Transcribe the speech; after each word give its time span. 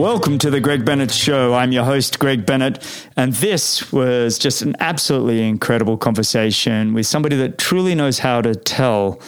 Welcome 0.00 0.38
to 0.38 0.48
the 0.48 0.60
Greg 0.60 0.86
Bennett 0.86 1.10
Show. 1.10 1.52
I'm 1.52 1.72
your 1.72 1.84
host, 1.84 2.18
Greg 2.18 2.46
Bennett, 2.46 2.82
and 3.18 3.34
this 3.34 3.92
was 3.92 4.38
just 4.38 4.62
an 4.62 4.74
absolutely 4.80 5.46
incredible 5.46 5.98
conversation 5.98 6.94
with 6.94 7.04
somebody 7.04 7.36
that 7.36 7.58
truly 7.58 7.94
knows 7.94 8.20
how 8.20 8.40
to 8.40 8.54
tell 8.54 9.20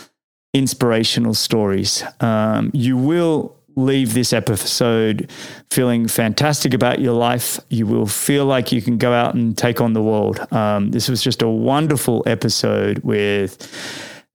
inspirational 0.54 1.34
stories. 1.34 2.02
Um, 2.20 2.70
you 2.72 2.96
will 2.96 3.54
leave 3.76 4.14
this 4.14 4.32
episode 4.32 5.30
feeling 5.70 6.08
fantastic 6.08 6.72
about 6.72 7.00
your 7.00 7.12
life. 7.12 7.60
You 7.68 7.86
will 7.86 8.06
feel 8.06 8.46
like 8.46 8.72
you 8.72 8.80
can 8.80 8.96
go 8.96 9.12
out 9.12 9.34
and 9.34 9.56
take 9.58 9.82
on 9.82 9.92
the 9.92 10.02
world. 10.02 10.40
Um, 10.54 10.90
this 10.90 11.06
was 11.06 11.22
just 11.22 11.42
a 11.42 11.48
wonderful 11.50 12.22
episode 12.24 13.00
with 13.00 13.68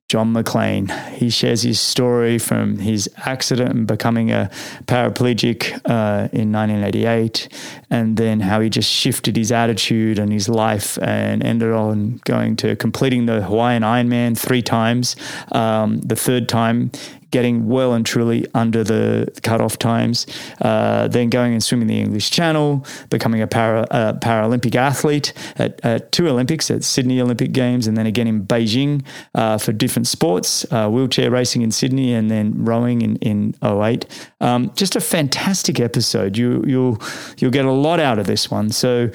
John 0.09 0.31
Maclean. 0.31 0.87
He 1.15 1.29
shares 1.29 1.63
his 1.63 1.81
story 1.81 2.39
from 2.39 2.77
his 2.77 3.09
accident 3.17 3.71
and 3.71 3.85
becoming 3.85 4.31
a 4.31 4.49
paraplegic 4.85 5.73
uh, 5.83 6.29
in 6.31 6.53
1988, 6.53 7.49
and 7.89 8.15
then 8.15 8.39
how 8.39 8.61
he 8.61 8.69
just 8.69 8.89
shifted 8.89 9.35
his 9.35 9.51
attitude 9.51 10.17
and 10.17 10.31
his 10.31 10.47
life 10.47 10.97
and 11.01 11.43
ended 11.43 11.73
on 11.73 12.21
going 12.23 12.55
to 12.57 12.77
completing 12.77 13.25
the 13.25 13.41
Hawaiian 13.41 13.83
Ironman 13.83 14.37
three 14.37 14.61
times. 14.61 15.17
Um, 15.51 15.99
the 15.99 16.15
third 16.15 16.47
time, 16.47 16.91
getting 17.31 17.67
well 17.67 17.93
and 17.93 18.05
truly 18.05 18.45
under 18.53 18.83
the 18.83 19.31
cutoff 19.43 19.77
times, 19.77 20.25
uh, 20.61 21.07
then 21.07 21.29
going 21.29 21.53
and 21.53 21.63
swimming 21.63 21.87
the 21.87 21.99
English 21.99 22.31
Channel, 22.31 22.85
becoming 23.09 23.41
a 23.41 23.47
para, 23.47 23.85
uh, 23.91 24.13
Paralympic 24.13 24.75
athlete 24.75 25.33
at, 25.57 25.83
at, 25.83 26.11
two 26.11 26.27
Olympics, 26.27 26.71
at 26.71 26.83
Sydney 26.83 27.19
Olympic 27.19 27.51
Games, 27.51 27.87
and 27.87 27.97
then 27.97 28.05
again 28.05 28.27
in 28.27 28.45
Beijing 28.45 29.05
uh, 29.35 29.57
for 29.57 29.73
different 29.73 30.07
sports, 30.07 30.65
uh, 30.71 30.89
wheelchair 30.89 31.29
racing 31.31 31.61
in 31.61 31.71
Sydney, 31.71 32.13
and 32.13 32.31
then 32.31 32.53
rowing 32.63 33.01
in, 33.01 33.15
in 33.17 33.53
08. 33.63 34.05
Um, 34.41 34.71
just 34.75 34.95
a 34.95 35.01
fantastic 35.01 35.79
episode. 35.79 36.37
You, 36.37 36.63
you'll, 36.65 37.01
you'll 37.37 37.51
get 37.51 37.65
a 37.65 37.71
lot 37.71 37.99
out 37.99 38.19
of 38.19 38.27
this 38.27 38.49
one. 38.49 38.69
So 38.69 39.09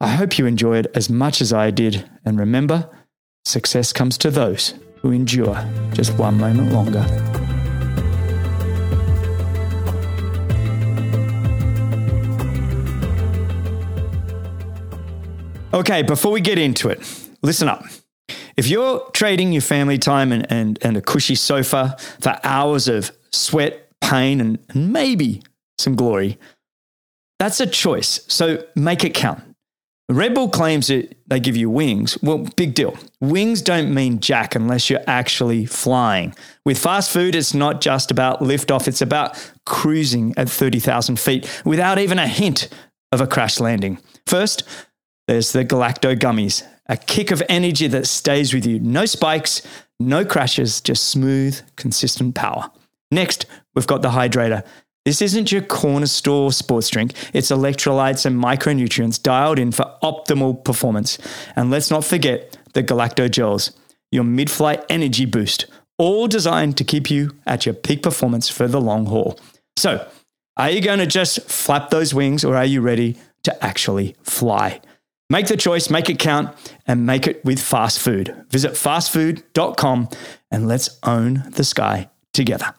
I 0.00 0.08
hope 0.08 0.38
you 0.38 0.46
enjoy 0.46 0.78
it 0.78 0.86
as 0.94 1.08
much 1.08 1.40
as 1.40 1.52
I 1.52 1.70
did. 1.70 2.08
And 2.24 2.38
remember, 2.38 2.90
success 3.44 3.92
comes 3.92 4.18
to 4.18 4.30
those 4.30 4.74
who 5.00 5.10
endure 5.12 5.54
just 5.92 6.18
one 6.18 6.38
moment 6.38 6.72
longer. 6.72 7.43
Okay, 15.74 16.02
before 16.02 16.30
we 16.30 16.40
get 16.40 16.56
into 16.56 16.88
it, 16.88 17.02
listen 17.42 17.68
up. 17.68 17.84
If 18.56 18.68
you're 18.68 19.00
trading 19.10 19.52
your 19.52 19.60
family 19.60 19.98
time 19.98 20.30
and, 20.30 20.50
and, 20.50 20.78
and 20.82 20.96
a 20.96 21.02
cushy 21.02 21.34
sofa 21.34 21.96
for 22.20 22.38
hours 22.44 22.86
of 22.86 23.10
sweat, 23.32 23.90
pain, 24.00 24.40
and, 24.40 24.58
maybe 24.72 25.42
some 25.78 25.96
glory, 25.96 26.38
that's 27.40 27.58
a 27.58 27.66
choice. 27.66 28.24
So 28.28 28.64
make 28.76 29.04
it 29.04 29.14
count. 29.14 29.42
Red 30.08 30.34
Bull 30.34 30.48
claims 30.48 30.86
that 30.86 31.16
they 31.26 31.40
give 31.40 31.56
you 31.56 31.68
wings. 31.68 32.16
Well, 32.22 32.46
big 32.56 32.74
deal. 32.74 32.96
Wings 33.20 33.60
don't 33.60 33.92
mean 33.92 34.20
jack 34.20 34.54
unless 34.54 34.88
you're 34.88 35.02
actually 35.08 35.66
flying. 35.66 36.36
With 36.64 36.78
fast 36.78 37.10
food, 37.10 37.34
it's 37.34 37.52
not 37.52 37.80
just 37.80 38.12
about 38.12 38.40
liftoff, 38.40 38.86
it's 38.86 39.02
about 39.02 39.52
cruising 39.66 40.34
at 40.36 40.48
30,000 40.48 41.18
feet 41.18 41.62
without 41.64 41.98
even 41.98 42.20
a 42.20 42.28
hint 42.28 42.68
of 43.10 43.20
a 43.20 43.26
crash 43.26 43.58
landing. 43.58 43.98
First, 44.26 44.62
there's 45.26 45.52
the 45.52 45.64
Galacto 45.64 46.14
Gummies, 46.16 46.66
a 46.86 46.96
kick 46.96 47.30
of 47.30 47.42
energy 47.48 47.86
that 47.88 48.06
stays 48.06 48.52
with 48.52 48.66
you. 48.66 48.78
No 48.80 49.06
spikes, 49.06 49.62
no 49.98 50.24
crashes, 50.24 50.80
just 50.80 51.08
smooth, 51.08 51.60
consistent 51.76 52.34
power. 52.34 52.70
Next, 53.10 53.46
we've 53.74 53.86
got 53.86 54.02
the 54.02 54.10
Hydrator. 54.10 54.64
This 55.04 55.22
isn't 55.22 55.52
your 55.52 55.62
corner 55.62 56.06
store 56.06 56.52
sports 56.52 56.88
drink. 56.88 57.12
It's 57.32 57.50
electrolytes 57.50 58.26
and 58.26 58.42
micronutrients 58.42 59.22
dialed 59.22 59.58
in 59.58 59.72
for 59.72 59.90
optimal 60.02 60.62
performance. 60.64 61.18
And 61.56 61.70
let's 61.70 61.90
not 61.90 62.04
forget 62.04 62.56
the 62.72 62.82
Galacto 62.82 63.30
Gels, 63.30 63.72
your 64.10 64.24
mid 64.24 64.50
flight 64.50 64.84
energy 64.88 65.26
boost, 65.26 65.66
all 65.98 66.26
designed 66.26 66.76
to 66.78 66.84
keep 66.84 67.10
you 67.10 67.36
at 67.46 67.66
your 67.66 67.74
peak 67.74 68.02
performance 68.02 68.48
for 68.48 68.66
the 68.66 68.80
long 68.80 69.06
haul. 69.06 69.38
So, 69.76 70.06
are 70.56 70.70
you 70.70 70.80
going 70.80 71.00
to 71.00 71.06
just 71.06 71.40
flap 71.50 71.90
those 71.90 72.14
wings 72.14 72.44
or 72.44 72.56
are 72.56 72.64
you 72.64 72.80
ready 72.80 73.16
to 73.42 73.64
actually 73.64 74.16
fly? 74.22 74.80
Make 75.34 75.48
the 75.48 75.56
choice, 75.56 75.90
make 75.90 76.08
it 76.08 76.20
count, 76.20 76.54
and 76.86 77.06
make 77.06 77.26
it 77.26 77.44
with 77.44 77.58
fast 77.58 77.98
food. 77.98 78.32
Visit 78.50 78.74
fastfood.com 78.74 80.08
and 80.52 80.68
let's 80.68 80.96
own 81.02 81.42
the 81.50 81.64
sky 81.64 82.08
together. 82.32 82.72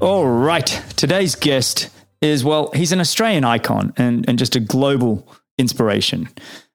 All 0.00 0.26
right. 0.26 0.66
Today's 0.96 1.34
guest 1.34 1.88
is, 2.20 2.44
well, 2.44 2.70
he's 2.74 2.92
an 2.92 3.00
Australian 3.00 3.44
icon 3.44 3.94
and, 3.96 4.28
and 4.28 4.38
just 4.38 4.54
a 4.54 4.60
global 4.60 5.26
inspiration. 5.56 6.28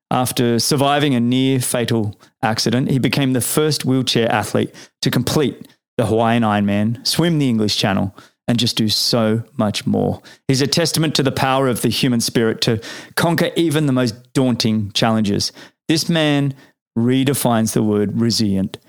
After 0.10 0.58
surviving 0.58 1.14
a 1.14 1.20
near 1.20 1.60
fatal 1.60 2.20
accident, 2.42 2.90
he 2.90 2.98
became 2.98 3.34
the 3.34 3.42
first 3.42 3.86
wheelchair 3.86 4.32
athlete 4.32 4.74
to 5.04 5.12
complete 5.12 5.68
the 5.98 6.08
Hawaiian 6.08 6.42
Ironman, 6.42 7.06
swim 7.06 7.38
the 7.38 7.50
English 7.50 7.78
Channel, 7.78 8.16
and 8.50 8.58
just 8.58 8.76
do 8.76 8.90
so 8.90 9.44
much 9.58 9.86
more. 9.86 10.22
He's 10.48 10.62
a 10.62 10.68
testament 10.68 11.14
to 11.16 11.24
the 11.24 11.32
power 11.32 11.68
of 11.68 11.84
the 11.84 11.90
human 11.90 12.20
spirit 12.20 12.62
to 12.62 12.82
conquer 13.16 13.52
even 13.56 13.86
the 13.86 13.94
most 13.94 14.34
daunting 14.34 14.92
challenges. 14.94 15.52
This 15.88 16.10
man 16.10 16.56
redefines 16.98 17.74
the 17.74 17.84
word 17.84 18.20
resilient. 18.20 18.80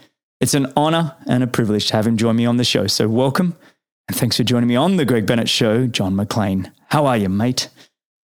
It's 0.41 0.54
an 0.54 0.72
honor 0.78 1.15
and 1.26 1.43
a 1.43 1.47
privilege 1.47 1.88
to 1.88 1.97
have 1.97 2.06
him 2.06 2.16
join 2.16 2.37
me 2.37 2.47
on 2.47 2.56
the 2.56 2.65
show. 2.65 2.87
So, 2.87 3.06
welcome 3.06 3.54
and 4.09 4.16
thanks 4.16 4.38
for 4.38 4.44
joining 4.44 4.66
me 4.66 4.76
on 4.76 4.97
the 4.97 5.04
Greg 5.04 5.26
Bennett 5.26 5.50
Show, 5.50 5.87
John 5.87 6.16
Maclean. 6.16 6.72
How 6.88 7.04
are 7.04 7.19
you, 7.19 7.28
mate? 7.28 7.69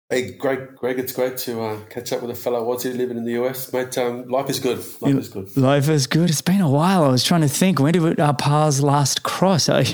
Hey, 0.10 0.32
Greg. 0.32 0.76
Greg, 0.76 0.98
it's 0.98 1.14
great 1.14 1.38
to 1.38 1.62
uh, 1.62 1.80
catch 1.92 2.12
up 2.12 2.24
with 2.24 2.32
a 2.32 2.36
fellow 2.36 2.66
Aussie 2.76 2.98
living 2.98 3.18
in 3.18 3.26
the 3.26 3.34
US, 3.44 3.72
mate. 3.72 3.96
Um, 4.00 4.28
life 4.28 4.50
is 4.50 4.60
good. 4.60 4.84
Life 5.02 5.16
is 5.16 5.30
good. 5.30 5.56
Life 5.56 5.88
is 5.88 6.08
good. 6.08 6.32
It's 6.32 6.42
been 6.42 6.62
a 6.62 6.70
while. 6.70 7.04
I 7.04 7.10
was 7.10 7.24
trying 7.24 7.42
to 7.42 7.48
think 7.48 7.80
when 7.80 7.94
did 7.94 8.20
our 8.20 8.36
paths 8.36 8.82
last 8.82 9.22
cross? 9.22 9.70
I, 9.70 9.86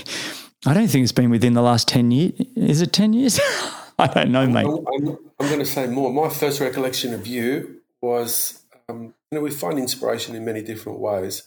I 0.65 0.73
don't 0.73 0.87
think 0.87 1.03
it's 1.03 1.11
been 1.11 1.29
within 1.29 1.53
the 1.53 1.61
last 1.61 1.87
10 1.87 2.11
years. 2.11 2.33
Is 2.55 2.81
it 2.81 2.93
10 2.93 3.13
years? 3.13 3.39
I 3.99 4.07
don't 4.07 4.31
know, 4.31 4.47
mate. 4.47 4.65
I'm, 4.65 4.85
I'm, 4.87 5.17
I'm, 5.39 5.47
going 5.47 5.59
to 5.59 5.65
say 5.65 5.87
more. 5.87 6.11
My 6.11 6.29
first 6.29 6.59
recollection 6.59 7.13
of 7.13 7.25
you 7.25 7.81
was, 8.01 8.63
um, 8.89 9.13
you 9.31 9.37
know, 9.37 9.41
we 9.41 9.51
find 9.51 9.79
inspiration 9.79 10.35
in 10.35 10.45
many 10.45 10.61
different 10.61 10.99
ways. 10.99 11.43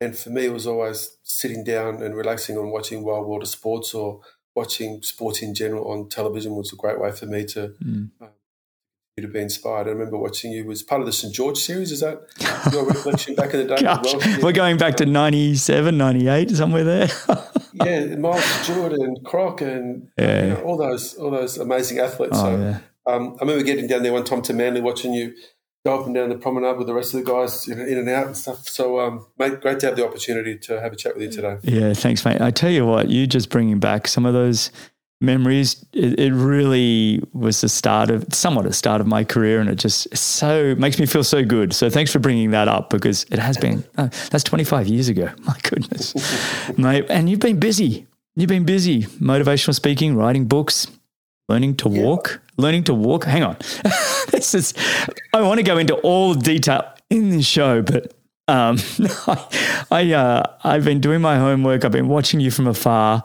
And 0.00 0.16
for 0.16 0.30
me, 0.30 0.46
it 0.46 0.52
was 0.52 0.66
always 0.66 1.16
sitting 1.22 1.62
down 1.62 2.02
and 2.02 2.16
relaxing 2.16 2.58
on 2.58 2.70
watching 2.70 3.04
Wide 3.04 3.24
World 3.24 3.42
of 3.42 3.48
Sports 3.48 3.94
or 3.94 4.20
watching 4.54 5.02
sports 5.02 5.42
in 5.42 5.54
general 5.54 5.90
on 5.90 6.08
television 6.08 6.54
was 6.54 6.72
a 6.72 6.76
great 6.76 7.00
way 7.00 7.12
for 7.12 7.26
me 7.26 7.44
to 7.44 7.74
mm. 7.82 8.10
Uh, 9.18 9.22
have 9.22 9.32
been 9.32 9.42
inspired. 9.42 9.86
I 9.86 9.90
remember 9.90 10.16
watching 10.16 10.52
you 10.52 10.64
was 10.64 10.82
part 10.82 11.00
of 11.00 11.06
the 11.06 11.12
St 11.12 11.34
George 11.34 11.58
series. 11.58 11.92
Is 11.92 12.00
that 12.00 12.22
your 12.72 12.86
recollection 12.88 13.34
back 13.34 13.52
in 13.54 13.66
the 13.66 13.76
day? 13.76 13.82
Well? 13.82 14.40
We're 14.42 14.52
going 14.52 14.78
back 14.78 14.96
to 14.96 15.06
97, 15.06 15.96
98, 15.96 16.50
somewhere 16.50 16.84
there. 16.84 17.08
yeah, 17.74 18.16
Miles 18.16 18.44
Stewart 18.44 18.92
and 18.92 19.22
Croc 19.24 19.60
and 19.60 20.08
yeah. 20.18 20.42
you 20.42 20.48
know, 20.50 20.62
all 20.62 20.76
those 20.76 21.14
all 21.14 21.30
those 21.30 21.58
amazing 21.58 21.98
athletes. 21.98 22.38
Oh, 22.38 22.44
so, 22.44 22.58
yeah. 22.58 22.78
um, 23.06 23.36
I 23.38 23.44
remember 23.44 23.64
getting 23.64 23.86
down 23.86 24.02
there 24.02 24.12
one 24.12 24.24
time 24.24 24.42
to 24.42 24.54
Manly 24.54 24.80
watching 24.80 25.12
you 25.12 25.34
go 25.84 25.98
up 25.98 26.06
and 26.06 26.14
down 26.14 26.28
the 26.28 26.36
promenade 26.36 26.78
with 26.78 26.86
the 26.86 26.94
rest 26.94 27.12
of 27.12 27.24
the 27.24 27.30
guys, 27.30 27.66
you 27.66 27.74
know, 27.74 27.84
in 27.84 27.98
and 27.98 28.08
out 28.08 28.26
and 28.26 28.36
stuff. 28.36 28.68
So, 28.68 29.00
um, 29.00 29.26
mate, 29.36 29.60
great 29.60 29.80
to 29.80 29.86
have 29.86 29.96
the 29.96 30.06
opportunity 30.06 30.56
to 30.58 30.80
have 30.80 30.92
a 30.92 30.96
chat 30.96 31.14
with 31.16 31.24
you 31.24 31.30
today. 31.30 31.58
Yeah, 31.62 31.92
thanks, 31.92 32.24
mate. 32.24 32.40
I 32.40 32.52
tell 32.52 32.70
you 32.70 32.86
what, 32.86 33.08
you 33.08 33.26
just 33.26 33.50
bringing 33.50 33.80
back 33.80 34.06
some 34.06 34.24
of 34.24 34.32
those 34.32 34.70
memories. 35.22 35.84
It, 35.92 36.18
it 36.18 36.32
really 36.32 37.22
was 37.32 37.60
the 37.60 37.68
start 37.68 38.10
of 38.10 38.26
somewhat 38.32 38.64
the 38.64 38.72
start 38.72 39.00
of 39.00 39.06
my 39.06 39.24
career, 39.24 39.60
and 39.60 39.70
it 39.70 39.76
just 39.76 40.14
so 40.16 40.74
makes 40.74 40.98
me 40.98 41.06
feel 41.06 41.24
so 41.24 41.44
good. 41.44 41.72
So, 41.72 41.88
thanks 41.88 42.12
for 42.12 42.18
bringing 42.18 42.50
that 42.50 42.68
up 42.68 42.90
because 42.90 43.24
it 43.30 43.38
has 43.38 43.56
been 43.56 43.84
oh, 43.98 44.10
that's 44.30 44.44
25 44.44 44.88
years 44.88 45.08
ago. 45.08 45.30
My 45.44 45.56
goodness, 45.62 46.14
mate, 46.76 47.06
and 47.08 47.30
you've 47.30 47.40
been 47.40 47.60
busy. 47.60 48.06
You've 48.34 48.48
been 48.48 48.64
busy, 48.64 49.02
motivational 49.02 49.74
speaking, 49.74 50.16
writing 50.16 50.46
books, 50.46 50.86
learning 51.48 51.76
to 51.76 51.90
yeah. 51.90 52.02
walk, 52.02 52.40
learning 52.56 52.84
to 52.84 52.94
walk. 52.94 53.24
Hang 53.24 53.42
on, 53.42 53.56
this 54.30 54.54
is. 54.54 54.74
I 55.32 55.42
want 55.42 55.58
to 55.58 55.64
go 55.64 55.78
into 55.78 55.94
all 55.96 56.34
detail 56.34 56.92
in 57.10 57.30
this 57.30 57.46
show, 57.46 57.82
but 57.82 58.14
um, 58.48 58.78
I, 59.26 59.86
I 59.90 60.12
uh, 60.12 60.42
I've 60.64 60.84
been 60.84 61.00
doing 61.00 61.20
my 61.20 61.38
homework. 61.38 61.84
I've 61.84 61.92
been 61.92 62.08
watching 62.08 62.40
you 62.40 62.50
from 62.50 62.66
afar. 62.66 63.24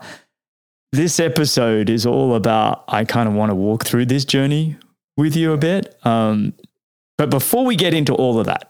This 0.97 1.19
episode 1.19 1.91
is 1.91 2.07
all 2.07 2.33
about. 2.33 2.83
I 2.87 3.05
kind 3.05 3.29
of 3.29 3.35
want 3.35 3.51
to 3.51 3.55
walk 3.55 3.85
through 3.85 4.07
this 4.07 4.25
journey 4.25 4.77
with 5.15 5.35
you 5.35 5.53
a 5.53 5.57
bit. 5.57 5.95
Um, 6.03 6.55
but 7.19 7.29
before 7.29 7.63
we 7.65 7.75
get 7.75 7.93
into 7.93 8.15
all 8.15 8.39
of 8.39 8.47
that, 8.47 8.67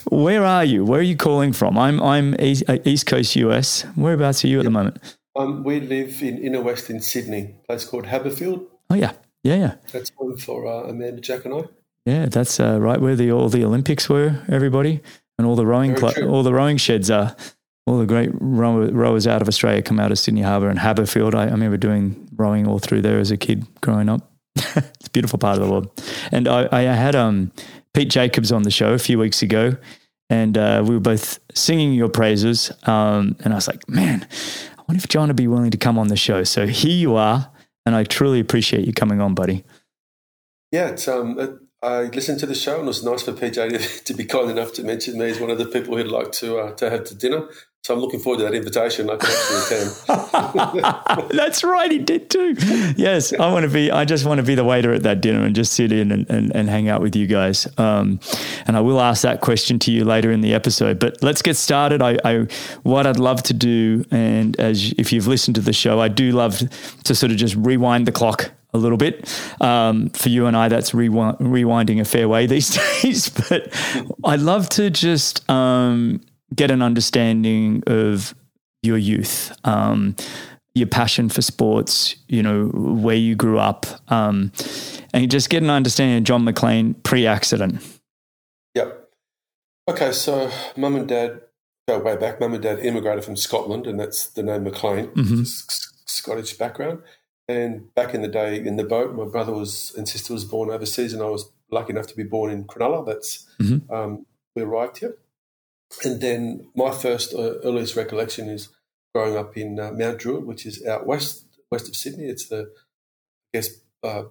where 0.10 0.44
are 0.44 0.64
you? 0.64 0.84
Where 0.84 0.98
are 0.98 1.04
you 1.04 1.16
calling 1.16 1.52
from? 1.52 1.78
I'm 1.78 2.02
I'm 2.02 2.34
East, 2.40 2.64
uh, 2.68 2.78
Coast 3.06 3.36
US. 3.36 3.82
Whereabouts 3.94 4.44
are 4.44 4.48
you 4.48 4.58
at 4.58 4.64
the 4.64 4.72
moment? 4.72 4.98
Um, 5.36 5.62
we 5.62 5.78
live 5.78 6.20
in 6.20 6.38
inner 6.38 6.60
west 6.60 6.90
in 6.90 7.00
Sydney, 7.00 7.54
a 7.62 7.66
place 7.68 7.84
called 7.84 8.06
Haberfield. 8.06 8.66
Oh 8.90 8.96
yeah, 8.96 9.12
yeah, 9.44 9.54
yeah. 9.54 9.74
That's 9.92 10.10
home 10.16 10.36
for 10.36 10.66
uh, 10.66 10.88
Amanda, 10.88 11.20
Jack, 11.20 11.44
and 11.44 11.54
I. 11.54 11.62
Yeah, 12.06 12.26
that's 12.26 12.58
uh, 12.58 12.80
right 12.80 13.00
where 13.00 13.14
the 13.14 13.30
all 13.30 13.48
the 13.48 13.64
Olympics 13.64 14.08
were. 14.08 14.42
Everybody 14.48 15.00
and 15.38 15.46
all 15.46 15.54
the 15.54 15.64
rowing 15.64 15.96
cl- 15.96 16.28
all 16.28 16.42
the 16.42 16.52
rowing 16.52 16.76
sheds 16.76 17.08
are. 17.08 17.36
All 17.86 17.98
the 17.98 18.06
great 18.06 18.30
row- 18.34 18.90
rowers 18.90 19.26
out 19.26 19.42
of 19.42 19.48
Australia 19.48 19.82
come 19.82 19.98
out 19.98 20.12
of 20.12 20.18
Sydney 20.18 20.42
Harbour 20.42 20.68
and 20.68 20.78
Haberfield. 20.78 21.34
I, 21.34 21.42
I 21.42 21.50
remember 21.50 21.76
doing 21.76 22.28
rowing 22.36 22.66
all 22.66 22.78
through 22.78 23.02
there 23.02 23.18
as 23.18 23.30
a 23.30 23.36
kid 23.36 23.66
growing 23.80 24.08
up. 24.08 24.30
it's 24.56 25.08
a 25.08 25.10
beautiful 25.10 25.38
part 25.38 25.58
of 25.58 25.64
the 25.64 25.70
world. 25.70 25.90
And 26.30 26.46
I, 26.46 26.68
I 26.70 26.82
had 26.82 27.16
um, 27.16 27.50
Pete 27.94 28.10
Jacobs 28.10 28.52
on 28.52 28.62
the 28.62 28.70
show 28.70 28.92
a 28.92 28.98
few 28.98 29.18
weeks 29.18 29.42
ago, 29.42 29.76
and 30.30 30.56
uh, 30.56 30.84
we 30.86 30.94
were 30.94 31.00
both 31.00 31.38
singing 31.54 31.92
your 31.92 32.08
praises. 32.08 32.70
Um, 32.84 33.36
and 33.40 33.52
I 33.52 33.56
was 33.56 33.66
like, 33.66 33.88
man, 33.88 34.26
I 34.78 34.82
wonder 34.86 34.98
if 34.98 35.08
John 35.08 35.28
would 35.28 35.36
be 35.36 35.48
willing 35.48 35.70
to 35.70 35.78
come 35.78 35.98
on 35.98 36.08
the 36.08 36.16
show. 36.16 36.44
So 36.44 36.66
here 36.66 36.96
you 36.96 37.16
are, 37.16 37.50
and 37.84 37.94
I 37.94 38.04
truly 38.04 38.40
appreciate 38.40 38.86
you 38.86 38.92
coming 38.92 39.20
on, 39.20 39.34
buddy. 39.34 39.64
Yeah, 40.70 40.88
it's, 40.88 41.06
um, 41.08 41.58
I 41.82 42.02
listened 42.04 42.38
to 42.40 42.46
the 42.46 42.54
show, 42.54 42.76
and 42.76 42.84
it 42.84 42.86
was 42.86 43.04
nice 43.04 43.22
for 43.22 43.32
PJ 43.32 43.54
to, 43.54 44.04
to 44.04 44.14
be 44.14 44.24
kind 44.24 44.50
enough 44.50 44.72
to 44.74 44.84
mention 44.84 45.18
me 45.18 45.30
as 45.30 45.40
one 45.40 45.50
of 45.50 45.58
the 45.58 45.66
people 45.66 45.96
he'd 45.96 46.06
like 46.06 46.32
to 46.32 46.58
uh, 46.58 46.72
to 46.76 46.90
have 46.90 47.04
to 47.04 47.14
dinner. 47.14 47.48
So 47.84 47.92
I'm 47.94 47.98
looking 48.00 48.20
forward 48.20 48.38
to 48.38 48.44
that 48.44 48.54
invitation. 48.54 49.10
I 49.10 49.16
can 49.16 49.28
actually 49.28 51.16
attend. 51.16 51.30
That's 51.36 51.64
right, 51.64 51.90
he 51.90 51.98
did 51.98 52.30
too. 52.30 52.54
Yes, 52.96 53.32
I 53.32 53.52
want 53.52 53.64
to 53.64 53.68
be. 53.68 53.90
I 53.90 54.04
just 54.04 54.24
want 54.24 54.38
to 54.38 54.44
be 54.44 54.54
the 54.54 54.62
waiter 54.62 54.92
at 54.92 55.02
that 55.02 55.20
dinner 55.20 55.42
and 55.42 55.52
just 55.52 55.72
sit 55.72 55.90
in 55.90 56.12
and, 56.12 56.30
and, 56.30 56.54
and 56.54 56.68
hang 56.68 56.88
out 56.88 57.00
with 57.00 57.16
you 57.16 57.26
guys. 57.26 57.66
Um, 57.78 58.20
and 58.68 58.76
I 58.76 58.80
will 58.82 59.00
ask 59.00 59.22
that 59.22 59.40
question 59.40 59.80
to 59.80 59.90
you 59.90 60.04
later 60.04 60.30
in 60.30 60.42
the 60.42 60.54
episode. 60.54 61.00
But 61.00 61.24
let's 61.24 61.42
get 61.42 61.56
started. 61.56 62.02
I, 62.02 62.18
I 62.24 62.46
what 62.84 63.04
I'd 63.04 63.18
love 63.18 63.42
to 63.44 63.52
do, 63.52 64.04
and 64.12 64.56
as 64.60 64.94
if 64.96 65.12
you've 65.12 65.26
listened 65.26 65.56
to 65.56 65.60
the 65.60 65.72
show, 65.72 65.98
I 65.98 66.06
do 66.06 66.30
love 66.30 66.62
to 67.02 67.14
sort 67.16 67.32
of 67.32 67.36
just 67.36 67.56
rewind 67.56 68.06
the 68.06 68.12
clock 68.12 68.52
a 68.72 68.78
little 68.78 68.96
bit. 68.96 69.28
Um, 69.60 70.10
for 70.10 70.28
you 70.28 70.46
and 70.46 70.56
I, 70.56 70.68
that's 70.68 70.94
rewind, 70.94 71.38
rewinding 71.38 72.00
a 72.00 72.04
fair 72.04 72.28
way 72.28 72.46
these 72.46 72.78
days. 73.02 73.28
but 73.28 73.74
I'd 74.24 74.38
love 74.38 74.68
to 74.68 74.88
just 74.88 75.50
um, 75.50 76.20
get 76.54 76.70
an 76.70 76.82
understanding 76.82 77.82
of 77.86 78.34
your 78.82 78.98
youth, 78.98 79.56
um, 79.64 80.16
your 80.74 80.88
passion 80.88 81.28
for 81.28 81.42
sports, 81.42 82.16
you 82.28 82.42
know, 82.42 82.66
where 82.66 83.16
you 83.16 83.34
grew 83.34 83.58
up, 83.58 83.86
um, 84.08 84.52
and 85.12 85.30
just 85.30 85.50
get 85.50 85.62
an 85.62 85.70
understanding 85.70 86.18
of 86.18 86.24
John 86.24 86.44
Maclean 86.44 86.94
pre 86.94 87.26
accident. 87.26 87.82
Yep. 88.74 89.10
Okay, 89.88 90.12
so 90.12 90.50
mum 90.76 90.96
and 90.96 91.08
dad 91.08 91.40
go 91.88 91.98
way 91.98 92.16
back. 92.16 92.40
Mum 92.40 92.54
and 92.54 92.62
dad 92.62 92.78
immigrated 92.80 93.24
from 93.24 93.36
Scotland, 93.36 93.86
and 93.86 93.98
that's 93.98 94.28
the 94.28 94.42
name 94.42 94.64
Maclean, 94.64 95.08
mm-hmm. 95.08 95.42
Scottish 96.06 96.54
background. 96.54 97.02
And 97.48 97.92
back 97.94 98.14
in 98.14 98.22
the 98.22 98.28
day 98.28 98.64
in 98.64 98.76
the 98.76 98.84
boat, 98.84 99.14
my 99.14 99.24
brother 99.24 99.52
was 99.52 99.92
and 99.96 100.08
sister 100.08 100.32
was 100.32 100.44
born 100.44 100.70
overseas, 100.70 101.12
and 101.12 101.22
I 101.22 101.26
was 101.26 101.50
lucky 101.70 101.92
enough 101.92 102.06
to 102.08 102.16
be 102.16 102.22
born 102.22 102.50
in 102.50 102.64
Cronulla. 102.64 103.04
That's 103.04 103.46
mm-hmm. 103.60 103.92
um, 103.92 104.26
we 104.54 104.62
arrived 104.62 104.98
here. 104.98 105.16
And 106.04 106.20
then 106.20 106.68
my 106.74 106.90
first 106.90 107.34
uh, 107.34 107.58
earliest 107.64 107.96
recollection 107.96 108.48
is 108.48 108.68
growing 109.14 109.36
up 109.36 109.56
in 109.56 109.78
uh, 109.78 109.92
Mount 109.92 110.18
Druitt, 110.18 110.46
which 110.46 110.66
is 110.66 110.84
out 110.86 111.06
west 111.06 111.46
west 111.70 111.88
of 111.88 111.96
Sydney. 111.96 112.24
It's 112.24 112.48
the 112.48 112.70
I 113.54 113.58
guess 113.58 113.70
uh, 114.02 114.24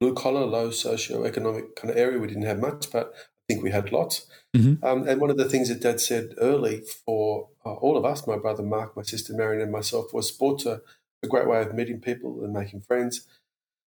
blue 0.00 0.14
collar, 0.14 0.44
low 0.44 0.70
socio-economic 0.70 1.76
kind 1.76 1.90
of 1.90 1.96
area. 1.96 2.18
We 2.18 2.26
didn't 2.26 2.42
have 2.44 2.58
much, 2.58 2.90
but 2.90 3.12
I 3.14 3.52
think 3.52 3.62
we 3.62 3.70
had 3.70 3.92
lots. 3.92 4.26
Mm-hmm. 4.56 4.84
Um, 4.84 5.08
and 5.08 5.20
one 5.20 5.30
of 5.30 5.36
the 5.36 5.48
things 5.48 5.68
that 5.68 5.80
Dad 5.80 6.00
said 6.00 6.34
early 6.38 6.82
for 7.06 7.48
uh, 7.64 7.74
all 7.74 7.96
of 7.96 8.04
us, 8.04 8.26
my 8.26 8.36
brother 8.36 8.62
Mark, 8.62 8.96
my 8.96 9.02
sister 9.02 9.32
Marion, 9.32 9.62
and 9.62 9.72
myself, 9.72 10.12
was 10.12 10.28
sports 10.28 10.66
are 10.66 10.82
a 11.22 11.28
great 11.28 11.48
way 11.48 11.62
of 11.62 11.74
meeting 11.74 12.00
people 12.00 12.44
and 12.44 12.52
making 12.52 12.80
friends. 12.80 13.26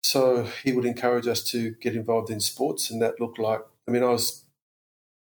So 0.04 0.44
he 0.64 0.72
would 0.72 0.86
encourage 0.86 1.28
us 1.28 1.44
to 1.46 1.72
get 1.82 1.96
involved 1.96 2.30
in 2.30 2.40
sports, 2.40 2.92
and 2.92 3.02
that 3.02 3.20
looked 3.20 3.40
like 3.40 3.62
I 3.88 3.92
mean, 3.92 4.04
I 4.04 4.10
was 4.10 4.46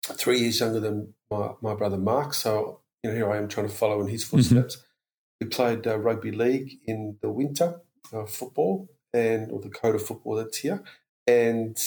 three 0.03 0.39
years 0.39 0.59
younger 0.59 0.79
than 0.79 1.13
my, 1.37 1.71
my 1.71 1.75
brother 1.75 1.97
Mark, 1.97 2.33
so 2.33 2.81
you 3.03 3.09
know 3.09 3.15
here 3.15 3.31
I 3.31 3.37
am 3.37 3.47
trying 3.47 3.67
to 3.67 3.73
follow 3.73 4.01
in 4.01 4.07
his 4.07 4.23
mm-hmm. 4.23 4.37
footsteps. 4.37 4.75
Mm-hmm. 4.75 4.85
We 5.41 5.47
played 5.47 5.87
uh, 5.87 5.97
rugby 5.97 6.31
league 6.31 6.79
in 6.85 7.17
the 7.21 7.29
winter, 7.29 7.81
uh, 8.13 8.25
football, 8.25 8.89
and 9.13 9.51
or 9.51 9.59
the 9.59 9.69
code 9.69 9.95
of 9.95 10.05
football 10.05 10.35
that's 10.35 10.57
here, 10.57 10.83
and 11.27 11.77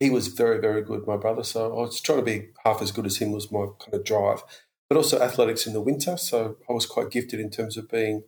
he 0.00 0.10
was 0.10 0.28
very 0.28 0.60
very 0.60 0.82
good, 0.82 1.06
my 1.06 1.16
brother. 1.16 1.44
So 1.44 1.72
I 1.72 1.80
was 1.80 2.00
trying 2.00 2.18
to 2.18 2.24
be 2.24 2.48
half 2.64 2.82
as 2.82 2.92
good 2.92 3.06
as 3.06 3.18
him 3.18 3.32
was 3.32 3.52
my 3.52 3.66
kind 3.78 3.94
of 3.94 4.04
drive, 4.04 4.42
but 4.88 4.96
also 4.96 5.20
athletics 5.20 5.66
in 5.66 5.72
the 5.72 5.80
winter. 5.80 6.16
So 6.16 6.56
I 6.68 6.72
was 6.72 6.86
quite 6.86 7.10
gifted 7.10 7.40
in 7.40 7.50
terms 7.50 7.76
of 7.76 7.88
being 7.88 8.24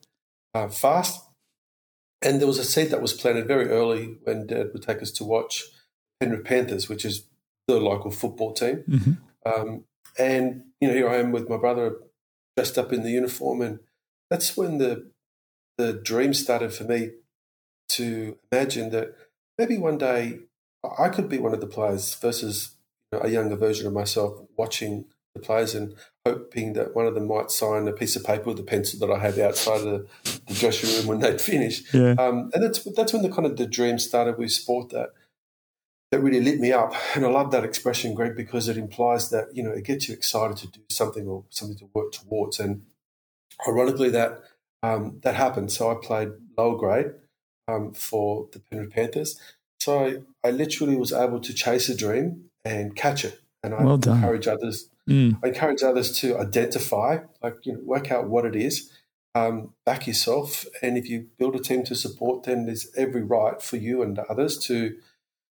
uh, 0.55 0.69
fast 0.69 1.25
and 2.25 2.41
there 2.41 2.49
was 2.49 2.59
a 2.59 2.65
seed 2.65 2.91
that 2.91 3.03
was 3.03 3.13
planted 3.13 3.47
very 3.47 3.69
early 3.69 4.17
when 4.25 4.47
Dad 4.47 4.71
would 4.73 4.83
take 4.83 5.03
us 5.03 5.11
to 5.13 5.25
watch 5.25 5.65
Penrith 6.19 6.45
Panthers, 6.45 6.89
which 6.89 7.05
is 7.05 7.29
the 7.69 7.79
local 7.79 8.11
football 8.11 8.55
team. 8.55 8.83
Mm-hmm. 8.89 9.13
Um, 9.47 9.85
and 10.19 10.65
you 10.81 10.89
know, 10.89 10.95
here 10.95 11.09
I 11.09 11.17
am 11.17 11.33
with 11.33 11.49
my 11.49 11.57
brother 11.57 11.97
dressed 12.57 12.79
up 12.79 12.93
in 12.93 13.03
the 13.03 13.11
uniform, 13.11 13.63
and 13.63 13.81
that's 14.31 14.57
when 14.57 14.79
the 14.79 15.11
the 15.79 15.93
dream 15.93 16.35
started 16.35 16.73
for 16.73 16.85
me 16.85 17.11
to 17.89 18.39
imagine 18.51 18.91
that 18.91 19.15
maybe 19.59 19.77
one 19.77 19.99
day 19.99 20.39
I 20.99 21.09
could 21.09 21.29
be 21.29 21.39
one 21.39 21.55
of 21.55 21.61
the 21.61 21.67
players 21.67 22.15
versus 22.15 22.77
you 23.13 23.19
know, 23.19 23.25
a 23.25 23.31
younger 23.31 23.57
version 23.57 23.87
of 23.87 23.93
myself 23.93 24.41
watching 24.57 25.07
the 25.35 25.41
players 25.41 25.75
and 25.75 25.95
hoping 26.25 26.75
that 26.75 26.95
one 26.95 27.07
of 27.07 27.15
them 27.15 27.27
might 27.27 27.51
sign 27.51 27.89
a 27.89 27.93
piece 27.93 28.17
of 28.17 28.25
paper 28.25 28.45
with 28.45 28.61
a 28.61 28.63
pencil 28.63 29.01
that 29.01 29.13
I 29.13 29.19
had 29.19 29.39
outside 29.39 29.81
of 29.81 29.85
the, 29.85 30.07
the 30.47 30.55
dressing 30.55 30.91
room 30.97 31.07
when 31.07 31.21
they'd 31.21 31.41
finish. 31.41 31.93
Yeah. 31.93 32.15
Um, 32.19 32.51
and 32.55 32.63
that's 32.63 32.83
that's 32.95 33.13
when 33.13 33.23
the 33.23 33.31
kind 33.31 33.47
of 33.47 33.57
the 33.57 33.67
dream 33.67 33.99
started 33.99 34.39
with 34.39 34.53
sport 34.53 34.91
that 34.91 35.11
that 36.11 36.21
really 36.21 36.41
lit 36.41 36.61
me 36.61 36.73
up. 36.73 36.95
And 37.15 37.25
I 37.25 37.29
love 37.29 37.51
that 37.51 37.65
expression, 37.65 38.15
Greg, 38.15 38.37
because 38.37 38.69
it 38.69 38.77
implies 38.77 39.31
that 39.31 39.55
you 39.55 39.63
know 39.63 39.71
it 39.71 39.85
gets 39.85 40.09
you 40.09 40.15
excited 40.15 40.57
to 40.59 40.69
do 40.69 40.81
something 40.89 41.27
or 41.27 41.45
something 41.51 41.79
to 41.79 41.89
work 41.95 42.13
towards. 42.13 42.61
And 42.61 42.83
ironically, 43.67 44.11
that 44.11 44.43
um, 44.83 45.21
that 45.23 45.35
happened. 45.35 45.73
So 45.73 45.91
I 45.91 45.95
played 45.95 46.31
lower 46.57 46.77
grade 46.77 47.13
um, 47.69 47.93
for 47.93 48.49
the 48.53 48.61
Penrith 48.61 48.91
Panthers. 48.91 49.39
So 49.81 50.05
I, 50.05 50.49
I 50.49 50.51
literally 50.51 50.97
was 50.97 51.13
able 51.13 51.41
to 51.41 51.53
chase 51.53 51.89
a 51.89 51.97
dream 51.97 52.45
and 52.65 52.97
catch 52.97 53.25
it. 53.25 53.41
And 53.63 53.75
I 53.75 53.83
well 53.83 53.95
encourage 53.95 54.47
others 54.47 54.89
Mm. 55.09 55.39
I 55.43 55.49
encourage 55.49 55.83
others 55.83 56.19
to 56.21 56.39
identify, 56.39 57.19
like, 57.43 57.59
you 57.65 57.75
know, 57.75 57.81
work 57.81 58.11
out 58.11 58.29
what 58.29 58.47
it 58.47 58.57
is, 58.57 58.91
um, 59.35 59.75
back 59.85 60.07
yourself. 60.07 60.65
And 60.83 60.97
if 60.97 61.09
you 61.09 61.29
build 61.39 61.57
a 61.57 61.59
team 61.59 61.85
to 61.85 61.95
support, 61.95 62.45
then 62.45 62.67
there's 62.67 62.91
every 62.97 63.23
right 63.23 63.61
for 63.61 63.77
you 63.77 64.03
and 64.03 64.19
others 64.19 64.59
to 64.67 64.97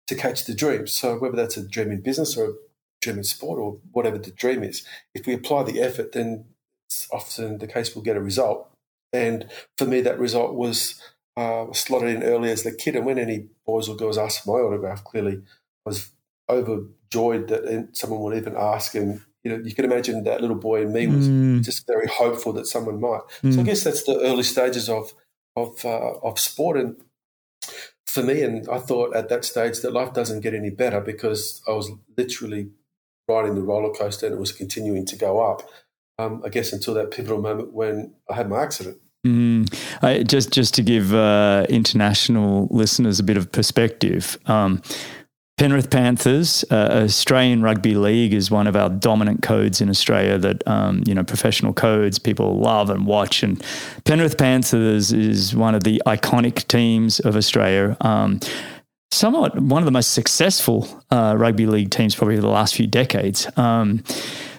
to 0.09 0.15
catch 0.15 0.45
the 0.45 0.55
dream. 0.55 0.87
So 0.87 1.17
whether 1.17 1.35
that's 1.35 1.55
a 1.55 1.67
dream 1.67 1.91
in 1.91 2.01
business 2.01 2.35
or 2.35 2.45
a 2.45 2.53
dream 2.99 3.19
in 3.19 3.23
sport 3.23 3.59
or 3.59 3.77
whatever 3.91 4.17
the 4.17 4.31
dream 4.31 4.63
is, 4.63 4.83
if 5.13 5.27
we 5.27 5.33
apply 5.33 5.63
the 5.63 5.81
effort, 5.81 6.13
then 6.13 6.45
it's 6.87 7.07
often 7.13 7.59
the 7.59 7.67
case 7.67 7.95
we'll 7.95 8.03
get 8.03 8.17
a 8.17 8.21
result. 8.21 8.67
And 9.13 9.47
for 9.77 9.85
me, 9.85 10.01
that 10.01 10.19
result 10.19 10.55
was 10.55 10.99
uh, 11.37 11.71
slotted 11.73 12.09
in 12.09 12.23
early 12.23 12.49
as 12.49 12.65
a 12.65 12.75
kid. 12.75 12.95
And 12.95 13.05
when 13.05 13.19
any 13.19 13.49
boys 13.67 13.87
or 13.87 13.95
girls 13.95 14.17
asked 14.17 14.43
for 14.43 14.57
my 14.57 14.63
autograph, 14.65 15.03
clearly 15.03 15.41
I 15.85 15.89
was 15.89 16.11
overjoyed 16.49 17.47
that 17.49 17.89
someone 17.93 18.21
would 18.21 18.37
even 18.37 18.55
ask 18.57 18.95
and 18.95 19.21
you 19.43 19.51
know, 19.51 19.63
you 19.63 19.73
can 19.73 19.85
imagine 19.85 20.25
that 20.25 20.41
little 20.41 20.57
boy 20.57 20.81
in 20.81 20.91
me 20.91 21.07
was 21.07 21.29
mm. 21.29 21.63
just 21.63 21.87
very 21.87 22.07
hopeful 22.07 22.51
that 22.53 22.67
someone 22.67 22.99
might. 22.99 23.21
Mm. 23.41 23.53
So 23.53 23.61
I 23.61 23.63
mm. 23.63 23.65
guess 23.67 23.85
that's 23.85 24.03
the 24.03 24.19
early 24.19 24.43
stages 24.43 24.89
of 24.89 25.13
of 25.55 25.85
uh, 25.85 26.15
of 26.21 26.39
sport, 26.39 26.77
and 26.77 26.97
for 28.09 28.23
me, 28.23 28.41
and 28.41 28.67
I 28.69 28.79
thought 28.79 29.15
at 29.15 29.29
that 29.29 29.45
stage 29.45 29.81
that 29.81 29.93
life 29.93 30.13
doesn't 30.13 30.41
get 30.41 30.53
any 30.53 30.69
better 30.69 30.99
because 30.99 31.61
I 31.67 31.71
was 31.71 31.91
literally 32.17 32.69
riding 33.27 33.55
the 33.55 33.61
roller 33.61 33.93
coaster 33.93 34.25
and 34.25 34.35
it 34.35 34.39
was 34.39 34.51
continuing 34.51 35.05
to 35.05 35.15
go 35.15 35.39
up. 35.39 35.69
Um, 36.17 36.41
I 36.43 36.49
guess 36.49 36.73
until 36.73 36.95
that 36.95 37.11
pivotal 37.11 37.41
moment 37.41 37.71
when 37.71 38.13
I 38.29 38.35
had 38.35 38.49
my 38.49 38.61
accident. 38.61 38.97
Mm, 39.25 39.73
I, 40.01 40.23
just 40.23 40.51
just 40.51 40.73
to 40.75 40.81
give 40.81 41.13
uh, 41.13 41.65
international 41.69 42.67
listeners 42.71 43.19
a 43.19 43.23
bit 43.23 43.37
of 43.37 43.51
perspective, 43.51 44.37
um, 44.45 44.81
Penrith 45.59 45.89
Panthers, 45.89 46.63
uh, 46.71 47.01
Australian 47.03 47.61
Rugby 47.61 47.93
League 47.93 48.33
is 48.33 48.49
one 48.49 48.65
of 48.65 48.77
our 48.77 48.89
dominant 48.89 49.41
codes 49.41 49.81
in 49.81 49.89
Australia 49.89 50.37
that, 50.37 50.65
um, 50.65 51.03
you 51.05 51.13
know, 51.13 51.25
professional 51.25 51.73
codes 51.73 52.17
people 52.17 52.57
love 52.59 52.89
and 52.89 53.05
watch. 53.05 53.43
And 53.43 53.61
Penrith 54.05 54.37
Panthers 54.37 55.11
is 55.11 55.53
one 55.53 55.75
of 55.75 55.83
the 55.83 56.01
iconic 56.05 56.65
teams 56.69 57.19
of 57.19 57.35
Australia. 57.35 57.97
Um, 57.99 58.39
somewhat 59.11 59.59
one 59.59 59.81
of 59.81 59.85
the 59.85 59.91
most 59.91 60.13
successful 60.13 60.87
uh, 61.11 61.35
rugby 61.37 61.65
league 61.65 61.91
teams 61.91 62.15
probably 62.15 62.39
the 62.39 62.47
last 62.47 62.73
few 62.73 62.87
decades. 62.87 63.45
Um, 63.57 64.01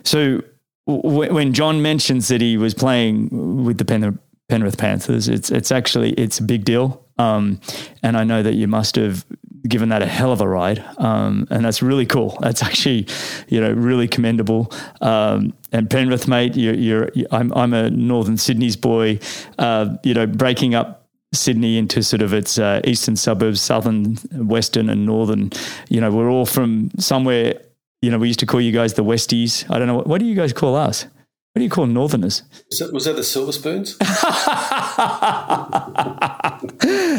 so 0.05 0.43
w- 0.87 1.33
when 1.33 1.55
John 1.55 1.81
mentions 1.81 2.29
that 2.29 2.43
he 2.43 2.59
was 2.59 2.75
playing 2.75 3.65
with 3.65 3.79
the 3.79 3.87
Penrith, 3.87 4.19
Penrith 4.51 4.77
Panthers, 4.77 5.29
it's 5.29 5.51
it's 5.51 5.73
actually 5.73 6.13
it's 6.13 6.41
a 6.41 6.43
big 6.43 6.67
deal. 6.67 7.07
Um, 7.17 7.61
and 8.03 8.17
I 8.17 8.25
know 8.25 8.43
that 8.43 8.55
you 8.55 8.67
must 8.67 8.97
have 8.97 9.25
given 9.69 9.91
that 9.91 10.03
a 10.03 10.07
hell 10.07 10.33
of 10.33 10.41
a 10.41 10.49
ride, 10.49 10.85
um, 10.99 11.47
and 11.51 11.65
that's 11.65 11.83
really 11.83 12.07
cool. 12.07 12.39
That's 12.41 12.63
actually, 12.63 13.07
you 13.49 13.61
know, 13.61 13.73
really 13.73 14.09
commendable. 14.09 14.73
Um, 15.01 15.55
and 15.73 15.89
Penrith, 15.89 16.27
mate, 16.27 16.57
you're, 16.57 16.75
you're, 16.75 17.11
I'm, 17.31 17.53
I'm 17.55 17.73
a 17.75 17.91
Northern 17.91 18.37
Sydney's 18.37 18.77
boy. 18.77 19.19
Uh, 19.59 19.97
you 20.03 20.15
know, 20.15 20.27
breaking 20.27 20.75
up 20.75 21.09
Sydney 21.33 21.79
into 21.79 22.03
sort 22.03 22.23
of 22.23 22.33
its 22.33 22.59
uh, 22.59 22.81
eastern 22.85 23.17
suburbs, 23.17 23.61
southern, 23.61 24.17
western, 24.33 24.89
and 24.89 25.07
northern. 25.07 25.51
You 25.89 26.01
know, 26.01 26.11
we're 26.11 26.31
all 26.31 26.47
from 26.47 26.91
somewhere. 26.99 27.55
You 28.03 28.11
know, 28.11 28.19
we 28.19 28.29
used 28.29 28.41
to 28.41 28.47
call 28.47 28.61
you 28.61 28.73
guys 28.73 28.95
the 28.95 29.05
Westies. 29.05 29.71
I 29.71 29.79
don't 29.79 29.87
know 29.87 29.95
what, 29.95 30.07
what 30.07 30.19
do 30.21 30.27
you 30.27 30.35
guys 30.35 30.53
call 30.53 30.75
us. 30.75 31.07
What 31.53 31.59
do 31.59 31.65
you 31.65 31.71
call 31.71 31.87
Northerners? 31.87 32.45
Was 32.71 32.79
that, 32.79 32.93
was 32.93 33.05
that 33.07 33.17
the 33.17 33.25
Silver 33.25 33.51
Spoons? 33.51 33.97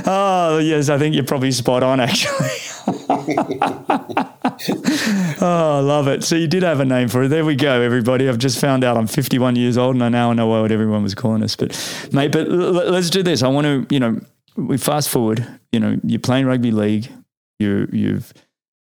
oh 0.07 0.59
yes, 0.63 0.87
I 0.87 0.97
think 0.97 1.15
you're 1.15 1.25
probably 1.25 1.51
spot 1.51 1.83
on 1.83 1.99
actually. 1.99 2.47
oh, 5.41 5.77
I 5.77 5.79
love 5.81 6.07
it. 6.07 6.23
So 6.23 6.37
you 6.37 6.47
did 6.47 6.63
have 6.63 6.79
a 6.79 6.85
name 6.85 7.09
for 7.09 7.23
it. 7.23 7.27
There 7.27 7.43
we 7.43 7.55
go, 7.55 7.81
everybody. 7.81 8.29
I've 8.29 8.37
just 8.37 8.57
found 8.59 8.85
out 8.85 8.95
I'm 8.95 9.07
51 9.07 9.57
years 9.57 9.77
old, 9.77 9.95
and 9.95 10.03
I 10.03 10.07
now 10.07 10.31
know 10.31 10.47
what 10.47 10.71
everyone 10.71 11.03
was 11.03 11.13
calling 11.13 11.43
us. 11.43 11.57
But 11.57 11.71
mate, 12.13 12.31
but 12.31 12.47
let's 12.47 13.09
do 13.09 13.23
this. 13.23 13.43
I 13.43 13.49
want 13.49 13.65
to, 13.65 13.85
you 13.93 13.99
know, 13.99 14.21
we 14.55 14.77
fast 14.77 15.09
forward. 15.09 15.45
You 15.73 15.81
know, 15.81 15.99
you're 16.03 16.19
playing 16.19 16.45
rugby 16.45 16.71
league. 16.71 17.11
You 17.59 17.89
you've 17.91 18.33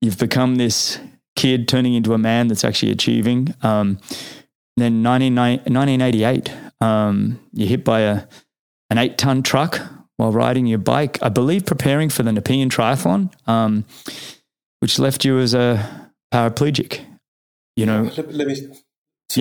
you've 0.01 0.17
become 0.17 0.55
this 0.55 0.99
kid 1.37 1.69
turning 1.69 1.93
into 1.93 2.13
a 2.13 2.17
man 2.17 2.49
that's 2.49 2.65
actually 2.65 2.91
achieving. 2.91 3.53
Um, 3.61 3.99
then 4.81 5.03
1988, 5.03 6.51
um, 6.81 7.39
you're 7.53 7.67
hit 7.67 7.83
by 7.83 8.01
a 8.01 8.23
an 8.89 8.97
eight 8.97 9.17
ton 9.17 9.43
truck 9.43 9.81
while 10.17 10.31
riding 10.31 10.65
your 10.65 10.79
bike. 10.79 11.17
I 11.21 11.29
believe 11.29 11.65
preparing 11.65 12.09
for 12.09 12.23
the 12.23 12.31
Nepean 12.31 12.69
Triathlon, 12.69 13.31
um, 13.47 13.85
which 14.79 14.99
left 14.99 15.23
you 15.23 15.39
as 15.39 15.53
a 15.53 16.11
paraplegic. 16.33 17.05
You 17.75 17.85
know, 17.85 18.11
let, 18.17 18.33
let 18.33 18.47
me, 18.47 18.55
so 18.55 18.71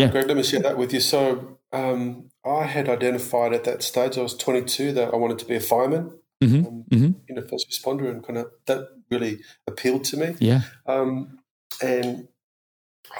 yeah. 0.00 0.09
Greg, 0.09 0.28
let 0.28 0.37
me 0.37 0.42
share 0.42 0.61
that 0.61 0.78
with 0.78 0.92
you. 0.92 1.00
So 1.00 1.59
um, 1.73 2.30
I 2.45 2.64
had 2.64 2.88
identified 2.88 3.52
at 3.52 3.64
that 3.64 3.83
stage, 3.83 4.16
I 4.16 4.23
was 4.23 4.37
22, 4.37 4.92
that 4.92 5.12
I 5.12 5.16
wanted 5.16 5.38
to 5.40 5.45
be 5.45 5.57
a 5.57 5.61
fireman. 5.61 6.18
Mm-hmm. 6.42 6.66
Um, 6.66 6.85
mm-hmm. 6.90 7.11
You 7.28 7.35
know, 7.35 7.42
first 7.49 7.68
responder, 7.68 8.09
and 8.09 8.25
kind 8.25 8.38
of 8.38 8.52
that 8.66 8.88
really 9.11 9.40
appealed 9.66 10.04
to 10.04 10.16
me. 10.16 10.37
Yeah. 10.38 10.61
Um, 10.87 11.40
and 11.83 12.28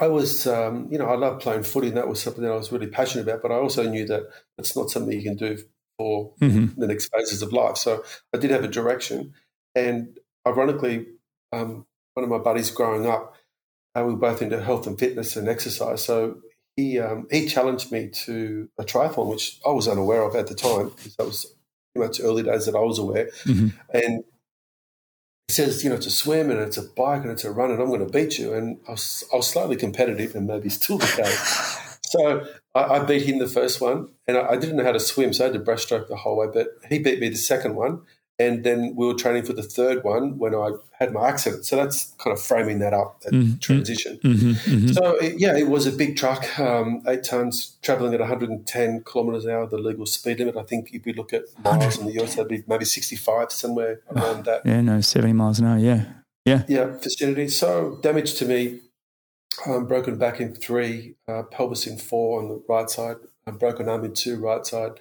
I 0.01 0.09
was, 0.09 0.47
um, 0.47 0.89
you 0.91 0.99
know, 0.99 1.07
I 1.07 1.17
love 1.17 1.41
playing 1.41 1.65
footy, 1.65 1.89
and 1.89 1.97
that 1.97 2.09
was 2.09 2.23
something 2.23 2.43
that 2.43 2.53
I 2.53 2.57
was 2.57 2.71
really 2.71 2.87
passionate 2.87 3.25
about. 3.25 3.43
But 3.43 3.53
I 3.53 3.57
also 3.57 3.89
knew 3.89 4.07
that 4.07 4.29
it's 4.57 4.77
not 4.77 4.91
something 4.91 5.13
you 5.13 5.23
can 5.23 5.37
do 5.37 5.59
for 5.99 6.33
mm-hmm. 6.41 6.81
the 6.81 6.87
next 6.87 7.11
phases 7.13 7.43
of 7.43 7.53
life. 7.53 7.77
So 7.77 8.05
I 8.35 8.39
did 8.39 8.51
have 8.51 8.65
a 8.65 8.69
direction, 8.69 9.35
and 9.75 10.19
ironically, 10.47 11.07
um, 11.53 11.87
one 12.15 12.25
of 12.25 12.31
my 12.31 12.39
buddies 12.39 12.71
growing 12.71 13.07
up, 13.07 13.35
uh, 13.95 14.05
we 14.05 14.13
were 14.13 14.19
both 14.19 14.43
into 14.43 14.63
health 14.63 14.87
and 14.87 14.99
fitness 14.99 15.37
and 15.37 15.49
exercise. 15.49 16.05
So 16.05 16.39
he 16.77 16.99
um, 17.01 17.27
he 17.31 17.47
challenged 17.47 17.91
me 17.91 18.09
to 18.25 18.69
a 18.79 18.85
triathlon, 18.85 19.31
which 19.31 19.61
I 19.67 19.71
was 19.71 19.89
unaware 19.89 20.23
of 20.23 20.37
at 20.37 20.47
the 20.47 20.55
time 20.55 20.91
because 20.91 21.17
that 21.17 21.27
was 21.27 21.47
pretty 21.93 22.07
much 22.07 22.21
early 22.21 22.45
days 22.45 22.67
that 22.67 22.77
I 22.77 22.81
was 22.81 22.99
aware, 22.99 23.27
mm-hmm. 23.45 23.69
and 23.93 24.25
he 25.49 25.55
says, 25.55 25.83
you 25.83 25.89
know, 25.89 25.97
it's 25.97 26.07
a 26.07 26.11
swim 26.11 26.51
and 26.51 26.61
it's 26.61 26.77
a 26.77 26.83
bike 26.83 27.23
and 27.23 27.31
it's 27.31 27.45
a 27.45 27.51
run 27.51 27.71
and 27.71 27.81
I'm 27.81 27.89
going 27.89 28.07
to 28.07 28.13
beat 28.13 28.39
you. 28.39 28.53
And 28.53 28.79
I 28.87 28.93
was, 28.93 29.25
I 29.33 29.37
was 29.37 29.49
slightly 29.49 29.77
competitive 29.77 30.35
and 30.35 30.47
maybe 30.47 30.69
still 30.69 30.99
the 30.99 31.07
case. 31.07 31.99
so 32.05 32.47
I, 32.75 32.83
I, 32.83 32.99
beat 33.01 33.23
him 33.23 33.39
the 33.39 33.49
first 33.49 33.81
one 33.81 34.11
and 34.27 34.37
I, 34.37 34.51
I, 34.51 34.57
didn't 34.57 34.77
know 34.77 34.85
how 34.85 34.93
to 34.93 35.01
swim. 35.01 35.33
So 35.33 35.45
I 35.45 35.51
had 35.51 35.55
to 35.55 35.61
breaststroke 35.61 36.09
the 36.09 36.17
whole 36.17 36.37
way, 36.37 36.49
but 36.53 36.69
he 36.91 36.99
beat 36.99 37.19
me 37.19 37.31
the 37.31 37.37
second 37.37 37.77
one. 37.77 38.03
And 38.41 38.63
then 38.63 38.95
we 38.95 39.05
were 39.05 39.15
training 39.15 39.45
for 39.45 39.53
the 39.53 39.65
third 39.65 40.05
one 40.05 40.39
when 40.39 40.55
I 40.55 40.71
had 40.93 41.13
my 41.13 41.29
accident. 41.29 41.67
So 41.67 41.75
that's 41.75 42.13
kind 42.19 42.37
of 42.37 42.41
framing 42.41 42.79
that 42.79 42.95
up, 42.95 43.21
that 43.23 43.33
mm-hmm. 43.33 43.59
transition. 43.59 44.19
Mm-hmm. 44.23 44.51
Mm-hmm. 44.51 44.89
So, 44.93 45.17
it, 45.17 45.35
yeah, 45.39 45.57
it 45.57 45.69
was 45.69 45.87
a 45.87 45.93
big 45.93 46.17
truck, 46.17 46.59
um, 46.59 47.03
eight 47.09 47.25
tons, 47.25 47.77
traveling 47.83 48.15
at 48.15 48.21
110 48.21 49.03
kilometres 49.03 49.45
an 49.45 49.51
hour, 49.51 49.67
the 49.67 49.79
legal 49.79 50.07
speed 50.07 50.39
limit. 50.39 50.57
I 50.57 50.63
think 50.63 50.91
if 50.93 51.05
we 51.05 51.15
look 51.15 51.33
at 51.33 51.43
miles 51.65 51.99
in 51.99 52.07
the 52.07 52.23
US, 52.23 52.37
that'd 52.37 52.49
be 52.49 52.63
maybe 52.69 52.85
65, 52.85 53.51
somewhere 53.51 54.01
around 54.15 54.41
oh, 54.41 54.43
that. 54.43 54.63
Yeah, 54.65 54.83
no, 54.83 55.01
70 55.01 55.33
miles 55.33 55.59
an 55.59 55.67
hour, 55.67 55.79
yeah. 55.79 56.05
Yeah. 56.45 56.63
Yeah, 56.69 56.97
vicinity. 56.97 57.49
So, 57.49 57.99
damage 58.03 58.35
to 58.35 58.45
me, 58.45 58.81
um, 59.67 59.87
broken 59.87 60.17
back 60.17 60.41
in 60.41 60.55
three, 60.55 61.17
uh, 61.27 61.43
pelvis 61.43 61.89
in 61.89 61.99
four 61.99 62.41
on 62.41 62.49
the 62.49 62.63
right 62.69 62.89
side, 62.89 63.17
broken 63.59 63.89
arm 63.89 64.05
in 64.05 64.15
two, 64.15 64.37
right 64.37 64.65
side, 64.65 64.93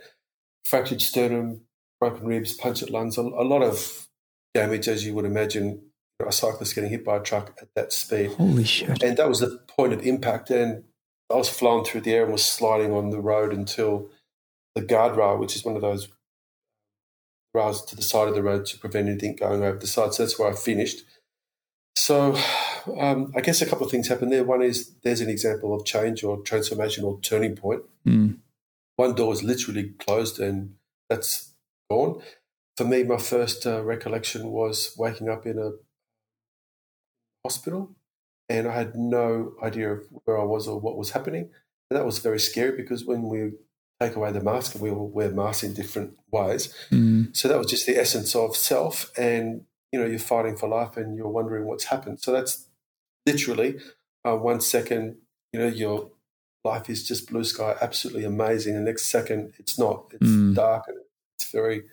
fractured 0.63 1.01
sternum, 1.01 1.61
broken 1.99 2.25
ribs, 2.25 2.53
punctured 2.53 2.89
lungs, 2.89 3.17
a, 3.17 3.21
a 3.21 3.43
lot 3.43 3.61
of 3.61 4.07
damage, 4.53 4.87
as 4.87 5.05
you 5.05 5.13
would 5.13 5.25
imagine, 5.25 5.81
a 6.25 6.31
cyclist 6.31 6.75
getting 6.75 6.89
hit 6.89 7.05
by 7.05 7.17
a 7.17 7.21
truck 7.21 7.57
at 7.61 7.69
that 7.75 7.93
speed. 7.93 8.31
Holy 8.33 8.63
shit. 8.63 9.03
And 9.03 9.17
that 9.17 9.29
was 9.29 9.39
the 9.39 9.59
point 9.67 9.93
of 9.93 10.05
impact. 10.05 10.49
And 10.49 10.83
I 11.31 11.35
was 11.35 11.49
flying 11.49 11.83
through 11.83 12.01
the 12.01 12.13
air 12.13 12.23
and 12.23 12.31
was 12.31 12.45
sliding 12.45 12.91
on 12.91 13.11
the 13.11 13.21
road 13.21 13.53
until 13.53 14.09
the 14.75 14.81
guardrail, 14.81 15.39
which 15.39 15.55
is 15.55 15.63
one 15.63 15.75
of 15.75 15.81
those 15.81 16.07
rails 17.53 17.85
to 17.85 17.95
the 17.95 18.01
side 18.01 18.27
of 18.27 18.35
the 18.35 18.43
road 18.43 18.65
to 18.67 18.77
prevent 18.77 19.09
anything 19.09 19.35
going 19.35 19.63
over 19.63 19.77
the 19.77 19.87
side. 19.87 20.13
So 20.13 20.23
that's 20.23 20.39
where 20.39 20.51
I 20.51 20.55
finished. 20.55 21.03
So 21.95 22.37
um, 22.99 23.31
I 23.35 23.41
guess 23.41 23.61
a 23.61 23.65
couple 23.65 23.85
of 23.85 23.91
things 23.91 24.07
happened 24.07 24.31
there. 24.31 24.43
One 24.43 24.61
is 24.61 24.93
there's 25.03 25.21
an 25.21 25.29
example 25.29 25.73
of 25.73 25.85
change 25.85 26.23
or 26.23 26.41
transformation 26.41 27.03
or 27.03 27.19
turning 27.21 27.55
point. 27.55 27.83
Mm. 28.07 28.37
One 28.95 29.15
door 29.15 29.33
is 29.33 29.43
literally 29.43 29.93
closed 29.99 30.39
and 30.39 30.75
that's 31.09 31.46
gone. 31.89 32.21
For 32.75 32.85
me, 32.85 33.03
my 33.03 33.17
first 33.17 33.65
uh, 33.65 33.83
recollection 33.83 34.51
was 34.51 34.93
waking 34.97 35.29
up 35.29 35.45
in 35.45 35.57
a 35.57 35.71
hospital 37.43 37.95
and 38.49 38.67
I 38.67 38.73
had 38.73 38.95
no 38.95 39.53
idea 39.61 39.93
of 39.93 40.03
where 40.25 40.39
I 40.39 40.43
was 40.43 40.67
or 40.67 40.79
what 40.79 40.97
was 40.97 41.11
happening. 41.11 41.49
And 41.89 41.97
that 41.97 42.05
was 42.05 42.19
very 42.19 42.39
scary 42.39 42.75
because 42.75 43.05
when 43.05 43.23
we 43.23 43.53
take 44.01 44.15
away 44.15 44.31
the 44.31 44.41
mask 44.41 44.75
and 44.75 44.83
we 44.83 44.91
all 44.91 45.07
wear 45.07 45.31
masks 45.31 45.63
in 45.63 45.73
different 45.73 46.17
ways. 46.31 46.73
Mm. 46.91 47.35
So 47.35 47.47
that 47.47 47.57
was 47.57 47.67
just 47.67 47.85
the 47.87 47.97
essence 47.97 48.35
of 48.35 48.55
self. 48.55 49.11
And, 49.17 49.63
you 49.91 49.99
know, 49.99 50.05
you're 50.05 50.19
fighting 50.19 50.55
for 50.55 50.69
life 50.69 50.97
and 50.97 51.17
you're 51.17 51.29
wondering 51.29 51.65
what's 51.65 51.85
happened. 51.85 52.19
So 52.19 52.31
that's 52.31 52.67
literally 53.25 53.79
uh, 54.23 54.35
one 54.35 54.61
second, 54.61 55.17
you 55.51 55.59
know, 55.59 55.67
your 55.67 56.11
life 56.63 56.89
is 56.89 57.07
just 57.07 57.29
blue 57.29 57.43
sky, 57.43 57.75
absolutely 57.81 58.23
amazing. 58.23 58.75
The 58.75 58.81
next 58.81 59.07
second, 59.07 59.53
it's 59.57 59.79
not. 59.79 60.05
It's 60.13 60.29
mm. 60.29 60.53
dark 60.53 60.85
and 60.87 60.97
it's 61.37 61.51
very 61.51 61.83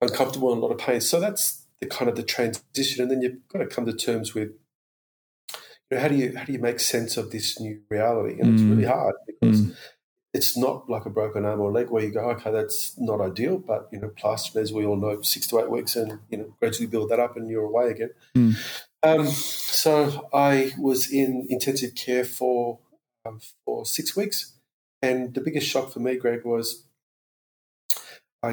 uncomfortable 0.00 0.52
and 0.52 0.62
a 0.62 0.64
lot 0.64 0.72
of 0.72 0.78
pain. 0.78 1.00
So 1.00 1.20
that's 1.20 1.66
the 1.80 1.86
kind 1.86 2.08
of 2.08 2.16
the 2.16 2.22
transition, 2.22 3.02
and 3.02 3.10
then 3.10 3.22
you've 3.22 3.46
got 3.48 3.58
to 3.58 3.66
come 3.66 3.86
to 3.86 3.92
terms 3.92 4.34
with 4.34 4.50
you 5.90 5.96
know, 5.96 6.00
how 6.00 6.08
do 6.08 6.16
you 6.16 6.36
how 6.36 6.44
do 6.44 6.52
you 6.52 6.58
make 6.58 6.80
sense 6.80 7.16
of 7.16 7.30
this 7.30 7.60
new 7.60 7.80
reality? 7.90 8.40
And 8.40 8.50
mm. 8.50 8.54
it's 8.54 8.62
really 8.62 8.84
mm. 8.84 8.94
hard 8.94 9.14
because 9.26 9.60
mm. 9.60 9.76
it's 10.32 10.56
not 10.56 10.88
like 10.88 11.06
a 11.06 11.10
broken 11.10 11.44
arm 11.44 11.60
or 11.60 11.70
leg 11.70 11.90
where 11.90 12.02
you 12.02 12.10
go, 12.10 12.30
okay, 12.30 12.50
that's 12.50 12.98
not 12.98 13.20
ideal, 13.20 13.58
but 13.58 13.88
you 13.92 14.00
know, 14.00 14.08
plastering, 14.08 14.62
as 14.62 14.72
we 14.72 14.84
all 14.84 14.96
know, 14.96 15.20
six 15.22 15.46
to 15.48 15.60
eight 15.60 15.70
weeks, 15.70 15.94
and 15.96 16.18
you 16.30 16.38
know, 16.38 16.54
gradually 16.58 16.86
build 16.86 17.10
that 17.10 17.20
up, 17.20 17.36
and 17.36 17.48
you're 17.48 17.64
away 17.64 17.90
again. 17.90 18.10
Mm. 18.36 18.56
Um, 19.02 19.26
so 19.26 20.28
I 20.32 20.72
was 20.78 21.12
in 21.12 21.46
intensive 21.48 21.94
care 21.94 22.24
for 22.24 22.80
um, 23.24 23.40
for 23.64 23.84
six 23.84 24.16
weeks, 24.16 24.54
and 25.02 25.34
the 25.34 25.40
biggest 25.40 25.68
shock 25.68 25.92
for 25.92 26.00
me, 26.00 26.16
Greg, 26.16 26.44
was 26.44 26.85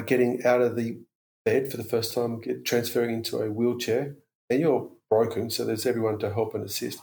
getting 0.00 0.44
out 0.44 0.60
of 0.60 0.76
the 0.76 0.98
bed 1.44 1.70
for 1.70 1.76
the 1.76 1.84
first 1.84 2.14
time, 2.14 2.40
get 2.40 2.64
transferring 2.64 3.14
into 3.14 3.38
a 3.38 3.50
wheelchair, 3.50 4.16
and 4.50 4.60
you're 4.60 4.90
broken, 5.10 5.50
so 5.50 5.64
there's 5.64 5.86
everyone 5.86 6.18
to 6.18 6.32
help 6.32 6.54
and 6.54 6.64
assist. 6.64 7.00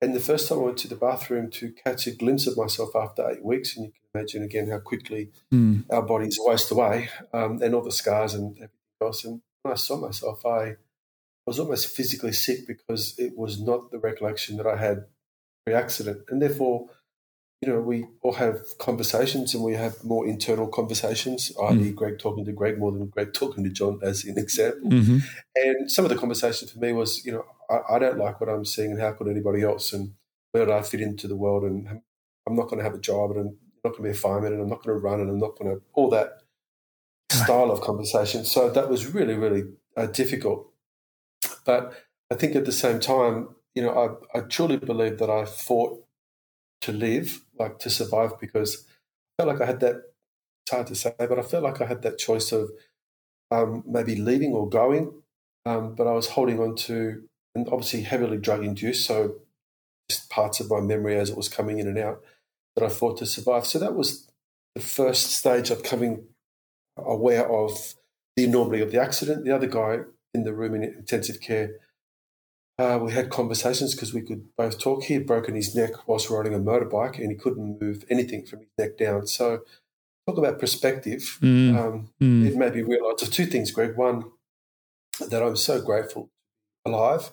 And 0.00 0.14
the 0.14 0.20
first 0.20 0.48
time 0.48 0.58
I 0.58 0.62
went 0.62 0.78
to 0.78 0.88
the 0.88 0.96
bathroom 0.96 1.50
to 1.52 1.72
catch 1.72 2.06
a 2.06 2.10
glimpse 2.10 2.46
of 2.46 2.56
myself 2.56 2.94
after 2.94 3.28
eight 3.30 3.44
weeks, 3.44 3.76
and 3.76 3.86
you 3.86 3.92
can 3.92 4.20
imagine 4.20 4.42
again 4.42 4.68
how 4.68 4.78
quickly 4.78 5.30
mm. 5.52 5.84
our 5.90 6.02
bodies 6.02 6.38
waste 6.40 6.70
away, 6.70 7.08
um, 7.32 7.62
and 7.62 7.74
all 7.74 7.82
the 7.82 7.92
scars 7.92 8.34
and 8.34 8.56
everything 8.56 8.70
else. 9.00 9.24
And 9.24 9.40
when 9.62 9.72
I 9.72 9.76
saw 9.76 9.96
myself, 9.96 10.44
I 10.44 10.76
was 11.46 11.58
almost 11.58 11.88
physically 11.88 12.32
sick 12.32 12.66
because 12.66 13.14
it 13.18 13.36
was 13.36 13.60
not 13.60 13.90
the 13.90 13.98
recollection 13.98 14.56
that 14.58 14.66
I 14.66 14.76
had 14.76 15.06
pre-accident, 15.64 16.24
and 16.28 16.42
therefore 16.42 16.88
you 17.66 17.72
know, 17.72 17.80
we 17.80 18.06
all 18.22 18.34
have 18.34 18.60
conversations 18.78 19.52
and 19.52 19.64
we 19.64 19.74
have 19.74 20.04
more 20.04 20.24
internal 20.24 20.68
conversations, 20.68 21.50
i.e., 21.64 21.74
mm. 21.74 21.94
Greg 21.96 22.18
talking 22.18 22.44
to 22.44 22.52
Greg 22.52 22.78
more 22.78 22.92
than 22.92 23.08
Greg 23.08 23.34
talking 23.34 23.64
to 23.64 23.70
John, 23.70 23.98
as 24.02 24.24
an 24.24 24.38
example. 24.38 24.88
Mm-hmm. 24.88 25.18
And 25.56 25.90
some 25.90 26.04
of 26.04 26.10
the 26.10 26.16
conversation 26.16 26.68
for 26.68 26.78
me 26.78 26.92
was, 26.92 27.26
you 27.26 27.32
know, 27.32 27.44
I, 27.68 27.96
I, 27.96 27.98
don't 27.98 28.18
like 28.18 28.40
what 28.40 28.48
I'm 28.48 28.64
seeing 28.64 28.92
and 28.92 29.00
how 29.00 29.12
could 29.14 29.26
anybody 29.26 29.62
else? 29.62 29.92
And 29.92 30.12
where 30.52 30.64
do 30.64 30.72
I 30.72 30.82
fit 30.82 31.00
into 31.00 31.26
the 31.26 31.34
world? 31.34 31.64
And 31.64 31.88
I'm 32.46 32.54
not 32.54 32.68
going 32.68 32.78
to 32.78 32.84
have 32.84 32.94
a 32.94 33.00
job 33.00 33.32
and 33.32 33.40
I'm 33.40 33.58
not 33.82 33.90
going 33.90 34.04
to 34.04 34.10
be 34.10 34.10
a 34.10 34.14
fireman 34.14 34.52
and 34.52 34.62
I'm 34.62 34.68
not 34.68 34.84
going 34.84 34.96
to 34.96 35.04
run 35.04 35.20
and 35.20 35.28
I'm 35.28 35.40
not 35.40 35.58
going 35.58 35.74
to, 35.74 35.82
all 35.94 36.08
that 36.10 36.42
style 37.32 37.72
of 37.72 37.80
conversation. 37.80 38.44
So 38.44 38.70
that 38.70 38.88
was 38.88 39.12
really, 39.12 39.34
really 39.34 39.64
uh, 39.96 40.06
difficult. 40.06 40.70
But 41.64 41.94
I 42.30 42.36
think 42.36 42.54
at 42.54 42.64
the 42.64 42.70
same 42.70 43.00
time, 43.00 43.48
you 43.74 43.82
know, 43.82 44.20
I, 44.34 44.38
I 44.38 44.42
truly 44.42 44.76
believe 44.76 45.18
that 45.18 45.30
I 45.30 45.44
fought 45.44 46.05
to 46.82 46.92
live, 46.92 47.40
like 47.58 47.78
to 47.80 47.90
survive, 47.90 48.38
because 48.40 48.86
I 49.38 49.42
felt 49.42 49.52
like 49.52 49.62
I 49.62 49.66
had 49.66 49.80
that. 49.80 49.96
It's 50.64 50.72
hard 50.72 50.86
to 50.88 50.94
say, 50.96 51.14
but 51.18 51.38
I 51.38 51.42
felt 51.42 51.62
like 51.62 51.80
I 51.80 51.86
had 51.86 52.02
that 52.02 52.18
choice 52.18 52.50
of 52.50 52.70
um, 53.52 53.84
maybe 53.86 54.16
leaving 54.16 54.52
or 54.52 54.68
going, 54.68 55.22
um, 55.64 55.94
but 55.94 56.08
I 56.08 56.12
was 56.12 56.30
holding 56.30 56.58
on 56.58 56.74
to, 56.76 57.22
and 57.54 57.68
obviously 57.68 58.02
heavily 58.02 58.38
drug 58.38 58.64
induced, 58.64 59.06
so 59.06 59.36
just 60.08 60.28
parts 60.28 60.60
of 60.60 60.70
my 60.70 60.80
memory 60.80 61.16
as 61.16 61.30
it 61.30 61.36
was 61.36 61.48
coming 61.48 61.78
in 61.78 61.86
and 61.86 61.98
out 61.98 62.22
that 62.74 62.84
I 62.84 62.88
fought 62.88 63.18
to 63.18 63.26
survive. 63.26 63.66
So 63.66 63.78
that 63.78 63.94
was 63.94 64.28
the 64.74 64.82
first 64.82 65.32
stage 65.32 65.70
of 65.70 65.82
coming 65.82 66.24
aware 66.96 67.50
of 67.50 67.94
the 68.36 68.44
enormity 68.44 68.82
of 68.82 68.90
the 68.90 69.00
accident. 69.00 69.44
The 69.44 69.54
other 69.54 69.66
guy 69.66 70.00
in 70.34 70.44
the 70.44 70.52
room 70.52 70.74
in 70.74 70.82
intensive 70.82 71.40
care 71.40 71.76
uh, 72.78 72.98
we 73.02 73.12
had 73.12 73.30
conversations 73.30 73.94
because 73.94 74.12
we 74.12 74.20
could 74.22 74.54
both 74.56 74.78
talk. 74.78 75.04
He 75.04 75.14
had 75.14 75.26
broken 75.26 75.54
his 75.54 75.74
neck 75.74 76.06
whilst 76.06 76.28
riding 76.30 76.54
a 76.54 76.58
motorbike 76.58 77.18
and 77.18 77.30
he 77.30 77.36
couldn't 77.36 77.80
move 77.80 78.04
anything 78.10 78.44
from 78.44 78.60
his 78.60 78.68
neck 78.78 78.98
down. 78.98 79.26
So 79.26 79.60
talk 80.26 80.38
about 80.38 80.58
perspective, 80.58 81.38
Mm. 81.40 81.76
um, 81.78 82.10
Mm. 82.20 82.46
it 82.46 82.56
made 82.56 82.74
me 82.74 82.82
realise 82.82 83.22
of 83.22 83.32
two 83.32 83.46
things, 83.46 83.70
Greg. 83.70 83.96
One, 83.96 84.30
that 85.30 85.42
I'm 85.42 85.56
so 85.56 85.80
grateful 85.80 86.28
alive 86.84 87.30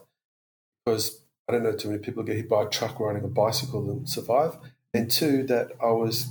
because 0.85 1.21
I 1.47 1.51
don't 1.53 1.63
know 1.63 1.75
too 1.75 1.89
many 1.89 2.01
people 2.01 2.23
get 2.23 2.37
hit 2.37 2.47
by 2.49 2.63
a 2.63 2.69
truck 2.69 2.99
riding 2.99 3.23
a 3.23 3.27
bicycle 3.27 3.89
and 3.91 4.07
survive. 4.07 4.57
And 4.93 5.11
two, 5.11 5.43
that 5.47 5.71
I 5.81 5.91
was 5.91 6.27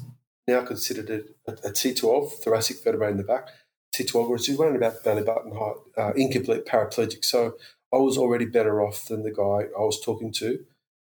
now 0.49 0.63
considered 0.65 1.11
a, 1.47 1.53
a 1.53 1.71
T12, 1.71 2.33
thoracic 2.43 2.83
vertebrae 2.83 3.11
in 3.11 3.17
the 3.19 3.25
back, 3.25 3.49
T12, 3.95 4.31
which 4.31 4.49
is 4.49 4.59
around 4.59 4.77
about 4.77 5.05
belly 5.05 5.23
button 5.23 5.53
height, 5.55 5.77
uh, 5.99 6.13
incomplete 6.17 6.65
paraplegic. 6.65 7.25
So 7.25 7.57
I 7.93 7.99
was 7.99 8.17
already 8.17 8.47
better 8.47 8.81
off 8.83 9.07
than 9.07 9.23
the 9.23 9.31
guy 9.31 9.69
I 9.77 9.83
was 9.83 10.01
talking 10.01 10.33
to. 10.33 10.65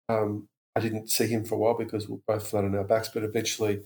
Um, 0.09 0.49
I 0.75 0.81
didn't 0.81 1.11
see 1.11 1.27
him 1.27 1.45
for 1.45 1.55
a 1.55 1.59
while 1.59 1.77
because 1.77 2.07
we 2.07 2.17
were 2.17 2.21
both 2.27 2.49
flat 2.49 2.65
on 2.65 2.77
our 2.77 2.85
backs, 2.85 3.09
but 3.09 3.23
eventually 3.23 3.83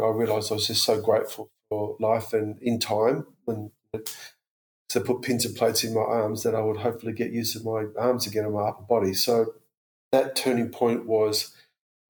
I 0.00 0.08
realised 0.08 0.50
I 0.50 0.54
was 0.54 0.66
just 0.66 0.82
so 0.82 1.00
grateful 1.00 1.50
for 1.70 1.96
life 2.00 2.32
and 2.32 2.60
in 2.60 2.78
time 2.78 3.26
when 3.44 3.70
to 4.88 5.00
put 5.00 5.22
pins 5.22 5.44
and 5.44 5.56
plates 5.56 5.84
in 5.84 5.94
my 5.94 6.00
arms 6.00 6.42
that 6.42 6.54
I 6.54 6.60
would 6.60 6.78
hopefully 6.78 7.12
get 7.12 7.32
used 7.32 7.56
to 7.56 7.64
my 7.64 7.86
arms 7.98 8.26
again 8.26 8.44
and 8.44 8.54
my 8.54 8.68
upper 8.68 8.82
body. 8.82 9.14
So 9.14 9.54
that 10.12 10.36
turning 10.36 10.68
point 10.68 11.06
was 11.06 11.54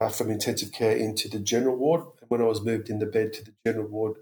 uh, 0.00 0.08
from 0.08 0.30
intensive 0.30 0.72
care 0.72 0.94
into 0.96 1.28
the 1.28 1.38
general 1.38 1.76
ward. 1.76 2.02
And 2.20 2.28
when 2.28 2.40
I 2.40 2.44
was 2.44 2.62
moved 2.62 2.90
in 2.90 2.98
the 2.98 3.06
bed 3.06 3.32
to 3.34 3.44
the 3.44 3.52
general 3.66 3.88
ward, 3.88 4.16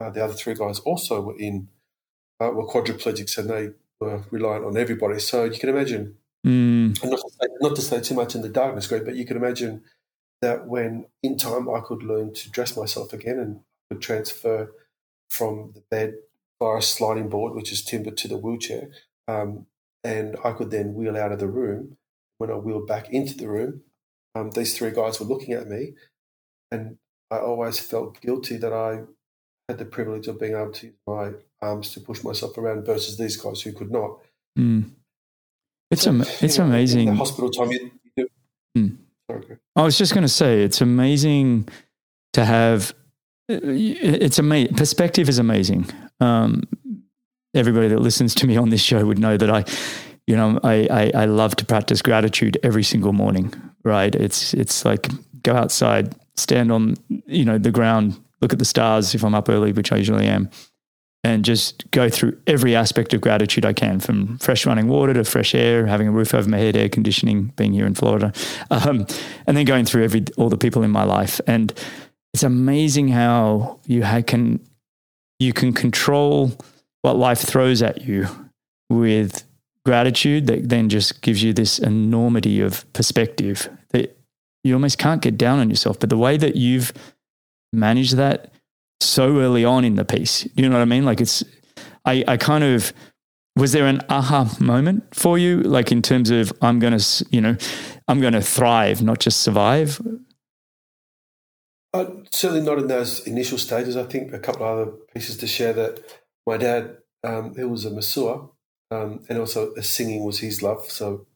uh, 0.00 0.10
the 0.10 0.24
other 0.24 0.34
three 0.34 0.54
guys 0.54 0.80
also 0.80 1.20
were 1.20 1.38
in 1.38 1.68
uh, 2.40 2.50
were 2.50 2.66
quadriplegics 2.66 3.36
and 3.36 3.50
they 3.50 3.70
were 4.00 4.24
reliant 4.30 4.64
on 4.64 4.76
everybody. 4.76 5.18
So 5.20 5.44
you 5.44 5.58
can 5.58 5.68
imagine, 5.68 6.16
Mm. 6.46 6.94
not 7.04 7.20
to 7.20 7.30
say, 7.30 7.48
not 7.60 7.76
to 7.76 7.82
say 7.82 8.00
too 8.00 8.14
much 8.14 8.34
in 8.34 8.40
the 8.42 8.48
darkness, 8.48 8.86
Greg, 8.86 9.04
but 9.04 9.14
you 9.14 9.26
can 9.26 9.36
imagine 9.36 9.84
that 10.40 10.66
when 10.66 11.06
in 11.22 11.36
time 11.36 11.68
I 11.68 11.80
could 11.80 12.02
learn 12.02 12.32
to 12.32 12.50
dress 12.50 12.76
myself 12.76 13.12
again 13.12 13.38
and 13.38 13.60
could 13.90 14.00
transfer 14.00 14.72
from 15.28 15.72
the 15.74 15.82
bed 15.90 16.14
via 16.58 16.78
a 16.78 16.82
sliding 16.82 17.28
board, 17.28 17.54
which 17.54 17.72
is 17.72 17.84
timbered 17.84 18.16
to 18.18 18.28
the 18.28 18.38
wheelchair, 18.38 18.88
um, 19.28 19.66
and 20.02 20.36
I 20.42 20.52
could 20.52 20.70
then 20.70 20.94
wheel 20.94 21.16
out 21.16 21.32
of 21.32 21.40
the 21.40 21.48
room. 21.48 21.98
When 22.38 22.50
I 22.50 22.54
wheeled 22.54 22.86
back 22.86 23.10
into 23.10 23.36
the 23.36 23.48
room, 23.48 23.82
um, 24.34 24.50
these 24.52 24.74
three 24.76 24.92
guys 24.92 25.20
were 25.20 25.26
looking 25.26 25.52
at 25.52 25.68
me, 25.68 25.92
and 26.70 26.96
I 27.30 27.38
always 27.38 27.78
felt 27.78 28.20
guilty 28.22 28.56
that 28.56 28.72
I 28.72 29.02
had 29.70 29.78
the 29.78 29.84
privilege 29.96 30.26
of 30.28 30.38
being 30.40 30.54
able 30.54 30.72
to 30.72 30.86
use 30.86 30.96
my 31.06 31.32
arms 31.62 31.90
to 31.92 32.00
push 32.00 32.22
myself 32.24 32.56
around 32.58 32.84
versus 32.86 33.16
these 33.16 33.36
guys 33.36 33.60
who 33.62 33.72
could 33.72 33.90
not. 33.90 34.18
Mm. 34.58 34.90
It's 35.90 36.02
So, 36.02 36.10
am- 36.10 36.20
you 36.20 36.26
it's 36.46 36.58
know, 36.58 36.64
amazing. 36.64 37.14
hospital 37.16 37.50
time, 37.50 37.70
you, 37.72 37.90
you. 38.16 38.28
Mm. 38.76 38.96
Greg. 39.28 39.58
I 39.76 39.82
was 39.82 39.96
just 39.98 40.12
going 40.14 40.22
to 40.22 40.28
say 40.42 40.62
it's 40.62 40.80
amazing 40.80 41.68
to 42.34 42.44
have. 42.44 42.94
It's 43.48 44.38
amazing. 44.38 44.74
Perspective 44.76 45.28
is 45.28 45.38
amazing. 45.38 45.86
Um, 46.20 46.62
everybody 47.54 47.88
that 47.88 47.98
listens 48.00 48.34
to 48.36 48.46
me 48.46 48.56
on 48.56 48.70
this 48.70 48.80
show 48.82 49.04
would 49.04 49.18
know 49.18 49.36
that 49.36 49.50
I, 49.50 49.64
you 50.28 50.36
know, 50.36 50.60
I, 50.62 50.86
I 50.90 51.22
I 51.22 51.24
love 51.26 51.56
to 51.56 51.64
practice 51.64 52.00
gratitude 52.02 52.58
every 52.62 52.84
single 52.84 53.12
morning. 53.12 53.52
Right? 53.84 54.14
It's 54.14 54.54
it's 54.54 54.84
like 54.84 55.08
go 55.42 55.54
outside, 55.54 56.14
stand 56.36 56.70
on 56.70 56.94
you 57.26 57.44
know 57.44 57.58
the 57.58 57.72
ground, 57.72 58.18
look 58.40 58.52
at 58.52 58.58
the 58.58 58.64
stars 58.64 59.14
if 59.14 59.24
I'm 59.24 59.34
up 59.34 59.48
early, 59.48 59.72
which 59.72 59.92
I 59.92 59.96
usually 59.96 60.26
am, 60.26 60.50
and 61.22 61.44
just 61.44 61.90
go 61.90 62.08
through 62.08 62.38
every 62.46 62.74
aspect 62.74 63.12
of 63.12 63.20
gratitude 63.20 63.64
I 63.64 63.72
can, 63.72 64.00
from 64.00 64.38
fresh 64.38 64.64
running 64.64 64.88
water 64.88 65.12
to 65.14 65.24
fresh 65.24 65.54
air, 65.54 65.86
having 65.86 66.08
a 66.08 66.12
roof 66.12 66.34
over 66.34 66.48
my 66.48 66.58
head, 66.58 66.76
air 66.76 66.88
conditioning, 66.88 67.52
being 67.56 67.72
here 67.72 67.86
in 67.86 67.94
Florida, 67.94 68.32
um, 68.70 69.06
and 69.46 69.56
then 69.56 69.64
going 69.64 69.84
through 69.84 70.04
every 70.04 70.24
all 70.36 70.48
the 70.48 70.56
people 70.56 70.82
in 70.82 70.90
my 70.90 71.04
life. 71.04 71.40
And 71.46 71.72
it's 72.32 72.42
amazing 72.42 73.08
how 73.08 73.80
you 73.86 74.02
can 74.26 74.60
you 75.38 75.52
can 75.52 75.72
control 75.72 76.52
what 77.02 77.16
life 77.16 77.40
throws 77.40 77.82
at 77.82 78.02
you 78.02 78.28
with 78.90 79.44
gratitude 79.84 80.46
that 80.46 80.68
then 80.68 80.88
just 80.88 81.22
gives 81.22 81.42
you 81.42 81.52
this 81.52 81.78
enormity 81.78 82.60
of 82.60 82.90
perspective 82.92 83.68
that 83.90 84.18
you 84.62 84.74
almost 84.74 84.98
can't 84.98 85.22
get 85.22 85.38
down 85.38 85.58
on 85.58 85.70
yourself. 85.70 85.98
But 85.98 86.10
the 86.10 86.18
way 86.18 86.36
that 86.36 86.56
you've 86.56 86.92
managed 87.72 88.16
that 88.16 88.52
so 89.00 89.38
early 89.38 89.64
on 89.64 89.84
in 89.84 89.94
the 89.94 90.04
piece. 90.04 90.46
You 90.54 90.68
know 90.68 90.76
what 90.76 90.82
I 90.82 90.86
mean? 90.86 91.04
Like 91.04 91.20
it's, 91.20 91.44
I, 92.04 92.24
I 92.26 92.36
kind 92.36 92.64
of, 92.64 92.92
was 93.56 93.72
there 93.72 93.86
an 93.86 94.00
aha 94.08 94.56
moment 94.60 95.14
for 95.14 95.38
you? 95.38 95.60
Like 95.60 95.90
in 95.90 96.02
terms 96.02 96.30
of, 96.30 96.52
I'm 96.62 96.78
going 96.78 96.96
to, 96.96 97.26
you 97.30 97.40
know, 97.40 97.56
I'm 98.08 98.20
going 98.20 98.32
to 98.32 98.42
thrive, 98.42 99.02
not 99.02 99.18
just 99.18 99.40
survive. 99.40 100.00
Uh, 101.92 102.06
certainly 102.30 102.64
not 102.64 102.78
in 102.78 102.86
those 102.86 103.26
initial 103.26 103.58
stages. 103.58 103.96
I 103.96 104.04
think 104.04 104.32
a 104.32 104.38
couple 104.38 104.64
of 104.64 104.78
other 104.78 104.92
pieces 105.12 105.36
to 105.38 105.46
share 105.46 105.72
that 105.72 106.00
my 106.46 106.56
dad, 106.56 106.98
um, 107.24 107.54
he 107.56 107.64
was 107.64 107.84
a 107.84 107.90
masseur, 107.90 108.48
um, 108.92 109.24
and 109.28 109.38
also 109.38 109.74
singing 109.80 110.24
was 110.24 110.38
his 110.38 110.62
love. 110.62 110.84
So 110.88 111.26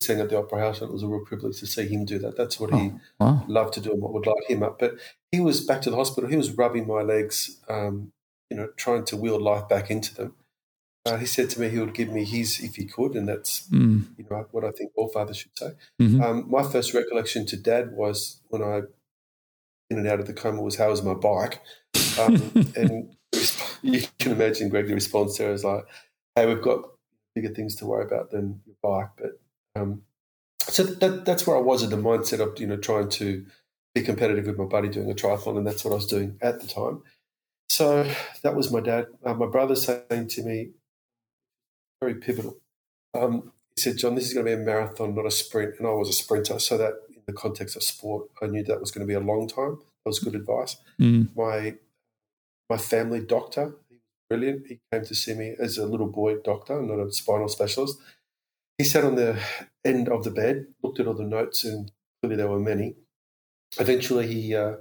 sang 0.00 0.20
at 0.20 0.28
the 0.28 0.38
Opera 0.38 0.60
House, 0.60 0.80
and 0.80 0.90
it 0.90 0.92
was 0.92 1.02
a 1.02 1.08
real 1.08 1.24
privilege 1.24 1.58
to 1.60 1.66
see 1.66 1.86
him 1.88 2.04
do 2.04 2.18
that. 2.18 2.36
That's 2.36 2.58
what 2.60 2.70
he 2.74 2.90
Oh, 2.92 3.00
wow. 3.20 3.44
loved 3.48 3.74
to 3.74 3.80
do 3.80 3.92
and 3.92 4.02
what 4.02 4.12
would 4.12 4.26
light 4.26 4.44
him 4.50 4.62
up. 4.62 4.78
But 4.78 4.94
he 5.32 5.40
was 5.40 5.64
back 5.64 5.82
to 5.82 5.90
the 5.90 5.96
hospital. 5.96 6.28
He 6.30 6.36
was 6.36 6.52
rubbing 6.52 6.86
my 6.86 7.02
legs, 7.02 7.60
um, 7.68 8.12
you 8.50 8.56
know, 8.56 8.68
trying 8.76 9.04
to 9.06 9.16
wheel 9.16 9.40
life 9.40 9.68
back 9.68 9.90
into 9.90 10.14
them. 10.14 10.34
Uh, 11.06 11.16
he 11.18 11.26
said 11.26 11.50
to 11.50 11.60
me 11.60 11.68
he 11.68 11.78
would 11.78 11.92
give 11.94 12.08
me 12.10 12.24
his 12.24 12.60
if 12.60 12.76
he 12.76 12.86
could, 12.86 13.14
and 13.14 13.28
that's 13.28 13.68
Mm, 13.68 14.16
you 14.18 14.24
know 14.30 14.46
what 14.52 14.64
I 14.64 14.70
think 14.70 14.92
all 14.96 15.08
fathers 15.08 15.36
should 15.36 15.56
say. 15.58 15.72
mhm. 16.00 16.22
Um, 16.22 16.50
my 16.50 16.62
first 16.62 16.94
recollection 16.94 17.44
to 17.46 17.56
dad 17.58 17.92
was 17.92 18.40
when 18.48 18.62
I, 18.62 18.82
in 19.90 19.98
and 19.98 20.08
out 20.08 20.20
of 20.20 20.26
the 20.26 20.32
coma, 20.32 20.62
was 20.62 20.76
how 20.76 20.90
was 20.90 21.02
my 21.02 21.14
bike, 21.14 21.60
um, 22.18 22.52
and 22.76 23.16
you 23.82 24.02
can 24.18 24.32
imagine 24.32 24.68
Greg 24.70 24.86
the 24.88 24.94
response 24.94 25.36
there 25.38 25.52
is 25.52 25.62
like, 25.64 25.84
"Hey, 26.34 26.46
we've 26.46 26.62
got 26.62 26.84
bigger 27.34 27.52
things 27.52 27.76
to 27.76 27.86
worry 27.86 28.04
about 28.06 28.30
than 28.30 28.62
your 28.66 28.76
bike." 28.82 29.10
But 29.18 29.40
um, 29.74 30.02
so 30.60 30.82
that, 30.84 31.24
that's 31.24 31.46
where 31.46 31.56
I 31.56 31.60
was 31.60 31.82
in 31.82 31.90
the 31.90 31.96
mindset 31.96 32.40
of 32.40 32.58
you 32.58 32.66
know 32.66 32.76
trying 32.76 33.08
to 33.10 33.44
be 33.94 34.02
competitive 34.02 34.46
with 34.46 34.58
my 34.58 34.64
buddy 34.64 34.88
doing 34.88 35.10
a 35.10 35.14
triathlon, 35.14 35.58
and 35.58 35.66
that's 35.66 35.84
what 35.84 35.92
I 35.92 35.96
was 35.96 36.06
doing 36.06 36.38
at 36.40 36.60
the 36.60 36.66
time. 36.66 37.02
So 37.68 38.08
that 38.42 38.54
was 38.54 38.72
my 38.72 38.80
dad. 38.80 39.06
Uh, 39.24 39.34
my 39.34 39.46
brother 39.46 39.76
saying 39.76 40.28
to 40.28 40.42
me, 40.42 40.70
very 42.00 42.14
pivotal. 42.14 42.58
Um, 43.14 43.52
he 43.76 43.82
said, 43.82 43.98
John, 43.98 44.14
this 44.14 44.26
is 44.26 44.34
going 44.34 44.46
to 44.46 44.56
be 44.56 44.60
a 44.62 44.64
marathon, 44.64 45.14
not 45.14 45.26
a 45.26 45.30
sprint. 45.30 45.74
And 45.78 45.86
I 45.86 45.92
was 45.92 46.08
a 46.08 46.12
sprinter. 46.12 46.58
So 46.58 46.76
that 46.78 46.94
in 47.08 47.22
the 47.26 47.32
context 47.32 47.76
of 47.76 47.82
sport, 47.82 48.28
I 48.42 48.46
knew 48.46 48.62
that 48.64 48.80
was 48.80 48.90
going 48.90 49.06
to 49.06 49.10
be 49.10 49.14
a 49.14 49.20
long 49.20 49.48
time. 49.48 49.78
That 50.04 50.10
was 50.10 50.18
good 50.18 50.34
advice. 50.34 50.76
Mm, 51.00 51.34
My 51.34 51.74
my 52.70 52.76
family 52.78 53.20
doctor, 53.20 53.74
he 53.88 53.96
was 53.96 54.02
brilliant. 54.28 54.66
He 54.66 54.80
came 54.90 55.04
to 55.04 55.14
see 55.14 55.34
me 55.34 55.54
as 55.58 55.78
a 55.78 55.86
little 55.86 56.06
boy 56.06 56.36
doctor, 56.36 56.80
not 56.82 56.98
a 56.98 57.12
spinal 57.12 57.48
specialist. 57.48 57.98
He 58.78 58.84
sat 58.84 59.04
on 59.04 59.14
the 59.14 59.38
end 59.84 60.08
of 60.08 60.24
the 60.24 60.30
bed, 60.30 60.66
looked 60.82 61.00
at 61.00 61.06
all 61.06 61.14
the 61.14 61.24
notes, 61.24 61.64
and 61.64 61.90
clearly 62.20 62.36
there 62.36 62.48
were 62.48 62.58
many. 62.58 62.96
Eventually, 63.78 64.26
he, 64.26 64.54
uh, 64.54 64.76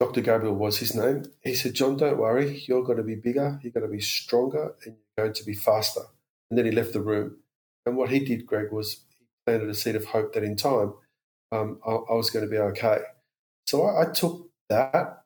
Dr. 0.00 0.20
Gabriel 0.20 0.54
was 0.54 0.78
his 0.78 0.94
name. 0.94 1.24
He 1.42 1.54
said, 1.54 1.74
John, 1.74 1.96
don't 1.96 2.18
worry. 2.18 2.64
You're 2.66 2.84
going 2.84 2.98
to 2.98 3.04
be 3.04 3.16
bigger, 3.16 3.58
you're 3.62 3.72
going 3.72 3.86
to 3.86 3.92
be 3.92 4.00
stronger, 4.00 4.74
and 4.84 4.96
you're 4.96 5.26
going 5.26 5.34
to 5.34 5.44
be 5.44 5.54
faster. 5.54 6.02
And 6.50 6.58
then 6.58 6.66
he 6.66 6.72
left 6.72 6.92
the 6.92 7.00
room. 7.00 7.36
And 7.84 7.96
what 7.96 8.10
he 8.10 8.20
did, 8.20 8.46
Greg, 8.46 8.72
was 8.72 9.04
he 9.18 9.26
planted 9.46 9.68
a 9.68 9.74
seed 9.74 9.96
of 9.96 10.06
hope 10.06 10.34
that 10.34 10.44
in 10.44 10.56
time 10.56 10.94
um, 11.52 11.80
I, 11.86 11.90
I 11.90 12.14
was 12.14 12.30
going 12.30 12.44
to 12.44 12.50
be 12.50 12.58
okay. 12.58 13.00
So 13.66 13.84
I, 13.84 14.02
I 14.02 14.12
took 14.12 14.50
that 14.68 15.24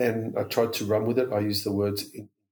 and 0.00 0.36
I 0.38 0.44
tried 0.44 0.72
to 0.74 0.84
run 0.84 1.06
with 1.06 1.18
it. 1.18 1.32
I 1.32 1.40
used 1.40 1.64
the 1.64 1.72
words 1.72 2.10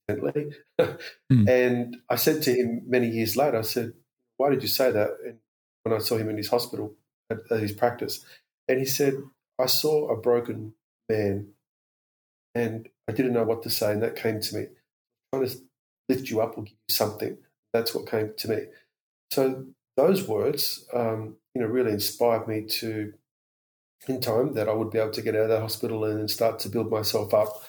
intently. 0.09 0.53
Mm. 1.33 1.49
And 1.49 1.97
I 2.11 2.17
said 2.17 2.43
to 2.43 2.53
him 2.53 2.83
many 2.87 3.09
years 3.09 3.37
later, 3.37 3.59
I 3.59 3.63
said, 3.63 3.95
Why 4.43 4.51
did 4.51 4.63
you 4.63 4.69
say 4.69 4.91
that? 4.91 5.11
And 5.25 5.39
when 5.85 5.95
I 5.95 5.99
saw 5.99 6.17
him 6.17 6.29
in 6.29 6.37
his 6.37 6.49
hospital 6.49 6.97
at, 7.31 7.39
at 7.49 7.61
his 7.61 7.71
practice. 7.71 8.25
And 8.67 8.81
he 8.81 8.85
said, 8.85 9.15
I 9.57 9.67
saw 9.67 10.09
a 10.09 10.21
broken 10.21 10.75
man 11.09 11.53
and 12.53 12.89
I 13.09 13.13
didn't 13.13 13.35
know 13.35 13.45
what 13.45 13.63
to 13.63 13.71
say. 13.71 13.93
And 13.93 14.03
that 14.03 14.17
came 14.17 14.41
to 14.41 14.57
me. 14.57 14.63
I'm 15.33 15.39
trying 15.39 15.49
to 15.49 15.57
lift 16.09 16.29
you 16.29 16.41
up 16.41 16.59
or 16.59 16.65
give 16.65 16.75
you 16.89 16.95
something. 16.95 17.39
That's 17.73 17.95
what 17.95 18.11
came 18.11 18.33
to 18.37 18.49
me. 18.49 18.59
So 19.31 19.67
those 19.97 20.27
words, 20.27 20.87
um, 20.93 21.37
you 21.55 21.63
know, 21.63 21.69
really 21.69 21.93
inspired 21.93 22.49
me 22.49 22.65
to, 22.81 23.13
in 24.09 24.21
time, 24.21 24.55
that 24.55 24.69
I 24.69 24.73
would 24.73 24.91
be 24.91 24.99
able 24.99 25.13
to 25.13 25.23
get 25.23 25.37
out 25.37 25.43
of 25.43 25.51
the 25.51 25.61
hospital 25.61 26.05
and 26.05 26.19
then 26.19 26.27
start 26.29 26.59
to 26.61 26.69
build 26.69 26.91
myself 26.91 27.33
up, 27.33 27.65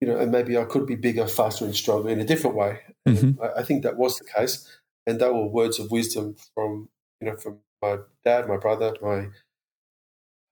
you 0.00 0.08
know, 0.08 0.16
and 0.16 0.32
maybe 0.32 0.56
I 0.56 0.64
could 0.64 0.86
be 0.86 0.96
bigger, 0.96 1.26
faster, 1.26 1.66
and 1.66 1.76
stronger 1.76 2.08
in 2.08 2.20
a 2.20 2.24
different 2.24 2.56
way. 2.56 2.80
And 3.04 3.18
Mhm. 3.18 3.42
I, 3.44 3.60
I 3.60 3.62
think 3.62 3.82
that 3.82 3.98
was 3.98 4.18
the 4.18 4.24
case, 4.24 4.66
and 5.06 5.20
they 5.20 5.28
were 5.28 5.46
words 5.46 5.78
of 5.78 5.90
wisdom 5.90 6.36
from, 6.54 6.88
you 7.20 7.28
know, 7.28 7.36
from 7.36 7.58
my 7.82 7.98
dad, 8.24 8.48
my 8.48 8.56
brother, 8.56 8.94
my 9.02 9.28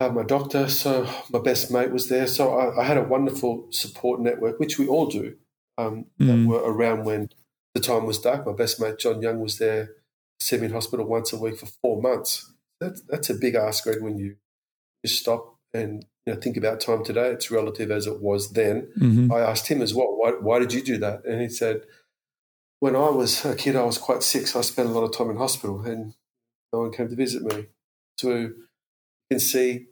uh, 0.00 0.10
my 0.10 0.22
doctor. 0.22 0.68
So 0.68 1.08
my 1.30 1.38
best 1.38 1.70
mate 1.70 1.92
was 1.92 2.08
there. 2.08 2.26
So 2.26 2.58
I, 2.58 2.82
I 2.82 2.84
had 2.84 2.96
a 2.98 3.02
wonderful 3.02 3.68
support 3.70 4.20
network, 4.20 4.58
which 4.58 4.78
we 4.78 4.86
all 4.86 5.06
do, 5.06 5.36
um, 5.78 6.06
that 6.18 6.24
Mm. 6.24 6.46
were 6.46 6.62
around 6.62 7.04
when 7.04 7.30
the 7.74 7.80
time 7.80 8.04
was 8.06 8.18
dark. 8.18 8.46
My 8.46 8.52
best 8.52 8.80
mate 8.80 8.98
John 8.98 9.22
Young 9.22 9.40
was 9.40 9.58
there, 9.58 9.90
see 10.40 10.58
me 10.58 10.66
in 10.66 10.72
hospital 10.72 11.06
once 11.06 11.32
a 11.32 11.38
week 11.38 11.58
for 11.58 11.66
four 11.82 12.02
months. 12.02 12.52
That's 12.80 13.00
that's 13.02 13.30
a 13.30 13.34
big 13.34 13.54
ask, 13.54 13.84
Greg, 13.84 14.02
when 14.02 14.18
you 14.18 14.36
just 15.04 15.20
stop 15.20 15.56
and 15.72 16.04
you 16.26 16.34
know, 16.34 16.40
think 16.40 16.56
about 16.56 16.80
time 16.80 17.04
today, 17.04 17.30
it's 17.30 17.50
relative 17.50 17.90
as 17.90 18.06
it 18.06 18.20
was 18.20 18.52
then. 18.52 18.88
Mm-hmm. 18.98 19.32
I 19.32 19.40
asked 19.40 19.68
him 19.68 19.80
as 19.82 19.94
well, 19.94 20.16
why, 20.16 20.30
why 20.32 20.58
did 20.58 20.72
you 20.72 20.82
do 20.82 20.98
that? 20.98 21.24
And 21.24 21.40
he 21.40 21.48
said, 21.48 21.82
when 22.83 22.97
I 22.97 23.11
was 23.11 23.45
a 23.45 23.55
kid, 23.55 23.77
I 23.77 23.85
was 23.85 23.97
quite 23.97 24.25
sick, 24.25 24.49
so 24.49 24.59
I 24.59 24.62
spent 24.62 24.88
a 24.88 24.92
lot 24.92 25.05
of 25.05 25.16
time 25.16 25.31
in 25.31 25.37
hospital, 25.37 25.83
and 25.83 26.14
no 26.73 26.81
one 26.81 26.90
came 26.90 27.09
to 27.09 27.14
visit 27.14 27.45
me. 27.45 27.66
So 28.18 28.31
you 28.35 28.55
can 29.31 29.38
see, 29.38 29.87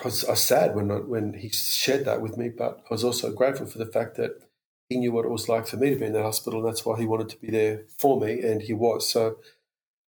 I 0.00 0.04
was, 0.06 0.24
I 0.24 0.30
was 0.30 0.40
sad 0.40 0.74
when 0.74 0.88
when 1.10 1.34
he 1.34 1.50
shared 1.50 2.06
that 2.06 2.22
with 2.22 2.38
me, 2.38 2.48
but 2.48 2.82
I 2.90 2.94
was 2.94 3.04
also 3.04 3.30
grateful 3.30 3.66
for 3.66 3.76
the 3.76 3.84
fact 3.84 4.16
that 4.16 4.40
he 4.88 4.96
knew 4.96 5.12
what 5.12 5.26
it 5.26 5.30
was 5.30 5.50
like 5.50 5.66
for 5.66 5.76
me 5.76 5.90
to 5.90 5.96
be 5.96 6.06
in 6.06 6.14
that 6.14 6.22
hospital, 6.22 6.60
and 6.60 6.68
that's 6.68 6.86
why 6.86 6.98
he 6.98 7.04
wanted 7.04 7.28
to 7.28 7.38
be 7.38 7.50
there 7.50 7.82
for 7.98 8.18
me, 8.18 8.40
and 8.40 8.62
he 8.62 8.72
was. 8.72 9.06
So 9.10 9.36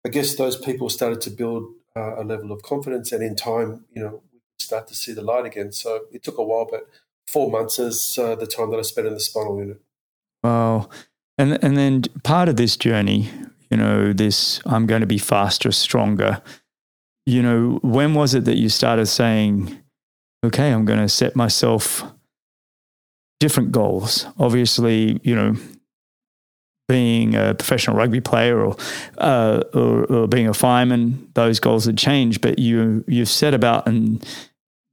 I 0.06 0.10
guess 0.10 0.36
those 0.36 0.56
people 0.56 0.90
started 0.90 1.20
to 1.20 1.32
build 1.32 1.66
uh, 1.98 2.16
a 2.16 2.24
level 2.24 2.54
of 2.54 2.62
confidence, 2.62 3.12
and 3.12 3.22
in 3.22 3.36
time, 3.36 3.84
you 3.94 4.02
know, 4.02 4.22
we 4.32 4.40
start 4.58 4.88
to 4.88 4.96
see 4.96 5.12
the 5.12 5.22
light 5.22 5.46
again. 5.46 5.74
So 5.74 6.06
it 6.14 6.24
took 6.24 6.38
a 6.38 6.44
while, 6.44 6.66
but 6.72 6.88
four 7.28 7.52
months 7.52 7.78
is 7.78 8.18
uh, 8.18 8.36
the 8.36 8.48
time 8.48 8.72
that 8.72 8.80
I 8.80 8.84
spent 8.84 9.08
in 9.08 9.16
the 9.16 9.20
spinal 9.20 9.60
unit. 9.60 9.82
Wow. 10.42 10.88
And 11.38 11.64
and 11.64 11.78
then 11.78 12.04
part 12.24 12.50
of 12.50 12.56
this 12.56 12.78
journey, 12.78 13.30
you 13.70 13.78
know, 13.78 14.14
this 14.14 14.62
I'm 14.66 14.86
going 14.86 15.02
to 15.02 15.08
be 15.08 15.18
faster, 15.18 15.72
stronger. 15.72 16.42
You 17.26 17.42
know, 17.42 17.80
when 17.82 18.14
was 18.14 18.34
it 18.34 18.46
that 18.46 18.58
you 18.58 18.70
started 18.70 19.06
saying, 19.08 19.80
okay, 20.46 20.72
I'm 20.72 20.86
going 20.86 21.00
to 21.00 21.10
set 21.10 21.36
myself 21.36 22.04
different 23.40 23.72
goals? 23.72 24.28
Obviously, 24.38 25.20
you 25.24 25.36
know, 25.36 25.56
being 26.90 27.34
a 27.36 27.56
professional 27.56 27.96
rugby 27.96 28.20
player 28.20 28.60
or, 28.60 28.76
uh, 29.18 29.64
or, 29.74 30.06
or 30.06 30.28
being 30.28 30.50
a 30.50 30.54
fireman, 30.54 31.30
those 31.34 31.60
goals 31.60 31.86
had 31.86 31.98
changed. 31.98 32.42
But 32.42 32.60
you 32.60 33.04
you've 33.08 33.30
set 33.30 33.54
about 33.54 33.88
and 33.88 34.24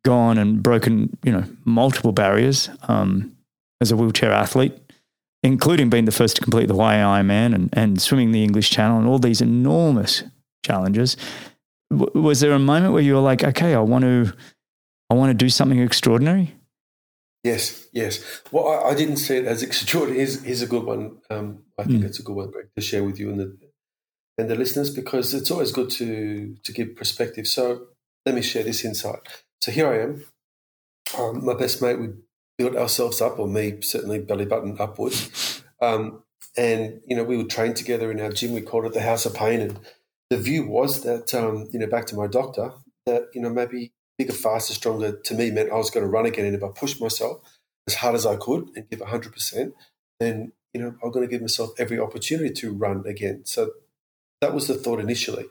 gone 0.05 0.38
and 0.38 0.62
broken, 0.62 1.18
you 1.22 1.33
know, 1.33 1.44
multiple 1.64 2.12
barriers 2.12 2.70
um, 2.88 3.37
as 3.83 3.92
a 3.92 3.96
wheelchair 3.96 4.33
athlete 4.33 4.79
including 5.42 5.90
being 5.90 6.05
the 6.05 6.12
first 6.12 6.37
to 6.37 6.42
complete 6.42 6.66
the 6.66 6.74
Hawaii 6.74 6.98
Ironman 6.98 7.55
and, 7.55 7.70
and 7.72 8.00
swimming 8.00 8.33
the 8.33 8.44
English 8.44 8.70
Channel 8.70 8.98
and 8.98 9.07
all 9.07 9.18
these 9.18 9.40
enormous 9.40 10.22
challenges. 10.64 11.16
W- 11.90 12.20
was 12.20 12.40
there 12.40 12.53
a 12.53 12.59
moment 12.59 12.92
where 12.92 13.03
you 13.03 13.14
were 13.14 13.20
like, 13.20 13.42
okay, 13.42 13.74
I 13.74 13.81
want 13.81 14.03
to, 14.03 14.33
I 15.09 15.14
want 15.14 15.31
to 15.31 15.35
do 15.35 15.48
something 15.48 15.81
extraordinary? 15.81 16.55
Yes, 17.42 17.87
yes. 17.92 18.42
Well, 18.53 18.68
I, 18.68 18.90
I 18.90 18.94
didn't 18.94 19.16
say 19.16 19.38
it 19.38 19.46
as 19.46 19.62
extraordinary. 19.62 20.26
Here's, 20.26 20.62
a 20.62 20.66
good 20.66 20.85
one. 20.85 21.18
Um, 21.31 21.64
I 21.79 21.85
think 21.85 22.03
mm. 22.03 22.05
it's 22.05 22.18
a 22.18 22.22
good 22.22 22.37
one, 22.37 22.50
Greg, 22.50 22.66
to 22.76 22.83
share 22.83 23.03
with 23.03 23.18
you 23.18 23.31
and 23.31 23.40
the 23.40 23.59
and 24.37 24.48
the 24.48 24.55
listeners 24.55 24.90
because 24.90 25.35
it's 25.35 25.50
always 25.50 25.72
good 25.72 25.90
to 25.90 26.57
to 26.62 26.72
give 26.72 26.96
perspective. 26.96 27.46
So 27.46 27.87
let 28.26 28.35
me 28.35 28.42
share 28.42 28.62
this 28.62 28.85
insight. 28.85 29.20
So 29.62 29.72
here 29.72 29.88
I 29.88 30.03
am. 30.03 30.24
Um, 31.18 31.44
my 31.44 31.55
best 31.55 31.83
mate, 31.83 31.98
we 31.98 32.09
built 32.60 32.76
ourselves 32.76 33.22
up, 33.22 33.38
or 33.38 33.48
me 33.48 33.80
certainly 33.80 34.18
belly 34.18 34.44
button 34.44 34.76
upwards. 34.78 35.62
Um, 35.80 36.22
and 36.58 37.00
you 37.06 37.16
know, 37.16 37.24
we 37.24 37.38
would 37.38 37.48
train 37.48 37.72
together 37.72 38.10
in 38.10 38.20
our 38.20 38.30
gym. 38.30 38.52
We 38.52 38.60
called 38.60 38.84
it 38.84 38.92
the 38.92 39.00
House 39.00 39.24
of 39.24 39.32
Pain, 39.32 39.60
and 39.60 39.80
the 40.28 40.36
view 40.36 40.66
was 40.66 41.02
that 41.04 41.32
um, 41.32 41.70
you 41.72 41.78
know, 41.78 41.86
back 41.86 42.04
to 42.08 42.16
my 42.16 42.26
doctor, 42.26 42.72
that 43.06 43.28
you 43.32 43.40
know 43.40 43.48
maybe 43.48 43.92
bigger, 44.18 44.34
faster, 44.34 44.74
stronger 44.74 45.18
to 45.18 45.34
me 45.34 45.50
meant 45.50 45.72
I 45.72 45.76
was 45.76 45.88
going 45.88 46.04
to 46.04 46.10
run 46.10 46.26
again, 46.26 46.44
and 46.44 46.54
if 46.54 46.62
I 46.62 46.68
pushed 46.68 47.00
myself 47.00 47.40
as 47.86 47.94
hard 47.94 48.14
as 48.14 48.26
I 48.26 48.36
could 48.36 48.68
and 48.76 48.90
give 48.90 49.00
hundred 49.00 49.32
percent, 49.32 49.72
then 50.18 50.52
you 50.74 50.82
know 50.82 50.94
I'm 51.02 51.12
going 51.12 51.26
to 51.26 51.30
give 51.30 51.40
myself 51.40 51.70
every 51.78 51.98
opportunity 51.98 52.52
to 52.52 52.74
run 52.74 53.04
again. 53.06 53.46
So 53.46 53.70
that 54.42 54.52
was 54.52 54.66
the 54.66 54.74
thought 54.74 55.00
initially, 55.00 55.46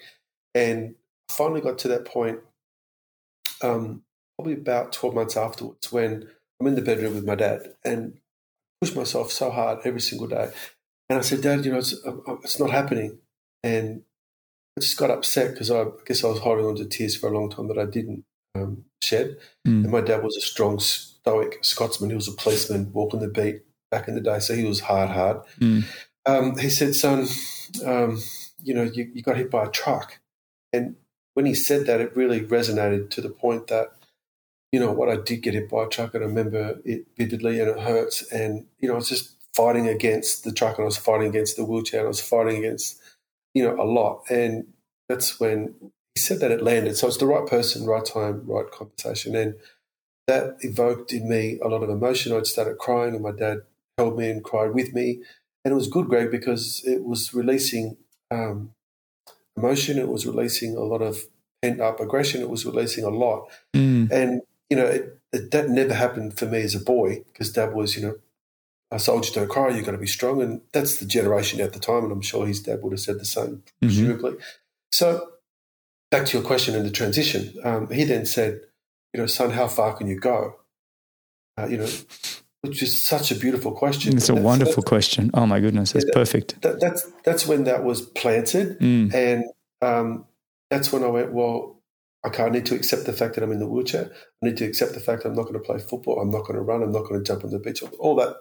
and 0.53 0.93
finally 1.27 1.61
got 1.61 1.79
to 1.79 1.87
that 1.87 2.05
point. 2.05 2.41
Um, 3.63 4.03
probably 4.37 4.53
about 4.53 4.93
12 4.93 5.15
months 5.15 5.35
afterwards 5.35 5.91
when 5.91 6.29
I'm 6.59 6.67
in 6.67 6.75
the 6.75 6.81
bedroom 6.81 7.15
with 7.15 7.25
my 7.25 7.35
dad 7.35 7.73
and 7.83 8.17
push 8.81 8.95
myself 8.95 9.31
so 9.31 9.49
hard 9.49 9.79
every 9.85 10.01
single 10.01 10.27
day. 10.27 10.51
And 11.09 11.19
I 11.19 11.21
said, 11.21 11.41
Dad, 11.41 11.65
you 11.65 11.71
know, 11.71 11.79
it's, 11.79 11.95
uh, 12.05 12.11
uh, 12.27 12.37
it's 12.43 12.59
not 12.59 12.69
happening. 12.69 13.19
And 13.63 14.03
I 14.77 14.81
just 14.81 14.97
got 14.97 15.11
upset 15.11 15.51
because 15.51 15.71
I, 15.71 15.81
I, 15.81 15.87
guess 16.05 16.23
I 16.23 16.27
was 16.27 16.39
holding 16.39 16.65
on 16.65 16.75
to 16.75 16.85
tears 16.85 17.15
for 17.15 17.27
a 17.27 17.37
long 17.37 17.49
time 17.49 17.67
that 17.67 17.77
I 17.77 17.85
didn't 17.85 18.25
um, 18.55 18.85
shed. 19.01 19.37
Mm. 19.67 19.83
And 19.83 19.91
my 19.91 20.01
dad 20.01 20.23
was 20.23 20.37
a 20.37 20.41
strong, 20.41 20.79
stoic 20.79 21.63
Scotsman. 21.63 22.11
He 22.11 22.15
was 22.15 22.27
a 22.27 22.33
policeman 22.33 22.91
walking 22.93 23.21
the 23.21 23.27
beat 23.27 23.63
back 23.89 24.07
in 24.07 24.15
the 24.15 24.21
day. 24.21 24.39
So 24.39 24.53
he 24.53 24.65
was 24.65 24.81
hard, 24.81 25.09
hard. 25.09 25.41
Mm. 25.59 25.85
Um, 26.25 26.57
he 26.57 26.69
said, 26.69 26.95
Son, 26.95 27.27
um, 27.85 28.21
you 28.61 28.73
know, 28.73 28.83
you, 28.83 29.09
you 29.13 29.23
got 29.23 29.37
hit 29.37 29.49
by 29.49 29.65
a 29.65 29.69
truck. 29.69 30.19
And 30.71 30.95
when 31.33 31.45
he 31.45 31.55
said 31.55 31.87
that, 31.87 32.01
it 32.01 32.15
really 32.15 32.41
resonated 32.41 33.09
to 33.11 33.21
the 33.21 33.29
point 33.29 33.67
that 33.67 33.93
you 34.71 34.79
know 34.79 34.91
what, 34.91 35.09
I 35.09 35.17
did 35.17 35.37
get 35.41 35.55
hit 35.55 35.69
by 35.69 35.85
a 35.85 35.89
truck, 35.89 36.13
and 36.13 36.23
I 36.23 36.27
remember 36.27 36.79
it 36.85 37.07
vividly, 37.17 37.59
and 37.59 37.69
it 37.69 37.79
hurts. 37.79 38.31
And 38.31 38.65
you 38.79 38.87
know, 38.87 38.93
I 38.93 38.97
was 38.97 39.09
just 39.09 39.35
fighting 39.55 39.87
against 39.87 40.43
the 40.43 40.51
truck, 40.51 40.77
and 40.77 40.83
I 40.83 40.85
was 40.85 40.97
fighting 40.97 41.27
against 41.27 41.57
the 41.57 41.65
wheelchair, 41.65 42.01
and 42.01 42.07
I 42.07 42.09
was 42.09 42.21
fighting 42.21 42.57
against, 42.57 42.99
you 43.53 43.63
know, 43.63 43.81
a 43.81 43.83
lot. 43.83 44.23
And 44.29 44.67
that's 45.07 45.39
when 45.39 45.73
he 46.13 46.21
said 46.21 46.39
that 46.41 46.51
it 46.51 46.61
landed. 46.61 46.97
So 46.97 47.07
it's 47.07 47.17
the 47.17 47.25
right 47.25 47.47
person, 47.47 47.85
right 47.85 48.05
time, 48.05 48.43
right 48.45 48.69
conversation, 48.69 49.35
and 49.35 49.55
that 50.27 50.57
evoked 50.59 51.11
in 51.13 51.27
me 51.27 51.57
a 51.63 51.67
lot 51.67 51.81
of 51.81 51.89
emotion. 51.89 52.31
I'd 52.31 52.45
started 52.45 52.77
crying, 52.77 53.15
and 53.15 53.23
my 53.23 53.31
dad 53.31 53.61
held 53.97 54.17
me 54.17 54.29
and 54.29 54.43
cried 54.43 54.75
with 54.75 54.93
me, 54.93 55.23
and 55.65 55.71
it 55.71 55.75
was 55.75 55.87
good, 55.87 56.07
Greg, 56.07 56.29
because 56.29 56.83
it 56.85 57.03
was 57.03 57.33
releasing 57.33 57.97
um, 58.29 58.73
emotion. 59.57 59.97
It 59.97 60.07
was 60.09 60.27
releasing 60.27 60.75
a 60.75 60.83
lot 60.83 61.01
of 61.01 61.23
pent 61.63 61.81
up 61.81 61.99
aggression. 61.99 62.41
It 62.41 62.49
was 62.51 62.67
releasing 62.67 63.03
a 63.03 63.09
lot, 63.09 63.49
mm. 63.75 64.11
and 64.11 64.41
you 64.69 64.77
know, 64.77 64.85
it, 64.85 65.17
it, 65.31 65.51
that 65.51 65.69
never 65.69 65.93
happened 65.93 66.37
for 66.37 66.45
me 66.45 66.61
as 66.61 66.75
a 66.75 66.79
boy 66.79 67.23
because 67.27 67.51
dad 67.51 67.73
was, 67.73 67.95
you 67.95 68.01
know, 68.03 68.15
a 68.91 68.99
soldier 68.99 69.33
don't 69.33 69.49
cry, 69.49 69.69
you've 69.69 69.85
got 69.85 69.91
to 69.91 69.97
be 69.97 70.07
strong. 70.07 70.41
And 70.41 70.61
that's 70.71 70.97
the 70.97 71.05
generation 71.05 71.61
at 71.61 71.73
the 71.73 71.79
time. 71.79 72.03
And 72.03 72.11
I'm 72.11 72.21
sure 72.21 72.47
his 72.47 72.61
dad 72.61 72.81
would 72.81 72.93
have 72.93 72.99
said 72.99 73.19
the 73.19 73.25
same, 73.25 73.45
mm-hmm. 73.45 73.87
presumably. 73.87 74.35
So 74.91 75.29
back 76.11 76.25
to 76.27 76.37
your 76.37 76.45
question 76.45 76.75
in 76.75 76.83
the 76.83 76.91
transition, 76.91 77.53
um, 77.63 77.89
he 77.89 78.03
then 78.03 78.25
said, 78.25 78.61
you 79.13 79.19
know, 79.19 79.27
son, 79.27 79.51
how 79.51 79.67
far 79.67 79.95
can 79.95 80.07
you 80.07 80.19
go? 80.19 80.55
Uh, 81.57 81.67
you 81.67 81.77
know, 81.77 81.87
which 82.61 82.81
is 82.83 83.01
such 83.01 83.31
a 83.31 83.35
beautiful 83.35 83.71
question. 83.71 84.15
It's 84.15 84.29
a 84.29 84.33
that's, 84.33 84.43
wonderful 84.43 84.75
that's, 84.75 84.89
question. 84.89 85.31
Oh 85.33 85.45
my 85.45 85.59
goodness, 85.59 85.93
that's 85.93 86.05
yeah, 86.05 86.13
perfect. 86.13 86.61
That, 86.61 86.79
that's 86.79 87.09
that's 87.23 87.47
when 87.47 87.65
that 87.65 87.83
was 87.83 88.01
planted, 88.01 88.79
mm. 88.79 89.13
and 89.13 89.45
um, 89.81 90.25
that's 90.69 90.91
when 90.91 91.03
I 91.03 91.07
went. 91.07 91.31
Well, 91.33 91.78
okay, 92.25 92.43
I 92.43 92.49
need 92.49 92.65
to 92.67 92.75
accept 92.75 93.05
the 93.05 93.13
fact 93.13 93.35
that 93.35 93.43
I'm 93.43 93.51
in 93.51 93.59
the 93.59 93.67
wheelchair. 93.67 94.11
I 94.41 94.45
need 94.45 94.57
to 94.57 94.65
accept 94.65 94.93
the 94.93 94.99
fact 94.99 95.25
I'm 95.25 95.35
not 95.35 95.43
going 95.43 95.53
to 95.53 95.59
play 95.59 95.79
football. 95.79 96.19
I'm 96.19 96.31
not 96.31 96.45
going 96.45 96.55
to 96.55 96.61
run. 96.61 96.83
I'm 96.83 96.91
not 96.91 97.03
going 97.03 97.19
to 97.19 97.25
jump 97.25 97.43
on 97.43 97.51
the 97.51 97.59
beach. 97.59 97.83
All 97.99 98.15
that. 98.15 98.35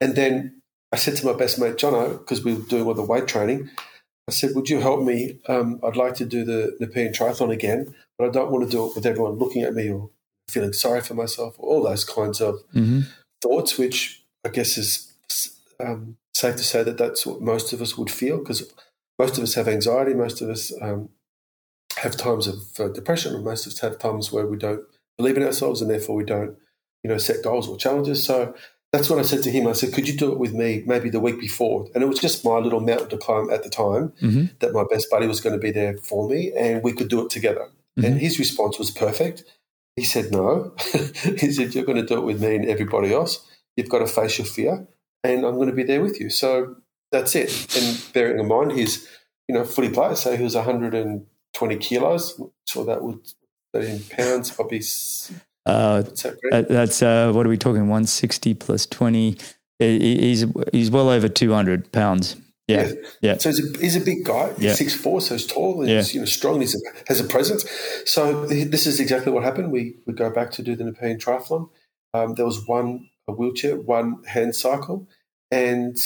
And 0.00 0.14
then 0.14 0.62
I 0.92 0.96
said 0.96 1.16
to 1.16 1.26
my 1.26 1.34
best 1.34 1.58
mate, 1.58 1.76
Jono, 1.76 2.18
because 2.18 2.44
we 2.44 2.54
were 2.54 2.62
doing 2.62 2.86
all 2.86 2.94
the 2.94 3.02
weight 3.02 3.28
training, 3.28 3.70
I 4.28 4.32
said, 4.32 4.54
would 4.54 4.68
you 4.68 4.80
help 4.80 5.02
me? 5.02 5.40
Um, 5.48 5.80
I'd 5.84 5.96
like 5.96 6.14
to 6.16 6.24
do 6.24 6.44
the 6.44 6.76
Nepean 6.80 7.12
Triathlon 7.12 7.52
again, 7.52 7.94
but 8.18 8.28
I 8.28 8.30
don't 8.30 8.50
want 8.50 8.64
to 8.64 8.70
do 8.70 8.86
it 8.86 8.94
with 8.94 9.06
everyone 9.06 9.38
looking 9.38 9.62
at 9.62 9.74
me 9.74 9.90
or 9.90 10.10
feeling 10.48 10.72
sorry 10.72 11.00
for 11.00 11.14
myself 11.14 11.56
or 11.58 11.68
all 11.68 11.82
those 11.82 12.04
kinds 12.04 12.40
of 12.40 12.56
mm-hmm. 12.74 13.00
thoughts, 13.42 13.78
which 13.78 14.24
I 14.44 14.48
guess 14.48 14.78
is 14.78 15.12
um, 15.78 16.16
safe 16.34 16.56
to 16.56 16.62
say 16.62 16.82
that 16.82 16.98
that's 16.98 17.26
what 17.26 17.40
most 17.40 17.72
of 17.72 17.82
us 17.82 17.96
would 17.96 18.10
feel 18.10 18.38
because 18.38 18.72
most 19.18 19.36
of 19.36 19.44
us 19.44 19.54
have 19.54 19.68
anxiety. 19.68 20.14
Most 20.14 20.40
of 20.40 20.48
us 20.48 20.72
um, 20.80 21.10
have 22.00 22.16
times 22.16 22.46
of 22.46 22.56
uh, 22.78 22.88
depression, 22.88 23.34
and 23.34 23.44
most 23.44 23.66
of 23.66 23.72
us 23.72 23.80
have 23.80 23.98
times 23.98 24.32
where 24.32 24.46
we 24.46 24.56
don't 24.56 24.82
believe 25.18 25.36
in 25.36 25.42
ourselves, 25.42 25.82
and 25.82 25.90
therefore 25.90 26.16
we 26.16 26.24
don't, 26.24 26.56
you 27.02 27.10
know, 27.10 27.18
set 27.18 27.44
goals 27.44 27.68
or 27.68 27.76
challenges. 27.76 28.24
So 28.24 28.54
that's 28.90 29.10
what 29.10 29.18
I 29.18 29.22
said 29.22 29.42
to 29.42 29.50
him. 29.50 29.66
I 29.66 29.72
said, 29.72 29.92
"Could 29.92 30.08
you 30.08 30.16
do 30.16 30.32
it 30.32 30.38
with 30.38 30.54
me, 30.54 30.82
maybe 30.86 31.10
the 31.10 31.20
week 31.20 31.38
before?" 31.38 31.88
And 31.94 32.02
it 32.02 32.06
was 32.06 32.18
just 32.18 32.44
my 32.44 32.56
little 32.56 32.80
mountain 32.80 33.10
to 33.10 33.18
climb 33.18 33.50
at 33.50 33.64
the 33.64 33.68
time. 33.68 34.12
Mm-hmm. 34.22 34.46
That 34.60 34.72
my 34.72 34.84
best 34.90 35.10
buddy 35.10 35.26
was 35.26 35.42
going 35.42 35.52
to 35.52 35.60
be 35.60 35.70
there 35.70 35.98
for 35.98 36.26
me, 36.26 36.52
and 36.56 36.82
we 36.82 36.92
could 36.92 37.08
do 37.08 37.24
it 37.24 37.30
together. 37.30 37.68
Mm-hmm. 37.98 38.04
And 38.04 38.20
his 38.20 38.38
response 38.38 38.78
was 38.78 38.90
perfect. 38.90 39.44
He 39.94 40.04
said, 40.04 40.32
"No." 40.32 40.72
he 41.22 41.52
said, 41.52 41.74
"You're 41.74 41.84
going 41.84 42.00
to 42.00 42.06
do 42.06 42.18
it 42.18 42.24
with 42.24 42.42
me 42.42 42.56
and 42.56 42.64
everybody 42.66 43.12
else. 43.12 43.46
You've 43.76 43.90
got 43.90 43.98
to 43.98 44.06
face 44.06 44.38
your 44.38 44.46
fear, 44.46 44.88
and 45.22 45.44
I'm 45.44 45.56
going 45.56 45.68
to 45.68 45.76
be 45.76 45.84
there 45.84 46.02
with 46.02 46.18
you." 46.18 46.30
So 46.30 46.76
that's 47.12 47.34
it. 47.34 47.76
And 47.76 48.12
bearing 48.14 48.40
in 48.40 48.48
mind, 48.48 48.72
he's 48.72 49.06
you 49.48 49.54
know 49.54 49.64
fully 49.64 49.90
player, 49.90 50.16
so 50.16 50.34
he 50.34 50.42
was 50.42 50.54
100 50.54 50.94
and 50.94 51.26
20 51.54 51.76
kilos. 51.76 52.40
So 52.66 52.84
that 52.84 53.02
would, 53.02 53.20
in 53.74 54.00
pounds, 54.10 54.50
probably. 54.50 54.82
Uh, 55.66 56.02
that, 56.02 56.66
that's 56.68 57.02
uh, 57.02 57.32
what 57.32 57.46
are 57.46 57.50
we 57.50 57.58
talking? 57.58 57.82
160 57.82 58.54
plus 58.54 58.86
20. 58.86 59.36
He's 59.78 60.44
he's 60.72 60.90
well 60.90 61.08
over 61.08 61.28
200 61.28 61.90
pounds. 61.92 62.36
Yeah, 62.70 62.86
yeah. 62.86 62.94
yeah. 63.20 63.38
So 63.38 63.50
he's 63.50 63.60
a, 63.60 63.78
he's 63.78 63.96
a 63.96 64.00
big 64.00 64.24
guy. 64.24 64.52
He's 64.54 64.64
yeah. 64.64 64.74
six 64.74 64.94
four, 64.94 65.20
so 65.20 65.34
he's 65.34 65.46
tall. 65.46 65.82
He's 65.82 65.90
yeah. 65.90 66.14
you 66.14 66.20
know 66.20 66.26
strong. 66.26 66.60
He 66.60 66.68
has 67.08 67.20
a 67.20 67.24
presence. 67.24 67.68
So 68.04 68.46
this 68.46 68.86
is 68.86 69.00
exactly 69.00 69.32
what 69.32 69.42
happened. 69.42 69.72
We 69.72 69.96
we 70.06 70.12
go 70.12 70.30
back 70.30 70.50
to 70.52 70.62
do 70.62 70.76
the 70.76 70.84
Nepean 70.84 71.18
Triathlon. 71.18 71.70
Um, 72.14 72.34
there 72.34 72.44
was 72.44 72.66
one 72.66 73.08
a 73.28 73.32
wheelchair, 73.32 73.76
one 73.76 74.22
hand 74.24 74.54
cycle, 74.54 75.08
and 75.50 75.96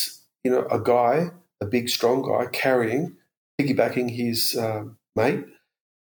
you 0.43 0.51
know 0.51 0.67
a 0.71 0.81
guy, 0.81 1.31
a 1.61 1.67
big 1.67 1.89
strong 1.89 2.23
guy, 2.23 2.47
carrying, 2.47 3.17
piggybacking 3.61 4.11
his 4.11 4.57
um, 4.57 4.97
mate, 5.17 5.45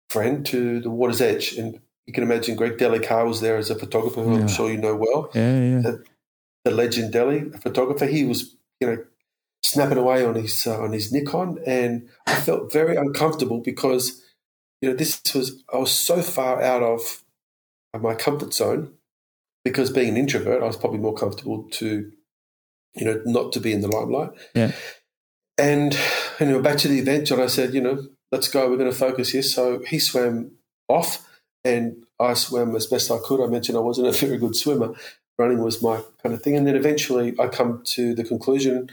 friend 0.10 0.46
to 0.48 0.80
the 0.82 0.90
water's 0.90 1.22
edge. 1.22 1.54
And 1.54 1.80
you 2.06 2.14
can 2.14 2.24
imagine 2.24 2.56
Greg 2.56 2.78
Delly 2.78 3.06
Carr 3.06 3.26
was 3.26 3.42
there 3.42 3.58
as 3.58 3.70
a 3.70 3.76
photographer, 3.76 4.22
who 4.22 4.36
Yeah. 4.36 4.42
I'm 4.42 4.48
sure 4.48 4.72
you 4.72 4.78
know 4.78 4.96
well. 4.96 5.30
Yeah, 5.34 5.60
yeah. 5.60 5.82
The, 5.82 6.04
the 6.66 6.72
legend 6.72 7.14
Delly, 7.14 7.54
a 7.54 7.58
photographer. 7.60 8.06
He 8.06 8.26
was, 8.26 8.56
you 8.80 8.88
know, 8.88 8.98
snapping 9.64 9.98
away 9.98 10.26
on 10.26 10.36
his 10.36 10.66
uh, 10.66 10.80
on 10.82 10.94
his 10.94 11.12
Nikon, 11.12 11.60
and 11.66 12.10
I 12.28 12.36
felt 12.36 12.72
very 12.72 12.96
uncomfortable 12.96 13.60
because, 13.60 14.22
you 14.82 14.90
know, 14.90 14.96
this 14.96 15.22
was 15.34 15.64
I 15.74 15.78
was 15.78 15.92
so 15.92 16.22
far 16.22 16.62
out 16.62 16.84
of 16.84 17.24
my 18.00 18.16
comfort 18.16 18.54
zone 18.54 18.94
because 19.64 19.92
being 19.92 20.10
an 20.10 20.18
introvert, 20.18 20.64
I 20.64 20.68
was 20.68 20.78
probably 20.78 21.00
more 21.00 21.14
comfortable 21.14 21.68
to, 21.72 22.12
you 22.96 23.06
know, 23.06 23.22
not 23.26 23.52
to 23.54 23.60
be 23.60 23.74
in 23.74 23.82
the 23.82 23.88
limelight. 23.88 24.32
Yeah. 24.54 24.72
And 25.58 25.98
anyway, 26.40 26.62
back 26.62 26.78
to 26.80 26.88
the 26.88 27.00
event, 27.00 27.28
John. 27.28 27.42
I 27.42 27.48
said, 27.48 27.74
you 27.74 27.82
know, 27.82 28.04
let's 28.32 28.48
go. 28.48 28.70
We're 28.70 28.78
going 28.78 28.92
to 28.92 28.98
focus 28.98 29.30
here. 29.32 29.42
So 29.44 29.82
he 29.88 30.00
swam 30.00 30.52
off, 30.88 31.28
and 31.64 32.04
I 32.20 32.34
swam 32.34 32.76
as 32.76 32.88
best 32.88 33.12
I 33.12 33.18
could. 33.24 33.44
I 33.44 33.48
mentioned 33.48 33.78
I 33.78 33.82
wasn't 33.82 34.08
a 34.08 34.12
very 34.12 34.38
good 34.38 34.56
swimmer. 34.56 34.94
Running 35.38 35.64
was 35.64 35.82
my 35.82 36.02
kind 36.22 36.36
of 36.36 36.42
thing. 36.42 36.56
And 36.58 36.68
then 36.68 36.76
eventually, 36.76 37.34
I 37.40 37.48
come 37.48 37.82
to 37.88 38.14
the 38.14 38.24
conclusion, 38.24 38.90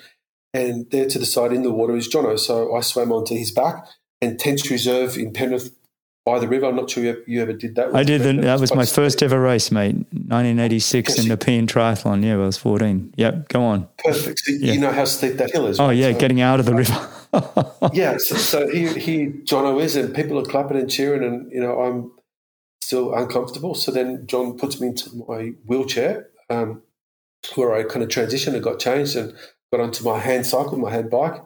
and 0.55 0.89
there 0.91 1.09
to 1.09 1.19
the 1.19 1.27
side 1.27 1.53
in 1.53 1.63
the 1.63 1.73
water 1.73 1.97
is 1.97 2.09
Jono. 2.09 2.39
So 2.39 2.75
I 2.75 2.81
swam 2.81 3.13
onto 3.13 3.35
his 3.37 3.51
back. 3.51 3.85
And 4.23 4.39
Tench 4.39 4.71
Reserve 4.71 5.19
in 5.19 5.35
Penrith 5.35 5.77
by 6.25 6.39
the 6.39 6.49
river. 6.49 6.65
I'm 6.67 6.75
not 6.77 6.89
sure 6.89 7.05
you 7.05 7.11
ever, 7.11 7.23
you 7.27 7.43
ever 7.43 7.53
did 7.53 7.75
that. 7.75 7.95
I 7.95 8.03
did. 8.03 8.23
The, 8.23 8.33
that 8.43 8.59
was 8.61 8.75
my 8.75 8.87
first 8.87 9.23
ever 9.23 9.39
race, 9.39 9.71
mate. 9.71 9.95
1986 9.95 11.19
in 11.19 11.29
the 11.29 11.37
Nepean 11.37 11.67
Triathlon. 11.67 12.25
Yeah, 12.25 12.35
I 12.35 12.37
was 12.39 12.57
14. 12.57 13.13
Yep, 13.17 13.49
go 13.49 13.63
on. 13.63 13.89
Perfect. 13.99 14.39
So 14.39 14.53
Yeah. 14.53 14.73
You 14.73 14.81
know 14.81 14.91
how 14.93 15.05
steep 15.05 15.35
that 15.35 15.51
hill 15.51 15.67
is. 15.67 15.79
Oh, 15.79 15.89
right? 15.89 15.97
yeah, 15.97 16.13
So- 16.13 16.19
getting 16.19 16.41
out 16.41 16.61
of 16.61 16.67
the 16.67 16.75
river. 16.75 17.09
Yeah, 17.93 18.17
so, 18.19 18.37
so 18.37 18.69
he, 18.69 18.89
he, 18.99 19.27
Jono 19.45 19.81
is, 19.83 19.97
and 19.97 20.15
people 20.15 20.39
are 20.39 20.45
clapping 20.45 20.77
and 20.77 20.91
cheering, 20.91 21.25
and 21.25 21.51
you 21.53 21.61
know 21.61 21.81
I'm 21.81 22.13
still 22.81 23.15
uncomfortable. 23.15 23.75
So 23.75 23.91
then 23.91 24.27
John 24.27 24.57
puts 24.57 24.81
me 24.81 24.89
into 24.89 25.25
my 25.29 25.53
wheelchair, 25.67 26.29
um, 26.51 26.83
where 27.55 27.75
I 27.75 27.83
kind 27.83 28.03
of 28.03 28.09
transitioned 28.09 28.55
and 28.55 28.63
got 28.63 28.79
changed 28.79 29.17
and 29.17 29.35
got 29.73 29.81
onto 29.81 30.05
my 30.05 30.19
hand 30.19 30.47
cycle, 30.47 30.79
my 30.79 30.91
hand 30.91 31.11
bike. 31.11 31.43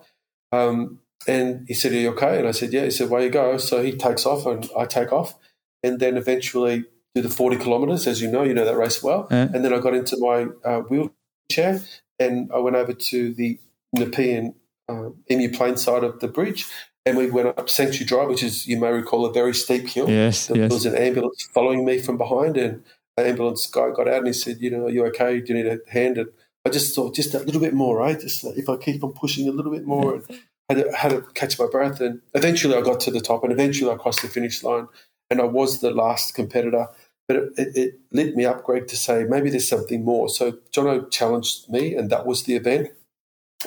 Um, 0.52 1.00
and 1.26 1.66
he 1.68 1.74
said, 1.74 1.92
"Are 1.92 1.96
you 1.96 2.10
okay?" 2.10 2.38
And 2.38 2.48
I 2.48 2.52
said, 2.52 2.72
"Yeah." 2.72 2.84
He 2.84 2.90
said, 2.90 3.10
"Where 3.10 3.22
you 3.22 3.30
go?" 3.30 3.56
So 3.58 3.82
he 3.82 3.92
takes 3.92 4.26
off, 4.26 4.46
and 4.46 4.68
I 4.76 4.84
take 4.86 5.12
off, 5.12 5.34
and 5.82 6.00
then 6.00 6.16
eventually 6.16 6.84
do 7.14 7.22
the 7.22 7.28
forty 7.28 7.56
kilometres. 7.56 8.06
As 8.06 8.22
you 8.22 8.30
know, 8.30 8.42
you 8.42 8.54
know 8.54 8.64
that 8.64 8.76
race 8.76 9.02
well. 9.02 9.26
And 9.52 9.64
then 9.64 9.74
I 9.74 9.78
got 9.78 9.94
into 9.94 10.16
my 10.18 10.46
uh, 10.64 10.80
wheelchair, 10.80 11.80
and 12.18 12.50
I 12.52 12.58
went 12.58 12.76
over 12.76 12.92
to 12.92 13.34
the 13.34 13.58
Nepean 13.96 14.54
um, 14.90 15.16
Emu 15.30 15.50
Plains 15.52 15.84
side 15.84 16.04
of 16.04 16.20
the 16.20 16.28
bridge, 16.28 16.66
and 17.06 17.16
we 17.16 17.30
went 17.30 17.48
up 17.48 17.70
Sanctuary 17.70 18.06
Drive, 18.06 18.28
which 18.28 18.42
is, 18.42 18.66
you 18.66 18.78
may 18.78 18.90
recall, 18.90 19.24
a 19.24 19.32
very 19.32 19.54
steep 19.54 19.88
hill. 19.88 20.10
yes, 20.10 20.46
There 20.46 20.56
yes. 20.56 20.70
was 20.70 20.86
an 20.86 20.96
ambulance 20.96 21.48
following 21.54 21.84
me 21.84 21.98
from 21.98 22.18
behind, 22.18 22.56
and 22.56 22.82
the 23.16 23.26
ambulance 23.26 23.66
guy 23.66 23.90
got 23.90 24.08
out 24.08 24.18
and 24.18 24.26
he 24.26 24.32
said, 24.32 24.60
"You 24.60 24.70
know, 24.70 24.86
are 24.86 24.90
you 24.90 25.04
okay? 25.06 25.40
Do 25.40 25.54
you 25.54 25.62
need 25.62 25.70
a 25.70 25.78
hand?" 25.90 26.18
And 26.18 26.28
I 26.64 26.70
just 26.70 26.94
thought, 26.94 27.14
just 27.14 27.34
a 27.34 27.38
little 27.40 27.60
bit 27.60 27.74
more, 27.74 27.96
right? 27.96 28.20
Just 28.20 28.44
if 28.44 28.68
I 28.68 28.76
keep 28.76 29.02
on 29.02 29.12
pushing 29.12 29.48
a 29.48 29.52
little 29.52 29.72
bit 29.72 29.86
more, 29.86 30.14
and 30.14 30.24
had 30.68 30.84
to, 30.84 30.96
had 30.96 31.08
to 31.10 31.22
catch 31.34 31.58
my 31.58 31.66
breath. 31.66 32.00
And 32.00 32.20
eventually, 32.34 32.74
I 32.74 32.82
got 32.82 33.00
to 33.00 33.10
the 33.10 33.20
top, 33.20 33.42
and 33.44 33.52
eventually, 33.52 33.90
I 33.90 33.96
crossed 33.96 34.22
the 34.22 34.28
finish 34.28 34.62
line, 34.62 34.88
and 35.30 35.40
I 35.40 35.44
was 35.44 35.80
the 35.80 35.90
last 35.90 36.34
competitor. 36.34 36.86
But 37.26 37.36
it, 37.36 37.52
it, 37.56 37.76
it 37.76 37.94
lit 38.12 38.34
me 38.34 38.44
up, 38.44 38.64
Greg, 38.64 38.88
to 38.88 38.96
say 38.96 39.24
maybe 39.24 39.50
there's 39.50 39.68
something 39.68 40.04
more. 40.04 40.28
So 40.28 40.58
Jono 40.72 41.10
challenged 41.10 41.68
me, 41.70 41.94
and 41.94 42.10
that 42.10 42.26
was 42.26 42.42
the 42.42 42.56
event, 42.56 42.88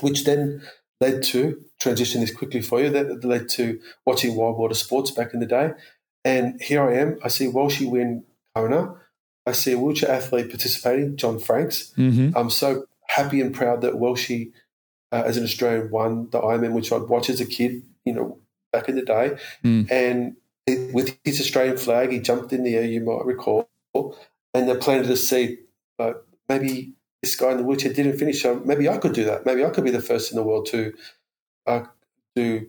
which 0.02 0.26
then 0.26 0.62
led 1.04 1.24
to 1.24 1.40
transition 1.80 2.22
this 2.22 2.34
quickly 2.34 2.62
for 2.62 2.82
you. 2.82 2.90
That 2.90 3.24
led 3.24 3.50
to 3.58 3.80
watching 4.06 4.36
Wide 4.36 4.56
World 4.56 4.72
of 4.72 4.78
Sports 4.78 5.12
back 5.12 5.34
in 5.34 5.40
the 5.40 5.46
day, 5.46 5.72
and 6.24 6.62
here 6.62 6.82
I 6.88 6.94
am. 7.04 7.18
I 7.24 7.28
see 7.28 7.48
Welchy 7.48 7.86
win 7.86 8.24
Kona. 8.56 8.96
I 9.46 9.52
see 9.52 9.74
a 9.74 9.78
wheelchair 9.78 10.12
athlete 10.12 10.50
participating, 10.50 11.18
John 11.18 11.40
Franks. 11.40 11.92
hmm 11.96 12.30
I'm 12.36 12.50
so 12.50 12.86
happy 13.08 13.42
and 13.42 13.54
proud 13.54 13.82
that 13.82 14.00
Welchy, 14.00 14.54
uh, 15.12 15.24
as 15.26 15.38
an 15.38 15.44
Australian, 15.44 15.92
won 15.92 16.30
the 16.32 16.40
Ironman, 16.40 16.74
which 16.74 16.92
I'd 16.92 17.10
watch 17.14 17.30
as 17.30 17.42
a 17.42 17.46
kid, 17.46 17.84
you 18.06 18.14
know, 18.14 18.40
back 18.72 18.88
in 18.88 18.96
the 18.96 19.02
day. 19.02 19.38
Mm. 19.64 19.92
And 19.92 20.36
it, 20.66 20.94
with 20.94 21.18
his 21.26 21.42
Australian 21.42 21.78
flag, 21.78 22.12
he 22.12 22.20
jumped 22.20 22.54
in 22.54 22.64
the 22.64 22.76
air, 22.76 22.86
you 22.86 23.02
might 23.02 23.26
recall, 23.26 23.70
and 24.54 24.70
they 24.70 24.76
planted 24.78 25.12
a 25.12 25.18
seed. 25.18 25.58
But 25.98 26.26
maybe 26.48 26.94
this 27.24 27.36
guy 27.38 27.52
in 27.52 27.58
the 27.58 27.64
wheelchair 27.64 27.94
didn't 27.94 28.18
finish. 28.18 28.42
So 28.44 28.62
maybe 28.66 28.88
I 28.90 28.98
could 28.98 29.14
do 29.14 29.24
that. 29.24 29.46
Maybe 29.46 29.66
I 29.66 29.70
could 29.70 29.86
be 29.86 29.92
the 29.92 30.02
first 30.02 30.32
in 30.32 30.36
the 30.36 30.44
world 30.44 30.66
to 30.68 30.94
uh, 31.66 31.86
do 32.36 32.68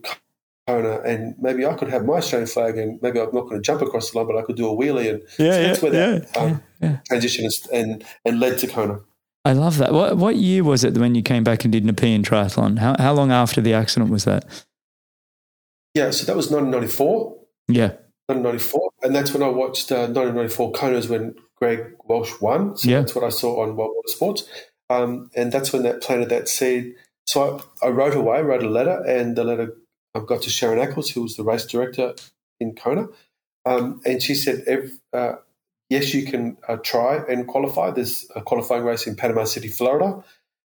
Kona, 0.65 1.01
and 1.01 1.35
maybe 1.39 1.65
I 1.65 1.73
could 1.73 1.89
have 1.89 2.05
my 2.05 2.15
Australian 2.15 2.47
flag, 2.47 2.77
and 2.77 2.99
maybe 3.01 3.19
I'm 3.19 3.33
not 3.33 3.43
going 3.49 3.57
to 3.57 3.61
jump 3.61 3.81
across 3.81 4.11
the 4.11 4.17
line, 4.17 4.27
but 4.27 4.37
I 4.37 4.43
could 4.43 4.55
do 4.55 4.69
a 4.69 4.75
wheelie. 4.75 5.09
And 5.09 5.21
Yeah, 5.37 5.51
so 5.51 5.59
yeah, 5.59 5.67
that's 5.67 5.81
where 5.81 5.91
that 5.91 6.29
yeah, 6.33 6.41
um, 6.41 6.63
yeah, 6.81 6.89
yeah. 6.89 6.97
transition 7.07 7.45
is, 7.45 7.67
and, 7.73 8.03
and 8.23 8.39
led 8.39 8.57
to 8.59 8.67
Kona. 8.67 9.01
I 9.43 9.51
love 9.51 9.77
that. 9.77 9.93
What 9.93 10.17
what 10.17 10.37
year 10.37 10.63
was 10.63 10.83
it 10.83 10.97
when 10.97 11.13
you 11.13 11.21
came 11.21 11.43
back 11.43 11.65
and 11.65 11.71
did 11.71 11.85
Nepean 11.85 12.23
Triathlon? 12.23 12.79
How 12.79 12.95
how 12.97 13.13
long 13.13 13.31
after 13.31 13.61
the 13.61 13.73
accident 13.73 14.09
was 14.09 14.23
that? 14.23 14.45
Yeah, 15.93 16.09
so 16.09 16.25
that 16.25 16.35
was 16.35 16.49
1994. 16.49 17.37
Yeah, 17.67 17.89
1994, 18.27 18.89
and 19.03 19.13
that's 19.13 19.33
when 19.33 19.43
I 19.43 19.49
watched 19.49 19.91
uh, 19.91 20.07
1994 20.07 20.71
Kona's 20.71 21.07
when 21.07 21.35
Greg 21.57 21.95
Welch 22.05 22.41
won. 22.41 22.77
So 22.77 22.89
Yeah. 22.89 22.99
that's 22.99 23.15
what 23.15 23.23
I 23.23 23.29
saw 23.29 23.61
on 23.61 23.75
Wide 23.75 23.87
World 23.87 24.03
of 24.05 24.11
Sports, 24.11 24.47
um, 24.89 25.29
and 25.35 25.51
that's 25.51 25.71
when 25.71 25.83
that 25.83 26.01
planted 26.01 26.29
that 26.29 26.47
seed. 26.49 26.95
So 27.25 27.61
I, 27.81 27.87
I 27.87 27.89
wrote 27.89 28.15
away, 28.15 28.41
wrote 28.41 28.63
a 28.63 28.69
letter, 28.69 29.03
and 29.07 29.35
the 29.35 29.43
letter 29.43 29.75
I 30.13 30.19
got 30.19 30.41
to 30.43 30.49
Sharron 30.49 30.85
Ackles, 30.85 31.11
who 31.11 31.23
was 31.23 31.35
the 31.35 31.43
race 31.43 31.65
director 31.65 32.13
in 32.59 32.75
Kona, 32.75 33.07
um, 33.65 34.01
and 34.05 34.21
she 34.21 34.35
said, 34.35 34.63
uh, 35.11 35.33
"Yes, 35.89 36.13
you 36.13 36.25
can 36.25 36.57
uh, 36.67 36.77
try 36.77 37.17
and 37.27 37.47
qualify. 37.47 37.91
There's 37.91 38.27
a 38.35 38.41
qualifying 38.41 38.83
race 38.83 39.07
in 39.07 39.15
Panama 39.15 39.45
City, 39.45 39.67
Florida. 39.67 40.23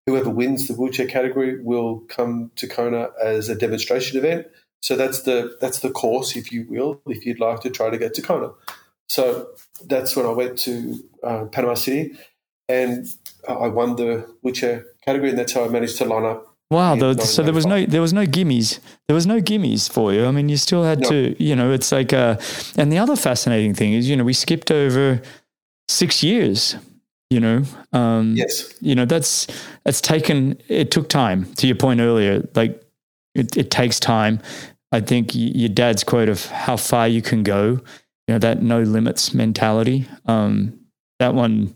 Whoever 0.06 0.30
wins 0.30 0.68
the 0.68 0.74
wheelchair 0.74 1.06
category 1.06 1.60
will 1.62 2.00
come 2.08 2.52
to 2.56 2.66
Kona 2.66 3.10
as 3.22 3.48
a 3.48 3.54
demonstration 3.54 4.18
event." 4.18 4.46
So 4.82 4.94
that's 4.96 5.22
the 5.22 5.56
that's 5.60 5.80
the 5.80 5.90
course, 5.90 6.36
if 6.36 6.52
you 6.52 6.66
will, 6.68 7.00
if 7.06 7.26
you'd 7.26 7.40
like 7.40 7.60
to 7.60 7.70
try 7.70 7.90
to 7.90 7.98
get 7.98 8.14
to 8.14 8.22
Kona. 8.22 8.50
So 9.08 9.48
that's 9.84 10.16
when 10.16 10.26
I 10.26 10.30
went 10.30 10.58
to 10.60 10.98
uh, 11.22 11.44
Panama 11.46 11.74
City, 11.74 12.12
and 12.68 13.06
I 13.48 13.68
won 13.68 13.96
the 13.96 14.26
wheelchair 14.42 14.84
category, 15.04 15.30
and 15.30 15.38
that's 15.38 15.52
how 15.52 15.64
I 15.64 15.68
managed 15.68 15.98
to 15.98 16.04
line 16.04 16.24
up. 16.24 16.54
Wow. 16.70 16.96
The, 16.96 17.16
so 17.24 17.44
there 17.44 17.54
was 17.54 17.64
no 17.66 17.86
there 17.86 18.00
was 18.00 18.12
no 18.12 18.26
gimmies. 18.26 18.80
There 19.06 19.14
was 19.14 19.26
no 19.26 19.40
gimmies 19.40 19.88
for 19.88 20.12
you. 20.12 20.26
I 20.26 20.32
mean, 20.32 20.48
you 20.48 20.56
still 20.56 20.82
had 20.82 21.00
No. 21.00 21.10
to. 21.10 21.42
You 21.42 21.54
know, 21.54 21.70
it's 21.70 21.92
like. 21.92 22.12
Uh, 22.12 22.36
and 22.76 22.90
the 22.92 22.98
other 22.98 23.14
fascinating 23.14 23.72
thing 23.74 23.92
is, 23.92 24.08
you 24.10 24.16
know, 24.16 24.24
we 24.24 24.32
skipped 24.32 24.70
over 24.72 25.22
six 25.88 26.22
years. 26.24 26.76
You 27.30 27.40
know, 27.40 27.62
um, 27.92 28.34
Yes, 28.36 28.72
you 28.80 28.94
know 28.94 29.04
that's 29.04 29.46
that's 29.84 30.00
taken. 30.00 30.58
It 30.68 30.90
took 30.92 31.08
time. 31.08 31.52
To 31.56 31.66
your 31.66 31.74
point 31.76 32.00
earlier, 32.00 32.48
like 32.54 32.82
it, 33.34 33.56
it 33.56 33.70
takes 33.70 33.98
time. 34.00 34.40
I 34.92 35.00
think 35.00 35.32
y- 35.34 35.50
your 35.54 35.68
dad's 35.68 36.04
quote 36.04 36.28
of 36.28 36.46
how 36.46 36.76
far 36.76 37.08
you 37.08 37.22
can 37.22 37.42
go. 37.42 37.80
You 38.26 38.34
know 38.34 38.38
that 38.40 38.62
no 38.62 38.82
limits 38.82 39.32
mentality. 39.32 40.06
Um, 40.26 40.80
that 41.18 41.34
one 41.34 41.74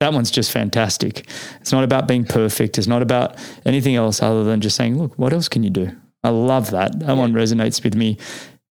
that 0.00 0.14
one's 0.14 0.30
just 0.30 0.50
fantastic. 0.50 1.28
It's 1.60 1.72
not 1.72 1.84
about 1.84 2.08
being 2.08 2.24
perfect. 2.24 2.78
It's 2.78 2.86
not 2.86 3.02
about 3.02 3.36
anything 3.66 3.96
else 3.96 4.22
other 4.22 4.44
than 4.44 4.62
just 4.62 4.74
saying, 4.76 4.98
look, 4.98 5.18
what 5.18 5.34
else 5.34 5.46
can 5.46 5.62
you 5.62 5.68
do? 5.68 5.94
I 6.24 6.30
love 6.30 6.70
that. 6.70 6.98
That 7.00 7.16
one 7.16 7.34
resonates 7.34 7.84
with 7.84 7.94
me. 7.94 8.16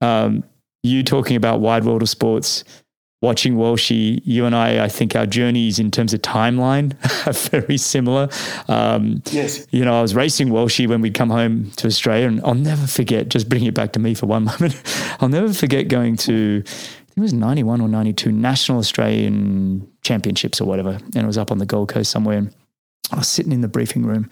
Um, 0.02 0.44
you 0.84 1.02
talking 1.02 1.38
about 1.38 1.62
wide 1.62 1.86
world 1.86 2.02
of 2.02 2.10
sports, 2.10 2.66
watching 3.22 3.56
Welchy, 3.56 4.22
you 4.26 4.46
and 4.46 4.54
I, 4.54 4.84
I 4.84 4.90
think 4.90 5.16
our 5.16 5.26
journeys 5.26 5.80
in 5.80 5.92
terms 5.92 6.14
of 6.14 6.22
timeline 6.22 6.94
are 7.28 7.32
very 7.32 7.78
similar. 7.78 8.28
Um, 8.68 9.24
yes, 9.32 9.66
you 9.72 9.86
know, 9.86 9.98
I 9.98 10.02
was 10.02 10.14
racing 10.14 10.50
Welchy 10.50 10.88
when 10.88 11.00
we'd 11.00 11.14
come 11.14 11.30
home 11.30 11.72
to 11.78 11.88
Australia, 11.88 12.28
and 12.28 12.42
I'll 12.44 12.54
never 12.54 12.86
forget, 12.86 13.30
just 13.30 13.48
bring 13.48 13.64
it 13.64 13.74
back 13.74 13.94
to 13.94 14.00
me 14.00 14.14
for 14.14 14.26
one 14.26 14.44
moment. 14.60 14.82
I'll 15.22 15.30
never 15.30 15.54
forget 15.54 15.88
going 15.88 16.18
to, 16.18 16.64
it 17.16 17.20
was 17.20 17.34
91 17.34 17.82
or 17.82 17.88
92 17.88 18.32
National 18.32 18.80
Australian 18.80 19.88
Championships 20.02 20.60
or 20.60 20.66
whatever. 20.66 20.92
And 20.92 21.16
it 21.16 21.26
was 21.26 21.38
up 21.38 21.52
on 21.52 21.60
the 21.60 21.66
Gold 21.66 21.90
Coast 21.90 22.12
somewhere. 22.12 22.38
And 22.38 22.56
I 23.12 23.18
was 23.18 23.28
sitting 23.28 23.52
in 23.52 23.62
the 23.62 23.68
briefing 23.68 24.06
room 24.06 24.30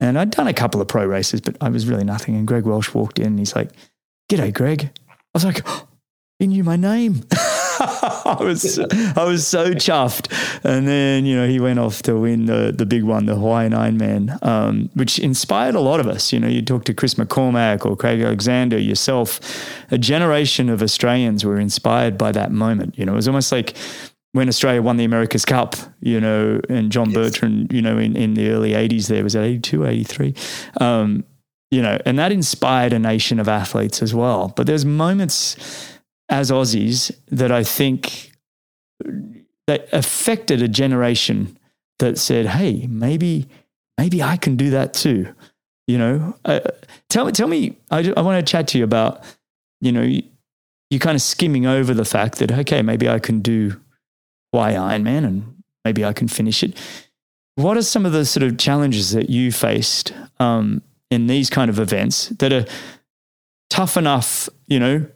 and 0.00 0.18
I'd 0.18 0.30
done 0.30 0.48
a 0.48 0.52
couple 0.52 0.80
of 0.80 0.88
pro 0.88 1.06
races, 1.06 1.40
but 1.40 1.56
I 1.60 1.68
was 1.68 1.86
really 1.86 2.04
nothing. 2.04 2.34
And 2.34 2.46
Greg 2.46 2.64
Welch 2.64 2.92
walked 2.94 3.18
in 3.18 3.26
and 3.26 3.38
he's 3.38 3.54
like, 3.54 3.70
G'day, 4.28 4.52
Greg. 4.52 4.90
I 5.08 5.14
was 5.34 5.44
like, 5.44 5.62
oh, 5.64 5.88
he 6.38 6.46
knew 6.46 6.64
my 6.64 6.76
name. 6.76 7.22
I 8.24 8.36
was 8.40 8.78
I 8.78 9.24
was 9.24 9.46
so 9.46 9.72
chuffed, 9.72 10.26
and 10.64 10.88
then 10.88 11.24
you 11.24 11.36
know 11.36 11.46
he 11.46 11.60
went 11.60 11.78
off 11.78 12.02
to 12.02 12.18
win 12.18 12.46
the 12.46 12.72
the 12.76 12.84
big 12.84 13.04
one, 13.04 13.26
the 13.26 13.36
Hawaiian 13.36 13.72
Ironman, 13.72 14.44
um, 14.44 14.90
which 14.94 15.18
inspired 15.18 15.74
a 15.74 15.80
lot 15.80 16.00
of 16.00 16.08
us. 16.08 16.32
You 16.32 16.40
know, 16.40 16.48
you 16.48 16.62
talk 16.62 16.84
to 16.84 16.94
Chris 16.94 17.14
McCormack 17.14 17.86
or 17.86 17.96
Craig 17.96 18.20
Alexander, 18.20 18.78
yourself, 18.78 19.40
a 19.90 19.98
generation 19.98 20.68
of 20.68 20.82
Australians 20.82 21.44
were 21.44 21.60
inspired 21.60 22.18
by 22.18 22.32
that 22.32 22.50
moment. 22.50 22.98
You 22.98 23.06
know, 23.06 23.12
it 23.12 23.16
was 23.16 23.28
almost 23.28 23.52
like 23.52 23.76
when 24.32 24.48
Australia 24.48 24.82
won 24.82 24.96
the 24.96 25.04
America's 25.04 25.44
Cup, 25.44 25.76
you 26.00 26.20
know, 26.20 26.60
and 26.68 26.90
John 26.90 27.10
Yes. 27.10 27.14
Bertrand, 27.16 27.72
you 27.72 27.82
know, 27.82 27.98
in, 27.98 28.16
in 28.16 28.34
the 28.34 28.48
early 28.50 28.72
80s, 28.72 29.08
there 29.08 29.22
was 29.22 29.34
it 29.34 29.42
82, 29.42 29.86
83. 29.86 30.34
Um, 30.80 31.24
you 31.70 31.80
know, 31.80 31.98
and 32.04 32.18
that 32.18 32.32
inspired 32.32 32.92
a 32.92 32.98
nation 32.98 33.38
of 33.38 33.48
athletes 33.48 34.02
as 34.02 34.14
well. 34.14 34.52
But 34.56 34.66
there's 34.66 34.84
moments 34.84 35.56
as 36.32 36.50
Aussies 36.50 37.14
that 37.28 37.52
I 37.52 37.62
think 37.62 38.32
that 39.66 39.86
affected 39.92 40.62
a 40.62 40.68
generation 40.68 41.58
that 41.98 42.18
said, 42.18 42.46
"Hey, 42.46 42.86
maybe 42.88 43.48
maybe 43.98 44.22
I 44.22 44.38
can 44.38 44.56
do 44.56 44.70
that 44.70 44.94
too." 44.94 45.34
You 45.86 45.98
know, 45.98 46.34
uh, 46.46 46.60
tell 47.10 47.26
me, 47.26 47.32
tell 47.32 47.48
me. 47.48 47.76
I, 47.90 48.12
I 48.16 48.22
want 48.22 48.44
to 48.44 48.50
chat 48.50 48.68
to 48.68 48.78
you 48.78 48.84
about, 48.84 49.22
you 49.82 49.92
know, 49.92 50.00
you, 50.00 50.22
you 50.90 50.98
kind 50.98 51.14
of 51.14 51.20
skimming 51.20 51.66
over 51.66 51.92
the 51.92 52.04
fact 52.04 52.38
that 52.38 52.50
okay, 52.50 52.80
maybe 52.80 53.08
I 53.10 53.18
can 53.18 53.40
do 53.40 53.78
why 54.52 54.72
Ironman 54.72 55.24
and 55.26 55.62
maybe 55.84 56.02
I 56.02 56.14
can 56.14 56.28
finish 56.28 56.62
it. 56.62 56.78
What 57.56 57.76
are 57.76 57.82
some 57.82 58.06
of 58.06 58.12
the 58.12 58.24
sort 58.24 58.44
of 58.44 58.56
challenges 58.56 59.12
that 59.12 59.28
you 59.28 59.52
faced 59.52 60.14
um, 60.40 60.80
in 61.10 61.26
these 61.26 61.50
kind 61.50 61.68
of 61.68 61.78
events 61.78 62.28
that 62.38 62.52
are 62.54 62.64
tough 63.68 63.98
enough, 63.98 64.48
you 64.66 64.80
know, 64.80 65.06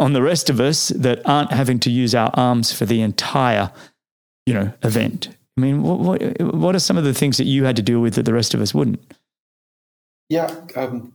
on 0.00 0.14
the 0.14 0.22
rest 0.22 0.50
of 0.50 0.58
us 0.58 0.88
that 0.88 1.20
aren't 1.24 1.52
having 1.52 1.78
to 1.80 1.90
use 1.90 2.14
our 2.14 2.30
arms 2.34 2.72
for 2.72 2.86
the 2.86 3.02
entire, 3.02 3.70
you 4.46 4.54
know, 4.54 4.72
event? 4.82 5.28
I 5.56 5.60
mean, 5.60 5.82
what, 5.82 6.00
what, 6.00 6.40
what 6.54 6.74
are 6.74 6.80
some 6.80 6.96
of 6.96 7.04
the 7.04 7.14
things 7.14 7.36
that 7.36 7.44
you 7.44 7.64
had 7.64 7.76
to 7.76 7.82
deal 7.82 8.00
with 8.00 8.14
that 8.14 8.24
the 8.24 8.34
rest 8.34 8.54
of 8.54 8.60
us 8.60 8.74
wouldn't? 8.74 9.00
Yeah, 10.28 10.54
um, 10.74 11.12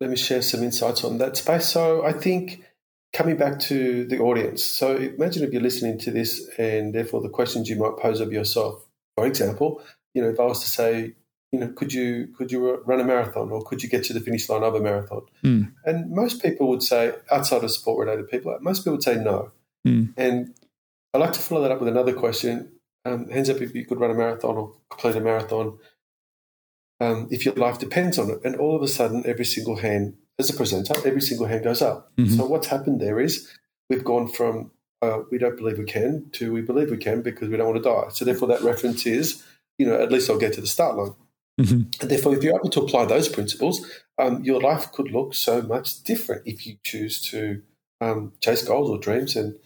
let 0.00 0.10
me 0.10 0.16
share 0.16 0.42
some 0.42 0.62
insights 0.62 1.04
on 1.04 1.18
that 1.18 1.36
space. 1.36 1.66
So 1.66 2.04
I 2.04 2.12
think 2.12 2.64
coming 3.12 3.36
back 3.36 3.58
to 3.60 4.04
the 4.04 4.18
audience. 4.18 4.62
So 4.62 4.96
imagine 4.96 5.44
if 5.44 5.52
you're 5.52 5.62
listening 5.62 5.98
to 6.00 6.10
this 6.10 6.48
and 6.58 6.94
therefore 6.94 7.22
the 7.22 7.28
questions 7.28 7.68
you 7.68 7.76
might 7.76 7.96
pose 7.96 8.20
of 8.20 8.32
yourself. 8.32 8.84
For 9.16 9.26
example, 9.26 9.80
you 10.14 10.22
know, 10.22 10.28
if 10.28 10.40
I 10.40 10.44
was 10.44 10.60
to 10.60 10.68
say, 10.68 11.14
you 11.56 11.66
know, 11.66 11.72
could 11.72 11.92
you 11.92 12.28
could 12.36 12.52
you 12.52 12.76
run 12.84 13.00
a 13.00 13.04
marathon 13.04 13.50
or 13.50 13.62
could 13.62 13.82
you 13.82 13.88
get 13.88 14.04
to 14.04 14.12
the 14.12 14.20
finish 14.20 14.48
line 14.48 14.62
of 14.62 14.74
a 14.74 14.80
marathon? 14.80 15.22
Mm. 15.42 15.72
And 15.84 16.10
most 16.10 16.42
people 16.42 16.68
would 16.68 16.82
say, 16.82 17.14
outside 17.30 17.64
of 17.64 17.70
sport 17.70 18.06
related 18.06 18.28
people, 18.28 18.56
most 18.60 18.80
people 18.80 18.92
would 18.92 19.02
say 19.02 19.16
no. 19.16 19.52
Mm. 19.86 20.12
And 20.16 20.54
I 21.14 21.18
like 21.18 21.32
to 21.32 21.40
follow 21.40 21.62
that 21.62 21.70
up 21.70 21.80
with 21.80 21.88
another 21.88 22.12
question. 22.12 22.72
Um, 23.04 23.28
hands 23.30 23.48
up 23.48 23.60
if 23.60 23.74
you 23.74 23.86
could 23.86 24.00
run 24.00 24.10
a 24.10 24.14
marathon 24.14 24.56
or 24.56 24.74
complete 24.90 25.16
a 25.16 25.20
marathon 25.20 25.78
um, 27.00 27.28
if 27.30 27.44
your 27.44 27.54
life 27.54 27.78
depends 27.78 28.18
on 28.18 28.30
it. 28.30 28.40
And 28.44 28.56
all 28.56 28.76
of 28.76 28.82
a 28.82 28.88
sudden, 28.88 29.24
every 29.26 29.44
single 29.44 29.76
hand, 29.76 30.16
as 30.38 30.50
a 30.50 30.54
presenter, 30.54 30.94
every 31.06 31.20
single 31.20 31.46
hand 31.46 31.64
goes 31.64 31.82
up. 31.82 32.12
Mm-hmm. 32.16 32.34
So 32.34 32.46
what's 32.46 32.66
happened 32.66 33.00
there 33.00 33.20
is 33.20 33.50
we've 33.88 34.04
gone 34.04 34.28
from 34.28 34.70
uh, 35.02 35.20
we 35.30 35.38
don't 35.38 35.56
believe 35.56 35.78
we 35.78 35.84
can 35.84 36.28
to 36.32 36.52
we 36.52 36.62
believe 36.62 36.90
we 36.90 36.96
can 36.96 37.22
because 37.22 37.48
we 37.48 37.56
don't 37.56 37.66
want 37.66 37.82
to 37.82 37.88
die. 37.88 38.08
So 38.10 38.24
therefore, 38.24 38.48
that 38.48 38.62
reference 38.62 39.06
is, 39.06 39.42
you 39.78 39.86
know, 39.86 40.00
at 40.00 40.10
least 40.10 40.30
I'll 40.30 40.38
get 40.38 40.54
to 40.54 40.60
the 40.60 40.66
start 40.66 40.96
line. 40.96 41.14
Mm-hmm. 41.60 42.02
And 42.02 42.10
therefore, 42.10 42.36
if 42.36 42.42
you're 42.42 42.56
able 42.56 42.70
to 42.70 42.82
apply 42.82 43.06
those 43.06 43.28
principles, 43.28 43.90
um, 44.18 44.44
your 44.44 44.60
life 44.60 44.92
could 44.92 45.10
look 45.10 45.34
so 45.34 45.62
much 45.62 46.02
different 46.02 46.42
if 46.44 46.66
you 46.66 46.76
choose 46.84 47.20
to 47.30 47.62
um, 48.00 48.32
chase 48.40 48.62
goals 48.62 48.90
or 48.90 48.98
dreams. 48.98 49.36
And 49.36 49.58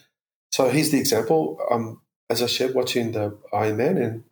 so 0.53 0.69
here's 0.69 0.91
the 0.91 0.99
example. 0.99 1.59
Um, 1.71 2.01
as 2.29 2.43
I 2.43 2.47
shared, 2.47 2.75
watching 2.75 3.13
the 3.13 3.37
Ironman, 3.53 4.03
and 4.03 4.25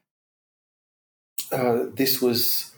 uh, 1.51 1.91
this 1.95 2.23
was 2.23 2.73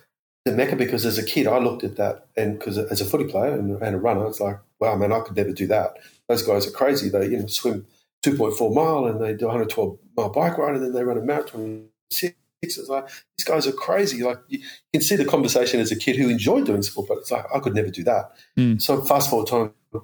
the 0.44 0.52
mecca 0.52 0.76
because 0.76 1.04
as 1.04 1.18
a 1.18 1.24
kid 1.24 1.46
I 1.46 1.58
looked 1.58 1.84
at 1.84 1.96
that 1.96 2.26
and 2.36 2.58
because 2.58 2.78
as 2.78 3.00
a 3.00 3.04
footy 3.04 3.24
player 3.24 3.52
and, 3.52 3.82
and, 3.82 3.94
a 3.94 3.98
runner, 3.98 4.26
it's 4.26 4.40
like, 4.40 4.58
wow, 4.78 4.96
man, 4.96 5.12
I 5.12 5.20
could 5.20 5.36
never 5.36 5.52
do 5.52 5.66
that. 5.66 5.98
Those 6.28 6.42
guys 6.42 6.66
are 6.66 6.70
crazy. 6.70 7.10
They 7.10 7.26
you 7.26 7.38
know 7.38 7.46
swim 7.46 7.86
2.4 8.24 8.74
mile 8.74 9.06
and 9.06 9.20
they 9.20 9.34
do 9.34 9.46
112 9.46 9.98
mile 10.16 10.30
bike 10.30 10.56
ride 10.56 10.76
and 10.76 10.84
then 10.84 10.92
they 10.92 11.04
run 11.04 11.18
a 11.18 11.22
marathon 11.22 11.88
six. 12.10 12.34
It's 12.62 12.78
like 12.88 13.08
these 13.38 13.44
guys 13.44 13.66
are 13.66 13.72
crazy. 13.72 14.22
Like 14.22 14.38
you 14.48 14.60
can 14.92 15.02
see 15.02 15.16
the 15.16 15.24
conversation 15.24 15.80
as 15.80 15.90
a 15.90 15.96
kid 15.96 16.16
who 16.16 16.28
enjoyed 16.28 16.66
doing 16.66 16.82
sport, 16.82 17.08
but 17.08 17.18
it's 17.18 17.30
like 17.30 17.46
I 17.54 17.58
could 17.58 17.74
never 17.74 17.90
do 17.90 18.04
that. 18.04 18.32
Mm. 18.58 18.80
So 18.80 19.00
fast 19.00 19.30
forward 19.30 19.48
time 19.48 19.72
uh, 19.94 19.98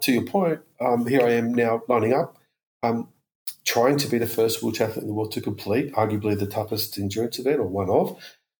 to 0.00 0.12
your 0.12 0.24
point, 0.24 0.60
um, 0.80 1.06
here 1.06 1.22
I 1.22 1.32
am 1.32 1.54
now 1.54 1.82
lining 1.88 2.14
up. 2.14 2.38
Um, 2.82 3.08
trying 3.64 3.98
to 3.98 4.08
be 4.08 4.18
the 4.18 4.26
first 4.26 4.62
wheelchair 4.62 4.88
athlete 4.88 5.02
in 5.02 5.08
the 5.08 5.14
world 5.14 5.32
to 5.32 5.40
complete 5.40 5.92
arguably 5.92 6.38
the 6.38 6.46
toughest 6.46 6.96
endurance 6.96 7.38
event 7.38 7.60
or 7.60 7.66
one 7.66 7.90
of 7.90 8.16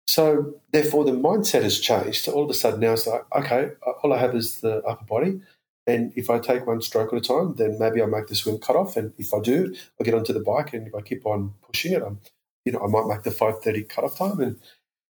so 0.09 0.55
therefore, 0.73 1.05
the 1.05 1.13
mindset 1.13 1.65
has 1.65 1.79
changed. 1.79 2.25
So 2.25 2.33
all 2.33 2.45
of 2.45 2.51
a 2.51 2.55
sudden 2.55 2.81
now 2.81 2.95
it's 2.95 3.07
like, 3.07 3.27
okay, 3.37 3.73
all 4.03 4.15
I 4.15 4.19
have 4.19 4.35
is 4.35 4.61
the 4.61 4.83
upper 4.85 5.05
body. 5.05 5.43
And 5.87 6.15
if 6.17 6.31
I 6.31 6.39
take 6.39 6.67
one 6.67 6.81
stroke 6.81 7.13
at 7.13 7.19
a 7.19 7.21
time, 7.21 7.57
then 7.57 7.79
maybe 7.79 8.03
I 8.03 8.07
make 8.07 8.27
the 8.27 8.35
swim 8.35 8.57
cut 8.57 8.75
off. 8.75 8.97
And 8.97 9.13
if 9.19 9.35
I 9.35 9.41
do, 9.41 9.75
I 10.01 10.05
get 10.05 10.15
onto 10.15 10.33
the 10.33 10.41
bike. 10.41 10.73
And 10.73 10.87
if 10.87 10.95
I 10.95 11.03
keep 11.03 11.27
on 11.27 11.53
pushing 11.63 11.93
it, 11.93 12.03
I'm, 12.03 12.21
you 12.69 12.73
know, 12.73 12.85
I 12.85 12.87
might 12.87 13.07
make 13.07 13.23
the 13.23 13.31
5.30 13.31 13.89
cut 13.89 14.05
off 14.05 14.19
time. 14.19 14.41
And 14.41 14.59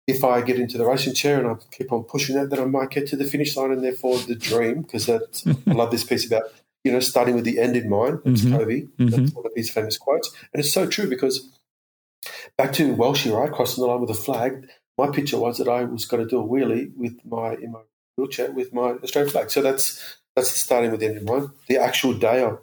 if 0.07 0.25
I 0.25 0.41
get 0.41 0.59
into 0.59 0.79
the 0.79 0.87
racing 0.87 1.15
chair 1.15 1.39
and 1.39 1.49
I 1.49 1.57
keep 1.77 1.93
on 1.93 2.05
pushing 2.05 2.37
that, 2.37 2.51
then 2.51 2.61
I 2.61 2.65
might 2.65 2.91
get 2.91 3.07
to 3.09 3.17
the 3.17 3.25
finish 3.25 3.57
line. 3.57 3.73
And 3.73 3.83
therefore, 3.83 4.19
the 4.19 4.35
dream, 4.35 4.83
because 4.83 5.09
I 5.09 5.19
love 5.67 5.91
this 5.91 6.05
piece 6.05 6.27
about, 6.27 6.45
you 6.85 6.93
know, 6.93 7.01
starting 7.01 7.35
with 7.35 7.45
the 7.45 7.59
end 7.59 7.77
in 7.77 7.89
mind. 7.89 8.21
It's 8.25 8.43
mm-hmm. 8.43 8.57
Kobe. 8.57 8.81
Mm-hmm. 8.83 9.09
That's 9.09 9.35
one 9.35 9.47
of 9.47 9.53
his 9.55 9.71
famous 9.71 9.99
quotes. 9.99 10.35
And 10.53 10.61
it's 10.61 10.73
so 10.73 10.87
true 10.87 11.09
because 11.09 11.49
back 12.57 12.73
to 12.75 12.95
Welchy, 12.95 13.31
right? 13.31 13.53
Crossing 13.53 13.83
the 13.83 13.91
line 13.91 14.01
with 14.01 14.11
a 14.11 14.15
flag 14.15 14.69
my 14.99 15.09
picture 15.09 15.39
was 15.39 15.59
that 15.59 15.69
I 15.69 15.85
was 15.85 16.05
going 16.05 16.23
to 16.23 16.29
do 16.29 16.41
a 16.41 16.47
wheelie 16.47 16.95
with 16.97 17.17
my 17.25 17.55
in 17.55 17.73
my 17.73 17.81
wheelchair 18.17 18.51
with 18.51 18.75
my 18.75 18.97
Australian 19.05 19.31
flag. 19.31 19.51
So 19.51 19.63
that's 19.63 20.19
that's 20.35 20.51
starting 20.51 20.91
with 20.91 21.01
the 21.01 21.07
end 21.07 21.19
in 21.19 21.25
mind. 21.25 21.51
The 21.69 21.79
actual 21.79 22.13
day, 22.13 22.43
I'll 22.43 22.61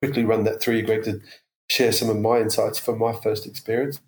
quickly 0.00 0.24
run 0.24 0.44
that 0.44 0.62
through 0.62 0.76
you, 0.76 0.82
Greg, 0.86 1.02
to 1.04 1.20
share 1.68 1.92
some 1.92 2.08
of 2.08 2.16
my 2.16 2.38
insights 2.38 2.78
from 2.78 2.98
my 2.98 3.12
first 3.12 3.46
experience. 3.46 4.00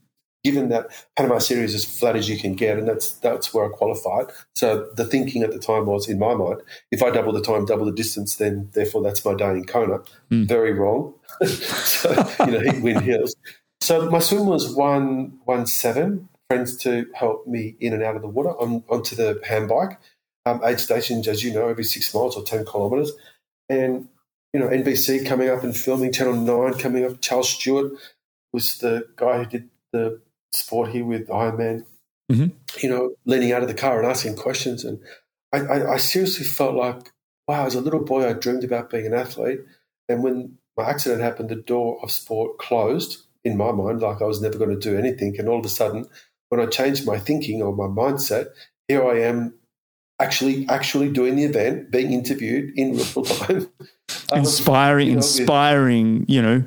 Given 0.44 0.68
that 0.68 0.88
Panama 1.16 1.38
City 1.38 1.62
is 1.62 1.74
as 1.74 1.84
flat 1.84 2.16
as 2.16 2.28
you 2.28 2.38
can 2.38 2.54
get, 2.54 2.78
and 2.78 2.86
that's 2.86 3.12
that's 3.12 3.54
where 3.54 3.64
I 3.64 3.68
qualified. 3.68 4.26
So 4.54 4.90
the 4.94 5.06
thinking 5.06 5.42
at 5.42 5.52
the 5.52 5.58
time 5.58 5.86
was, 5.86 6.08
in 6.08 6.18
my 6.18 6.34
mind, 6.34 6.60
if 6.90 7.02
I 7.02 7.10
double 7.10 7.32
the 7.32 7.40
time, 7.40 7.64
double 7.64 7.86
the 7.86 7.92
distance, 7.92 8.36
then 8.36 8.68
therefore 8.74 9.02
that's 9.02 9.24
my 9.24 9.34
day 9.34 9.50
in 9.50 9.64
Kona. 9.64 10.00
Mm. 10.30 10.46
Very 10.46 10.72
wrong. 10.72 11.14
so 11.46 12.10
you 12.40 12.52
know, 12.52 12.60
heat, 12.60 12.82
wind, 12.82 13.00
hills. 13.00 13.34
So 13.80 14.10
my 14.10 14.18
swim 14.18 14.46
was 14.46 14.74
one 14.74 15.38
one 15.44 15.66
seven 15.66 16.28
friends 16.48 16.76
to 16.76 17.06
help 17.14 17.46
me 17.46 17.76
in 17.80 17.92
and 17.92 18.02
out 18.02 18.16
of 18.16 18.22
the 18.22 18.28
water 18.28 18.50
on, 18.60 18.84
onto 18.88 19.16
the 19.16 19.40
hand 19.46 19.68
bike. 19.68 19.98
Um, 20.46 20.60
aid 20.62 20.78
stations, 20.78 21.26
as 21.26 21.42
you 21.42 21.52
know, 21.54 21.68
every 21.68 21.84
six 21.84 22.14
miles 22.14 22.36
or 22.36 22.42
10 22.42 22.66
kilometres. 22.66 23.12
And, 23.68 24.08
you 24.52 24.60
know, 24.60 24.68
NBC 24.68 25.26
coming 25.26 25.48
up 25.48 25.64
and 25.64 25.74
filming, 25.74 26.12
Channel 26.12 26.34
9 26.34 26.74
coming 26.74 27.04
up. 27.04 27.22
Charles 27.22 27.48
Stewart 27.48 27.92
was 28.52 28.78
the 28.78 29.08
guy 29.16 29.38
who 29.38 29.46
did 29.46 29.70
the 29.92 30.20
sport 30.54 30.90
here 30.90 31.04
with 31.04 31.28
Ironman, 31.28 31.84
mm-hmm. 32.30 32.46
you 32.80 32.88
know, 32.88 33.14
leaning 33.24 33.52
out 33.52 33.62
of 33.62 33.68
the 33.68 33.74
car 33.74 33.98
and 33.98 34.08
asking 34.08 34.36
questions. 34.36 34.84
And 34.84 35.00
I, 35.52 35.58
I, 35.60 35.92
I 35.94 35.96
seriously 35.96 36.44
felt 36.44 36.74
like, 36.74 37.12
wow, 37.46 37.66
as 37.66 37.74
a 37.74 37.80
little 37.80 38.04
boy, 38.04 38.28
I 38.28 38.32
dreamed 38.32 38.64
about 38.64 38.90
being 38.90 39.06
an 39.06 39.14
athlete. 39.14 39.60
And 40.08 40.22
when 40.22 40.58
my 40.76 40.84
accident 40.84 41.22
happened, 41.22 41.48
the 41.48 41.56
door 41.56 41.98
of 42.02 42.10
sport 42.10 42.58
closed 42.58 43.22
in 43.44 43.56
my 43.56 43.72
mind, 43.72 44.00
like 44.00 44.22
I 44.22 44.26
was 44.26 44.40
never 44.40 44.58
going 44.58 44.70
to 44.70 44.76
do 44.78 44.98
anything. 44.98 45.38
And 45.38 45.48
all 45.48 45.58
of 45.58 45.66
a 45.66 45.68
sudden, 45.68 46.06
when 46.48 46.60
I 46.60 46.66
changed 46.66 47.06
my 47.06 47.18
thinking 47.18 47.62
or 47.62 47.74
my 47.74 47.84
mindset, 47.84 48.48
here 48.88 49.06
I 49.06 49.20
am 49.20 49.54
actually 50.20 50.66
actually 50.68 51.10
doing 51.10 51.36
the 51.36 51.44
event, 51.44 51.90
being 51.90 52.12
interviewed 52.12 52.72
in 52.76 52.96
real 52.96 53.24
time. 53.24 53.68
Um, 54.32 54.38
inspiring, 54.38 55.08
you 55.08 55.12
know, 55.14 55.18
inspiring, 55.18 56.24
you 56.28 56.42
know, 56.42 56.64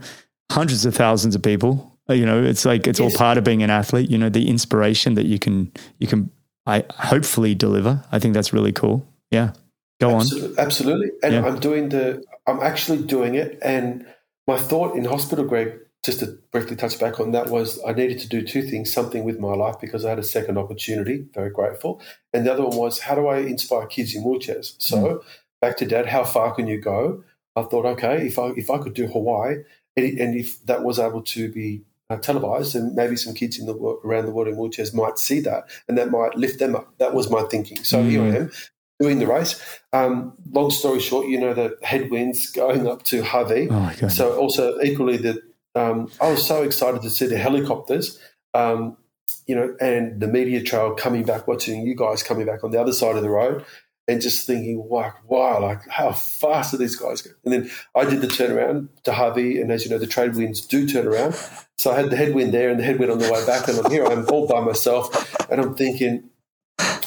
hundreds 0.52 0.86
of 0.86 0.95
thousands 0.95 1.36
of 1.36 1.41
people. 1.41 1.96
Uh, 2.09 2.13
you 2.13 2.25
know, 2.25 2.43
it's 2.43 2.65
like 2.65 2.87
it's 2.87 2.99
yes. 2.99 3.13
all 3.13 3.17
part 3.17 3.37
of 3.37 3.43
being 3.43 3.63
an 3.63 3.69
athlete, 3.69 4.09
you 4.09 4.17
know, 4.17 4.29
the 4.29 4.49
inspiration 4.49 5.15
that 5.15 5.25
you 5.25 5.39
can 5.39 5.71
you 5.99 6.07
can 6.07 6.29
I 6.65 6.85
hopefully 6.91 7.55
deliver. 7.55 8.03
I 8.11 8.19
think 8.19 8.33
that's 8.33 8.53
really 8.53 8.71
cool. 8.71 9.07
Yeah. 9.31 9.53
Go 9.99 10.15
absolutely, 10.15 10.57
on. 10.57 10.59
Absolutely. 10.59 11.09
And 11.23 11.33
yeah. 11.33 11.45
I'm 11.45 11.59
doing 11.59 11.89
the 11.89 12.23
I'm 12.45 12.61
actually 12.61 13.01
doing 13.03 13.35
it 13.35 13.57
and 13.61 14.05
my 14.47 14.57
thought 14.57 14.95
in 14.95 15.03
hospital, 15.03 15.45
Greg, 15.45 15.79
just 16.03 16.19
to 16.21 16.37
briefly 16.51 16.77
touch 16.77 16.99
back 16.99 17.19
on 17.19 17.31
that 17.31 17.49
was 17.49 17.79
I 17.85 17.91
needed 17.91 18.19
to 18.19 18.29
do 18.29 18.41
two 18.41 18.61
things, 18.61 18.93
something 18.93 19.25
with 19.25 19.39
my 19.39 19.53
life 19.53 19.75
because 19.81 20.05
I 20.05 20.09
had 20.09 20.19
a 20.19 20.23
second 20.23 20.57
opportunity, 20.57 21.25
very 21.33 21.49
grateful. 21.49 22.01
And 22.33 22.45
the 22.45 22.53
other 22.53 22.63
one 22.63 22.77
was 22.77 22.99
how 22.99 23.15
do 23.15 23.27
I 23.27 23.39
inspire 23.39 23.85
kids 23.87 24.15
in 24.15 24.23
wheelchairs? 24.23 24.75
So 24.77 24.97
mm. 24.97 25.23
back 25.59 25.75
to 25.77 25.85
dad, 25.85 26.05
how 26.05 26.23
far 26.23 26.53
can 26.55 26.67
you 26.67 26.79
go? 26.79 27.23
I 27.57 27.63
thought, 27.63 27.85
okay, 27.85 28.25
if 28.25 28.39
I 28.39 28.49
if 28.55 28.69
I 28.69 28.77
could 28.77 28.93
do 28.93 29.07
Hawaii 29.07 29.63
and, 29.97 30.19
and 30.19 30.35
if 30.35 30.63
that 30.65 30.83
was 30.83 30.99
able 30.99 31.23
to 31.23 31.51
be 31.51 31.81
uh, 32.10 32.17
televised, 32.17 32.75
and 32.75 32.95
maybe 32.95 33.15
some 33.15 33.33
kids 33.33 33.60
in 33.60 33.65
the 33.65 33.75
around 33.75 34.25
the 34.25 34.31
world 34.31 34.47
in 34.47 34.55
wheelchairs 34.55 34.93
might 34.93 35.19
see 35.19 35.39
that, 35.41 35.69
and 35.87 35.97
that 35.97 36.12
might 36.12 36.35
lift 36.35 36.60
them 36.60 36.75
up. 36.75 36.93
That 36.99 37.13
was 37.13 37.29
my 37.29 37.43
thinking. 37.43 37.83
So 37.83 38.03
mm. 38.03 38.10
here 38.10 38.21
I 38.21 38.35
am 38.35 38.51
doing 38.99 39.19
the 39.19 39.27
race. 39.27 39.62
Um, 39.93 40.33
long 40.51 40.71
story 40.71 40.99
short, 40.99 41.27
you 41.27 41.39
know 41.39 41.53
the 41.53 41.77
headwinds 41.83 42.49
going 42.51 42.87
up 42.87 43.03
to 43.03 43.21
Hawi. 43.21 43.67
Oh 43.69 44.08
so 44.08 44.37
also 44.37 44.79
equally 44.81 45.17
the 45.17 45.41
um, 45.75 46.10
I 46.19 46.31
was 46.31 46.45
so 46.45 46.63
excited 46.63 47.01
to 47.03 47.10
see 47.10 47.27
the 47.27 47.37
helicopters, 47.37 48.19
um, 48.53 48.97
you 49.45 49.55
know, 49.55 49.75
and 49.79 50.19
the 50.19 50.27
media 50.27 50.62
trail 50.63 50.95
coming 50.95 51.23
back, 51.23 51.47
watching 51.47 51.85
you 51.85 51.95
guys 51.95 52.23
coming 52.23 52.45
back 52.45 52.63
on 52.63 52.71
the 52.71 52.81
other 52.81 52.93
side 52.93 53.15
of 53.15 53.21
the 53.21 53.29
road, 53.29 53.63
and 54.08 54.21
just 54.21 54.47
thinking, 54.47 54.81
wow, 54.87 55.13
wow, 55.25 55.62
like 55.62 55.87
how 55.89 56.13
fast 56.13 56.73
are 56.73 56.77
these 56.77 56.95
guys 56.95 57.21
going? 57.21 57.35
And 57.43 57.53
then 57.53 57.71
I 57.93 58.05
did 58.05 58.21
the 58.21 58.27
turnaround 58.27 58.87
to 59.03 59.12
Hawi, 59.12 59.60
and 59.60 59.71
as 59.71 59.83
you 59.83 59.91
know, 59.91 59.97
the 59.97 60.08
trade 60.08 60.35
winds 60.35 60.65
do 60.65 60.87
turn 60.87 61.08
around. 61.08 61.35
So 61.77 61.91
I 61.91 61.97
had 61.97 62.10
the 62.10 62.15
headwind 62.15 62.53
there 62.53 62.69
and 62.69 62.79
the 62.79 62.83
headwind 62.83 63.12
on 63.12 63.19
the 63.19 63.31
way 63.31 63.45
back, 63.45 63.67
and 63.67 63.77
I'm 63.79 63.91
here, 63.91 64.05
I'm 64.05 64.25
all 64.29 64.47
by 64.47 64.62
myself, 64.62 65.35
and 65.51 65.60
I'm 65.60 65.75
thinking, 65.75 66.29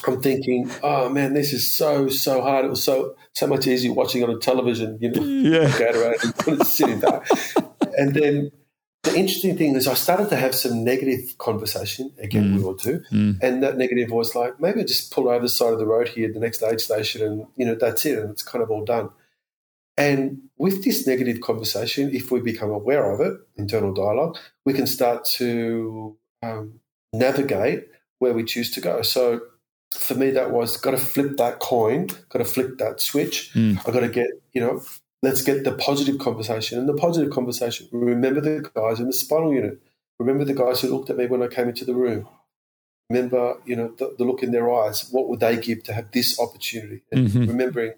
I'm 0.07 0.21
thinking, 0.21 0.69
oh 0.83 1.09
man, 1.09 1.33
this 1.33 1.53
is 1.53 1.75
so 1.75 2.07
so 2.07 2.41
hard. 2.41 2.65
It 2.65 2.69
was 2.69 2.83
so 2.83 3.15
so 3.33 3.47
much 3.47 3.67
easier 3.67 3.93
watching 3.93 4.23
on 4.23 4.29
a 4.29 4.37
television, 4.37 4.97
you 5.01 5.11
know, 5.11 5.23
yeah. 5.23 5.75
around 5.81 6.15
and 6.47 6.65
sitting 6.65 6.99
back. 6.99 7.27
and 7.97 8.13
then 8.13 8.51
the 9.03 9.15
interesting 9.15 9.57
thing 9.57 9.75
is 9.75 9.87
I 9.87 9.95
started 9.95 10.29
to 10.29 10.35
have 10.35 10.53
some 10.53 10.83
negative 10.83 11.37
conversation. 11.37 12.11
Again, 12.19 12.51
mm. 12.51 12.57
we 12.57 12.63
all 12.63 12.75
do. 12.75 13.01
Mm. 13.11 13.39
And 13.41 13.63
that 13.63 13.77
negative 13.77 14.11
was 14.11 14.35
like, 14.35 14.59
maybe 14.59 14.81
I 14.81 14.83
just 14.83 15.11
pull 15.11 15.27
over 15.27 15.39
the 15.39 15.49
side 15.49 15.73
of 15.73 15.79
the 15.79 15.87
road 15.87 16.09
here, 16.09 16.31
the 16.31 16.39
next 16.39 16.61
aid 16.61 16.79
station, 16.79 17.21
and 17.25 17.47
you 17.55 17.65
know, 17.65 17.75
that's 17.75 18.05
it, 18.05 18.19
and 18.19 18.29
it's 18.29 18.43
kind 18.43 18.63
of 18.63 18.69
all 18.69 18.85
done. 18.85 19.09
And 19.97 20.43
with 20.57 20.83
this 20.83 21.05
negative 21.05 21.41
conversation, 21.41 22.13
if 22.13 22.31
we 22.31 22.39
become 22.39 22.69
aware 22.69 23.11
of 23.11 23.19
it, 23.19 23.39
internal 23.55 23.93
dialogue, 23.93 24.37
we 24.65 24.73
can 24.73 24.87
start 24.87 25.25
to 25.25 26.15
um, 26.41 26.79
navigate 27.13 27.87
where 28.19 28.33
we 28.33 28.43
choose 28.43 28.71
to 28.71 28.81
go. 28.81 29.01
So 29.01 29.41
for 29.93 30.15
me, 30.15 30.31
that 30.31 30.51
was 30.51 30.77
got 30.77 30.91
to 30.91 30.97
flip 30.97 31.37
that 31.37 31.59
coin, 31.59 32.07
got 32.29 32.39
to 32.39 32.45
flip 32.45 32.77
that 32.77 33.01
switch. 33.01 33.53
Mm. 33.53 33.79
I 33.87 33.91
got 33.91 33.99
to 34.01 34.09
get, 34.09 34.27
you 34.53 34.61
know, 34.61 34.81
let's 35.21 35.41
get 35.41 35.63
the 35.63 35.71
positive 35.71 36.19
conversation. 36.19 36.79
And 36.79 36.89
the 36.89 36.93
positive 36.93 37.31
conversation, 37.31 37.87
remember 37.91 38.41
the 38.41 38.69
guys 38.73 38.99
in 38.99 39.07
the 39.07 39.13
spinal 39.13 39.53
unit. 39.53 39.81
Remember 40.19 40.45
the 40.45 40.53
guys 40.53 40.81
who 40.81 40.89
looked 40.89 41.09
at 41.09 41.17
me 41.17 41.27
when 41.27 41.41
I 41.41 41.47
came 41.47 41.69
into 41.69 41.85
the 41.85 41.95
room. 41.95 42.27
Remember, 43.09 43.57
you 43.65 43.75
know, 43.75 43.93
the, 43.97 44.15
the 44.17 44.23
look 44.23 44.43
in 44.43 44.51
their 44.51 44.71
eyes. 44.71 45.09
What 45.11 45.27
would 45.27 45.39
they 45.39 45.57
give 45.57 45.83
to 45.83 45.93
have 45.93 46.11
this 46.11 46.39
opportunity? 46.39 47.01
And 47.11 47.27
mm-hmm. 47.27 47.45
remembering, 47.47 47.93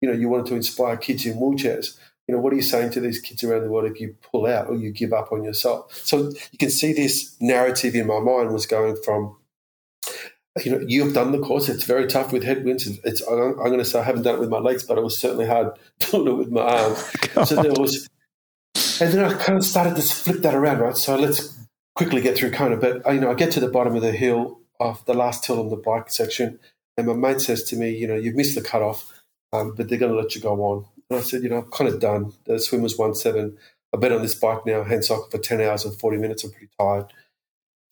you 0.00 0.08
know, 0.08 0.14
you 0.14 0.28
wanted 0.28 0.46
to 0.46 0.56
inspire 0.56 0.96
kids 0.96 1.24
in 1.26 1.38
wheelchairs. 1.38 1.98
You 2.26 2.34
know, 2.34 2.40
what 2.40 2.52
are 2.52 2.56
you 2.56 2.62
saying 2.62 2.90
to 2.92 3.00
these 3.00 3.20
kids 3.20 3.44
around 3.44 3.62
the 3.62 3.70
world 3.70 3.88
if 3.90 4.00
you 4.00 4.16
pull 4.32 4.46
out 4.46 4.66
or 4.68 4.74
you 4.74 4.90
give 4.90 5.12
up 5.12 5.30
on 5.30 5.44
yourself? 5.44 5.94
So 5.94 6.30
you 6.50 6.58
can 6.58 6.70
see 6.70 6.92
this 6.92 7.36
narrative 7.40 7.94
in 7.94 8.08
my 8.08 8.18
mind 8.18 8.52
was 8.52 8.66
going 8.66 8.96
from 9.04 9.36
you 10.64 10.72
know, 10.72 10.84
you've 10.86 11.14
done 11.14 11.32
the 11.32 11.38
course. 11.38 11.68
It's 11.68 11.84
very 11.84 12.06
tough 12.06 12.32
with 12.32 12.44
headwinds. 12.44 12.86
It's 13.04 13.20
I'm 13.22 13.54
going 13.54 13.78
to 13.78 13.84
say 13.84 14.00
I 14.00 14.04
haven't 14.04 14.22
done 14.22 14.36
it 14.36 14.40
with 14.40 14.48
my 14.48 14.58
legs, 14.58 14.84
but 14.84 14.98
it 14.98 15.04
was 15.04 15.18
certainly 15.18 15.46
hard 15.46 15.72
doing 15.98 16.28
it 16.28 16.36
with 16.36 16.50
my 16.50 16.62
arms. 16.62 16.98
so 17.48 17.62
there 17.62 17.72
was, 17.72 18.08
and 19.00 19.12
then 19.12 19.24
I 19.24 19.34
kind 19.34 19.58
of 19.58 19.64
started 19.64 19.96
to 19.96 20.02
flip 20.02 20.38
that 20.42 20.54
around, 20.54 20.80
right? 20.80 20.96
So 20.96 21.16
let's 21.16 21.58
quickly 21.94 22.20
get 22.20 22.36
through 22.36 22.52
Kona. 22.52 22.76
But 22.76 23.02
you 23.12 23.20
know, 23.20 23.30
I 23.30 23.34
get 23.34 23.52
to 23.52 23.60
the 23.60 23.68
bottom 23.68 23.96
of 23.96 24.02
the 24.02 24.12
hill 24.12 24.60
of 24.80 25.04
the 25.06 25.14
last 25.14 25.44
hill 25.46 25.60
on 25.60 25.68
the 25.68 25.76
bike 25.76 26.10
section, 26.10 26.58
and 26.96 27.06
my 27.06 27.14
mate 27.14 27.40
says 27.40 27.62
to 27.64 27.76
me, 27.76 27.90
you 27.90 28.06
know, 28.06 28.16
you've 28.16 28.36
missed 28.36 28.54
the 28.54 28.62
cutoff, 28.62 29.12
um, 29.52 29.74
but 29.74 29.88
they're 29.88 29.98
going 29.98 30.12
to 30.12 30.18
let 30.18 30.34
you 30.34 30.40
go 30.40 30.54
on. 30.62 30.86
And 31.10 31.20
I 31.20 31.22
said, 31.22 31.42
you 31.42 31.48
know, 31.48 31.58
I'm 31.58 31.70
kind 31.70 31.88
of 31.88 32.00
done. 32.00 32.32
The 32.44 32.58
swim 32.58 32.82
was 32.82 32.96
one 32.96 33.14
seven. 33.14 33.58
I've 33.92 34.00
been 34.00 34.12
on 34.12 34.22
this 34.22 34.34
bike 34.34 34.66
now, 34.66 34.84
hand 34.84 35.04
cycle 35.04 35.28
for 35.30 35.38
ten 35.38 35.60
hours 35.60 35.84
and 35.84 35.98
forty 35.98 36.16
minutes. 36.16 36.44
I'm 36.44 36.50
pretty 36.50 36.70
tired. 36.78 37.12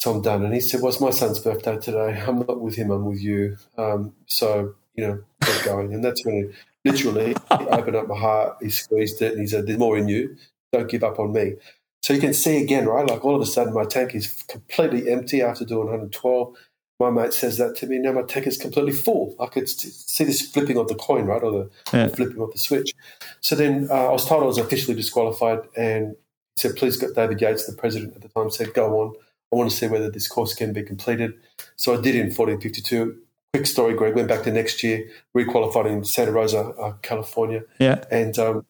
So 0.04 0.10
I'm 0.10 0.20
done. 0.20 0.44
And 0.44 0.52
he 0.52 0.60
said, 0.60 0.82
Well, 0.82 0.90
it's 0.92 1.00
my 1.00 1.08
son's 1.08 1.38
birthday 1.38 1.78
today. 1.78 2.22
I'm 2.28 2.40
not 2.40 2.60
with 2.60 2.74
him, 2.74 2.90
I'm 2.90 3.06
with 3.06 3.22
you. 3.22 3.56
Um, 3.78 4.12
so, 4.26 4.74
you 4.94 5.06
know, 5.06 5.24
get 5.40 5.64
going. 5.64 5.94
And 5.94 6.04
that's 6.04 6.22
when 6.26 6.52
he 6.82 6.90
literally 6.90 7.28
he 7.28 7.66
opened 7.68 7.96
up 7.96 8.06
my 8.06 8.18
heart, 8.18 8.58
he 8.60 8.68
squeezed 8.68 9.22
it, 9.22 9.32
and 9.32 9.40
he 9.40 9.46
said, 9.46 9.66
There's 9.66 9.78
more 9.78 9.96
in 9.96 10.06
you. 10.06 10.36
Don't 10.74 10.90
give 10.90 11.04
up 11.04 11.18
on 11.18 11.32
me. 11.32 11.54
So 12.02 12.12
you 12.12 12.20
can 12.20 12.34
see 12.34 12.62
again, 12.62 12.86
right? 12.86 13.08
Like 13.08 13.24
all 13.24 13.34
of 13.34 13.40
a 13.40 13.46
sudden, 13.46 13.72
my 13.72 13.86
tank 13.86 14.14
is 14.14 14.42
completely 14.42 15.10
empty 15.10 15.40
after 15.40 15.64
doing 15.64 15.86
112. 15.86 16.54
My 17.00 17.08
mate 17.08 17.32
says 17.32 17.56
that 17.56 17.74
to 17.76 17.86
me. 17.86 17.96
Now 17.96 18.12
my 18.12 18.24
tank 18.24 18.46
is 18.46 18.58
completely 18.58 18.92
full. 18.92 19.34
I 19.40 19.46
could 19.46 19.70
see 19.70 20.24
this 20.24 20.42
flipping 20.42 20.76
of 20.76 20.88
the 20.88 20.96
coin, 20.96 21.24
right, 21.24 21.42
or 21.42 21.50
the, 21.50 21.70
yeah. 21.94 22.08
the 22.08 22.16
flipping 22.16 22.42
of 22.42 22.52
the 22.52 22.58
switch. 22.58 22.92
So 23.40 23.56
then 23.56 23.88
uh, 23.90 24.08
I 24.08 24.12
was 24.12 24.26
told 24.26 24.42
I 24.42 24.46
was 24.46 24.58
officially 24.58 24.96
disqualified, 24.96 25.60
and 25.78 26.08
he 26.56 26.60
said, 26.60 26.76
"Please, 26.76 26.98
got 26.98 27.14
David 27.14 27.40
Yates, 27.40 27.64
the 27.64 27.72
president 27.72 28.14
at 28.16 28.20
the 28.20 28.28
time, 28.28 28.50
said, 28.50 28.74
go 28.74 29.00
on." 29.00 29.14
I 29.52 29.56
want 29.56 29.70
to 29.70 29.76
see 29.76 29.86
whether 29.86 30.10
this 30.10 30.28
course 30.28 30.54
can 30.54 30.72
be 30.72 30.82
completed. 30.82 31.34
So 31.76 31.92
I 31.92 32.00
did 32.00 32.14
in 32.14 32.26
1452. 32.26 33.18
Quick 33.52 33.66
story, 33.66 33.94
Greg. 33.94 34.16
Went 34.16 34.28
back 34.28 34.42
the 34.42 34.50
next 34.50 34.82
year, 34.82 35.08
requalified 35.36 35.86
in 35.86 36.04
Santa 36.04 36.32
Rosa, 36.32 36.70
uh, 36.70 36.94
California. 37.02 37.62
Yeah. 37.78 38.04
And 38.10 38.36
um, 38.38 38.66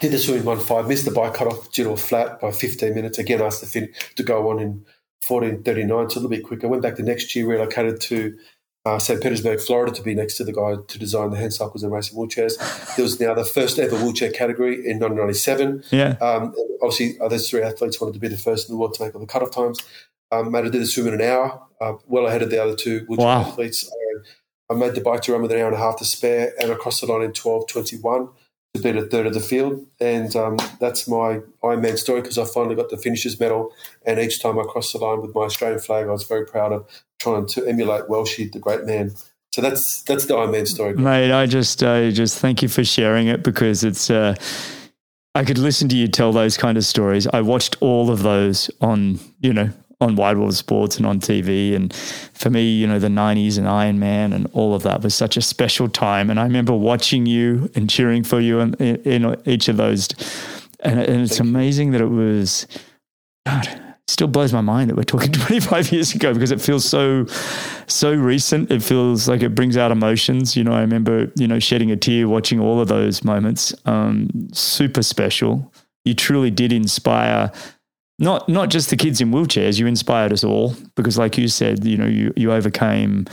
did 0.00 0.12
the 0.12 0.18
swimming 0.18 0.44
one 0.44 0.60
five, 0.60 0.88
missed 0.88 1.04
the 1.04 1.10
bike 1.10 1.34
cutoff 1.34 1.72
due 1.72 1.84
to 1.84 1.90
a 1.90 1.96
flat 1.96 2.40
by 2.40 2.52
15 2.52 2.94
minutes. 2.94 3.18
Again, 3.18 3.42
asked 3.42 3.62
the 3.62 3.66
fin 3.66 3.92
to 4.14 4.22
go 4.22 4.50
on 4.50 4.60
in 4.60 4.84
1439, 5.26 6.10
so 6.10 6.14
a 6.14 6.20
little 6.20 6.28
bit 6.28 6.44
quicker. 6.44 6.68
Went 6.68 6.82
back 6.82 6.96
the 6.96 7.02
next 7.02 7.34
year, 7.34 7.46
relocated 7.46 8.00
to 8.02 8.38
uh, 8.86 9.00
St. 9.00 9.20
Petersburg, 9.20 9.60
Florida, 9.60 9.92
to 9.92 10.00
be 10.00 10.14
next 10.14 10.36
to 10.36 10.44
the 10.44 10.52
guy 10.52 10.76
to 10.86 10.98
design 10.98 11.30
the 11.30 11.36
hand 11.36 11.52
cycles 11.52 11.82
and 11.82 11.92
racing 11.92 12.16
wheelchairs. 12.16 12.56
There 12.94 13.02
was 13.02 13.18
now 13.18 13.34
the 13.34 13.44
first 13.44 13.80
ever 13.80 13.96
wheelchair 13.96 14.30
category 14.30 14.74
in 14.74 15.00
1997. 15.00 15.82
Yeah. 15.90 16.10
Um, 16.20 16.54
obviously, 16.80 17.18
uh, 17.18 17.26
those 17.26 17.50
three 17.50 17.62
athletes 17.62 18.00
wanted 18.00 18.14
to 18.14 18.20
be 18.20 18.28
the 18.28 18.38
first 18.38 18.68
in 18.68 18.74
the 18.74 18.78
world 18.78 18.94
to 18.94 19.02
make 19.02 19.12
all 19.12 19.20
the 19.20 19.26
cutoff 19.26 19.50
times. 19.50 19.80
Um, 20.30 20.52
made 20.52 20.66
I 20.66 20.68
did 20.68 20.82
a 20.82 20.86
swim 20.86 21.08
in 21.08 21.14
an 21.14 21.20
hour, 21.20 21.66
uh, 21.80 21.94
well 22.06 22.26
ahead 22.26 22.42
of 22.42 22.50
the 22.50 22.62
other 22.62 22.76
two 22.76 23.00
wheelchair 23.08 23.26
wow. 23.26 23.40
athletes. 23.40 23.90
I, 24.70 24.74
I 24.74 24.76
made 24.76 24.94
the 24.94 25.00
bike 25.00 25.22
to 25.22 25.32
run 25.32 25.42
with 25.42 25.50
an 25.50 25.58
hour 25.58 25.66
and 25.66 25.76
a 25.76 25.80
half 25.80 25.98
to 25.98 26.04
spare, 26.04 26.52
and 26.60 26.70
I 26.70 26.76
crossed 26.76 27.00
the 27.00 27.08
line 27.08 27.22
in 27.22 27.32
12.21 27.32 28.30
to 28.76 28.82
beat 28.82 28.96
a 28.96 29.06
third 29.06 29.26
of 29.26 29.34
the 29.34 29.40
field. 29.40 29.86
And 30.00 30.34
um, 30.36 30.56
that's 30.80 31.08
my 31.08 31.40
Ironman 31.62 31.98
story 31.98 32.20
because 32.20 32.38
I 32.38 32.44
finally 32.44 32.74
got 32.74 32.90
the 32.90 32.96
finishers 32.96 33.38
medal. 33.38 33.72
And 34.04 34.18
each 34.18 34.40
time 34.40 34.58
I 34.58 34.64
crossed 34.64 34.92
the 34.92 34.98
line 34.98 35.20
with 35.20 35.34
my 35.34 35.42
Australian 35.42 35.80
flag, 35.80 36.06
I 36.06 36.12
was 36.12 36.24
very 36.24 36.46
proud 36.46 36.72
of 36.72 36.86
trying 37.18 37.46
to 37.46 37.66
emulate 37.66 38.08
Welchy, 38.08 38.48
the 38.48 38.58
great 38.58 38.84
man. 38.84 39.12
So 39.52 39.62
that's 39.62 40.02
that's 40.02 40.26
the 40.26 40.34
Ironman 40.34 40.68
story, 40.68 40.94
mate. 40.94 41.32
I 41.32 41.46
just 41.46 41.82
I 41.82 42.10
just 42.10 42.38
thank 42.38 42.60
you 42.60 42.68
for 42.68 42.84
sharing 42.84 43.28
it 43.28 43.42
because 43.42 43.84
it's. 43.84 44.10
Uh, 44.10 44.34
I 45.34 45.44
could 45.44 45.58
listen 45.58 45.88
to 45.90 45.96
you 45.96 46.08
tell 46.08 46.32
those 46.32 46.56
kind 46.56 46.78
of 46.78 46.84
stories. 46.84 47.26
I 47.26 47.42
watched 47.42 47.76
all 47.80 48.10
of 48.10 48.22
those 48.22 48.70
on 48.80 49.18
you 49.40 49.54
know 49.54 49.70
on 50.00 50.14
Wide 50.14 50.36
World 50.36 50.54
Sports 50.54 50.96
and 50.98 51.06
on 51.06 51.20
TV. 51.20 51.74
And 51.74 51.92
for 51.94 52.50
me, 52.50 52.70
you 52.70 52.86
know, 52.86 52.98
the 52.98 53.08
90s 53.08 53.56
and 53.56 53.66
Iron 53.66 53.98
Man 53.98 54.32
and 54.32 54.48
all 54.52 54.74
of 54.74 54.82
that 54.82 55.02
was 55.02 55.14
such 55.14 55.36
a 55.36 55.42
special 55.42 55.88
time. 55.88 56.28
And 56.28 56.38
I 56.38 56.42
remember 56.42 56.74
watching 56.74 57.26
you 57.26 57.70
and 57.74 57.88
cheering 57.88 58.22
for 58.22 58.40
you 58.40 58.60
in, 58.60 58.74
in 58.74 59.36
each 59.46 59.68
of 59.68 59.78
those. 59.78 60.08
And, 60.80 61.00
and 61.00 61.22
it's 61.22 61.40
amazing 61.40 61.92
that 61.92 62.02
it 62.02 62.10
was, 62.10 62.66
God, 63.46 63.66
it 63.68 63.80
still 64.06 64.28
blows 64.28 64.52
my 64.52 64.60
mind 64.60 64.90
that 64.90 64.96
we're 64.96 65.02
talking 65.02 65.32
25 65.32 65.90
years 65.92 66.14
ago 66.14 66.34
because 66.34 66.52
it 66.52 66.60
feels 66.60 66.84
so, 66.84 67.24
so 67.86 68.12
recent. 68.12 68.70
It 68.70 68.82
feels 68.82 69.28
like 69.28 69.42
it 69.42 69.54
brings 69.54 69.78
out 69.78 69.92
emotions. 69.92 70.56
You 70.56 70.64
know, 70.64 70.72
I 70.72 70.80
remember, 70.80 71.32
you 71.36 71.48
know, 71.48 71.58
shedding 71.58 71.90
a 71.90 71.96
tear 71.96 72.28
watching 72.28 72.60
all 72.60 72.80
of 72.80 72.88
those 72.88 73.24
moments. 73.24 73.74
Um, 73.86 74.28
super 74.52 75.02
special. 75.02 75.72
You 76.04 76.14
truly 76.14 76.50
did 76.50 76.72
inspire 76.72 77.50
not 78.18 78.48
not 78.48 78.70
just 78.70 78.90
the 78.90 78.96
kids 78.96 79.20
in 79.20 79.30
wheelchairs. 79.30 79.78
You 79.78 79.86
inspired 79.86 80.32
us 80.32 80.44
all 80.44 80.74
because, 80.94 81.18
like 81.18 81.36
you 81.36 81.48
said, 81.48 81.84
you 81.84 81.96
know, 81.96 82.06
you 82.06 82.32
you 82.36 82.52
overcame 82.52 83.26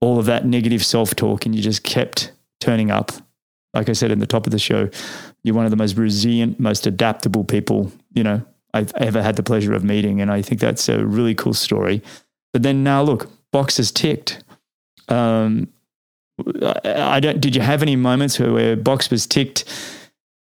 all 0.00 0.18
of 0.18 0.26
that 0.26 0.44
negative 0.44 0.84
self 0.84 1.14
talk 1.14 1.46
and 1.46 1.54
you 1.54 1.62
just 1.62 1.84
kept 1.84 2.32
turning 2.60 2.90
up. 2.90 3.12
Like 3.74 3.88
I 3.88 3.92
said 3.92 4.10
in 4.10 4.18
the 4.18 4.26
top 4.26 4.46
of 4.46 4.52
the 4.52 4.58
show, 4.58 4.88
you're 5.42 5.54
one 5.54 5.64
of 5.64 5.70
the 5.70 5.76
most 5.76 5.96
resilient, 5.96 6.60
most 6.60 6.86
adaptable 6.86 7.44
people 7.44 7.92
you 8.12 8.22
know 8.22 8.44
I've 8.74 8.92
ever 8.96 9.22
had 9.22 9.36
the 9.36 9.42
pleasure 9.42 9.72
of 9.72 9.84
meeting, 9.84 10.20
and 10.20 10.30
I 10.30 10.42
think 10.42 10.60
that's 10.60 10.88
a 10.88 11.06
really 11.06 11.34
cool 11.34 11.54
story. 11.54 12.02
But 12.52 12.64
then 12.64 12.82
now, 12.82 13.02
look, 13.02 13.26
box 13.52 13.76
boxes 13.76 13.92
ticked. 13.92 14.42
Um, 15.08 15.68
I 16.84 17.20
don't. 17.20 17.40
Did 17.40 17.54
you 17.54 17.62
have 17.62 17.82
any 17.82 17.94
moments 17.94 18.38
where, 18.40 18.52
where 18.52 18.76
box 18.76 19.10
was 19.10 19.28
ticked? 19.28 19.64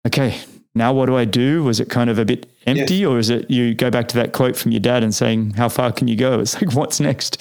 Okay, 0.07 0.41
now 0.77 0.93
what 0.93 1.07
do 1.07 1.17
I 1.17 1.25
do? 1.25 1.65
Was 1.65 1.81
it 1.81 1.91
kind 1.91 2.09
of 2.09 2.21
a 2.21 2.25
bit 2.25 2.47
empty, 2.67 2.97
yes. 2.97 3.09
or 3.09 3.19
is 3.19 3.31
it 3.31 3.51
you 3.51 3.75
go 3.75 3.91
back 3.91 4.09
to 4.09 4.17
that 4.17 4.33
quote 4.33 4.57
from 4.57 4.73
your 4.73 4.81
dad 4.81 5.03
and 5.03 5.15
saying, 5.15 5.51
"How 5.55 5.69
far 5.69 5.93
can 5.93 6.09
you 6.09 6.17
go?" 6.17 6.41
It's 6.45 6.61
like, 6.61 6.75
what's 6.75 7.01
next? 7.01 7.41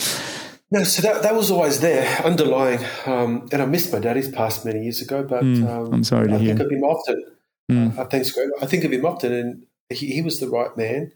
No, 0.71 0.83
so 0.83 1.03
that, 1.03 1.21
that 1.21 1.35
was 1.35 1.51
always 1.51 1.81
there, 1.81 2.07
underlying. 2.25 2.79
Um, 3.05 3.47
and 3.51 3.61
I 3.61 3.65
missed 3.65 3.93
my 3.93 3.99
daddy's 3.99 4.29
past 4.29 4.65
many 4.65 4.81
years 4.81 5.01
ago, 5.01 5.23
but 5.23 5.43
mm, 5.43 5.69
um, 5.69 5.93
I'm 5.93 6.03
sorry 6.03 6.29
to 6.29 6.33
I 6.33 6.37
hear. 6.39 6.55
Think 6.55 6.65
of 6.65 6.71
him 6.71 6.83
often. 6.83 7.23
Mm. 7.71 7.97
Uh, 7.97 8.05
thanks, 8.05 8.31
Greg. 8.31 8.49
I 8.59 8.65
think 8.65 8.83
of 8.83 8.91
him 8.91 9.05
often, 9.05 9.33
and 9.33 9.67
he, 9.89 10.07
he 10.13 10.21
was 10.23 10.39
the 10.39 10.49
right 10.49 10.75
man 10.75 11.11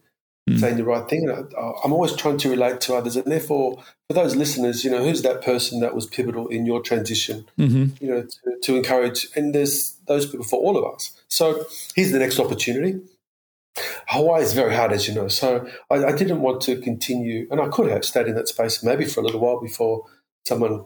mm. 0.47 0.59
saying 0.59 0.77
the 0.77 0.83
right 0.83 1.07
thing. 1.07 1.27
And 1.27 1.53
I, 1.57 1.71
am 1.83 1.93
always 1.93 2.15
trying 2.15 2.37
to 2.39 2.49
relate 2.49 2.81
to 2.81 2.95
others, 2.95 3.15
and 3.15 3.31
therefore, 3.31 3.77
for 4.09 4.13
those 4.13 4.35
listeners, 4.35 4.83
you 4.83 4.91
know, 4.91 5.03
who's 5.03 5.21
that 5.23 5.41
person 5.41 5.79
that 5.81 5.95
was 5.95 6.05
pivotal 6.05 6.47
in 6.47 6.65
your 6.65 6.81
transition? 6.81 7.45
Mm-hmm. 7.57 8.03
You 8.03 8.11
know, 8.11 8.21
to, 8.23 8.59
to 8.63 8.75
encourage, 8.75 9.27
and 9.35 9.53
there's 9.53 9.97
those 10.07 10.25
people 10.25 10.45
for 10.45 10.59
all 10.59 10.77
of 10.77 10.93
us. 10.93 11.11
So 11.27 11.65
here's 11.95 12.11
the 12.11 12.19
next 12.19 12.39
opportunity. 12.39 12.99
Hawaii 14.07 14.41
is 14.41 14.53
very 14.53 14.73
hard, 14.73 14.91
as 14.91 15.07
you 15.07 15.13
know. 15.13 15.27
So 15.27 15.67
I, 15.89 16.05
I, 16.05 16.11
didn't 16.11 16.41
want 16.41 16.61
to 16.61 16.79
continue, 16.79 17.47
and 17.51 17.59
I 17.61 17.67
could 17.67 17.89
have 17.91 18.05
stayed 18.05 18.27
in 18.27 18.35
that 18.35 18.47
space 18.47 18.83
maybe 18.83 19.05
for 19.05 19.19
a 19.19 19.23
little 19.23 19.39
while 19.39 19.61
before 19.61 20.05
someone 20.45 20.85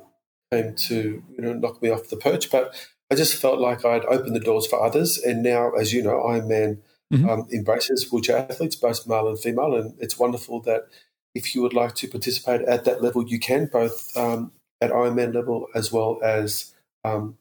came 0.51 0.75
to 0.75 1.23
you 1.29 1.41
know 1.41 1.53
knock 1.53 1.81
me 1.81 1.89
off 1.89 2.09
the 2.09 2.17
perch. 2.17 2.51
But 2.51 2.73
I 3.11 3.15
just 3.15 3.35
felt 3.35 3.59
like 3.59 3.85
I'd 3.85 4.05
opened 4.05 4.35
the 4.35 4.39
doors 4.39 4.67
for 4.67 4.83
others, 4.83 5.17
and 5.17 5.43
now, 5.43 5.71
as 5.71 5.93
you 5.93 6.01
know, 6.01 6.15
Ironman 6.15 6.79
mm-hmm. 7.13 7.29
um, 7.29 7.47
embraces 7.53 8.11
wheelchair 8.11 8.37
athletes, 8.37 8.75
both 8.75 9.07
male 9.07 9.27
and 9.27 9.39
female, 9.39 9.75
and 9.75 9.93
it's 9.99 10.17
wonderful 10.17 10.61
that 10.61 10.87
if 11.33 11.55
you 11.55 11.61
would 11.61 11.73
like 11.73 11.95
to 11.95 12.07
participate 12.07 12.61
at 12.61 12.85
that 12.85 13.01
level, 13.01 13.27
you 13.27 13.39
can 13.39 13.69
both 13.71 14.15
um, 14.17 14.51
at 14.81 14.91
Ironman 14.91 15.33
level 15.33 15.67
as 15.75 15.91
well 15.91 16.19
as 16.23 16.73
um, 17.03 17.37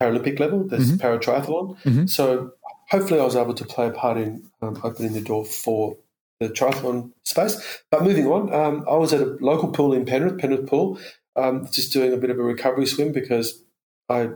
Paralympic 0.00 0.38
level. 0.38 0.64
There's 0.66 0.92
mm-hmm. 0.92 0.98
para 0.98 1.18
triathlon. 1.18 1.80
Mm-hmm. 1.82 2.06
So 2.06 2.52
hopefully, 2.90 3.20
I 3.20 3.24
was 3.24 3.36
able 3.36 3.54
to 3.54 3.64
play 3.64 3.88
a 3.88 3.90
part 3.90 4.18
in 4.18 4.50
um, 4.62 4.80
opening 4.82 5.12
the 5.12 5.20
door 5.20 5.44
for 5.44 5.96
the 6.40 6.48
triathlon 6.48 7.12
space. 7.24 7.82
But 7.90 8.02
moving 8.02 8.26
on, 8.26 8.52
um, 8.52 8.84
I 8.88 8.94
was 8.94 9.12
at 9.12 9.20
a 9.20 9.36
local 9.40 9.70
pool 9.70 9.92
in 9.92 10.06
Penrith, 10.06 10.38
Penrith 10.38 10.66
Pool, 10.66 10.98
um, 11.36 11.68
just 11.70 11.92
doing 11.92 12.12
a 12.12 12.16
bit 12.16 12.30
of 12.30 12.38
a 12.38 12.42
recovery 12.42 12.86
swim 12.86 13.12
because 13.12 13.62
I, 14.08 14.30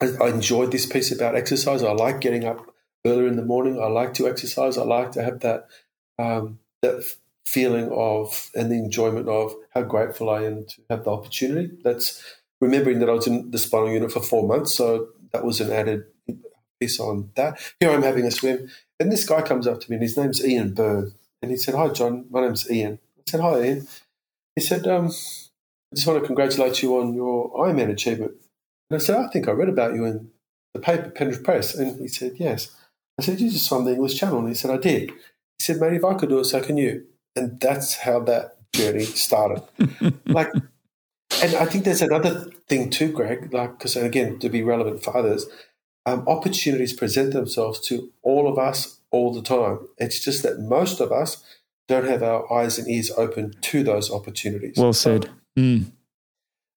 I, 0.00 0.28
enjoyed 0.28 0.72
this 0.72 0.86
piece 0.86 1.12
about 1.12 1.36
exercise. 1.36 1.82
I 1.82 1.92
like 1.92 2.20
getting 2.20 2.44
up 2.44 2.74
earlier 3.06 3.28
in 3.28 3.36
the 3.36 3.44
morning. 3.44 3.80
I 3.80 3.86
like 3.86 4.14
to 4.14 4.28
exercise. 4.28 4.76
I 4.76 4.82
like 4.82 5.12
to 5.12 5.22
have 5.22 5.40
that 5.40 5.68
um, 6.18 6.58
that 6.82 7.04
feeling 7.46 7.90
of 7.90 8.50
and 8.54 8.70
the 8.70 8.76
enjoyment 8.76 9.28
of 9.28 9.54
how 9.74 9.82
grateful 9.82 10.30
I 10.30 10.44
am 10.44 10.64
to 10.66 10.82
have 10.88 11.04
the 11.04 11.10
opportunity. 11.10 11.70
That's 11.82 12.22
remembering 12.60 12.98
that 13.00 13.08
I 13.08 13.12
was 13.12 13.26
in 13.26 13.50
the 13.50 13.58
spinal 13.58 13.90
unit 13.90 14.12
for 14.12 14.22
four 14.22 14.46
months, 14.46 14.74
so 14.74 15.08
that 15.32 15.44
was 15.44 15.60
an 15.60 15.70
added 15.70 16.04
piece 16.80 16.98
on 16.98 17.30
that. 17.36 17.60
Here 17.78 17.90
I'm 17.90 18.02
having 18.02 18.26
a 18.26 18.30
swim, 18.30 18.68
and 19.00 19.10
this 19.10 19.24
guy 19.24 19.42
comes 19.42 19.66
up 19.66 19.80
to 19.80 19.90
me, 19.90 19.96
and 19.96 20.02
his 20.02 20.16
name's 20.16 20.44
Ian 20.44 20.74
Byrne, 20.74 21.12
and 21.42 21.50
he 21.50 21.56
said, 21.56 21.74
"Hi, 21.74 21.88
John. 21.88 22.26
My 22.30 22.42
name's 22.42 22.70
Ian." 22.70 23.00
I 23.18 23.22
said, 23.26 23.40
"Hi, 23.40 23.62
Ian." 23.62 23.88
He 24.54 24.62
said, 24.62 24.86
um, 24.86 25.06
"I 25.06 25.94
just 25.94 26.06
want 26.06 26.20
to 26.20 26.26
congratulate 26.26 26.82
you 26.82 27.00
on 27.00 27.14
your 27.14 27.50
Ironman 27.52 27.90
achievement." 27.90 28.32
And 28.90 29.00
I 29.00 29.04
said, 29.04 29.16
"I 29.16 29.28
think 29.28 29.48
I 29.48 29.52
read 29.52 29.68
about 29.68 29.94
you 29.94 30.04
in 30.04 30.30
the 30.74 30.80
paper, 30.80 31.10
Penrith 31.10 31.42
Press." 31.42 31.74
And 31.74 31.98
he 32.00 32.08
said, 32.08 32.34
"Yes." 32.36 32.76
I 33.18 33.22
said, 33.22 33.40
"You 33.40 33.50
just 33.50 33.66
swam 33.66 33.84
the 33.84 33.92
English 33.92 34.18
Channel," 34.18 34.40
and 34.40 34.48
he 34.48 34.54
said, 34.54 34.70
"I 34.70 34.76
did." 34.76 35.10
He 35.10 35.62
said, 35.62 35.80
"Mate, 35.80 35.94
if 35.94 36.04
I 36.04 36.14
could 36.14 36.28
do 36.28 36.38
it, 36.38 36.44
so 36.44 36.60
can 36.60 36.76
you." 36.76 37.06
And 37.34 37.58
that's 37.58 37.96
how 37.96 38.20
that 38.20 38.56
journey 38.72 39.04
started. 39.04 39.62
like 40.26 40.52
and 41.42 41.54
I 41.54 41.64
think 41.64 41.84
there's 41.84 42.02
another 42.02 42.50
thing 42.68 42.90
too, 42.90 43.12
Greg, 43.12 43.52
like, 43.52 43.78
because 43.78 43.96
again, 43.96 44.38
to 44.40 44.48
be 44.48 44.62
relevant 44.62 45.02
for 45.02 45.16
others, 45.16 45.46
um, 46.10 46.24
opportunities 46.26 46.92
present 46.92 47.32
themselves 47.32 47.80
to 47.88 48.12
all 48.22 48.48
of 48.48 48.58
us 48.58 49.00
all 49.10 49.32
the 49.32 49.42
time. 49.42 49.78
It's 49.98 50.20
just 50.24 50.42
that 50.42 50.58
most 50.58 51.00
of 51.00 51.12
us 51.12 51.42
don't 51.88 52.06
have 52.06 52.22
our 52.22 52.52
eyes 52.52 52.78
and 52.78 52.88
ears 52.88 53.10
open 53.16 53.54
to 53.60 53.82
those 53.82 54.10
opportunities. 54.10 54.76
Well 54.76 54.92
said. 54.92 55.30
Mm. 55.58 55.92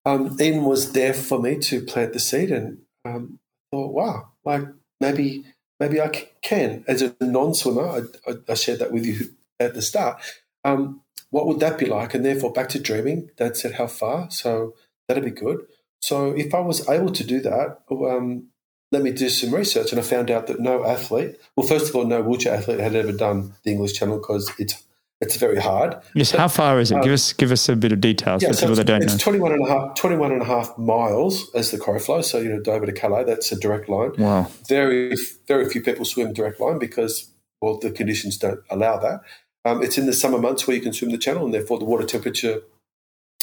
Um, 0.06 0.38
Ian 0.40 0.66
was 0.66 0.94
there 0.94 1.14
for 1.14 1.40
me 1.40 1.58
to 1.60 1.82
plant 1.82 2.14
the 2.14 2.20
seed, 2.20 2.52
and 2.52 2.80
um, 3.06 3.40
thought, 3.72 3.94
wow, 3.94 4.30
like 4.44 4.64
maybe 5.00 5.46
maybe 5.80 6.02
I 6.02 6.10
can. 6.42 6.84
As 6.88 7.02
a 7.02 7.16
non-swimmer, 7.22 7.88
I, 7.88 8.00
I, 8.30 8.34
I 8.50 8.54
shared 8.54 8.80
that 8.80 8.92
with 8.92 9.06
you 9.06 9.34
at 9.60 9.74
the 9.74 9.82
start. 9.82 10.22
Um, 10.64 11.02
what 11.30 11.48
would 11.48 11.60
that 11.62 11.78
be 11.78 11.86
like? 11.86 12.14
And 12.14 12.26
therefore, 12.26 12.52
back 12.52 12.70
to 12.70 12.80
dreaming. 12.80 13.30
Dad 13.38 13.58
said, 13.58 13.74
how 13.74 13.88
far? 13.88 14.30
So 14.30 14.76
that'd 15.08 15.24
be 15.24 15.32
good. 15.32 15.66
So 16.02 16.32
if 16.32 16.54
I 16.54 16.60
was 16.60 16.88
able 16.90 17.12
to 17.12 17.24
do 17.24 17.40
that, 17.42 17.80
um, 17.90 18.50
let 18.94 19.04
me 19.04 19.12
do 19.12 19.28
some 19.28 19.54
research. 19.54 19.92
And 19.92 20.00
I 20.00 20.04
found 20.04 20.32
out 20.32 20.48
that 20.48 20.60
no 20.60 20.86
athlete, 20.86 21.36
well, 21.56 21.68
first 21.68 21.90
of 21.90 21.96
all, 21.96 22.06
no 22.06 22.22
wheelchair 22.22 22.54
athlete 22.54 22.80
had 22.80 22.96
ever 22.96 23.12
done 23.12 23.54
the 23.64 23.72
English 23.72 23.94
Channel 23.94 24.20
because 24.20 24.52
it's 24.58 24.84
it's 25.20 25.38
very 25.38 25.60
hard. 25.60 25.96
Yes. 26.16 26.32
But, 26.32 26.42
how 26.42 26.48
far 26.50 26.80
is 26.80 26.92
it? 26.92 27.02
give 27.02 27.14
us 27.14 27.34
give 27.34 27.52
us 27.52 27.70
a 27.70 27.76
bit 27.76 27.92
of 27.92 28.02
details 28.02 28.44
yeah, 28.44 28.50
for 28.50 28.54
so 28.56 28.62
people 28.62 28.76
that 28.76 28.86
don't 28.86 29.04
it's 29.04 29.14
know. 29.14 29.20
21 29.20 29.54
and, 29.54 29.68
a 29.68 29.70
half, 29.70 29.96
21 29.96 30.32
and 30.32 30.42
a 30.42 30.46
half 30.46 30.78
miles 30.78 31.50
as 31.56 31.72
the 31.72 31.78
crow 31.78 31.98
flows. 31.98 32.30
So, 32.30 32.40
you 32.40 32.50
know, 32.50 32.60
Dover 32.60 32.86
to 32.86 32.92
Calais, 32.92 33.24
that's 33.24 33.52
a 33.52 33.60
direct 33.60 33.90
line. 33.90 34.12
Wow. 34.18 34.52
Very, 34.68 35.16
very 35.48 35.70
few 35.70 35.82
people 35.82 36.06
swim 36.06 36.34
direct 36.34 36.60
line 36.60 36.78
because, 36.78 37.32
well, 37.62 37.78
the 37.78 37.92
conditions 37.92 38.38
don't 38.38 38.60
allow 38.70 38.98
that. 38.98 39.22
Um, 39.66 39.82
it's 39.82 39.98
in 39.98 40.08
the 40.08 40.14
summer 40.14 40.40
months 40.40 40.68
where 40.68 40.76
you 40.76 40.84
can 40.84 40.92
swim 40.92 41.12
the 41.12 41.18
channel, 41.18 41.46
and 41.46 41.54
therefore 41.54 41.80
the 41.80 41.86
water 41.86 42.06
temperature 42.06 42.62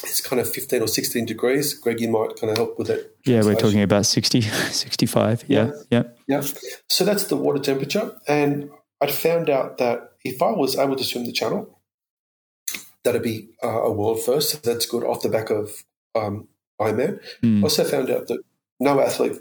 is 0.04 0.20
kind 0.20 0.40
of 0.40 0.50
15 0.50 0.82
or 0.82 0.88
16 0.88 1.26
degrees. 1.26 1.74
Greg, 1.74 2.00
you 2.00 2.08
might 2.08 2.36
kind 2.36 2.50
of 2.50 2.56
help 2.56 2.78
with 2.78 2.90
it. 2.90 3.16
Yeah, 3.24 3.42
we're 3.42 3.54
talking 3.54 3.82
about 3.82 4.06
60, 4.06 4.40
65. 4.40 5.44
Yeah, 5.48 5.72
yeah. 5.90 6.04
Yeah. 6.26 6.42
So 6.88 7.04
that's 7.04 7.24
the 7.24 7.36
water 7.36 7.58
temperature. 7.58 8.16
And 8.26 8.70
I 9.00 9.06
found 9.08 9.50
out 9.50 9.78
that 9.78 10.12
if 10.24 10.42
I 10.42 10.50
was 10.50 10.76
able 10.76 10.96
to 10.96 11.04
swim 11.04 11.24
the 11.24 11.32
channel, 11.32 11.80
that'd 13.04 13.22
be 13.22 13.48
uh, 13.62 13.82
a 13.82 13.92
world 13.92 14.22
first. 14.22 14.62
That's 14.62 14.86
good 14.86 15.04
off 15.04 15.22
the 15.22 15.28
back 15.28 15.50
of 15.50 15.84
um, 16.14 16.48
Ironman. 16.80 17.20
Mm. 17.42 17.62
Also 17.62 17.84
found 17.84 18.10
out 18.10 18.28
that 18.28 18.42
no 18.78 19.00
athlete, 19.00 19.38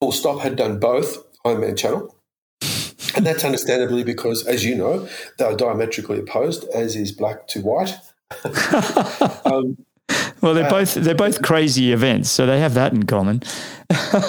full 0.00 0.12
stop, 0.12 0.40
had 0.40 0.56
done 0.56 0.78
both 0.78 1.24
Ironman 1.44 1.76
channel. 1.76 2.16
And 3.16 3.24
that's 3.24 3.44
understandably 3.44 4.02
because, 4.02 4.44
as 4.44 4.64
you 4.64 4.74
know, 4.74 5.08
they 5.38 5.44
are 5.44 5.54
diametrically 5.54 6.18
opposed, 6.18 6.64
as 6.74 6.96
is 6.96 7.12
black 7.12 7.46
to 7.46 7.60
white. 7.60 7.96
um, 9.44 9.78
well, 10.44 10.52
they're 10.52 10.66
uh, 10.66 10.70
both 10.70 10.94
they're 10.94 11.14
both 11.14 11.40
crazy 11.40 11.90
events, 11.92 12.30
so 12.30 12.44
they 12.44 12.60
have 12.60 12.74
that 12.74 12.92
in 12.92 13.04
common. 13.04 13.42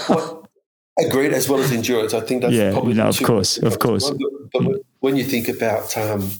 well, 0.10 0.48
agreed, 0.98 1.34
as 1.34 1.50
well 1.50 1.60
as 1.60 1.74
endurance. 1.74 2.14
I 2.14 2.22
think 2.22 2.42
that's 2.42 2.54
yeah, 2.54 2.72
probably 2.72 2.94
no, 2.94 3.08
of 3.08 3.22
course, 3.22 3.58
of 3.58 3.80
course. 3.80 4.10
But, 4.10 4.20
but 4.54 4.82
when 5.02 5.18
you 5.18 5.26
think 5.26 5.50
about 5.50 5.98
um, 5.98 6.32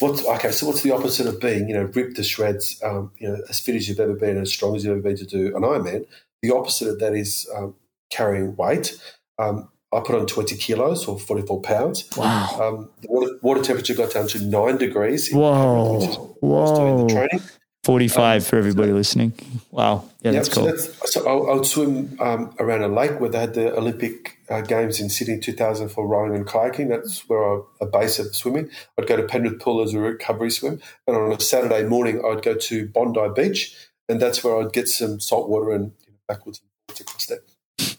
what's 0.00 0.26
okay, 0.26 0.50
so 0.50 0.66
what's 0.66 0.82
the 0.82 0.90
opposite 0.90 1.28
of 1.28 1.40
being 1.40 1.68
you 1.68 1.74
know 1.74 1.84
ripped 1.84 2.16
to 2.16 2.24
shreds, 2.24 2.82
um, 2.82 3.12
you 3.18 3.28
know, 3.28 3.38
as 3.48 3.60
fit 3.60 3.76
as 3.76 3.88
you've 3.88 4.00
ever 4.00 4.14
been, 4.14 4.38
as 4.38 4.52
strong 4.52 4.74
as 4.74 4.84
you've 4.84 4.92
ever 4.92 5.00
been 5.02 5.16
to 5.16 5.24
do 5.24 5.56
an 5.56 5.62
Ironman? 5.62 6.04
The 6.42 6.52
opposite 6.52 6.88
of 6.88 6.98
that 6.98 7.14
is 7.14 7.48
um, 7.56 7.76
carrying 8.10 8.56
weight. 8.56 9.00
Um, 9.38 9.68
I 9.92 10.00
put 10.00 10.16
on 10.16 10.26
20 10.26 10.56
kilos 10.56 11.06
or 11.06 11.20
44 11.20 11.60
pounds. 11.60 12.08
Wow. 12.16 12.48
Um, 12.60 12.90
the 13.02 13.08
water, 13.08 13.38
water, 13.42 13.62
temperature 13.62 13.94
got 13.94 14.12
down 14.12 14.26
to 14.28 14.42
nine 14.42 14.78
degrees. 14.78 15.30
Whoa. 15.30 16.34
Whoa. 16.40 17.08
training. 17.08 17.42
45 17.84 18.42
um, 18.42 18.44
for 18.44 18.56
everybody 18.56 18.92
listening. 18.92 19.32
Wow. 19.72 20.08
Yeah, 20.20 20.32
that's 20.32 20.48
cool. 20.48 20.64
So, 20.64 20.70
that's, 20.70 21.12
so 21.12 21.48
I, 21.50 21.54
would 21.54 21.66
swim 21.66 22.16
um, 22.20 22.54
around 22.60 22.82
a 22.82 22.88
lake 22.88 23.18
where 23.18 23.28
they 23.28 23.40
had 23.40 23.54
the 23.54 23.76
Olympic 23.76 24.38
uh, 24.48 24.60
Games 24.60 25.00
in 25.00 25.10
Sydney 25.10 25.40
2000 25.40 25.88
for 25.88 26.06
rowing 26.06 26.34
and 26.34 26.46
kayaking. 26.46 26.88
That's 26.88 27.28
where 27.28 27.44
I, 27.44 27.60
a 27.80 27.86
base 27.86 28.20
of 28.20 28.36
swimming. 28.36 28.70
I'd 28.98 29.08
go 29.08 29.16
to 29.16 29.24
Penrith 29.24 29.60
Pool 29.60 29.82
as 29.82 29.94
a 29.94 29.98
recovery 29.98 30.50
swim. 30.50 30.80
And 31.08 31.16
on 31.16 31.32
a 31.32 31.40
Saturday 31.40 31.82
morning, 31.82 32.22
I'd 32.24 32.42
go 32.42 32.54
to 32.54 32.88
Bondi 32.88 33.28
Beach. 33.34 33.74
And 34.08 34.20
that's 34.20 34.44
where 34.44 34.60
I'd 34.60 34.72
get 34.72 34.88
some 34.88 35.18
salt 35.18 35.48
water 35.48 35.72
and 35.72 35.92
you 36.06 36.12
know, 36.12 36.18
backwards 36.28 36.60
and 36.60 36.68
forwards 36.86 37.00
across 37.00 37.26
there. 37.26 37.40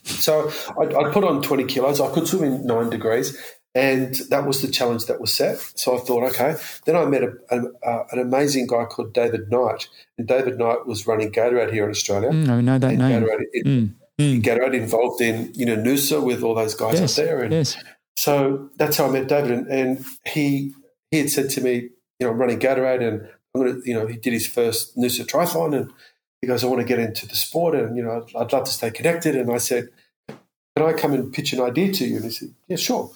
So 0.04 0.50
I'd, 0.80 0.94
I'd, 0.94 1.12
put 1.12 1.24
on 1.24 1.42
20 1.42 1.64
kilos. 1.64 2.00
I 2.00 2.10
could 2.10 2.26
swim 2.26 2.44
in 2.44 2.66
nine 2.66 2.88
degrees. 2.88 3.36
And 3.76 4.14
that 4.30 4.46
was 4.46 4.62
the 4.62 4.68
challenge 4.68 5.06
that 5.06 5.20
was 5.20 5.34
set. 5.34 5.58
So 5.74 5.96
I 5.96 6.00
thought, 6.00 6.22
okay. 6.30 6.54
Then 6.84 6.94
I 6.94 7.04
met 7.06 7.24
a, 7.24 7.32
a, 7.50 7.62
uh, 7.84 8.06
an 8.12 8.20
amazing 8.20 8.68
guy 8.68 8.84
called 8.84 9.12
David 9.12 9.50
Knight. 9.50 9.88
And 10.16 10.28
David 10.28 10.58
Knight 10.58 10.86
was 10.86 11.08
running 11.08 11.32
Gatorade 11.32 11.72
here 11.72 11.84
in 11.84 11.90
Australia. 11.90 12.30
Mm, 12.30 12.48
I 12.48 12.60
know 12.60 12.78
that 12.78 12.90
and 12.90 12.98
name. 13.00 13.22
Gatorade, 13.22 13.64
mm, 13.64 13.94
mm. 14.20 14.42
Gatorade 14.42 14.74
involved 14.74 15.20
in, 15.20 15.50
you 15.54 15.66
know, 15.66 15.76
Noosa 15.76 16.24
with 16.24 16.44
all 16.44 16.54
those 16.54 16.74
guys 16.74 17.00
yes, 17.00 17.18
up 17.18 17.24
there. 17.24 17.42
And 17.42 17.52
yes. 17.52 17.76
so 18.16 18.70
that's 18.76 18.96
how 18.96 19.06
I 19.06 19.10
met 19.10 19.26
David. 19.26 19.50
And, 19.50 19.66
and 19.66 20.06
he 20.24 20.72
he 21.10 21.18
had 21.18 21.30
said 21.30 21.50
to 21.50 21.60
me, 21.60 21.74
you 22.20 22.26
know, 22.26 22.30
I'm 22.30 22.38
running 22.38 22.60
Gatorade 22.60 23.02
and 23.06 23.28
I'm 23.54 23.60
going 23.60 23.82
to, 23.82 23.88
you 23.88 23.94
know, 23.94 24.06
he 24.06 24.16
did 24.16 24.32
his 24.32 24.46
first 24.46 24.96
Noosa 24.96 25.26
triathlon 25.26 25.76
and 25.76 25.92
he 26.40 26.46
goes, 26.46 26.62
I 26.62 26.68
want 26.68 26.80
to 26.80 26.86
get 26.86 27.00
into 27.00 27.26
the 27.26 27.34
sport 27.34 27.74
and, 27.74 27.96
you 27.96 28.04
know, 28.04 28.22
I'd, 28.22 28.36
I'd 28.36 28.52
love 28.52 28.64
to 28.64 28.70
stay 28.70 28.92
connected. 28.92 29.34
And 29.34 29.50
I 29.50 29.58
said, 29.58 29.88
can 30.28 30.86
I 30.86 30.92
come 30.92 31.12
and 31.12 31.32
pitch 31.32 31.52
an 31.52 31.60
idea 31.60 31.92
to 31.92 32.04
you? 32.04 32.16
And 32.16 32.24
he 32.24 32.30
said, 32.30 32.54
yeah, 32.68 32.76
sure. 32.76 33.10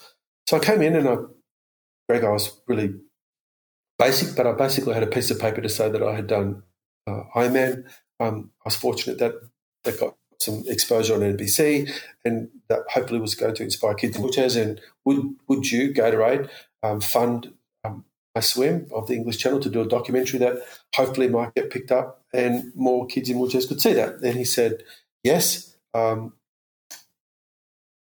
So 0.49 0.57
I 0.57 0.61
came 0.61 0.81
in 0.81 0.97
and 0.97 1.07
I, 1.07 1.17
Greg, 2.09 2.25
I 2.25 2.31
was 2.31 2.59
really 2.67 2.95
basic, 3.99 4.35
but 4.35 4.47
I 4.47 4.53
basically 4.53 4.95
had 4.95 5.03
a 5.03 5.07
piece 5.07 5.31
of 5.31 5.39
paper 5.39 5.61
to 5.61 5.69
say 5.69 5.91
that 5.91 6.03
I 6.03 6.15
had 6.15 6.27
done 6.27 6.63
uh, 7.07 7.25
Ironman. 7.37 7.85
Um, 8.19 8.51
I 8.65 8.69
was 8.69 8.75
fortunate 8.75 9.19
that 9.19 9.35
that 9.85 10.01
got 10.01 10.17
some 10.41 10.65
exposure 10.67 11.13
on 11.13 11.21
NBC, 11.21 11.93
and 12.25 12.49
that 12.71 12.85
hopefully 12.89 13.21
was 13.21 13.35
going 13.35 13.57
to 13.57 13.63
inspire 13.63 13.93
kids 13.93 14.17
in 14.17 14.23
wheelchairs. 14.23 14.59
And 14.59 14.81
would 15.05 15.37
would 15.49 15.71
you 15.71 15.93
Gatorade 15.93 16.49
um, 16.83 17.03
fund 17.03 17.53
um, 17.85 18.07
my 18.35 18.41
swim 18.41 18.87
of 18.91 19.07
the 19.07 19.17
English 19.17 19.37
Channel 19.37 19.61
to 19.61 19.69
do 19.69 19.83
a 19.83 19.87
documentary 19.87 20.39
that 20.39 20.63
hopefully 20.95 21.29
might 21.29 21.55
get 21.57 21.71
picked 21.71 21.93
up 21.93 22.25
and 22.33 22.73
more 22.75 23.07
kids 23.07 23.29
in 23.29 23.37
wheelchairs 23.37 23.69
could 23.69 23.83
see 23.83 23.93
that? 23.93 24.23
And 24.23 24.39
he 24.39 24.45
said 24.45 24.83
yes. 25.23 25.77
Um, 25.93 26.33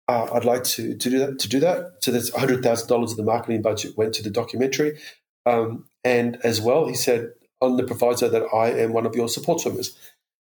uh, 0.10 0.28
I'd 0.34 0.44
like 0.44 0.64
to, 0.64 0.98
to 0.98 1.10
do 1.10 1.20
that. 1.20 1.38
To 1.40 1.48
do 1.48 1.60
that, 1.60 1.98
so 2.00 2.12
that's 2.12 2.34
hundred 2.34 2.64
thousand 2.64 2.88
dollars 2.88 3.12
of 3.12 3.18
the 3.18 3.24
marketing 3.24 3.62
budget 3.62 3.96
went 3.96 4.16
to 4.16 4.24
the 4.24 4.32
documentary, 4.32 4.98
um, 5.46 5.86
and 6.04 6.40
as 6.44 6.60
well, 6.60 6.88
he 6.88 6.96
said 6.96 7.32
on 7.62 7.78
the 7.78 7.84
proviso 7.84 8.28
that 8.28 8.48
I 8.54 8.72
am 8.72 8.92
one 8.92 9.06
of 9.06 9.16
your 9.16 9.30
support 9.30 9.62
swimmers. 9.62 9.96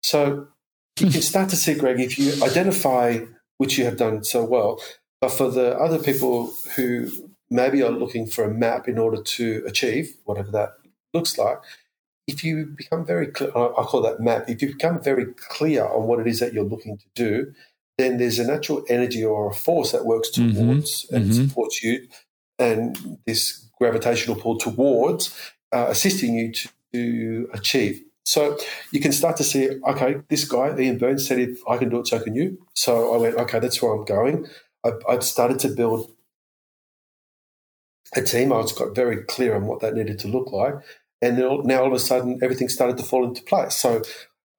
So 0.04 0.46
you 1.00 1.10
can 1.10 1.22
start 1.22 1.48
to 1.50 1.56
see, 1.56 1.74
Greg, 1.74 1.98
if 1.98 2.18
you 2.18 2.32
identify 2.44 3.18
which 3.56 3.76
you 3.76 3.84
have 3.84 3.96
done 3.96 4.22
so 4.22 4.44
well, 4.44 4.80
but 5.20 5.30
for 5.30 5.50
the 5.50 5.76
other 5.76 5.98
people 5.98 6.54
who 6.76 7.10
maybe 7.50 7.82
are 7.82 7.90
looking 7.90 8.26
for 8.26 8.44
a 8.44 8.54
map 8.54 8.86
in 8.86 8.96
order 8.96 9.20
to 9.20 9.64
achieve 9.66 10.14
whatever 10.24 10.52
that 10.52 10.74
looks 11.12 11.36
like, 11.36 11.58
if 12.28 12.44
you 12.44 12.66
become 12.66 13.04
very 13.04 13.26
clear, 13.26 13.50
I 13.50 13.82
call 13.82 14.02
that 14.02 14.20
map. 14.20 14.48
If 14.48 14.62
you 14.62 14.68
become 14.68 15.02
very 15.02 15.26
clear 15.34 15.84
on 15.84 16.06
what 16.06 16.20
it 16.20 16.28
is 16.28 16.38
that 16.38 16.52
you're 16.52 16.62
looking 16.62 16.98
to 16.98 17.06
do, 17.16 17.54
then 17.98 18.16
there's 18.16 18.38
a 18.38 18.46
natural 18.46 18.84
energy 18.88 19.24
or 19.24 19.50
a 19.50 19.54
force 19.54 19.92
that 19.92 20.06
works 20.06 20.30
mm-hmm. 20.30 20.56
towards 20.56 21.04
mm-hmm. 21.04 21.16
and 21.16 21.24
mm-hmm. 21.26 21.48
supports 21.48 21.82
you, 21.82 22.08
and 22.58 23.18
this 23.26 23.68
gravitational 23.78 24.36
pull 24.36 24.56
towards 24.56 25.36
uh, 25.72 25.86
assisting 25.88 26.34
you 26.36 26.52
to, 26.52 26.68
to, 26.92 27.48
achieve. 27.52 28.02
So 28.24 28.58
you 28.92 29.00
can 29.00 29.12
start 29.12 29.36
to 29.38 29.44
see, 29.44 29.70
okay, 29.86 30.16
this 30.28 30.44
guy, 30.44 30.78
Ian 30.78 30.98
Burns, 30.98 31.26
said 31.26 31.38
if 31.38 31.60
I 31.68 31.76
can 31.76 31.88
do 31.88 32.00
it, 32.00 32.06
so 32.06 32.20
can 32.20 32.34
you. 32.34 32.58
So 32.74 33.14
I 33.14 33.18
went, 33.18 33.36
okay, 33.36 33.58
that's 33.58 33.80
where 33.80 33.92
I'm 33.94 34.04
going. 34.04 34.46
I, 34.84 34.92
I'd 35.08 35.22
started 35.22 35.58
to 35.60 35.68
build 35.68 36.10
a 38.14 38.22
team. 38.22 38.52
I 38.52 38.58
was 38.58 38.72
got 38.72 38.94
very 38.94 39.24
clear 39.24 39.54
on 39.54 39.66
what 39.66 39.80
that 39.80 39.94
needed 39.94 40.18
to 40.20 40.28
look 40.28 40.52
like. 40.52 40.74
And 41.20 41.38
now 41.38 41.80
all 41.80 41.86
of 41.86 41.92
a 41.92 41.98
sudden, 41.98 42.38
everything 42.42 42.68
started 42.68 42.96
to 42.98 43.02
fall 43.02 43.24
into 43.24 43.42
place. 43.42 43.76
So 43.76 44.02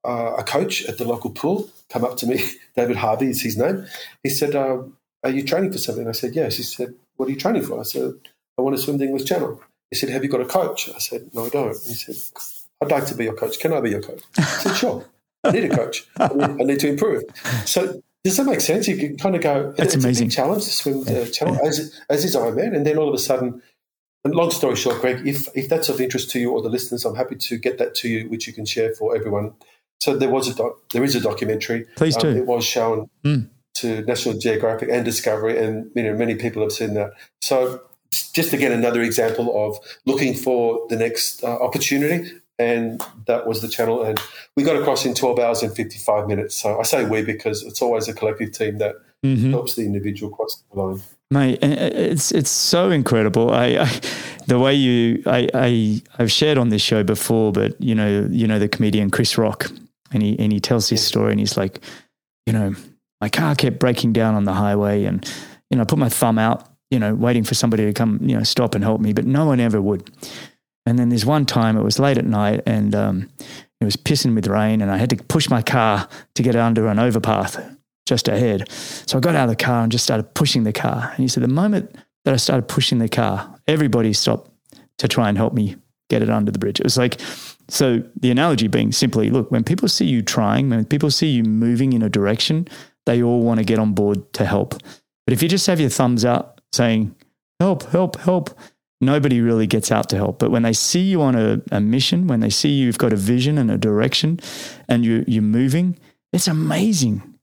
uh, 0.04 0.36
a 0.38 0.44
coach 0.44 0.86
at 0.86 0.98
the 0.98 1.06
local 1.06 1.32
pool 1.32 1.70
come 1.90 2.04
up 2.04 2.18
to 2.18 2.28
me, 2.28 2.44
David 2.76 2.98
Harvey 2.98 3.30
is 3.30 3.42
his 3.42 3.58
name. 3.58 3.86
He 4.24 4.30
said, 4.30 4.56
um, 4.56 4.98
Are 5.24 5.30
you 5.30 5.44
training 5.44 5.72
for 5.72 5.78
something? 5.78 6.08
I 6.08 6.14
said, 6.14 6.36
Yes. 6.36 6.58
He 6.58 6.64
said, 6.64 6.94
What 7.18 7.28
are 7.28 7.32
you 7.32 7.38
training 7.38 7.64
for? 7.64 7.80
I 7.80 7.84
said, 7.84 8.14
I 8.58 8.62
want 8.62 8.76
to 8.76 8.82
swim 8.82 8.98
the 8.98 9.06
English 9.06 9.26
Channel. 9.26 9.62
He 9.90 9.98
said, 9.98 10.10
Have 10.10 10.24
you 10.24 10.30
got 10.30 10.42
a 10.42 10.46
coach? 10.46 10.90
I 10.90 11.00
said, 11.00 11.30
No, 11.34 11.46
I 11.46 11.50
don't. 11.50 11.78
He 11.86 11.94
said, 11.94 12.16
I'd 12.82 12.92
like 12.92 13.06
to 13.08 13.16
be 13.16 13.26
your 13.26 13.36
coach. 13.36 13.60
Can 13.60 13.74
I 13.74 13.82
be 13.82 13.90
your 13.90 14.02
coach? 14.02 14.22
I 14.38 14.44
said, 14.44 14.76
Sure. 14.76 15.06
I 15.44 15.52
need 15.52 15.72
a 15.72 15.76
coach. 15.76 16.06
I 16.18 16.28
need, 16.28 16.44
I 16.44 16.64
need 16.64 16.80
to 16.82 16.90
improve. 16.90 17.24
So 17.66 18.02
does 18.24 18.36
that 18.38 18.46
make 18.46 18.62
sense? 18.62 18.88
You 18.88 18.98
can 18.98 19.18
kind 19.18 19.36
of 19.36 19.42
go. 19.42 19.74
That's 19.78 19.96
it's 19.96 20.04
amazing. 20.04 20.26
A 20.26 20.28
big 20.28 20.36
challenge 20.36 20.64
to 20.66 20.70
swim 20.70 21.04
the 21.04 21.30
channel, 21.30 21.58
as 21.66 22.00
as 22.10 22.26
is 22.26 22.36
Ironman, 22.36 22.76
and 22.76 22.86
then 22.86 22.98
all 22.98 23.08
of 23.08 23.14
a 23.14 23.20
sudden. 23.20 23.62
And 24.26 24.36
long 24.36 24.52
story 24.52 24.76
short, 24.76 25.00
Greg, 25.00 25.26
if 25.26 25.48
if 25.56 25.70
that's 25.70 25.88
of 25.88 26.02
interest 26.02 26.30
to 26.32 26.40
you 26.40 26.52
or 26.52 26.62
the 26.62 26.68
listeners, 26.70 27.06
I'm 27.06 27.16
happy 27.16 27.36
to 27.36 27.58
get 27.58 27.78
that 27.78 27.96
to 27.96 28.10
you, 28.10 28.28
which 28.28 28.48
you 28.48 28.54
can 28.54 28.66
share 28.66 28.94
for 28.94 29.16
everyone. 29.16 29.54
So 30.02 30.16
there 30.16 30.30
was 30.30 30.48
a 30.48 30.54
doc, 30.56 30.78
there 30.94 31.04
is 31.04 31.16
a 31.16 31.20
documentary. 31.20 31.86
Please 31.96 32.16
do. 32.16 32.30
Um, 32.30 32.38
it 32.38 32.46
was 32.46 32.66
shown 32.66 33.10
Mm. 33.26 33.50
to 33.76 34.02
National 34.06 34.38
Geographic 34.38 34.90
and 34.92 35.04
Discovery, 35.06 35.58
and 35.58 35.90
you 35.96 36.04
know 36.04 36.14
many 36.14 36.36
people 36.36 36.62
have 36.62 36.72
seen 36.72 36.94
that. 36.96 37.12
So 37.42 37.82
just 38.34 38.54
again 38.54 38.72
another 38.72 39.02
example 39.02 39.48
of 39.68 39.78
looking 40.06 40.34
for 40.34 40.86
the 40.90 40.96
next 40.96 41.44
uh, 41.44 41.48
opportunity, 41.48 42.32
and 42.58 43.02
that 43.28 43.46
was 43.46 43.62
the 43.62 43.68
channel. 43.68 44.04
And 44.04 44.20
we 44.56 44.64
got 44.64 44.76
across 44.76 45.06
in 45.06 45.14
12 45.14 45.40
hours 45.40 45.64
and 45.64 45.76
55 45.76 46.28
minutes. 46.28 46.56
So 46.56 46.80
I 46.80 46.84
say 46.84 47.06
we 47.06 47.22
because 47.22 47.64
it's 47.64 47.82
always 47.82 48.08
a 48.08 48.14
collective 48.14 48.52
team 48.52 48.78
that 48.80 48.96
Mhm. 49.26 49.52
helps 49.52 49.76
the 49.76 49.84
individual 49.84 50.32
cross 50.36 50.64
the 50.74 50.80
line. 50.82 51.02
Mate, 51.32 51.60
it's 51.62 52.32
it's 52.32 52.50
so 52.50 52.90
incredible. 52.90 53.52
I, 53.52 53.66
I 53.86 54.00
the 54.48 54.58
way 54.58 54.74
you 54.74 55.22
I, 55.26 55.48
I 55.54 56.02
I've 56.18 56.32
shared 56.32 56.58
on 56.58 56.70
this 56.70 56.82
show 56.82 57.04
before, 57.04 57.52
but 57.52 57.80
you 57.82 57.94
know 57.96 58.28
you 58.32 58.48
know 58.48 58.58
the 58.60 58.68
comedian 58.70 59.10
Chris 59.12 59.38
Rock, 59.38 59.70
and 60.12 60.24
he 60.24 60.38
and 60.40 60.52
he 60.52 60.60
tells 60.60 60.90
this 60.90 61.06
story, 61.06 61.32
and 61.32 61.40
he's 61.40 61.58
like, 61.58 61.80
you 62.46 62.54
know, 62.54 62.76
my 63.22 63.30
car 63.30 63.56
kept 63.56 63.80
breaking 63.80 64.14
down 64.14 64.36
on 64.36 64.46
the 64.46 64.54
highway, 64.54 65.06
and 65.06 65.26
you 65.70 65.78
know 65.78 65.82
I 65.82 65.86
put 65.86 66.00
my 66.00 66.10
thumb 66.10 66.38
out, 66.38 66.68
you 66.92 67.00
know, 67.00 67.14
waiting 67.16 67.44
for 67.44 67.56
somebody 67.56 67.86
to 67.86 67.94
come, 67.94 68.20
you 68.22 68.36
know, 68.36 68.44
stop 68.44 68.76
and 68.76 68.84
help 68.84 69.02
me, 69.02 69.14
but 69.14 69.26
no 69.26 69.46
one 69.46 69.60
ever 69.60 69.82
would. 69.82 70.10
And 70.86 70.98
then 70.98 71.10
there's 71.10 71.26
one 71.26 71.46
time 71.46 71.78
it 71.78 71.84
was 71.84 72.00
late 72.00 72.18
at 72.18 72.26
night, 72.26 72.62
and 72.66 72.96
um, 72.96 73.30
it 73.80 73.86
was 73.86 73.96
pissing 73.96 74.36
with 74.36 74.48
rain, 74.48 74.82
and 74.82 74.92
I 74.92 74.98
had 74.98 75.10
to 75.12 75.18
push 75.18 75.50
my 75.50 75.62
car 75.62 76.08
to 76.36 76.44
get 76.44 76.56
under 76.56 76.88
an 76.88 77.00
overpath 77.00 77.78
just 78.10 78.28
ahead. 78.28 78.70
So 78.72 79.18
I 79.18 79.22
got 79.22 79.36
out 79.36 79.44
of 79.44 79.56
the 79.56 79.64
car 79.64 79.84
and 79.84 79.92
just 79.92 80.04
started 80.04 80.34
pushing 80.34 80.64
the 80.64 80.74
car. 80.74 81.12
And 81.12 81.20
he 81.20 81.28
said, 81.28 81.44
the 81.44 81.48
moment 81.48 81.96
that 82.26 82.34
I 82.34 82.38
started 82.38 82.68
pushing 82.68 82.98
the 82.98 83.08
car, 83.08 83.56
everybody 83.68 84.12
stopped 84.14 84.52
to 84.98 85.08
try 85.08 85.30
and 85.30 85.38
help 85.38 85.54
me 85.54 85.76
get 86.10 86.24
it 86.24 86.30
under 86.30 86.52
the 86.52 86.60
bridge. 86.60 86.80
It 86.80 86.84
was 86.84 86.98
like, 86.98 87.22
so 87.70 88.04
the 88.20 88.32
analogy 88.32 88.68
being 88.68 88.92
simply, 88.92 89.30
look, 89.30 89.52
when 89.52 89.64
people 89.64 89.88
see 89.88 90.06
you 90.06 90.22
trying, 90.22 90.70
when 90.70 90.86
people 90.86 91.12
see 91.12 91.28
you 91.30 91.44
moving 91.44 91.94
in 91.94 92.02
a 92.02 92.10
direction, 92.10 92.68
they 93.06 93.22
all 93.24 93.42
want 93.42 93.60
to 93.60 93.64
get 93.64 93.80
on 93.80 93.94
board 93.94 94.32
to 94.34 94.46
help. 94.46 94.76
But 95.26 95.34
if 95.34 95.42
you 95.44 95.50
just 95.50 95.68
have 95.68 95.80
your 95.80 95.90
thumbs 95.90 96.26
out 96.26 96.62
saying, 96.74 97.16
help, 97.60 97.84
help, 97.84 98.18
help, 98.20 98.58
nobody 99.02 99.42
really 99.42 99.68
gets 99.68 99.92
out 99.92 100.10
to 100.10 100.16
help. 100.18 100.40
But 100.40 100.52
when 100.52 100.64
they 100.64 100.74
see 100.74 101.02
you 101.02 101.22
on 101.22 101.36
a, 101.36 101.62
a 101.72 101.80
mission, 101.80 102.28
when 102.28 102.40
they 102.40 102.50
see 102.50 102.70
you've 102.70 102.98
got 102.98 103.14
a 103.14 103.18
vision 103.18 103.58
and 103.58 103.70
a 103.72 103.78
direction 103.78 104.40
and 104.88 105.06
you, 105.06 105.24
you're 105.28 105.42
moving, 105.44 105.98
it's 106.34 106.48
amazing. 106.48 107.36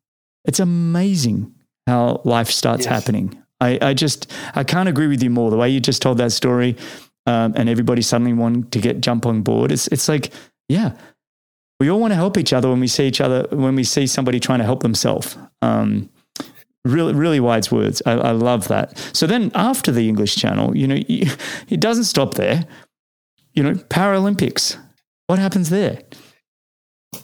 It's 0.44 0.60
amazing 0.60 1.54
how 1.86 2.20
life 2.24 2.50
starts 2.50 2.84
Yes. 2.84 2.92
happening. 2.94 3.40
I, 3.60 3.78
I 3.80 3.94
just, 3.94 4.30
I 4.54 4.64
can't 4.64 4.88
agree 4.88 5.06
with 5.06 5.22
you 5.22 5.30
more. 5.30 5.50
The 5.50 5.56
way 5.56 5.70
you 5.70 5.80
just 5.80 6.02
told 6.02 6.18
that 6.18 6.32
story 6.32 6.76
um, 7.26 7.54
and 7.56 7.68
everybody 7.68 8.02
suddenly 8.02 8.32
wanting 8.32 8.70
to 8.70 8.80
get 8.80 9.00
jump 9.00 9.26
on 9.26 9.42
board, 9.42 9.72
it's, 9.72 9.86
it's 9.88 10.08
like, 10.08 10.32
yeah, 10.68 10.96
we 11.78 11.90
all 11.90 12.00
want 12.00 12.12
to 12.12 12.16
help 12.16 12.38
each 12.38 12.52
other 12.52 12.70
when 12.70 12.80
we 12.80 12.86
see 12.86 13.06
each 13.06 13.20
other, 13.20 13.46
when 13.50 13.74
we 13.74 13.84
see 13.84 14.06
somebody 14.06 14.40
trying 14.40 14.60
to 14.60 14.64
help 14.64 14.82
themselves. 14.82 15.36
Um, 15.62 16.08
really, 16.84 17.12
really 17.12 17.40
wise 17.40 17.70
words. 17.70 18.00
I, 18.06 18.12
I 18.12 18.30
love 18.30 18.68
that. 18.68 18.96
So 19.12 19.26
then 19.26 19.50
after 19.54 19.92
the 19.92 20.08
English 20.08 20.36
Channel, 20.36 20.76
you 20.76 20.86
know, 20.86 20.96
it 21.08 21.80
doesn't 21.80 22.04
stop 22.04 22.34
there. 22.34 22.66
You 23.52 23.62
know, 23.62 23.74
Paralympics. 23.74 24.78
What 25.26 25.38
happens 25.38 25.70
there? 25.70 26.02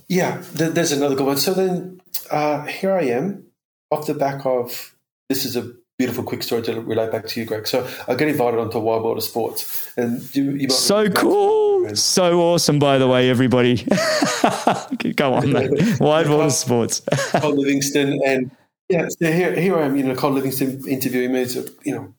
Yeah, 0.09 0.42
th- 0.57 0.72
there's 0.72 0.92
another 0.92 1.14
good 1.14 1.26
one. 1.26 1.36
So 1.36 1.55
then 1.55 2.00
uh, 2.30 2.64
here 2.64 2.92
I 2.92 3.05
am 3.05 3.46
off 3.90 4.07
the 4.07 4.14
back 4.14 4.44
of 4.44 4.96
this 5.28 5.44
is 5.44 5.57
a 5.57 5.72
beautiful 6.03 6.24
quick 6.24 6.42
story 6.42 6.61
to 6.62 6.80
relate 6.80 7.12
back 7.12 7.28
to 7.28 7.38
you, 7.38 7.46
Greg. 7.46 7.64
So 7.64 7.88
I 8.09 8.16
get 8.16 8.26
invited 8.26 8.59
onto 8.59 8.80
Wide 8.80 9.03
World 9.03 9.22
Sports, 9.22 9.88
and 9.96 10.34
you, 10.34 10.50
you 10.50 10.66
might 10.66 10.72
So 10.72 11.09
cool. 11.11 11.94
So 11.94 12.40
awesome, 12.40 12.80
by 12.80 12.98
the 12.98 13.07
way, 13.07 13.30
everybody. 13.30 13.76
Go 15.14 15.34
on, 15.34 15.53
mate. 15.53 15.70
Wide 16.00 16.28
World 16.28 16.50
Sports. 16.50 17.03
Col 17.36 17.55
Livingston, 17.55 18.20
and 18.26 18.50
yeah, 18.88 19.07
so 19.09 19.30
here 19.30 19.55
here 19.55 19.78
I 19.78 19.86
am, 19.86 19.96
you 19.96 20.03
know, 20.03 20.16
Col 20.16 20.32
Livingston 20.32 20.82
interviewing 20.88 21.32
me 21.32 21.42
as 21.42 21.57
a 21.57 21.68
you 21.84 21.94
know 21.94 22.12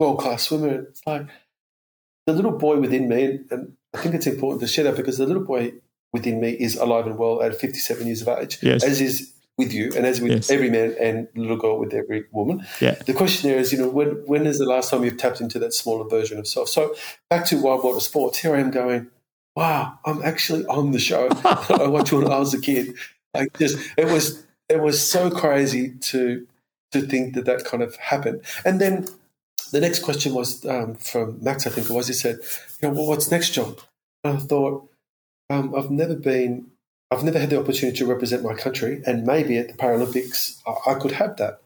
world 0.00 0.18
class 0.18 0.42
swimmer. 0.48 0.86
It's 0.88 1.02
like 1.06 1.28
the 2.26 2.32
little 2.32 2.58
boy 2.58 2.80
within 2.80 3.08
me, 3.08 3.24
and, 3.24 3.44
and 3.52 3.72
I 3.94 3.98
think 3.98 4.16
it's 4.16 4.26
important 4.26 4.60
to 4.62 4.66
share 4.66 4.82
that 4.84 4.96
because 4.96 5.18
the 5.18 5.26
little 5.26 5.44
boy 5.44 5.74
within 6.12 6.40
me 6.40 6.50
is 6.50 6.74
alive 6.74 7.06
and 7.06 7.16
well 7.16 7.40
at 7.42 7.54
57 7.54 8.04
years 8.04 8.22
of 8.22 8.28
age, 8.40 8.58
Yes. 8.60 8.82
as 8.82 9.00
is 9.00 9.32
with 9.60 9.72
you, 9.72 9.86
and 9.96 10.04
as 10.10 10.20
with 10.20 10.32
Yes. 10.32 10.50
every 10.50 10.70
man 10.76 10.94
and 11.00 11.28
little 11.36 11.56
girl 11.64 11.78
with 11.78 11.92
every 11.94 12.24
woman. 12.32 12.56
Yeah. 12.80 12.94
The 13.10 13.14
question 13.14 13.48
there 13.48 13.58
is, 13.60 13.72
you 13.72 13.78
know, 13.78 13.88
when 13.98 14.08
when 14.26 14.46
is 14.46 14.58
the 14.58 14.66
last 14.74 14.90
time 14.90 15.04
you've 15.04 15.16
tapped 15.24 15.40
into 15.40 15.58
that 15.60 15.72
smaller 15.74 16.06
version 16.08 16.38
of 16.38 16.46
self? 16.46 16.68
So 16.68 16.94
back 17.30 17.44
to 17.46 17.56
Wide 17.64 17.82
World 17.84 18.02
Sports, 18.02 18.38
here 18.42 18.54
I 18.56 18.60
am 18.60 18.70
going, 18.70 19.08
wow, 19.56 19.98
I'm 20.04 20.20
actually 20.22 20.64
on 20.66 20.90
the 20.92 20.98
show 20.98 21.28
I 21.44 21.86
watched 21.88 22.12
when 22.12 22.26
I 22.30 22.38
was 22.38 22.54
a 22.54 22.60
kid. 22.60 22.94
Like 23.34 23.56
just 23.58 23.76
it 23.96 24.06
was 24.06 24.44
it 24.68 24.80
was 24.80 24.96
so 25.14 25.30
crazy 25.30 25.94
to 26.10 26.46
to 26.92 27.00
think 27.02 27.34
that 27.34 27.44
that 27.44 27.64
kind 27.64 27.82
of 27.82 27.94
happened. 27.96 28.42
And 28.64 28.80
then 28.80 29.06
the 29.72 29.80
next 29.80 30.00
question 30.00 30.34
was 30.34 30.64
um, 30.66 30.96
from 30.96 31.38
Max, 31.40 31.66
I 31.66 31.70
think 31.70 31.88
it 31.88 31.92
was. 31.92 32.08
He 32.08 32.14
said, 32.14 32.38
you 32.82 32.88
know, 32.88 32.94
well, 32.94 33.06
what's 33.06 33.30
next, 33.30 33.50
John? 33.50 33.76
And 34.24 34.36
I 34.38 34.40
thought, 34.40 34.90
um, 35.48 35.72
I've 35.76 35.90
never 35.92 36.16
been, 36.16 36.66
I've 37.10 37.24
never 37.24 37.38
had 37.38 37.50
the 37.50 37.58
opportunity 37.58 37.98
to 37.98 38.06
represent 38.06 38.42
my 38.42 38.54
country, 38.54 39.02
and 39.06 39.24
maybe 39.24 39.58
at 39.58 39.68
the 39.68 39.74
Paralympics 39.74 40.60
I, 40.66 40.92
I 40.92 40.94
could 40.94 41.12
have 41.12 41.36
that. 41.36 41.60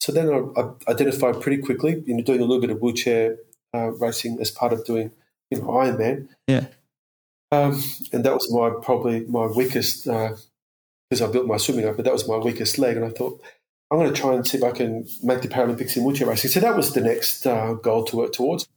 So 0.00 0.12
then 0.12 0.28
I, 0.28 0.60
I 0.60 0.90
identified 0.90 1.40
pretty 1.40 1.62
quickly, 1.62 2.02
you 2.06 2.14
know, 2.14 2.22
doing 2.22 2.40
a 2.40 2.44
little 2.44 2.60
bit 2.60 2.70
of 2.70 2.80
wheelchair 2.80 3.36
uh, 3.74 3.92
racing 3.92 4.38
as 4.40 4.50
part 4.50 4.72
of 4.72 4.84
doing, 4.84 5.12
you 5.50 5.58
know, 5.58 5.66
Ironman. 5.66 6.28
Yeah. 6.48 6.66
Um, 7.52 7.82
and 8.12 8.24
that 8.24 8.32
was 8.32 8.50
my 8.52 8.70
probably 8.82 9.26
my 9.26 9.46
weakest 9.46 10.04
because 10.04 11.22
I 11.22 11.26
built 11.26 11.46
my 11.46 11.56
swimming 11.56 11.86
up, 11.86 11.96
but 11.96 12.04
that 12.04 12.12
was 12.12 12.28
my 12.28 12.36
weakest 12.36 12.78
leg. 12.78 12.96
And 12.96 13.04
I 13.04 13.10
thought 13.10 13.40
I'm 13.90 13.98
going 13.98 14.12
to 14.12 14.20
try 14.20 14.34
and 14.34 14.46
see 14.46 14.58
if 14.58 14.64
I 14.64 14.70
can 14.70 15.06
make 15.22 15.42
the 15.42 15.48
Paralympics 15.48 15.96
in 15.96 16.04
wheelchair 16.04 16.28
racing. 16.28 16.50
So 16.50 16.60
that 16.60 16.76
was 16.76 16.94
the 16.94 17.00
next 17.00 17.46
uh, 17.46 17.74
goal 17.74 18.04
to 18.04 18.16
work 18.16 18.32
towards. 18.32 18.68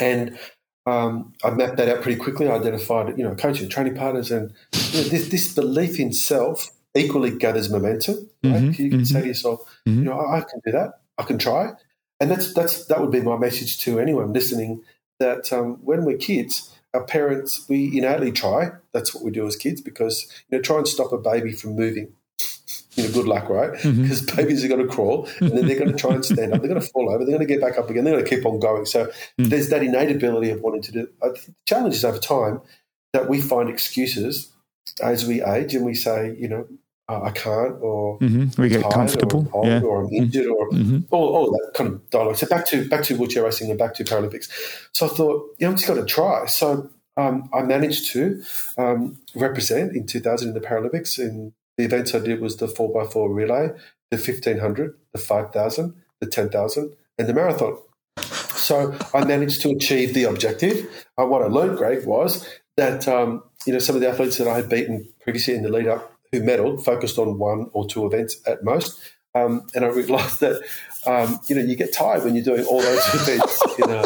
and 0.00 0.38
um, 0.86 1.32
I 1.44 1.50
mapped 1.50 1.76
that 1.76 1.88
out 1.88 2.02
pretty 2.02 2.18
quickly. 2.18 2.48
I 2.48 2.56
identified, 2.56 3.16
you 3.18 3.24
know, 3.24 3.34
coaching, 3.34 3.68
training 3.68 3.96
partners, 3.96 4.30
and 4.30 4.52
you 4.92 5.02
know, 5.02 5.08
this, 5.08 5.28
this 5.28 5.54
belief 5.54 6.00
in 6.00 6.12
self 6.12 6.70
equally 6.94 7.36
gathers 7.36 7.70
momentum. 7.70 8.28
Right? 8.42 8.54
Mhm, 8.62 8.78
you 8.78 8.90
can 8.90 9.00
mhm. 9.00 9.06
say 9.06 9.20
to 9.20 9.26
yourself, 9.26 9.60
Mhm. 9.86 9.96
you 9.96 10.04
know, 10.04 10.18
I, 10.18 10.38
I 10.38 10.40
can 10.40 10.60
do 10.64 10.72
that. 10.72 11.00
I 11.18 11.22
can 11.24 11.38
try. 11.38 11.72
And 12.18 12.30
that's 12.30 12.52
that's 12.52 12.86
that 12.86 13.00
would 13.00 13.10
be 13.10 13.20
my 13.20 13.36
message 13.36 13.78
to 13.80 13.98
anyone 13.98 14.32
listening. 14.32 14.82
That 15.18 15.52
um, 15.52 15.78
when 15.82 16.04
we're 16.04 16.16
kids, 16.18 16.74
our 16.94 17.04
parents 17.04 17.66
we 17.68 17.96
innately 17.96 18.32
try. 18.32 18.72
That's 18.92 19.14
what 19.14 19.24
we 19.24 19.30
do 19.30 19.46
as 19.46 19.56
kids 19.56 19.80
because 19.80 20.26
you 20.48 20.58
know 20.58 20.62
try 20.62 20.78
and 20.78 20.88
stop 20.88 21.12
a 21.12 21.18
baby 21.18 21.52
from 21.52 21.76
moving. 21.76 22.12
You 23.02 23.08
know, 23.08 23.14
good 23.14 23.26
luck, 23.26 23.48
right? 23.48 23.72
Because 23.82 24.22
babies 24.22 24.64
are 24.64 24.68
going 24.68 24.86
to 24.86 24.92
crawl 24.92 25.28
and 25.40 25.56
then 25.56 25.66
they're 25.66 25.78
going 25.78 25.92
to 25.92 25.98
try 25.98 26.14
and 26.14 26.24
stand 26.24 26.52
up. 26.52 26.60
They're 26.60 26.68
going 26.68 26.80
to 26.80 26.86
fall 26.88 27.08
over. 27.10 27.24
They're 27.24 27.36
going 27.36 27.46
to 27.46 27.52
get 27.54 27.60
back 27.60 27.78
up 27.78 27.88
again. 27.90 28.04
They're 28.04 28.14
going 28.14 28.24
to 28.24 28.30
keep 28.36 28.44
on 28.46 28.58
going. 28.60 28.84
So 28.86 29.10
Mm. 29.38 29.48
there's 29.50 29.68
that 29.70 29.82
innate 29.82 30.10
ability 30.14 30.50
of 30.50 30.60
wanting 30.60 30.82
to 30.82 30.92
do. 30.92 31.08
Think 31.22 31.34
the 31.46 31.54
challenge 31.66 31.94
is 31.94 32.04
over 32.04 32.18
time 32.18 32.60
that 33.12 33.28
we 33.28 33.40
find 33.40 33.68
excuses 33.70 34.50
as 35.02 35.26
we 35.26 35.42
age 35.42 35.74
and 35.74 35.84
we 35.84 35.94
say, 35.94 36.36
you 36.38 36.48
know, 36.48 36.66
uh, 37.08 37.22
I 37.22 37.30
can't 37.30 37.76
or 37.82 38.18
hmm 38.18 38.46
We 38.58 38.68
get 38.68 38.82
tired 38.82 38.92
comfortable. 38.92 39.48
or, 39.52 39.66
Yeah. 39.66 39.80
or 39.82 40.04
I'm 40.04 40.12
injured 40.12 40.46
or 40.46 40.68
hmm 40.70 40.98
all, 41.10 41.28
all 41.36 41.50
that 41.50 41.72
kind 41.74 41.94
of 41.94 42.10
dialogue. 42.10 42.36
So 42.36 42.46
back 42.46 42.66
to 42.66 42.88
back 42.88 43.02
to 43.04 43.16
wheelchair 43.16 43.42
racing 43.44 43.68
and 43.70 43.78
back 43.78 43.94
to 43.94 44.04
Paralympics. 44.04 44.48
So 44.92 45.06
I 45.06 45.08
thought, 45.08 45.56
yeah, 45.58 45.68
I'm 45.68 45.74
just 45.76 45.88
going 45.88 45.98
to 46.00 46.06
try. 46.06 46.46
So 46.46 46.88
um, 47.16 47.48
I 47.52 47.62
managed 47.62 48.12
to 48.12 48.42
um, 48.78 49.18
represent 49.34 49.96
in 49.96 50.06
2000 50.06 50.48
in 50.48 50.54
the 50.54 50.60
Paralympics. 50.60 51.18
And 51.18 51.52
the 51.76 51.84
events 51.84 52.14
I 52.14 52.18
did 52.18 52.40
was 52.40 52.56
the 52.56 52.66
4x4 52.66 53.34
relay, 53.34 53.68
the 54.10 54.16
1500, 54.16 54.94
the 55.12 55.18
5000, 55.18 55.94
the 56.20 56.26
10,000, 56.26 56.96
and 57.18 57.28
the 57.28 57.34
marathon. 57.34 57.78
So 58.18 58.96
I 59.14 59.24
managed 59.24 59.62
to 59.62 59.70
achieve 59.70 60.14
the 60.14 60.24
objective. 60.24 61.06
Uh, 61.18 61.26
what 61.26 61.42
I 61.42 61.46
learned, 61.46 61.78
Greg, 61.78 62.06
was 62.06 62.46
that 62.76 63.08
um, 63.08 63.42
you 63.66 63.72
know 63.72 63.78
some 63.78 63.94
of 63.94 64.00
the 64.00 64.08
athletes 64.08 64.38
that 64.38 64.46
I 64.46 64.56
had 64.56 64.68
beaten 64.68 65.08
previously 65.20 65.54
in 65.54 65.62
the 65.62 65.68
lead 65.68 65.88
up 65.88 66.12
who 66.30 66.40
medalled 66.40 66.84
focused 66.84 67.18
on 67.18 67.38
one 67.38 67.68
or 67.72 67.86
two 67.86 68.06
events 68.06 68.36
at 68.46 68.62
most, 68.62 69.00
um, 69.34 69.66
and 69.74 69.84
I 69.84 69.88
realised 69.88 70.40
that 70.40 70.62
um, 71.06 71.40
you 71.48 71.56
know 71.56 71.62
you 71.62 71.74
get 71.74 71.92
tired 71.92 72.24
when 72.24 72.34
you're 72.34 72.44
doing 72.44 72.64
all 72.66 72.80
those 72.80 73.14
events 73.14 73.62
in 73.78 73.90
a 73.90 74.04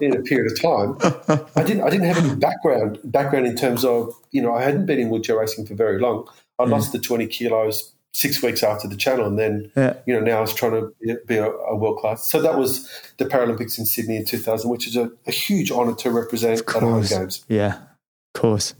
in 0.00 0.16
a 0.16 0.22
period 0.22 0.52
of 0.52 0.60
time. 0.60 1.46
I 1.56 1.62
didn't 1.62 1.82
I 1.82 1.90
didn't 1.90 2.06
have 2.06 2.18
any 2.18 2.34
background 2.36 2.98
background 3.04 3.46
in 3.46 3.56
terms 3.56 3.84
of 3.84 4.14
you 4.30 4.42
know 4.42 4.54
I 4.54 4.62
hadn't 4.62 4.86
been 4.86 4.98
in 4.98 5.10
wheelchair 5.10 5.38
racing 5.38 5.66
for 5.66 5.74
very 5.74 5.98
long. 5.98 6.28
I 6.58 6.64
lost 6.64 6.92
the 6.92 6.98
20 6.98 7.26
kilos 7.26 7.92
six 8.12 8.40
weeks 8.42 8.62
after 8.62 8.86
the 8.86 8.96
channel, 8.96 9.26
and 9.26 9.38
then 9.38 9.72
Yeah. 9.76 9.94
you 10.06 10.14
know 10.14 10.20
now 10.20 10.38
I 10.38 10.40
was 10.40 10.54
trying 10.54 10.72
to 10.72 10.92
be- 11.00 11.16
be 11.26 11.36
a, 11.36 11.50
a 11.50 11.74
world 11.76 11.98
class. 11.98 12.30
So 12.30 12.40
that 12.42 12.56
was 12.56 12.88
the 13.18 13.24
Paralympics 13.24 13.76
in 13.78 13.86
Sydney 13.86 14.16
in 14.16 14.24
2000, 14.24 14.70
which 14.70 14.86
is 14.86 14.94
a, 14.96 15.10
a 15.26 15.32
huge 15.32 15.72
honour 15.72 15.94
to 15.96 16.10
represent 16.10 16.60
at 16.60 16.68
home 16.82 17.02
games. 17.02 17.44
Yeah, 17.48 17.74
of 17.78 18.40
course. 18.40 18.74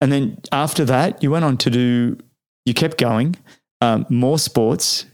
And 0.00 0.10
then 0.10 0.38
after 0.50 0.84
that, 0.86 1.22
you 1.22 1.30
went 1.30 1.44
on 1.44 1.56
to 1.58 1.70
do, 1.70 2.18
you 2.66 2.74
kept 2.74 2.98
going, 2.98 3.36
um, 3.80 4.04
more 4.08 4.36
sports, 4.38 5.06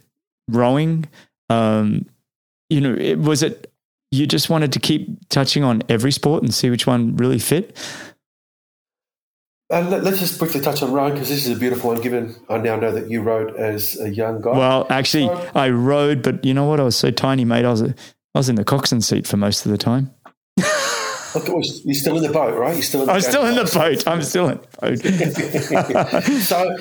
rowing. 0.49 1.05
Um, 1.51 2.07
you 2.71 2.81
know, 2.81 2.95
it, 2.95 3.19
was 3.19 3.43
it, 3.43 3.71
you 4.11 4.27
just 4.27 4.49
wanted 4.49 4.73
to 4.73 4.79
keep 4.81 5.29
touching 5.29 5.63
on 5.63 5.83
every 5.91 6.11
sport 6.13 6.43
and 6.43 6.55
see 6.55 6.71
which 6.71 6.87
one 6.87 7.17
really 7.17 7.39
fit? 7.39 7.77
Uh, 9.71 9.83
let, 9.83 10.03
us 10.07 10.19
just 10.19 10.39
briefly 10.39 10.63
touch 10.63 10.83
on 10.83 10.93
rowing 10.93 11.13
because 11.13 11.29
this 11.29 11.47
is 11.47 11.55
a 11.55 11.59
beautiful 11.59 11.91
one. 11.91 12.01
Given 12.01 12.35
I 12.49 12.57
now 12.57 12.77
know 12.77 12.91
that 12.91 13.11
you 13.11 13.21
rowed 13.21 13.55
as 13.57 14.01
a 14.01 14.09
young 14.09 14.41
guy. 14.41 14.57
Well, 14.57 14.87
actually, 14.89 15.27
So- 15.27 15.51
I 15.55 15.69
rowed, 15.69 16.23
but 16.23 16.43
you 16.45 16.55
know 16.55 16.65
what? 16.65 16.81
I 16.81 16.85
was 16.85 16.97
so 16.97 17.11
tiny, 17.11 17.45
mate. 17.45 17.67
I 17.67 17.71
was, 17.71 17.83
I 17.83 17.95
was 18.35 18.49
in 18.49 18.55
the 18.55 18.65
coxswain 18.65 19.03
seat 19.03 19.27
for 19.27 19.37
most 19.37 19.67
of 19.67 19.73
the 19.73 19.79
time. 19.79 20.11
You're 20.57 21.95
still 21.95 22.17
in 22.17 22.23
the 22.23 22.31
boat, 22.33 22.59
right? 22.59 22.73
You're 22.75 22.83
still 22.83 23.03
in 23.03 23.07
the 23.07 23.13
I'm 23.13 23.21
still 23.21 23.45
in 23.45 23.55
the 23.55 23.65
boat. 23.65 23.75
boat. 23.75 24.09
I'm 24.09 24.23
still 24.23 24.49
in 24.49 24.59
the 24.59 26.25
boat. 26.25 26.25
so 26.43 26.77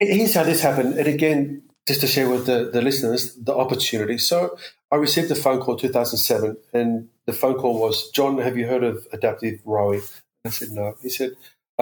here's 0.00 0.34
how 0.34 0.42
this 0.42 0.60
happened. 0.60 0.98
And 0.98 1.06
again, 1.06 1.62
just 1.86 2.00
to 2.00 2.06
share 2.08 2.28
with 2.28 2.46
the, 2.46 2.70
the 2.72 2.82
listeners 2.82 3.34
the 3.36 3.54
opportunity. 3.54 4.18
So 4.18 4.58
I 4.90 4.96
received 4.96 5.30
a 5.30 5.34
phone 5.36 5.60
call 5.60 5.76
2007, 5.76 6.56
and 6.72 7.08
the 7.26 7.32
phone 7.32 7.54
call 7.54 7.78
was, 7.78 8.10
John, 8.10 8.38
have 8.38 8.56
you 8.56 8.66
heard 8.66 8.82
of 8.84 9.06
adaptive 9.12 9.60
rowing? 9.64 10.02
I 10.44 10.50
said, 10.50 10.70
no. 10.72 10.96
He 11.00 11.08
said, 11.08 11.32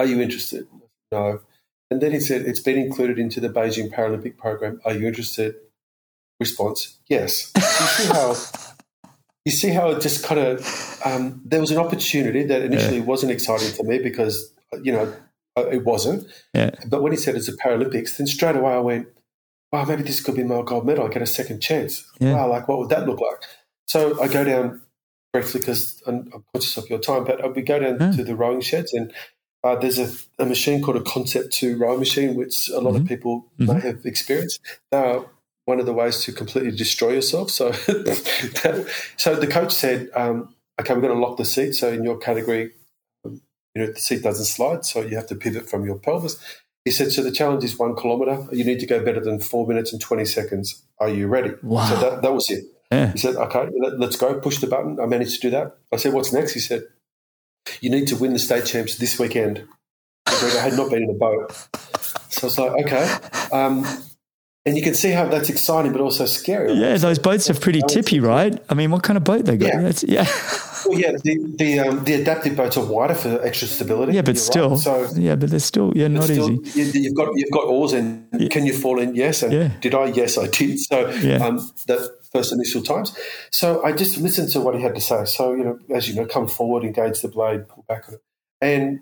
are 0.01 0.05
you 0.05 0.19
interested? 0.21 0.67
No. 1.11 1.41
And 1.89 2.01
then 2.01 2.11
he 2.11 2.19
said, 2.19 2.41
it's 2.43 2.59
been 2.59 2.77
included 2.77 3.19
into 3.19 3.39
the 3.39 3.49
Beijing 3.49 3.89
Paralympic 3.93 4.37
program. 4.37 4.79
Are 4.85 4.93
you 4.93 5.07
interested? 5.07 5.55
Response, 6.39 6.97
yes. 7.07 7.51
you 7.55 7.61
see 7.61 8.07
how 8.07 8.35
you 9.45 9.51
see 9.51 9.69
how 9.69 9.91
it 9.91 10.01
just 10.01 10.25
kind 10.25 10.39
of 10.41 10.99
um, 11.05 11.39
there 11.45 11.61
was 11.61 11.69
an 11.69 11.77
opportunity 11.77 12.41
that 12.43 12.63
initially 12.63 12.99
wasn't 12.99 13.31
exciting 13.31 13.71
to 13.73 13.83
me 13.83 13.99
because 13.99 14.51
you 14.81 14.91
know 14.91 15.13
uh, 15.55 15.67
it 15.67 15.85
wasn't. 15.85 16.25
yeah. 16.55 16.71
But 16.87 17.03
when 17.03 17.11
he 17.11 17.17
said 17.19 17.35
it's 17.35 17.45
the 17.45 17.51
Paralympics, 17.63 18.17
then 18.17 18.25
straight 18.25 18.55
away 18.55 18.73
I 18.73 18.79
went, 18.79 19.07
wow, 19.71 19.85
maybe 19.85 20.01
this 20.01 20.19
could 20.19 20.35
be 20.35 20.43
my 20.43 20.63
gold 20.63 20.83
medal. 20.87 21.05
I 21.05 21.09
get 21.09 21.21
a 21.21 21.27
second 21.27 21.61
chance. 21.61 22.09
Yeah. 22.19 22.33
Wow, 22.33 22.49
like 22.49 22.67
what 22.67 22.79
would 22.79 22.89
that 22.89 23.05
look 23.07 23.19
like? 23.21 23.43
So 23.87 24.19
I 24.19 24.27
go 24.27 24.43
down 24.43 24.81
briefly 25.33 25.59
because 25.59 26.01
I'm, 26.07 26.27
I'm 26.33 26.43
conscious 26.55 26.75
of 26.77 26.89
your 26.89 26.97
time, 26.99 27.23
but 27.23 27.55
we 27.55 27.61
go 27.61 27.77
down 27.77 27.97
Yeah. 27.99 28.11
to 28.17 28.23
the 28.23 28.35
rowing 28.35 28.61
sheds 28.61 28.93
and 28.93 29.13
uh, 29.63 29.75
there's 29.75 29.99
a, 29.99 30.11
a 30.39 30.45
machine 30.45 30.81
called 30.81 30.97
a 30.97 31.03
Concept 31.03 31.53
2 31.53 31.77
rowing 31.77 31.99
machine, 31.99 32.35
which 32.35 32.69
a 32.69 32.79
lot 32.79 32.95
of 32.95 33.05
people 33.05 33.45
may 33.57 33.79
have 33.79 34.05
experienced. 34.05 34.59
Are 34.91 35.25
one 35.65 35.79
of 35.79 35.85
the 35.85 35.93
ways 35.93 36.23
to 36.23 36.31
completely 36.31 36.71
destroy 36.71 37.11
yourself. 37.11 37.51
So, 37.51 37.71
that, 37.87 38.91
so 39.17 39.35
the 39.35 39.47
coach 39.47 39.71
said, 39.71 40.09
um, 40.15 40.55
okay, 40.79 40.93
we're 40.93 41.01
going 41.01 41.13
to 41.13 41.19
lock 41.19 41.37
the 41.37 41.45
seat. 41.45 41.73
So 41.73 41.89
in 41.89 42.03
your 42.03 42.17
category, 42.17 42.71
um, 43.25 43.41
you 43.75 43.81
know, 43.81 43.91
the 43.91 43.99
seat 43.99 44.23
doesn't 44.23 44.45
slide, 44.45 44.85
so 44.85 45.01
you 45.01 45.15
have 45.15 45.27
to 45.27 45.35
pivot 45.35 45.69
from 45.69 45.85
your 45.85 45.97
pelvis. 45.97 46.37
He 46.83 46.91
said, 46.91 47.11
so 47.11 47.21
the 47.21 47.31
challenge 47.31 47.63
is 47.63 47.77
one 47.77 47.95
kilometer. 47.95 48.47
You 48.51 48.63
need 48.63 48.79
to 48.79 48.87
go 48.87 49.03
better 49.03 49.19
than 49.19 49.39
four 49.39 49.67
minutes 49.67 49.93
and 49.93 50.01
20 50.01 50.25
seconds. 50.25 50.83
Are 50.99 51.09
you 51.09 51.27
ready? 51.27 51.53
Wow. 51.61 51.87
So 51.87 51.95
that, 51.97 52.21
that 52.23 52.33
was 52.33 52.49
it. 52.49 52.65
Yeah. 52.91 53.11
He 53.11 53.19
said, 53.19 53.35
okay, 53.35 53.69
let, 53.79 53.99
let's 53.99 54.17
go. 54.17 54.39
Push 54.39 54.59
the 54.59 54.67
button. 54.67 54.99
I 54.99 55.05
managed 55.05 55.35
to 55.35 55.41
do 55.41 55.51
that. 55.51 55.77
I 55.93 55.97
said, 55.97 56.13
what's 56.13 56.33
next? 56.33 56.53
He 56.53 56.59
said, 56.59 56.83
you 57.81 57.89
need 57.89 58.07
to 58.07 58.15
win 58.15 58.33
the 58.33 58.39
state 58.39 58.65
champs 58.65 58.95
this 58.97 59.19
weekend. 59.19 59.63
I 60.27 60.33
had 60.61 60.73
not 60.73 60.89
been 60.89 61.03
in 61.03 61.09
a 61.09 61.13
boat. 61.13 61.51
So 62.29 62.43
I 62.43 62.45
was 62.45 62.59
like, 62.59 62.85
okay. 62.85 63.09
Um, 63.51 63.85
and 64.65 64.77
you 64.77 64.83
can 64.83 64.93
see 64.93 65.09
how 65.11 65.27
that's 65.27 65.49
exciting, 65.49 65.91
but 65.91 66.01
also 66.01 66.25
scary. 66.25 66.73
Yeah, 66.73 66.95
those 66.97 67.17
boats 67.19 67.49
are 67.49 67.55
pretty 67.55 67.81
tippy, 67.87 68.19
right? 68.19 68.61
I 68.69 68.73
mean, 68.75 68.91
what 68.91 69.01
kind 69.03 69.17
of 69.17 69.23
boat 69.23 69.45
they 69.45 69.57
got? 69.57 69.67
Yeah. 69.73 69.81
That's, 69.81 70.03
yeah. 70.03 70.25
Well, 70.85 70.99
yeah, 70.99 71.11
the 71.23 71.55
the, 71.57 71.79
um, 71.79 72.03
the 72.05 72.13
adaptive 72.15 72.55
boats 72.55 72.75
are 72.77 72.85
wider 72.85 73.13
for 73.15 73.41
extra 73.43 73.67
stability. 73.67 74.13
Yeah, 74.13 74.21
but 74.23 74.37
still, 74.37 74.71
right. 74.71 74.79
So 74.79 75.09
yeah, 75.15 75.35
but 75.35 75.49
they're 75.51 75.59
still, 75.59 75.93
yeah, 75.95 76.07
not 76.07 76.23
still, 76.23 76.51
easy. 76.65 76.79
you- 76.81 77.01
You've 77.03 77.15
got 77.15 77.29
you've 77.35 77.51
got 77.51 77.65
oars 77.65 77.93
in. 77.93 78.27
Can 78.51 78.65
you 78.65 78.73
fall 78.73 78.99
in? 78.99 79.13
Yes. 79.15 79.43
And 79.43 79.53
Yeah. 79.53 79.67
did 79.79 79.93
I? 79.93 80.05
Yes, 80.05 80.37
I 80.39 80.47
did. 80.47 80.79
So 80.79 81.09
Yeah. 81.21 81.45
um, 81.45 81.57
that 81.87 82.09
first 82.31 82.53
initial 82.53 82.81
times. 82.81 83.15
So 83.51 83.83
I 83.83 83.91
just 83.91 84.17
listened 84.17 84.49
to 84.51 84.61
what 84.61 84.75
he 84.75 84.81
had 84.81 84.95
to 84.95 85.01
say. 85.01 85.25
So 85.25 85.53
you 85.53 85.63
know, 85.63 85.79
as 85.93 86.07
you 86.09 86.15
know, 86.15 86.25
come 86.25 86.47
forward, 86.47 86.83
engage 86.83 87.21
the 87.21 87.27
blade, 87.27 87.67
pull 87.67 87.85
back 87.87 88.07
on 88.07 88.15
it, 88.15 88.21
and. 88.61 88.99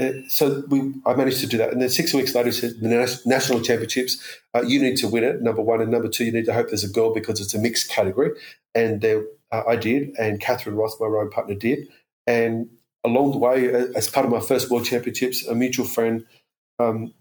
Uh, 0.00 0.10
so 0.26 0.64
we, 0.68 0.94
I 1.04 1.14
managed 1.14 1.40
to 1.40 1.46
do 1.46 1.58
that, 1.58 1.70
and 1.70 1.80
then 1.80 1.90
six 1.90 2.14
weeks 2.14 2.34
later, 2.34 2.48
he 2.48 2.52
said 2.52 2.80
the 2.80 3.20
national 3.26 3.60
championships. 3.60 4.16
Uh, 4.54 4.62
you 4.62 4.80
need 4.80 4.96
to 4.96 5.06
win 5.06 5.22
it. 5.22 5.42
Number 5.42 5.60
one, 5.60 5.82
and 5.82 5.92
number 5.92 6.08
two, 6.08 6.24
you 6.24 6.32
need 6.32 6.46
to 6.46 6.52
hope 6.52 6.68
there's 6.68 6.82
a 6.82 6.88
girl 6.88 7.12
because 7.12 7.40
it's 7.40 7.54
a 7.54 7.58
mixed 7.58 7.90
category. 7.90 8.30
And 8.74 9.02
there, 9.02 9.22
uh, 9.52 9.62
I 9.68 9.76
did, 9.76 10.14
and 10.18 10.40
Kathryn 10.40 10.76
Ross, 10.76 10.96
my 10.98 11.06
rowing 11.06 11.30
partner, 11.30 11.54
did. 11.54 11.88
And 12.26 12.70
along 13.04 13.32
the 13.32 13.38
way, 13.38 13.72
uh, 13.72 13.88
as 13.94 14.08
part 14.08 14.24
of 14.24 14.32
my 14.32 14.40
first 14.40 14.70
World 14.70 14.86
Championships, 14.86 15.46
a 15.46 15.54
mutual 15.54 15.86
friend 15.86 16.24
um, 16.78 17.14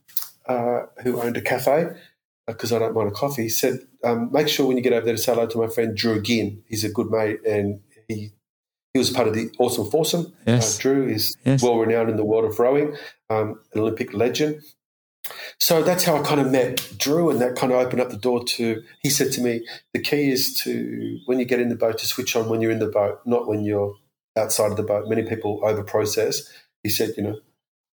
uh, 0.48 0.84
who 1.04 1.22
owned 1.22 1.38
a 1.38 1.42
cafe, 1.42 1.89
because 2.54 2.72
I 2.74 2.80
don't 2.80 2.93
mind 2.95 3.10
a 3.10 3.12
coffee, 3.12 3.43
he 3.43 3.49
said, 3.49 3.80
um, 4.04 4.30
make 4.32 4.47
sure 4.47 4.66
when 4.68 4.78
you 4.78 4.84
get 4.84 4.93
over 4.93 5.06
there 5.06 5.16
to 5.16 5.22
say 5.22 5.34
hello 5.34 5.47
to 5.47 5.58
my 5.58 5.68
friend 5.68 5.95
Drew 5.95 6.22
Ginn. 6.22 6.64
He's 6.68 6.84
a 6.84 6.89
good 6.89 7.10
mate 7.12 7.39
and 7.45 7.82
he 8.08 8.32
he 8.93 8.99
was 8.99 9.10
part 9.10 9.28
of 9.30 9.34
the 9.34 9.49
Awesome 9.58 9.89
Foursome. 9.89 10.34
Yes. 10.45 10.78
Uh, 10.78 10.82
Drew 10.82 11.08
is 11.08 11.36
Yes. 11.45 11.64
well 11.64 11.78
renowned 11.78 12.10
in 12.10 12.18
the 12.18 12.26
world 12.26 12.43
of 12.45 12.60
rowing, 12.60 12.95
um, 13.30 13.60
an 13.74 13.80
Olympic 13.80 14.14
legend. 14.14 14.62
So 15.60 15.82
that's 15.84 16.04
how 16.04 16.18
I 16.18 16.24
kind 16.24 16.41
of 16.41 16.52
met 16.52 16.91
Drew, 16.97 17.30
and 17.30 17.39
that 17.39 17.56
kind 17.56 17.72
of 17.72 17.80
opened 17.80 18.02
up 18.02 18.10
the 18.10 18.18
door 18.18 18.43
to. 18.43 18.82
He 19.02 19.10
said 19.10 19.32
to 19.34 19.41
me, 19.41 19.66
"The 19.93 20.02
key 20.02 20.32
is 20.32 20.54
to 20.64 21.20
when 21.26 21.39
you 21.39 21.45
get 21.45 21.62
in 21.62 21.70
the 21.70 21.76
boat 21.76 21.99
to 21.99 22.06
switch 22.08 22.36
on 22.36 22.49
when 22.49 22.60
you're 22.60 22.72
in 22.72 22.80
the 22.80 22.88
boat, 22.89 23.20
not 23.26 23.47
when 23.47 23.64
you're 23.64 23.95
outside 24.36 24.72
of 24.72 24.78
the 24.78 24.84
boat. 24.84 25.08
Many 25.08 25.24
people 25.24 25.62
over 25.64 25.84
process." 25.84 26.41
He 26.84 26.89
said, 26.89 27.14
"You 27.16 27.24
know, 27.24 27.39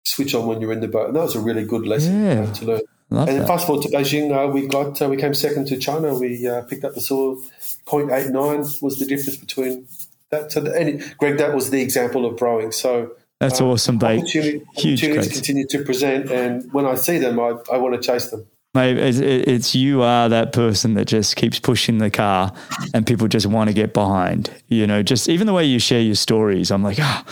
switch 0.05 0.35
on 0.35 0.47
when 0.49 0.61
you're 0.61 0.73
in 0.73 0.81
the 0.81 0.89
boat," 0.89 1.09
and 1.09 1.17
that 1.17 1.23
was 1.23 1.37
a 1.37 1.41
really 1.41 1.65
good 1.65 1.87
lesson 1.87 2.25
Yeah. 2.25 2.41
uh, 2.43 2.55
to 2.55 2.65
learn. 2.65 2.81
Love 3.11 3.29
And 3.29 3.37
then 3.37 3.43
that. 3.43 3.49
fast 3.49 3.67
forward 3.67 3.83
to 3.85 3.89
Beijing, 3.89 4.31
uh, 4.33 4.51
we 4.51 4.67
got 4.67 5.01
uh, 5.01 5.09
we 5.09 5.17
came 5.17 5.33
second 5.35 5.67
to 5.69 5.79
China. 5.79 6.15
We 6.15 6.47
uh, 6.47 6.63
picked 6.63 6.85
up 6.85 6.95
the 6.95 7.01
silver. 7.01 7.41
0.89 7.87 8.83
was 8.83 8.99
the 8.99 9.07
difference 9.07 9.37
between 9.37 9.87
that. 10.31 10.53
So, 10.53 10.61
the, 10.61 10.73
and 10.75 11.15
Greg, 11.19 11.39
that 11.39 11.55
was 11.55 11.71
the 11.71 11.81
example 11.81 12.27
of 12.27 12.41
rowing. 12.41 12.71
So 12.73 13.13
That's 13.41 13.61
uh, 13.61 13.67
awesome, 13.67 13.97
mate. 13.99 14.19
opportunity, 14.21 14.59
Huge 14.77 15.01
opportunities 15.03 15.15
grace. 15.29 15.33
continue 15.33 15.67
to 15.69 15.85
present, 15.85 16.31
and 16.31 16.71
when 16.73 16.87
I 16.87 16.95
see 16.97 17.19
them, 17.19 17.41
I, 17.41 17.55
I 17.73 17.79
want 17.79 17.95
to 17.95 18.01
chase 18.01 18.27
them. 18.31 18.47
Mate, 18.75 18.99
it's, 18.99 19.19
it's 19.19 19.75
you 19.75 20.03
are 20.03 20.29
that 20.29 20.53
person 20.53 20.93
that 20.95 21.07
just 21.07 21.37
keeps 21.37 21.59
pushing 21.59 21.99
the 21.99 22.11
car 22.11 22.53
and 22.93 23.07
people 23.07 23.27
just 23.27 23.47
want 23.47 23.69
to 23.69 23.75
get 23.75 23.95
behind. 23.95 24.51
You 24.69 24.87
know, 24.87 25.03
just 25.03 25.29
even 25.31 25.47
the 25.47 25.55
way 25.55 25.65
you 25.65 25.79
share 25.79 26.03
your 26.03 26.15
stories, 26.15 26.71
I'm 26.71 26.83
like, 26.83 26.99
ah, 27.01 27.25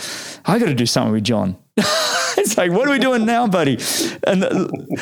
I 0.45 0.57
got 0.57 0.65
to 0.65 0.73
do 0.73 0.87
something 0.87 1.13
with 1.13 1.23
John. 1.23 1.55
it's 2.37 2.57
like, 2.57 2.71
what 2.71 2.87
are 2.87 2.91
we 2.91 2.99
doing 2.99 3.25
now, 3.25 3.47
buddy? 3.47 3.77
And 4.25 4.41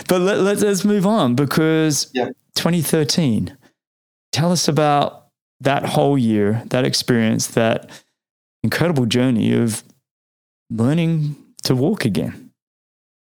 but 0.08 0.22
let, 0.22 0.40
let's 0.40 0.62
let's 0.62 0.84
move 0.86 1.06
on 1.06 1.36
because 1.36 2.12
Yeah. 2.14 2.30
2013. 2.56 3.58
Tell 4.32 4.52
us 4.52 4.68
about 4.68 5.28
that 5.62 5.86
whole 5.86 6.18
year, 6.18 6.64
that 6.68 6.84
experience, 6.84 7.48
that 7.48 7.90
incredible 8.64 9.06
journey 9.06 9.54
of 9.54 9.84
learning 10.70 11.38
to 11.64 11.76
walk 11.76 12.04
again. 12.04 12.52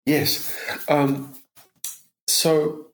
Yes. 0.05 0.53
Um, 0.89 1.33
so 2.27 2.87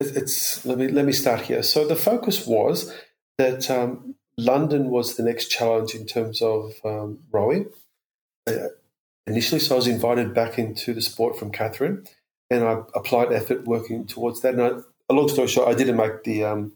it's 0.00 0.64
let 0.64 0.78
me 0.78 0.88
let 0.88 1.04
me 1.04 1.12
start 1.12 1.42
here. 1.42 1.62
So 1.62 1.86
the 1.86 1.96
focus 1.96 2.46
was 2.46 2.94
that 3.38 3.70
um, 3.70 4.14
London 4.38 4.90
was 4.90 5.16
the 5.16 5.22
next 5.22 5.48
challenge 5.48 5.94
in 5.94 6.06
terms 6.06 6.40
of 6.42 6.74
um, 6.84 7.18
rowing. 7.30 7.66
Uh, 8.46 8.68
initially, 9.26 9.60
so 9.60 9.74
I 9.74 9.76
was 9.76 9.86
invited 9.86 10.34
back 10.34 10.58
into 10.58 10.94
the 10.94 11.02
sport 11.02 11.38
from 11.38 11.52
Kathryn, 11.52 12.06
and 12.50 12.64
I 12.64 12.82
applied 12.94 13.32
effort 13.32 13.64
working 13.66 14.06
towards 14.06 14.40
that. 14.42 14.54
And 14.54 14.62
I, 14.62 14.70
a 15.08 15.14
long 15.14 15.28
story 15.28 15.48
short, 15.48 15.68
I 15.68 15.74
didn't 15.74 15.96
make 15.96 16.24
the 16.24 16.44
um, 16.44 16.72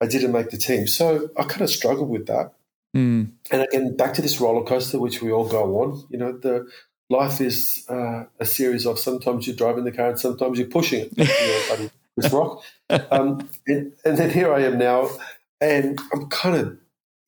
I 0.00 0.06
didn't 0.06 0.32
make 0.32 0.50
the 0.50 0.58
team, 0.58 0.86
so 0.86 1.30
I 1.38 1.44
kind 1.44 1.62
of 1.62 1.70
struggled 1.70 2.08
with 2.10 2.26
that. 2.26 2.52
Mm, 2.96 3.32
And 3.50 3.62
again, 3.62 3.96
back 3.96 4.14
to 4.14 4.22
this 4.22 4.40
roller 4.40 4.64
coaster, 4.64 4.98
which 4.98 5.20
we 5.20 5.30
all 5.30 5.48
go 5.48 5.82
on. 5.82 6.04
You 6.08 6.18
know, 6.18 6.32
the 6.32 6.66
life 7.10 7.40
is 7.40 7.84
uh, 7.88 8.24
a 8.40 8.46
series 8.46 8.86
of 8.86 8.98
sometimes 8.98 9.46
you're 9.46 9.56
driving 9.56 9.84
the 9.84 9.92
car 9.92 10.10
and 10.10 10.20
sometimes 10.20 10.58
you're 10.58 10.68
pushing 10.68 11.04
it. 11.04 11.12
You 11.18 11.84
know, 11.84 11.90
Chris 12.18 12.32
Rock. 12.32 12.62
Um, 13.10 13.48
and, 13.66 13.92
and 14.04 14.16
then 14.16 14.30
here 14.30 14.52
I 14.52 14.62
am 14.62 14.78
now, 14.78 15.10
and 15.60 15.98
I'm 16.12 16.28
kind 16.28 16.56
of 16.56 16.78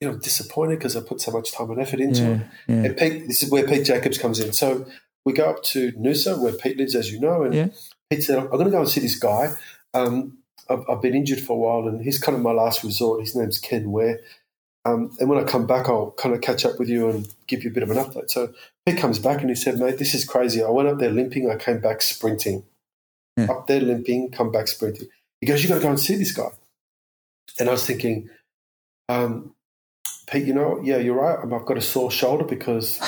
you 0.01 0.09
know 0.11 0.17
disappointed 0.17 0.79
because 0.79 0.97
I 0.97 1.01
put 1.01 1.21
so 1.21 1.33
much 1.33 1.53
time 1.53 1.71
and 1.71 1.81
effort 1.81 2.01
into 2.01 2.23
it. 2.33 2.39
yeah, 2.39 2.45
yeah. 2.77 2.85
And 2.85 2.97
Pete, 2.97 3.27
this 3.27 3.43
is 3.43 3.51
where 3.51 3.67
Pete 3.67 3.85
Jacobs 3.85 4.19
comes 4.19 4.39
in. 4.41 4.53
So 4.53 4.87
we 5.25 5.33
go 5.33 5.51
up 5.51 5.63
to 5.65 5.93
Noosa, 5.93 6.39
where 6.41 6.53
Pete 6.53 6.79
lives, 6.79 6.95
as 6.95 7.13
you 7.13 7.21
know, 7.21 7.43
and 7.43 7.55
Yeah. 7.55 7.69
Pete 8.11 8.23
said, 8.23 8.39
"I'm 8.39 8.49
going 8.49 8.65
to 8.65 8.71
go 8.71 8.81
and 8.81 8.89
see 8.89 9.01
this 9.01 9.19
guy. 9.19 9.53
Um, 9.95 10.39
I've, 10.71 10.85
I've 10.89 11.03
been 11.03 11.15
injured 11.15 11.41
for 11.41 11.53
a 11.55 11.57
while, 11.57 11.89
and 11.89 12.03
he's 12.03 12.19
kind 12.19 12.37
of 12.37 12.43
my 12.43 12.53
last 12.53 12.83
resort. 12.85 13.21
His 13.21 13.35
name's 13.37 13.59
Ken 13.59 13.91
Ware." 13.91 14.21
Um, 14.85 15.11
and 15.21 15.29
when 15.29 15.39
I 15.39 15.45
come 15.45 15.67
back, 15.67 15.89
I'll 15.89 16.13
kind 16.13 16.35
of 16.35 16.41
catch 16.41 16.65
up 16.65 16.79
with 16.79 16.89
you 16.89 17.11
and 17.11 17.29
give 17.47 17.63
you 17.65 17.71
a 17.71 17.73
bit 17.75 17.83
of 17.83 17.91
an 17.91 17.99
update. 17.99 18.31
So 18.31 18.55
Pete 18.87 18.97
comes 18.97 19.19
back 19.19 19.41
and 19.41 19.51
he 19.51 19.55
said, 19.57 19.79
Mate, 19.79 19.99
this 19.99 20.15
is 20.15 20.25
crazy. 20.25 20.63
I 20.63 20.71
went 20.71 20.89
up 20.89 20.99
there 20.99 21.11
limping. 21.11 21.51
I 21.51 21.57
came 21.57 21.81
back 21.81 22.01
sprinting. 22.01 22.63
yeah. 23.37 23.51
up 23.51 23.67
there 23.67 23.81
limping, 23.81 24.31
come 24.31 24.51
back 24.51 24.69
sprinting. 24.69 25.09
He 25.43 25.47
goes, 25.47 25.63
"You 25.63 25.69
got 25.69 25.75
to 25.77 25.81
go 25.83 25.91
and 25.91 26.01
see 26.01 26.15
this 26.17 26.33
guy." 26.33 26.49
And 27.61 27.69
I 27.69 27.73
was 27.73 27.85
thinking, 27.85 28.31
um, 29.09 29.55
Pete, 30.31 30.47
you 30.47 30.55
know, 30.55 30.81
yeah, 30.83 30.99
you're 30.99 31.17
right. 31.17 31.39
I've 31.39 31.65
got 31.65 31.79
a 31.79 31.81
sore 31.81 32.11
shoulder 32.11 32.45
because 32.45 32.99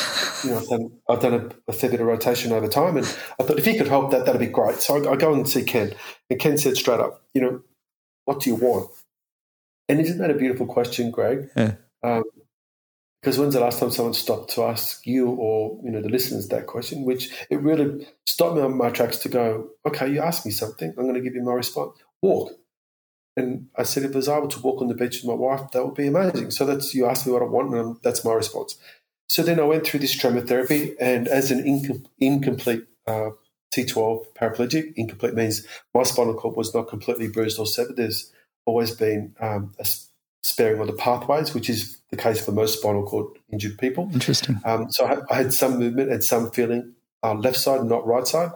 you 0.45 0.51
know 0.51 0.59
I've 0.59 0.69
done, 0.69 0.93
I've 1.09 1.21
done 1.21 1.35
a, 1.35 1.71
a, 1.71 1.73
fair 1.73 1.91
bit 1.91 2.01
of 2.01 2.07
rotation 2.07 2.53
over 2.53 2.67
time, 2.67 2.97
and 2.97 3.07
I 3.39 3.43
thought 3.43 3.59
if 3.59 3.65
he 3.67 3.77
could 3.77 3.89
help, 3.89 4.11
that 4.13 4.25
that'd 4.25 4.41
be 4.41 4.47
great. 4.47 4.77
So 4.77 4.97
I, 4.97 5.13
I 5.13 5.17
go 5.17 5.33
and 5.35 5.49
see 5.49 5.65
Ken, 5.65 5.95
and 6.31 6.41
Ken 6.41 6.57
said 6.57 6.77
straight 6.77 7.01
up, 7.01 7.23
you 7.35 7.43
know, 7.43 7.63
what 8.25 8.41
do 8.41 8.51
you 8.51 8.57
want? 8.57 8.91
And 9.89 10.01
isn't 10.01 10.19
that 10.19 10.31
a 10.31 10.35
beautiful 10.35 10.67
question, 10.67 11.11
Greg? 11.11 11.51
Yeah. 11.57 11.75
Um, 12.03 12.23
because 13.21 13.39
when's 13.39 13.53
the 13.53 13.61
last 13.61 13.79
time 13.79 13.91
someone 13.91 14.15
stopped 14.15 14.55
to 14.55 14.65
ask 14.65 15.07
you 15.07 15.29
or 15.29 15.79
you 15.85 15.91
know 15.91 16.01
the 16.01 16.09
listeners 16.09 16.49
that 16.49 16.67
question? 16.67 17.05
Which 17.05 17.31
it 17.51 17.61
really 17.61 18.07
stopped 18.27 18.57
me 18.57 18.63
on 18.63 18.79
my 18.79 18.89
tracks 18.89 19.19
to 19.19 19.29
go, 19.29 19.69
okay, 19.85 20.11
you 20.11 20.21
asked 20.21 20.47
me 20.47 20.53
something, 20.53 20.89
I'm 20.97 21.05
going 21.05 21.15
to 21.15 21.21
give 21.21 21.35
you 21.35 21.43
my 21.43 21.53
response. 21.53 21.99
Walk. 22.23 22.53
And 23.37 23.69
I 23.77 23.85
said, 23.85 24.03
if 24.03 24.13
I 24.13 24.17
was 24.17 24.29
able 24.29 24.49
to 24.49 24.61
walk 24.61 24.83
on 24.83 24.89
the 24.89 24.95
beach 24.95 25.23
with 25.23 25.31
my 25.31 25.35
wife, 25.35 25.71
that 25.71 25.85
would 25.85 25.95
be 25.95 26.09
amazing. 26.09 26.51
So 26.51 26.67
that's 26.67 26.95
you 26.95 27.07
asked 27.07 27.27
me 27.27 27.33
what 27.33 27.43
I 27.43 27.47
want, 27.47 27.75
and 27.75 27.97
that's 28.03 28.25
my 28.25 28.33
response. 28.33 28.77
So 29.29 29.43
then 29.43 29.61
I 29.61 29.65
went 29.65 29.87
through 29.87 30.01
this 30.01 30.17
trauma 30.17 30.41
therapy, 30.41 30.97
and 31.01 31.29
as 31.29 31.51
an 31.51 31.63
incom- 31.63 32.07
incomplete 32.19 32.87
uh, 33.07 33.31
T12 33.73 34.25
paraplegic, 34.35 34.93
incomplete 34.97 35.35
means 35.35 35.67
my 35.95 36.03
spinal 36.03 36.35
cord 36.35 36.57
was 36.57 36.75
not 36.75 36.89
completely 36.89 37.29
bruised 37.29 37.59
or 37.59 37.67
severed. 37.67 37.97
There's 37.97 38.33
always 38.67 38.91
been 38.91 39.35
um, 39.41 39.73
a 39.79 39.87
sparing 40.43 40.81
of 40.81 40.89
the 40.89 40.93
pathways, 40.93 41.55
which 41.55 41.71
is 41.71 42.01
the 42.11 42.17
case 42.17 42.45
for 42.45 42.53
most 42.53 42.79
spinal 42.79 43.05
cord 43.05 43.27
injured 43.53 43.79
people. 43.79 44.11
Interesting. 44.13 44.61
Um, 44.65 44.91
so 44.91 45.07
I, 45.07 45.33
I, 45.33 45.37
had 45.37 45.53
some 45.53 45.79
movement 45.79 46.11
and 46.11 46.25
some 46.25 46.51
feeling 46.51 46.95
uh, 47.23 47.35
left 47.35 47.59
side, 47.59 47.85
not 47.85 48.07
right 48.07 48.27
side. 48.27 48.51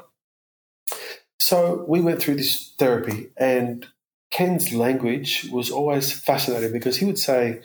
So 1.39 1.85
we 1.87 2.01
went 2.01 2.21
through 2.21 2.37
this 2.37 2.75
therapy, 2.79 3.29
and 3.37 3.87
Ken's 4.35 4.73
language 4.73 5.49
was 5.53 5.71
always 5.71 6.11
fascinating 6.11 6.73
because 6.73 6.97
he 6.97 7.05
would 7.05 7.21
say, 7.21 7.61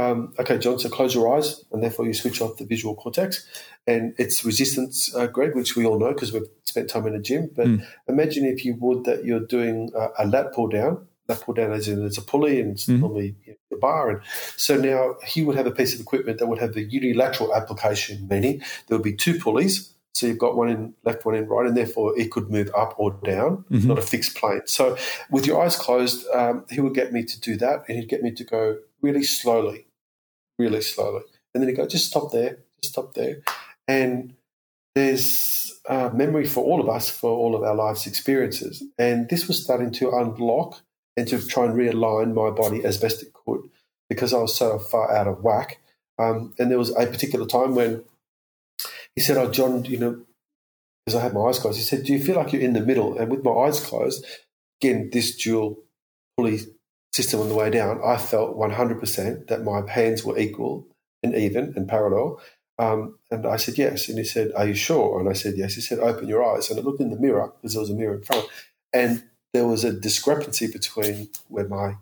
um, 0.00 0.34
okay, 0.36 0.58
John, 0.58 0.80
so 0.80 0.88
close 0.88 1.14
your 1.14 1.32
eyes, 1.36 1.64
and 1.70 1.80
therefore 1.80 2.06
you 2.06 2.12
switch 2.12 2.40
off 2.40 2.56
the 2.56 2.64
visual 2.64 2.96
cortex. 2.96 3.46
And 3.86 4.14
it's 4.18 4.44
resistance, 4.44 5.14
uh, 5.14 5.28
Greg, 5.28 5.54
which 5.54 5.76
we 5.76 5.86
all 5.86 5.96
know 5.96 6.12
because 6.12 6.32
we've 6.32 6.48
spent 6.64 6.90
time 6.90 7.06
in 7.06 7.14
a 7.14 7.20
gym. 7.20 7.50
But 7.54 7.68
mm. 7.68 7.86
imagine 8.08 8.44
if 8.46 8.64
you 8.64 8.74
would 8.80 9.04
that 9.04 9.24
you're 9.24 9.46
doing 9.46 9.92
a, 9.94 10.24
a 10.24 10.26
lat 10.26 10.52
pull 10.52 10.66
down. 10.66 11.06
Lat 11.28 11.40
pull 11.42 11.54
down 11.54 11.70
as 11.70 11.86
in 11.86 12.04
it's 12.04 12.18
a 12.18 12.22
pulley 12.22 12.60
and 12.60 12.72
it's 12.72 12.86
mm. 12.86 12.98
normally 12.98 13.36
the 13.70 13.76
bar. 13.76 14.10
And 14.10 14.20
so 14.56 14.76
now 14.76 15.14
he 15.24 15.44
would 15.44 15.54
have 15.54 15.68
a 15.68 15.70
piece 15.70 15.94
of 15.94 16.00
equipment 16.00 16.40
that 16.40 16.48
would 16.48 16.58
have 16.58 16.74
the 16.74 16.82
unilateral 16.82 17.54
application, 17.54 18.26
meaning 18.26 18.60
there 18.88 18.98
would 18.98 19.04
be 19.04 19.14
two 19.14 19.38
pulleys 19.38 19.94
so 20.14 20.26
you've 20.26 20.38
got 20.38 20.56
one 20.56 20.68
in 20.68 20.94
left, 21.04 21.24
one 21.24 21.34
in 21.34 21.46
right, 21.46 21.66
and 21.66 21.76
therefore 21.76 22.18
it 22.18 22.30
could 22.30 22.50
move 22.50 22.70
up 22.76 22.94
or 22.98 23.12
down, 23.24 23.64
mm-hmm. 23.70 23.88
not 23.88 23.98
a 23.98 24.02
fixed 24.02 24.36
plane. 24.36 24.62
So 24.66 24.96
with 25.30 25.46
your 25.46 25.62
eyes 25.62 25.76
closed, 25.76 26.26
um, 26.34 26.64
he 26.70 26.80
would 26.80 26.94
get 26.94 27.12
me 27.12 27.24
to 27.24 27.40
do 27.40 27.56
that, 27.56 27.84
and 27.88 27.98
he'd 27.98 28.08
get 28.08 28.22
me 28.22 28.32
to 28.32 28.44
go 28.44 28.78
really 29.00 29.22
slowly, 29.22 29.86
really 30.58 30.80
slowly, 30.80 31.22
and 31.54 31.62
then 31.62 31.68
he'd 31.68 31.76
go, 31.76 31.86
just 31.86 32.06
stop 32.06 32.32
there, 32.32 32.58
just 32.82 32.94
stop 32.94 33.14
there, 33.14 33.42
and 33.86 34.34
there's 34.94 35.80
uh, 35.88 36.10
memory 36.12 36.46
for 36.46 36.64
all 36.64 36.80
of 36.80 36.88
us 36.88 37.08
for 37.08 37.30
all 37.30 37.54
of 37.54 37.62
our 37.62 37.74
life's 37.74 38.06
experiences, 38.06 38.82
and 38.98 39.28
this 39.28 39.46
was 39.46 39.62
starting 39.62 39.92
to 39.92 40.10
unlock 40.10 40.82
and 41.16 41.26
to 41.28 41.44
try 41.46 41.64
and 41.64 41.74
realign 41.74 42.32
my 42.32 42.50
body 42.50 42.84
as 42.84 42.96
best 42.96 43.22
it 43.22 43.32
could 43.32 43.68
because 44.08 44.32
I 44.32 44.38
was 44.38 44.56
so 44.56 44.78
far 44.78 45.14
out 45.14 45.26
of 45.26 45.42
whack. 45.42 45.80
Um, 46.18 46.54
and 46.58 46.70
there 46.70 46.78
was 46.78 46.90
a 46.90 47.06
particular 47.06 47.46
time 47.46 47.74
when 47.74 48.04
he 49.18 49.24
said, 49.24 49.36
"Oh, 49.36 49.50
John, 49.50 49.84
you 49.84 49.98
know," 49.98 50.22
because 51.04 51.18
I 51.18 51.22
had 51.22 51.34
my 51.34 51.40
eyes 51.40 51.58
closed. 51.58 51.78
He 51.78 51.84
said, 51.84 52.04
"Do 52.04 52.12
you 52.12 52.22
feel 52.22 52.36
like 52.36 52.52
you're 52.52 52.62
in 52.62 52.72
the 52.74 52.80
middle?" 52.90 53.18
And 53.18 53.30
with 53.30 53.42
my 53.42 53.50
eyes 53.50 53.80
closed, 53.80 54.24
again, 54.80 55.10
this 55.12 55.36
dual 55.36 55.78
pulley 56.36 56.60
system 57.12 57.40
on 57.40 57.48
the 57.48 57.54
way 57.54 57.68
down, 57.68 58.00
I 58.04 58.16
felt 58.16 58.56
100% 58.56 59.48
that 59.48 59.64
my 59.64 59.90
hands 59.90 60.24
were 60.24 60.38
equal 60.38 60.86
and 61.24 61.34
even 61.34 61.72
and 61.74 61.88
parallel. 61.88 62.40
Um, 62.78 63.18
and 63.32 63.44
I 63.44 63.56
said, 63.56 63.76
yes. 63.76 64.08
And 64.08 64.18
he 64.18 64.24
said, 64.24 64.52
are 64.54 64.68
you 64.68 64.74
sure? 64.74 65.18
And 65.18 65.28
I 65.28 65.32
said, 65.32 65.54
yes. 65.56 65.74
He 65.74 65.80
said, 65.80 65.98
open 65.98 66.28
your 66.28 66.44
eyes. 66.44 66.70
And 66.70 66.78
I 66.78 66.82
looked 66.82 67.00
in 67.00 67.10
the 67.10 67.18
mirror 67.18 67.52
because 67.56 67.72
there 67.72 67.80
was 67.80 67.90
a 67.90 67.94
mirror 67.94 68.14
in 68.14 68.22
front. 68.22 68.46
And 68.92 69.24
there 69.52 69.66
was 69.66 69.82
a 69.82 69.92
discrepancy 69.92 70.68
between 70.68 71.28
where 71.48 71.66
my 71.66 71.96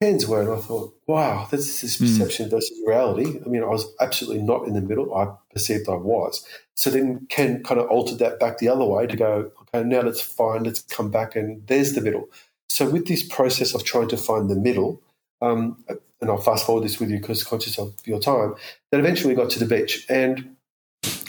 hands 0.00 0.26
were. 0.26 0.42
And 0.42 0.52
I 0.52 0.56
thought, 0.56 0.94
wow, 1.06 1.46
this 1.50 1.82
is 1.84 1.96
hmm. 1.96 2.04
perception 2.04 2.48
mm. 2.48 2.50
versus 2.50 2.78
reality. 2.86 3.40
I 3.44 3.48
mean, 3.48 3.62
I 3.62 3.66
was 3.66 3.86
absolutely 4.00 4.42
not 4.42 4.66
in 4.66 4.74
the 4.74 4.80
middle. 4.80 5.14
I 5.14 5.28
perceived 5.52 5.88
I 5.88 5.94
was. 5.94 6.44
So 6.74 6.90
then 6.90 7.26
Ken 7.28 7.62
kind 7.62 7.80
of 7.80 7.88
altered 7.88 8.18
that 8.18 8.40
back 8.40 8.58
the 8.58 8.68
other 8.68 8.84
way 8.84 9.06
to 9.06 9.16
go, 9.16 9.52
okay, 9.62 9.86
now 9.86 10.02
let's 10.02 10.20
find, 10.20 10.66
let's 10.66 10.82
come 10.82 11.10
back 11.10 11.36
and 11.36 11.66
there's 11.66 11.94
the 11.94 12.00
middle. 12.00 12.28
So 12.68 12.88
with 12.88 13.06
this 13.06 13.22
process 13.22 13.74
of 13.74 13.84
trying 13.84 14.08
to 14.08 14.16
find 14.16 14.50
the 14.50 14.56
middle, 14.56 15.00
um, 15.40 15.84
and 16.20 16.30
I'll 16.30 16.38
fast 16.38 16.66
forward 16.66 16.84
this 16.84 16.98
with 16.98 17.10
you 17.10 17.20
because 17.20 17.44
conscious 17.44 17.78
of 17.78 17.94
your 18.04 18.20
time, 18.20 18.54
then 18.90 19.00
eventually 19.00 19.34
we 19.34 19.40
got 19.40 19.50
to 19.50 19.58
the 19.58 19.66
beach 19.66 20.06
and 20.08 20.56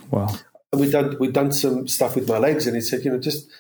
wow. 0.09 0.33
we'd 0.73 0.91
done, 0.91 1.17
we'd 1.19 1.33
done 1.33 1.51
some 1.51 1.87
stuff 1.87 2.15
with 2.15 2.27
my 2.27 2.39
legs 2.39 2.65
and 2.65 2.75
he 2.75 2.81
said, 2.81 3.03
you 3.05 3.11
know, 3.11 3.19
just– 3.19 3.49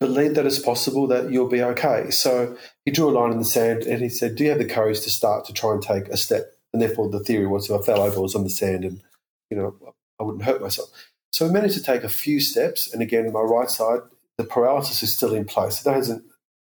believe 0.00 0.34
that 0.34 0.46
it's 0.46 0.58
possible 0.58 1.06
that 1.08 1.30
you'll 1.30 1.48
be 1.48 1.62
okay. 1.62 2.10
So 2.10 2.56
he 2.84 2.90
drew 2.90 3.10
a 3.10 3.12
line 3.12 3.32
in 3.32 3.38
the 3.38 3.44
sand 3.44 3.82
and 3.82 4.02
he 4.02 4.08
said, 4.08 4.34
Do 4.34 4.44
you 4.44 4.50
have 4.50 4.58
the 4.58 4.64
courage 4.64 5.02
to 5.02 5.10
start 5.10 5.44
to 5.44 5.52
try 5.52 5.72
and 5.72 5.82
take 5.82 6.08
a 6.08 6.16
step? 6.16 6.56
And 6.72 6.80
therefore, 6.80 7.08
the 7.08 7.20
theory 7.20 7.46
was 7.46 7.68
if 7.68 7.78
I 7.78 7.82
fell 7.82 8.00
over, 8.00 8.16
I 8.16 8.20
was 8.20 8.34
on 8.34 8.44
the 8.44 8.50
sand 8.50 8.84
and, 8.84 9.02
you 9.50 9.56
know, 9.56 9.76
I 10.18 10.22
wouldn't 10.22 10.44
hurt 10.44 10.62
myself. 10.62 10.90
So 11.32 11.46
we 11.46 11.52
managed 11.52 11.74
to 11.74 11.82
take 11.82 12.02
a 12.02 12.08
few 12.08 12.40
steps. 12.40 12.92
And 12.92 13.02
again, 13.02 13.30
my 13.32 13.40
right 13.40 13.70
side, 13.70 14.00
the 14.38 14.44
paralysis 14.44 15.02
is 15.02 15.14
still 15.14 15.34
in 15.34 15.44
place. 15.44 15.82
That 15.82 15.94
hasn't 15.94 16.24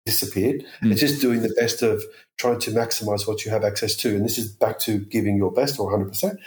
disappeared. 0.07 0.65
Mm. 0.83 0.93
It's 0.93 1.01
just 1.01 1.21
doing 1.21 1.43
the 1.43 1.55
best 1.59 1.83
of 1.83 2.03
trying 2.39 2.61
to 2.61 2.71
maximize 2.71 3.29
what 3.29 3.45
you 3.45 3.51
have 3.51 3.65
access 3.65 3.95
to. 3.97 4.17
And 4.17 4.25
this 4.25 4.39
is 4.39 4.51
back 4.51 4.79
to 4.81 4.99
giving 4.99 5.37
your 5.37 5.53
best 5.53 5.79
or 5.79 5.93
100%. 5.93 6.39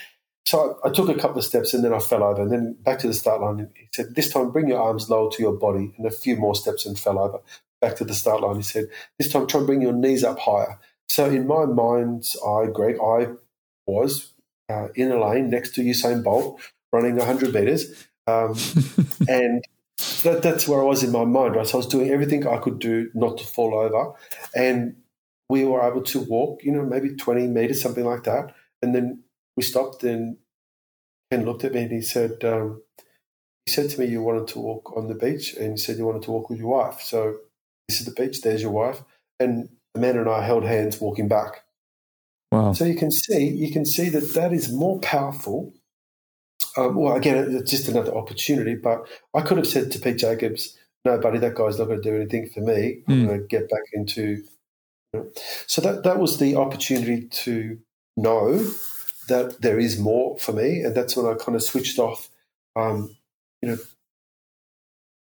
So 0.46 0.80
I, 0.84 0.90
I, 0.90 0.92
took 0.92 1.10
a 1.10 1.20
couple 1.20 1.38
of 1.38 1.46
steps 1.46 1.74
and 1.74 1.84
then 1.84 1.94
I 1.94 2.00
fell 2.00 2.24
over. 2.24 2.42
And 2.42 2.52
then 2.52 2.76
back 2.82 3.00
to 3.00 3.08
the 3.08 3.14
start 3.14 3.42
line. 3.42 3.70
He 3.76 3.88
said, 3.94 4.16
This 4.16 4.32
time 4.32 4.52
bring 4.52 4.68
your 4.68 4.82
arms 4.82 5.10
low 5.10 5.30
to 5.30 5.42
your 5.42 5.54
body. 5.54 5.94
And 5.98 6.06
a 6.06 6.12
few 6.12 6.36
more 6.36 6.56
steps 6.56 6.86
and 6.86 7.00
fell 7.00 7.20
over. 7.20 7.40
Back 7.80 7.96
to 7.98 8.06
the 8.06 8.14
start 8.14 8.42
line. 8.42 8.58
He 8.58 8.64
said, 8.64 8.86
This 9.18 9.32
time 9.32 9.48
try 9.48 9.60
and 9.60 9.68
bring 9.68 9.82
your 9.82 9.94
knees 9.94 10.24
up 10.24 10.40
higher. 10.40 10.80
So 11.08 11.26
in 11.26 11.48
my 11.48 11.66
mind's 11.66 12.38
eye, 12.46 12.68
Greg, 12.74 12.98
I 13.04 13.30
was 13.86 14.34
uh, 14.70 14.88
in 14.96 15.12
a 15.12 15.24
lane 15.24 15.50
next 15.50 15.76
to 15.76 15.82
Usain 15.82 16.24
Bolt 16.24 16.62
running 16.92 17.16
100 17.16 17.54
meters. 17.54 18.08
Um, 18.28 18.56
and 19.28 19.64
that, 20.24 20.42
that's 20.42 20.68
where 20.68 20.82
I 20.82 20.86
was 20.86 21.04
in 21.04 21.12
my 21.12 21.26
mind, 21.26 21.56
right? 21.56 21.68
So 21.68 21.78
I 21.78 21.78
was 21.78 21.88
doing 21.88 22.10
everything 22.10 22.48
I 22.48 22.58
could 22.58 22.80
do 22.80 23.10
not 23.14 23.38
to 23.38 23.46
fall 23.46 23.76
over. 23.76 24.14
And 24.56 24.96
we 25.50 25.66
were 25.66 25.86
able 25.86 26.02
to 26.04 26.20
walk, 26.22 26.64
you 26.64 26.72
know, 26.72 26.84
maybe 26.84 27.16
20 27.16 27.48
meters, 27.48 27.82
something 27.82 28.06
like 28.06 28.24
that. 28.24 28.56
And 28.82 28.96
then 28.96 29.24
we 29.62 29.66
stopped 29.66 30.04
and 30.04 30.38
Ken 31.30 31.46
looked 31.46 31.64
at 31.64 31.74
me 31.74 31.84
and 31.84 31.92
he 31.92 32.02
said, 32.02 32.44
um, 32.44 32.82
he 33.68 33.72
said 33.72 33.92
to 33.92 34.00
me, 34.00 34.08
you 34.08 34.24
wanted 34.24 34.48
to 34.48 34.60
walk 34.60 34.98
on 34.98 35.08
the 35.08 35.14
beach 35.14 35.54
and 35.54 35.74
he 35.74 35.78
said 35.78 35.98
you 35.98 36.06
wanted 36.08 36.24
to 36.24 36.32
walk 36.32 36.50
with 36.50 36.58
your 36.58 36.70
wife. 36.70 37.00
So 37.02 37.38
this 37.88 38.00
is 38.00 38.08
the 38.08 38.20
beach, 38.20 38.42
there's 38.42 38.64
your 38.64 38.72
wife. 38.72 39.04
And 39.40 39.70
Amanda 39.94 40.22
and 40.22 40.30
I 40.32 40.44
held 40.44 40.64
hands 40.64 41.00
walking 41.00 41.28
back. 41.28 41.64
Wow. 42.52 42.74
So 42.74 42.86
you 42.86 42.96
can 42.96 43.12
see, 43.12 43.50
you 43.50 43.72
can 43.72 43.86
see 43.86 44.10
that 44.10 44.34
that 44.34 44.52
is 44.52 44.74
more 44.74 45.00
powerful. 45.00 45.76
Um, 46.76 46.96
well, 46.96 47.16
again, 47.16 47.56
it's 47.56 47.70
just 47.70 47.88
another 47.88 48.16
opportunity, 48.16 48.74
but 48.74 49.08
I 49.36 49.42
could 49.42 49.58
have 49.58 49.68
said 49.68 49.92
to 49.92 50.00
Pete 50.00 50.18
Jacobs, 50.18 50.76
no, 51.06 51.20
buddy, 51.20 51.38
that 51.38 51.54
guy's 51.54 51.78
not 51.78 51.86
going 51.86 52.02
to 52.02 52.10
do 52.10 52.16
anything 52.16 52.50
for 52.50 52.62
me. 52.62 53.04
I'm 53.08 53.16
mm. 53.16 53.28
going 53.28 53.42
to 53.42 53.46
get 53.46 53.70
back 53.70 53.84
into. 53.94 54.44
You 55.14 55.20
know. 55.20 55.28
So 55.68 55.82
that, 55.82 56.04
that 56.04 56.18
was 56.18 56.40
the 56.40 56.56
opportunity 56.56 57.28
to 57.28 57.78
know 58.18 58.58
that 59.32 59.62
there 59.62 59.80
is 59.80 59.98
more 59.98 60.38
for 60.38 60.54
me, 60.54 60.82
and 60.82 60.94
that's 60.96 61.16
when 61.16 61.26
I 61.26 61.34
kind 61.34 61.56
of 61.56 61.64
switched 61.64 61.98
off. 61.98 62.30
Um, 62.76 63.16
you 63.62 63.70
know, 63.70 63.78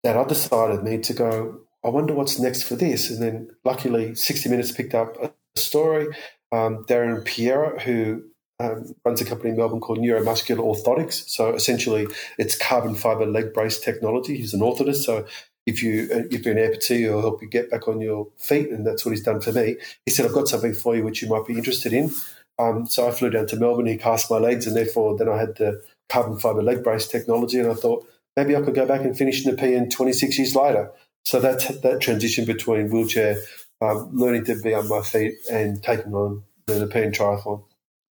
that 0.02 0.16
other 0.16 0.34
side 0.34 0.72
of 0.72 0.84
me 0.84 0.98
to 0.98 1.14
go. 1.14 1.60
I 1.84 1.88
wonder 1.88 2.14
what's 2.14 2.38
next 2.38 2.62
for 2.64 2.76
this, 2.76 3.10
and 3.10 3.22
then 3.22 3.50
luckily, 3.64 4.14
sixty 4.14 4.48
Minutes 4.48 4.72
picked 4.72 4.94
up 4.94 5.16
a 5.22 5.32
story. 5.56 6.06
Um, 6.52 6.84
Darren 6.88 7.24
Piera, 7.24 7.80
who 7.82 8.22
um, 8.60 8.94
runs 9.04 9.20
a 9.20 9.24
company 9.24 9.50
in 9.50 9.56
Melbourne 9.56 9.80
called 9.80 9.98
Neuromuscular 9.98 10.62
Orthotics. 10.62 11.28
So 11.28 11.54
essentially, 11.54 12.06
it's 12.38 12.56
carbon 12.56 12.94
fiber 12.94 13.26
leg 13.26 13.52
brace 13.52 13.80
technology. 13.80 14.36
He's 14.36 14.54
an 14.54 14.60
orthotist, 14.60 15.02
so 15.04 15.26
if 15.66 15.82
you 15.82 16.08
if 16.30 16.44
you're 16.44 16.56
an 16.56 16.64
amputee, 16.64 17.00
he'll 17.00 17.20
help 17.20 17.42
you 17.42 17.48
get 17.48 17.70
back 17.70 17.88
on 17.88 18.00
your 18.00 18.28
feet, 18.38 18.70
and 18.70 18.86
that's 18.86 19.04
what 19.04 19.12
he's 19.12 19.24
done 19.24 19.40
for 19.40 19.52
me. 19.52 19.76
He 20.06 20.12
said, 20.12 20.26
"I've 20.26 20.38
got 20.40 20.48
something 20.48 20.74
for 20.74 20.96
you 20.96 21.04
which 21.04 21.22
you 21.22 21.28
might 21.28 21.46
be 21.46 21.54
interested 21.54 21.92
in." 21.92 22.10
Um, 22.58 22.86
so 22.86 23.08
I 23.08 23.10
flew 23.10 23.30
down 23.30 23.46
to 23.48 23.56
Melbourne. 23.56 23.86
He 23.86 23.96
cast 23.96 24.30
my 24.30 24.38
legs, 24.38 24.66
and 24.66 24.76
therefore 24.76 25.16
then 25.16 25.28
I 25.28 25.38
had 25.38 25.56
the 25.56 25.82
carbon 26.08 26.38
fiber 26.38 26.62
leg 26.62 26.84
brace 26.84 27.06
technology. 27.06 27.58
And 27.58 27.70
I 27.70 27.74
thought 27.74 28.06
maybe 28.36 28.56
I 28.56 28.62
could 28.62 28.74
go 28.74 28.86
back 28.86 29.00
and 29.00 29.16
finish 29.16 29.44
in 29.44 29.54
the 29.54 29.60
Nepean 29.60 29.90
26 29.90 30.38
years 30.38 30.54
later. 30.54 30.90
So 31.24 31.40
that's 31.40 31.68
that 31.68 32.00
transition 32.00 32.44
between 32.44 32.90
wheelchair, 32.90 33.38
um, 33.80 34.10
learning 34.12 34.44
to 34.46 34.60
be 34.60 34.74
on 34.74 34.88
my 34.88 35.02
feet, 35.02 35.34
and 35.50 35.82
taking 35.82 36.14
on 36.14 36.42
the 36.66 36.80
Nepean 36.80 37.12
triathlon. 37.12 37.64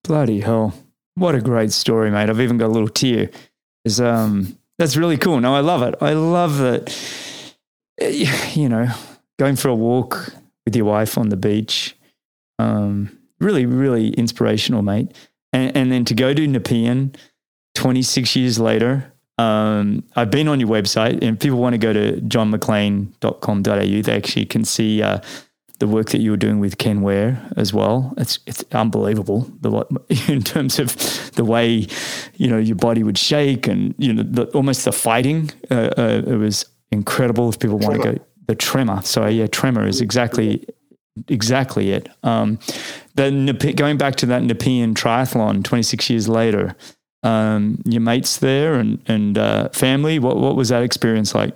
Bloody 0.04 0.41
hell! 0.41 0.74
What 1.16 1.36
a 1.36 1.41
great 1.41 1.72
story, 1.72 2.12
mate! 2.12 2.30
I've 2.30 2.41
even 2.41 2.58
got 2.58 2.68
a 2.68 2.74
little 2.74 2.89
tear. 2.89 3.30
Is 3.86 4.02
um, 4.02 4.58
that's 4.80 4.98
really 4.98 5.18
cool. 5.18 5.39
No, 5.39 5.56
I 5.56 5.60
love 5.60 5.84
it. 5.84 5.96
I 6.02 6.14
love 6.14 6.58
that 6.58 6.89
you 8.00 8.70
know, 8.70 8.89
going 9.38 9.56
for 9.56 9.70
a 9.70 9.76
walk 9.76 10.34
with 10.66 10.76
your 10.76 10.86
wife 10.86 11.18
on 11.18 11.30
the 11.30 11.38
beach. 11.38 11.96
Um, 12.60 13.18
really, 13.39 13.65
really 13.65 14.09
inspirational, 14.09 14.81
mate. 14.81 15.11
And, 15.51 15.75
and 15.75 15.91
then 15.91 16.05
to 16.05 16.13
go 16.15 16.34
to 16.34 16.47
Nepean 16.47 17.15
26 17.75 18.36
years 18.36 18.59
later, 18.59 19.13
um, 19.38 20.03
I've 20.15 20.29
been 20.29 20.47
on 20.47 20.59
your 20.59 20.69
website, 20.69 21.23
and 21.23 21.39
people 21.39 21.59
want 21.59 21.73
to 21.73 21.79
go 21.79 21.91
to 21.91 22.21
johnmaclean.com.au. 22.21 24.01
They 24.01 24.15
actually 24.15 24.45
can 24.45 24.63
see 24.63 25.01
uh, 25.01 25.19
the 25.79 25.88
work 25.88 26.09
that 26.11 26.21
you 26.21 26.31
were 26.31 26.38
doing 26.38 26.59
with 26.59 26.77
Ken 26.77 27.01
Ware 27.01 27.43
as 27.57 27.73
well. 27.73 28.13
It's 28.17 28.39
it's 28.45 28.63
unbelievable 28.71 29.51
the 29.59 29.69
in 30.31 30.41
terms 30.43 30.79
of 30.79 30.95
the 31.36 31.43
way 31.43 31.88
you 32.36 32.47
know 32.47 32.57
your 32.57 32.75
body 32.75 33.03
would 33.03 33.17
shake 33.17 33.67
and 33.67 33.95
you 33.97 34.13
know 34.13 34.23
the, 34.23 34.45
almost 34.51 34.86
the 34.86 34.91
fighting. 34.91 35.51
Uh, 35.71 35.89
uh, 35.97 36.21
it 36.25 36.38
was 36.38 36.65
incredible. 36.91 37.49
If 37.49 37.59
people 37.59 37.79
want 37.79 38.01
to 38.01 38.13
go, 38.13 38.25
the 38.47 38.55
tremor. 38.55 39.01
So 39.01 39.25
yeah, 39.25 39.47
tremor 39.47 39.88
is 39.88 39.99
exactly 39.99 40.65
exactly 41.28 41.91
it. 41.91 42.09
Um, 42.24 42.59
the 43.16 43.74
going 43.76 43.97
back 43.97 44.16
to 44.18 44.26
that 44.28 44.43
Nepean 44.43 44.93
triathlon, 44.93 45.64
26 45.64 46.09
years 46.09 46.28
later 46.28 46.76
um, 47.24 47.82
your 47.86 48.01
mates 48.01 48.38
there 48.38 48.76
and 48.76 49.01
and 49.07 49.38
uh, 49.38 49.70
family. 49.70 50.20
What 50.20 50.38
what 50.38 50.55
was 50.55 50.70
that 50.70 50.84
experience 50.84 51.34
like? 51.34 51.55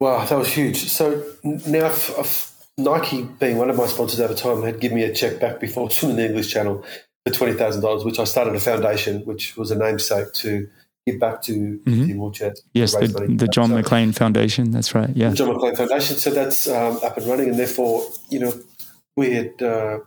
Wow, 0.00 0.24
that 0.26 0.38
was 0.38 0.48
huge. 0.48 0.88
So 0.88 1.24
now, 1.42 1.86
if, 1.86 2.18
if 2.18 2.52
Nike, 2.76 3.22
being 3.22 3.56
one 3.56 3.70
of 3.70 3.76
my 3.76 3.86
sponsors 3.86 4.20
at 4.20 4.28
the 4.28 4.36
time, 4.36 4.62
had 4.62 4.78
given 4.78 4.98
me 4.98 5.04
a 5.04 5.14
check 5.14 5.40
back 5.40 5.58
before 5.58 5.90
swimming 5.90 6.16
the 6.18 6.26
English 6.26 6.52
Channel 6.52 6.84
for 7.24 7.32
twenty 7.32 7.54
thousand 7.54 7.82
dollars, 7.82 8.04
which 8.04 8.18
I 8.18 8.24
started 8.24 8.54
a 8.54 8.60
foundation, 8.60 9.24
which 9.24 9.56
was 9.56 9.70
a 9.70 9.78
namesake 9.78 10.32
to 10.34 10.68
give 11.06 11.20
back 11.20 11.42
to 11.42 11.52
mm-hmm. 11.52 12.06
the 12.06 12.14
wheelchair. 12.14 12.54
Yes, 12.72 12.94
the, 12.94 13.06
the 13.06 13.48
John 13.48 13.68
so, 13.68 13.76
Maclean 13.76 14.12
Foundation. 14.12 14.70
That's 14.70 14.94
right. 14.94 15.10
Yeah, 15.14 15.30
the 15.30 15.36
John 15.36 15.52
Maclean 15.52 15.76
Foundation. 15.76 16.16
So 16.16 16.30
that's 16.30 16.68
um, 16.68 16.98
up 17.02 17.16
and 17.16 17.26
running, 17.26 17.50
and 17.50 17.58
therefore, 17.58 18.06
you 18.30 18.40
know, 18.40 18.52
we 19.16 19.32
had. 19.32 19.62
Uh, 19.62 19.98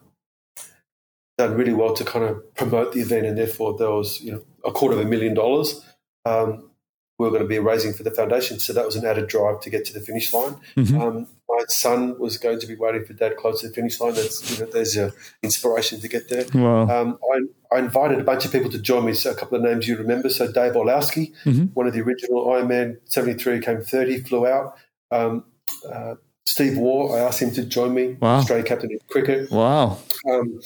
done 1.38 1.56
really 1.56 1.72
well 1.72 1.93
to 1.93 2.04
kind 2.04 2.26
of 2.26 2.54
promote 2.56 2.91
the 2.91 3.00
event, 3.00 3.26
and 3.26 3.38
therefore 3.38 3.78
there 3.78 3.89
was 3.89 4.20
you 4.20 4.30
know 4.30 4.41
a 4.66 4.72
quarter 4.74 5.00
of 5.00 5.06
a 5.06 5.10
million 5.10 5.34
dollars 5.34 5.82
um, 6.26 6.70
we 7.18 7.26
were 7.26 7.32
going 7.32 7.43
to 7.43 7.47
be 7.47 7.60
raising 7.60 7.93
for 7.93 8.04
the 8.04 8.12
foundation. 8.12 8.60
So 8.60 8.74
that 8.74 8.86
was 8.86 8.95
an 8.95 9.06
added 9.06 9.28
drive 9.28 9.60
to 9.62 9.70
get 9.70 9.86
to 9.86 9.93
the 9.93 10.00
finish 10.00 10.34
line. 10.34 10.56
Mm-hmm. 10.76 11.02
Um, 11.02 11.28
my 11.60 11.66
son 11.68 12.18
was 12.18 12.38
going 12.38 12.60
to 12.60 12.68
be 12.68 12.76
waiting 12.76 13.03
for 13.05 13.14
dad 13.14 13.36
close 13.38 13.62
to 13.62 13.68
the 13.68 13.74
finish 13.74 13.99
line. 13.99 14.14
That's 14.14 14.51
you 14.51 14.66
know 14.66 14.72
there's 14.72 14.95
a 14.97 15.12
inspiration 15.43 15.99
to 16.01 16.07
get 16.07 16.30
there. 16.30 16.45
Wow. 16.53 16.88
Um, 16.89 17.20
I, 17.32 17.76
I, 17.76 17.80
invited 17.80 18.20
a 18.20 18.24
bunch 18.24 18.45
of 18.45 18.51
people 18.51 18.70
to 18.72 18.80
join 18.80 19.05
me. 19.05 19.14
So 19.14 19.32
a 19.32 19.36
couple 19.36 19.57
of 19.57 19.64
names 19.64 19.88
you 19.88 19.97
remember. 19.97 20.30
So 20.30 20.51
Dave 20.51 20.76
Orlowski, 20.76 21.34
mm-hmm. 21.43 21.66
one 21.74 21.88
of 21.88 21.93
the 21.93 22.01
original 22.01 22.45
Ironman 22.45 22.97
73, 23.05 23.60
came 23.60 23.82
30, 23.82 24.22
flew 24.22 24.47
out. 24.47 24.78
Um, 25.12 25.45
uh, 25.91 26.16
Steve 26.45 26.78
Waugh, 26.78 27.16
I 27.16 27.20
asked 27.20 27.41
him 27.41 27.51
to 27.51 27.64
join 27.64 27.93
me, 27.93 28.18
wow. 28.20 28.38
Australian 28.38 28.66
captain 28.66 28.91
in 28.91 28.99
cricket. 29.10 29.51
Wow. 29.51 29.99
Um, 30.30 30.60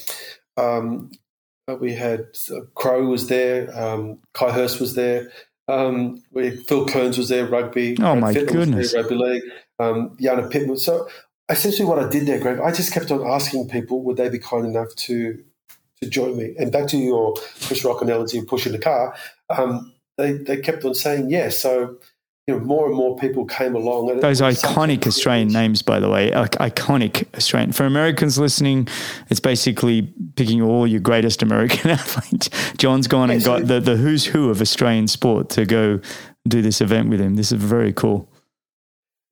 um, 0.56 1.10
uh, 1.68 1.76
we 1.76 1.94
had 1.94 2.26
uh, 2.50 2.60
Crow 2.74 3.06
was 3.06 3.28
there, 3.28 3.76
um, 3.78 4.18
Ky 4.34 4.50
Hurst 4.50 4.80
was 4.80 4.94
there, 4.94 5.30
um, 5.68 6.22
we, 6.30 6.50
Phil 6.50 6.86
Kearns 6.86 7.16
was 7.16 7.28
there, 7.28 7.46
rugby. 7.46 7.96
Oh 8.00 8.14
my 8.14 8.32
goodness, 8.34 8.92
there, 8.92 9.02
rugby 9.02 9.16
league. 9.16 9.42
Um, 9.78 10.16
Jana 10.20 10.48
Pittman. 10.48 10.76
So 10.76 11.08
essentially, 11.48 11.86
what 11.88 11.98
I 11.98 12.08
did 12.08 12.26
there, 12.26 12.38
Greg, 12.38 12.60
I 12.60 12.72
just 12.72 12.92
kept 12.92 13.10
on 13.10 13.26
asking 13.26 13.68
people 13.68 14.02
would 14.04 14.16
they 14.16 14.28
be 14.28 14.38
kind 14.38 14.66
enough 14.66 14.94
to 14.96 15.42
to 16.02 16.08
join 16.08 16.36
me. 16.36 16.54
And 16.58 16.72
back 16.72 16.88
to 16.88 16.96
your 16.96 17.34
Chris 17.62 17.84
Rock 17.84 18.02
analogy 18.02 18.38
of 18.38 18.46
pushing 18.46 18.72
the 18.72 18.78
car, 18.78 19.14
um, 19.50 19.92
they 20.16 20.32
they 20.32 20.58
kept 20.58 20.84
on 20.84 20.94
saying 20.94 21.30
yes. 21.30 21.60
So 21.60 21.98
you 22.46 22.54
know, 22.54 22.60
more 22.60 22.86
and 22.86 22.94
more 22.94 23.16
people 23.16 23.46
came 23.46 23.74
along. 23.74 24.20
Those 24.20 24.42
iconic 24.42 25.06
Australian 25.06 25.48
names, 25.48 25.80
by 25.80 25.98
the 25.98 26.10
way, 26.10 26.30
iconic 26.30 27.26
Australian. 27.34 27.72
For 27.72 27.86
Americans 27.86 28.38
listening, 28.38 28.86
it's 29.30 29.40
basically 29.40 30.12
picking 30.36 30.60
all 30.60 30.86
your 30.86 31.00
greatest 31.00 31.42
American 31.42 31.90
athletes. 31.98 32.50
John's 32.76 33.08
gone 33.08 33.30
and 33.30 33.42
got 33.42 33.66
the, 33.66 33.80
the 33.80 33.96
who's 33.96 34.26
who 34.26 34.50
of 34.50 34.60
Australian 34.60 35.08
sport 35.08 35.48
to 35.50 35.64
go 35.64 36.00
do 36.46 36.60
this 36.60 36.82
event 36.82 37.08
with 37.08 37.20
him. 37.20 37.36
This 37.36 37.50
is 37.50 37.62
very 37.62 37.94
cool. 37.94 38.28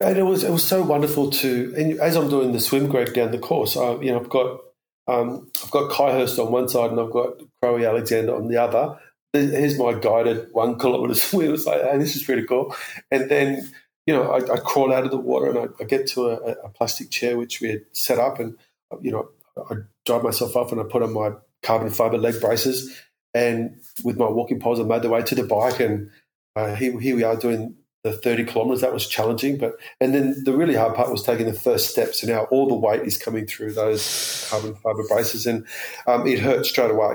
And 0.03 0.19
it 0.19 0.23
was 0.23 0.45
it 0.45 0.51
was 0.51 0.67
so 0.67 0.83
wonderful 0.83 1.31
to, 1.31 1.75
and 1.77 2.01
as 2.01 2.17
I'm 2.17 2.29
doing 2.29 2.53
the 2.53 2.61
swim, 2.61 2.89
Greg, 2.89 3.15
down 3.15 3.31
the 3.31 3.39
course, 3.39 3.77
I, 3.77 3.95
you 3.95 4.13
know, 4.13 4.21
I've 4.21 4.29
got 4.29 4.61
um, 5.07 5.51
I've 5.63 5.71
got 5.71 5.91
Ky 5.91 6.13
Hurst 6.13 6.39
on 6.39 6.53
one 6.53 6.69
side 6.69 6.91
and 6.91 7.01
I've 7.01 7.11
got 7.11 7.41
Crowe 7.61 7.79
Alexander 7.79 8.35
on 8.35 8.49
the 8.49 8.57
other 8.57 8.99
here's 9.33 9.79
my 9.79 9.95
guided 9.95 10.53
one 10.53 10.79
kilometer 10.79 11.15
swim. 11.19 11.55
It's 11.55 11.67
like, 11.67 11.83
hey, 11.83 11.99
this 11.99 12.17
is 12.17 12.23
pretty 12.23 12.45
cool. 12.45 12.75
And 13.11 13.31
then, 13.31 13.71
you 14.07 14.15
know, 14.15 14.31
I, 14.31 14.55
I 14.55 14.59
crawl 14.59 14.93
out 14.93 15.05
of 15.05 15.11
the 15.11 15.17
water 15.17 15.51
and 15.51 15.59
I, 15.59 15.83
I 15.83 15.87
get 15.87 16.07
to 16.09 16.31
a, 16.31 16.35
a, 16.65 16.69
plastic 16.69 17.11
chair 17.11 17.37
which 17.37 17.61
we 17.61 17.69
had 17.69 17.83
set 17.93 18.19
up, 18.19 18.41
and 18.41 18.57
you 19.01 19.13
know, 19.13 19.29
I 19.71 19.77
drive 20.05 20.25
myself 20.25 20.57
up 20.57 20.73
and 20.73 20.81
I 20.81 20.85
put 20.85 21.03
on 21.03 21.13
my 21.13 21.33
carbon 21.63 21.91
fiber 21.91 22.19
leg 22.19 22.41
braces, 22.41 23.01
and 23.33 23.79
with 24.05 24.17
my 24.17 24.29
walking 24.29 24.61
poles, 24.61 24.81
I 24.81 24.83
made 24.83 25.03
the 25.03 25.09
way 25.09 25.23
to 25.23 25.35
the 25.35 25.45
bike, 25.45 25.81
and 25.81 26.11
uh, 26.57 26.75
here, 26.75 26.99
here 26.99 27.17
we 27.17 27.23
are 27.23 27.37
doing 27.37 27.77
the 28.05 28.13
30 28.13 28.45
kilometers. 28.45 28.81
That 28.81 28.93
was 28.93 29.07
challenging, 29.07 29.59
but 29.59 29.77
and 30.01 30.15
then 30.15 30.43
the 30.45 30.53
really 30.53 30.75
hard 30.75 30.95
part 30.95 31.11
was 31.11 31.23
taking 31.23 31.47
the 31.47 31.53
first 31.53 31.91
steps, 31.91 32.23
and 32.23 32.33
now 32.33 32.45
all 32.45 32.69
the 32.69 32.75
weight 32.75 33.03
is 33.03 33.17
coming 33.17 33.47
through 33.47 33.73
those 33.73 34.47
carbon 34.51 34.75
fiber 34.75 35.07
braces, 35.09 35.47
and 35.47 35.67
um, 36.07 36.27
it 36.27 36.41
hurt 36.41 36.67
straight 36.67 36.91
away. 36.91 37.15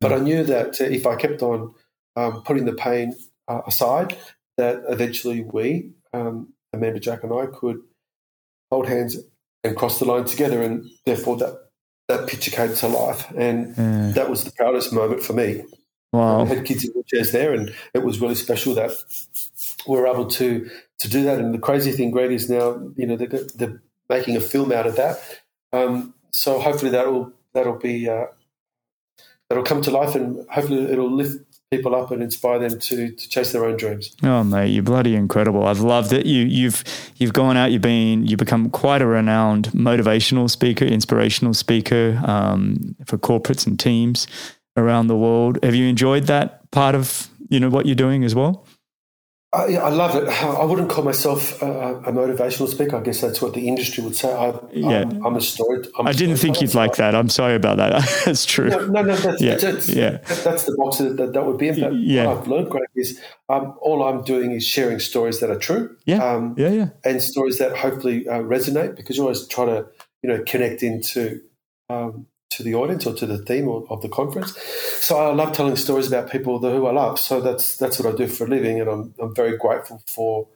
But 0.00 0.12
I 0.12 0.18
knew 0.18 0.42
that 0.44 0.80
if 0.80 1.06
I 1.06 1.14
kept 1.14 1.42
on 1.42 1.74
um, 2.16 2.42
putting 2.42 2.64
the 2.64 2.72
pain 2.72 3.14
uh, 3.46 3.60
aside, 3.66 4.18
that 4.56 4.82
eventually 4.88 5.42
we, 5.42 5.92
um, 6.12 6.52
Amanda 6.72 6.98
Jack 6.98 7.22
and 7.22 7.32
I, 7.32 7.46
could 7.46 7.80
hold 8.70 8.88
hands 8.88 9.16
and 9.62 9.76
cross 9.76 9.98
the 9.98 10.04
line 10.04 10.24
together, 10.24 10.62
and 10.62 10.90
therefore 11.04 11.36
that 11.36 11.68
that 12.08 12.28
picture 12.28 12.50
came 12.50 12.74
to 12.74 12.88
life, 12.88 13.30
and 13.36 13.74
yeah. 13.76 14.12
that 14.14 14.30
was 14.30 14.44
the 14.44 14.52
proudest 14.52 14.92
moment 14.92 15.22
for 15.22 15.34
me. 15.34 15.64
Wow! 16.12 16.42
I 16.42 16.46
had 16.46 16.64
kids 16.64 16.84
in 16.84 16.92
wheelchairs 16.92 17.32
there, 17.32 17.54
and 17.54 17.74
it 17.94 18.02
was 18.02 18.20
really 18.20 18.34
special 18.34 18.74
that 18.74 18.92
we 19.86 19.96
were 19.96 20.06
able 20.06 20.26
to 20.26 20.70
to 20.98 21.08
do 21.08 21.24
that. 21.24 21.38
And 21.38 21.54
the 21.54 21.58
crazy 21.58 21.92
thing, 21.92 22.10
Greg, 22.10 22.32
is 22.32 22.48
now 22.48 22.80
you 22.96 23.06
know 23.06 23.16
they're, 23.16 23.46
they're 23.54 23.82
making 24.08 24.36
a 24.36 24.40
film 24.40 24.72
out 24.72 24.86
of 24.86 24.96
that. 24.96 25.20
Um, 25.72 26.14
so 26.32 26.58
hopefully 26.58 26.90
that'll 26.90 27.32
that'll 27.54 27.78
be 27.78 28.08
uh, 28.08 28.26
that'll 29.48 29.64
come 29.64 29.82
to 29.82 29.90
life 29.90 30.14
and 30.14 30.46
hopefully 30.48 30.90
it'll 30.90 31.10
lift 31.10 31.44
people 31.70 31.94
up 31.94 32.10
and 32.10 32.22
inspire 32.22 32.58
them 32.58 32.78
to, 32.78 33.10
to 33.10 33.28
chase 33.30 33.52
their 33.52 33.64
own 33.64 33.78
dreams. 33.78 34.14
Oh 34.22 34.44
mate, 34.44 34.68
you're 34.68 34.82
bloody 34.82 35.16
incredible. 35.16 35.66
I've 35.66 35.80
loved 35.80 36.12
it. 36.12 36.26
You 36.26 36.44
you've 36.44 36.84
you've 37.16 37.32
gone 37.32 37.56
out, 37.56 37.72
you've 37.72 37.82
been 37.82 38.26
you 38.26 38.36
become 38.36 38.70
quite 38.70 39.00
a 39.00 39.06
renowned 39.06 39.68
motivational 39.68 40.48
speaker, 40.50 40.84
inspirational 40.84 41.54
speaker 41.54 42.20
um, 42.26 42.94
for 43.06 43.16
corporates 43.16 43.66
and 43.66 43.80
teams 43.80 44.26
around 44.76 45.06
the 45.06 45.16
world. 45.16 45.58
Have 45.62 45.74
you 45.74 45.86
enjoyed 45.86 46.24
that 46.24 46.70
part 46.70 46.94
of 46.94 47.28
you 47.48 47.58
know 47.58 47.70
what 47.70 47.86
you're 47.86 47.94
doing 47.94 48.24
as 48.24 48.34
well? 48.34 48.66
I, 49.54 49.76
I 49.76 49.90
love 49.90 50.16
it. 50.16 50.26
I 50.42 50.64
wouldn't 50.64 50.88
call 50.88 51.04
myself 51.04 51.60
a, 51.60 51.96
a, 52.06 52.12
motivational 52.12 52.68
speaker. 52.68 52.96
I 52.96 53.02
guess 53.02 53.20
that's 53.20 53.42
what 53.42 53.52
the 53.52 53.68
industry 53.68 54.02
would 54.02 54.16
say. 54.16 54.32
I, 54.32 54.58
yeah. 54.72 55.02
I'm, 55.02 55.26
I'm 55.26 55.36
a 55.36 55.42
story. 55.42 55.84
I'm 55.98 56.06
I 56.06 56.12
didn't 56.12 56.38
think 56.38 56.62
you'd 56.62 56.74
like 56.74 56.96
that. 56.96 57.14
I'm 57.14 57.28
sorry 57.28 57.54
about 57.54 57.76
that. 57.76 58.22
that's 58.24 58.46
true. 58.46 58.70
No, 58.70 58.86
no, 58.86 59.02
no 59.02 59.14
that's, 59.14 59.42
yeah. 59.42 59.56
That's, 59.56 59.90
yeah. 59.90 60.16
that's 60.42 60.64
the 60.64 60.74
box 60.78 60.98
that, 60.98 61.34
that 61.34 61.46
would 61.46 61.58
be. 61.58 61.68
In 61.68 62.02
yeah. 62.02 62.28
what 62.28 62.38
I've 62.38 62.48
learned, 62.48 62.70
Greg, 62.70 62.88
is 62.96 63.20
um, 63.50 63.76
all 63.82 64.02
I'm 64.04 64.22
doing 64.24 64.52
is 64.52 64.64
sharing 64.64 64.98
stories 64.98 65.40
that 65.40 65.50
are 65.50 65.58
true. 65.58 65.94
Yeah. 66.06 66.24
Um, 66.24 66.54
yeah, 66.56 66.70
yeah. 66.70 66.88
And 67.04 67.22
stories 67.22 67.58
that 67.58 67.76
hopefully 67.76 68.26
uh, 68.26 68.38
resonate 68.38 68.96
because 68.96 69.18
you 69.18 69.24
always 69.24 69.46
try 69.48 69.66
to, 69.66 69.86
you 70.22 70.30
know, 70.30 70.42
connect 70.46 70.82
into 70.82 71.42
um, 71.90 72.26
to 72.56 72.62
the 72.62 72.74
audience 72.74 73.06
or 73.06 73.14
to 73.14 73.26
the 73.26 73.38
theme 73.38 73.68
of, 73.68 73.90
of, 73.90 74.02
the 74.02 74.08
conference. 74.08 74.56
So 75.00 75.16
I 75.16 75.32
love 75.32 75.52
telling 75.52 75.76
stories 75.76 76.08
about 76.08 76.30
people 76.30 76.58
who 76.58 76.86
I 76.86 76.92
love. 76.92 77.18
So 77.18 77.40
that's 77.40 77.76
that's 77.76 77.98
what 77.98 78.12
I 78.12 78.16
do 78.16 78.26
for 78.26 78.44
a 78.44 78.48
living, 78.48 78.80
and 78.80 78.88
I'm 78.88 79.14
I'm 79.18 79.34
very 79.34 79.56
grateful 79.56 80.02
for 80.06 80.48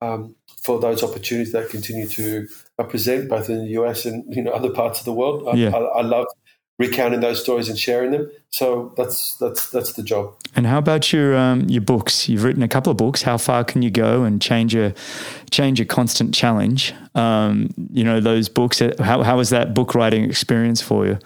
um, 0.00 0.34
for 0.62 0.80
those 0.80 1.02
opportunities 1.02 1.52
that 1.52 1.70
continue 1.70 2.08
to 2.08 2.48
uh, 2.78 2.84
present 2.84 3.28
both 3.28 3.48
in 3.48 3.58
the 3.58 3.70
US 3.80 4.04
and 4.04 4.24
you 4.34 4.42
know 4.42 4.52
other 4.52 4.70
parts 4.70 5.00
of 5.00 5.04
the 5.04 5.12
world. 5.12 5.48
I, 5.48 5.54
yeah. 5.54 5.70
I, 5.70 5.78
I 5.78 6.02
love 6.02 6.26
recounting 6.78 7.20
those 7.20 7.40
stories 7.40 7.68
and 7.68 7.78
sharing 7.78 8.10
them. 8.10 8.30
So 8.50 8.92
that's 8.96 9.36
that's 9.38 9.70
that's 9.70 9.92
the 9.94 10.02
job. 10.02 10.34
And 10.56 10.66
how 10.66 10.78
about 10.78 11.12
your 11.12 11.36
um, 11.36 11.68
your 11.68 11.82
books? 11.82 12.28
You've 12.28 12.44
written 12.44 12.62
a 12.62 12.68
couple 12.68 12.90
of 12.90 12.96
books. 12.96 13.22
How 13.22 13.38
far 13.38 13.64
can 13.64 13.82
you 13.82 13.90
go 13.90 14.24
and 14.24 14.40
change 14.40 14.74
a 14.74 14.94
change 15.50 15.80
a 15.80 15.84
constant 15.84 16.34
challenge? 16.34 16.94
Um, 17.14 17.70
you 17.92 18.04
know 18.04 18.20
those 18.20 18.48
books. 18.48 18.80
Uh, 18.80 18.94
how 18.98 19.22
how 19.22 19.36
was 19.36 19.50
that 19.50 19.74
book 19.74 19.94
writing 19.94 20.24
experience 20.24 20.80
for 20.80 21.06
you? 21.06 21.18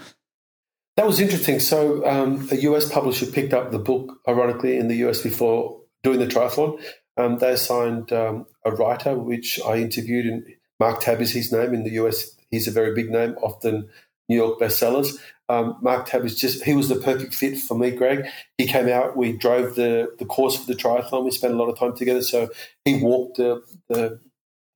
That 0.97 1.07
was 1.07 1.21
interesting. 1.21 1.61
So 1.61 2.05
um, 2.07 2.49
a 2.51 2.57
US 2.57 2.91
publisher 2.91 3.27
picked 3.27 3.55
up 3.55 3.71
the 3.71 3.79
book, 3.79 4.19
ironically, 4.27 4.77
in 4.77 4.89
the 4.89 4.97
US 5.09 5.23
before 5.23 5.81
doing 6.03 6.19
the 6.19 6.27
triathlon. 6.27 6.81
Um, 7.17 7.39
they 7.39 7.53
assigned 7.53 8.13
um, 8.13 8.47
a 8.65 8.71
writer, 8.73 9.17
which 9.17 9.61
I 9.67 9.77
interviewed, 9.77 10.27
and 10.27 10.45
Mark 10.81 11.01
Tabb 11.01 11.21
is 11.21 11.33
his 11.33 11.53
name 11.53 11.75
in 11.75 11.85
the 11.85 11.91
US. 12.03 12.37
He's 12.51 12.69
a 12.69 12.73
very 12.73 12.95
big 12.95 13.11
name, 13.11 13.37
often 13.43 13.89
New 14.29 14.37
York 14.37 14.59
bestsellers. 14.59 15.19
Um, 15.49 15.79
Mark 15.81 16.07
Tabb 16.07 16.23
was 16.23 16.39
just, 16.39 16.65
he 16.65 16.75
was 16.75 16.89
the 16.89 16.97
perfect 16.97 17.35
fit 17.35 17.59
for 17.59 17.77
me, 17.77 17.91
Greg. 17.91 18.27
He 18.59 18.67
came 18.67 18.89
out, 18.89 19.17
we 19.17 19.33
drove 19.33 19.77
the, 19.77 20.15
the 20.19 20.27
course 20.27 20.57
for 20.57 20.67
the 20.67 20.75
triathlon, 20.75 21.25
we 21.25 21.31
spent 21.31 21.55
a 21.55 21.57
lot 21.57 21.71
of 21.71 21.79
time 21.79 21.97
together. 21.97 22.23
So 22.23 22.51
he 22.85 23.03
walked 23.03 23.39
the, 23.39 23.63
the, 23.89 24.21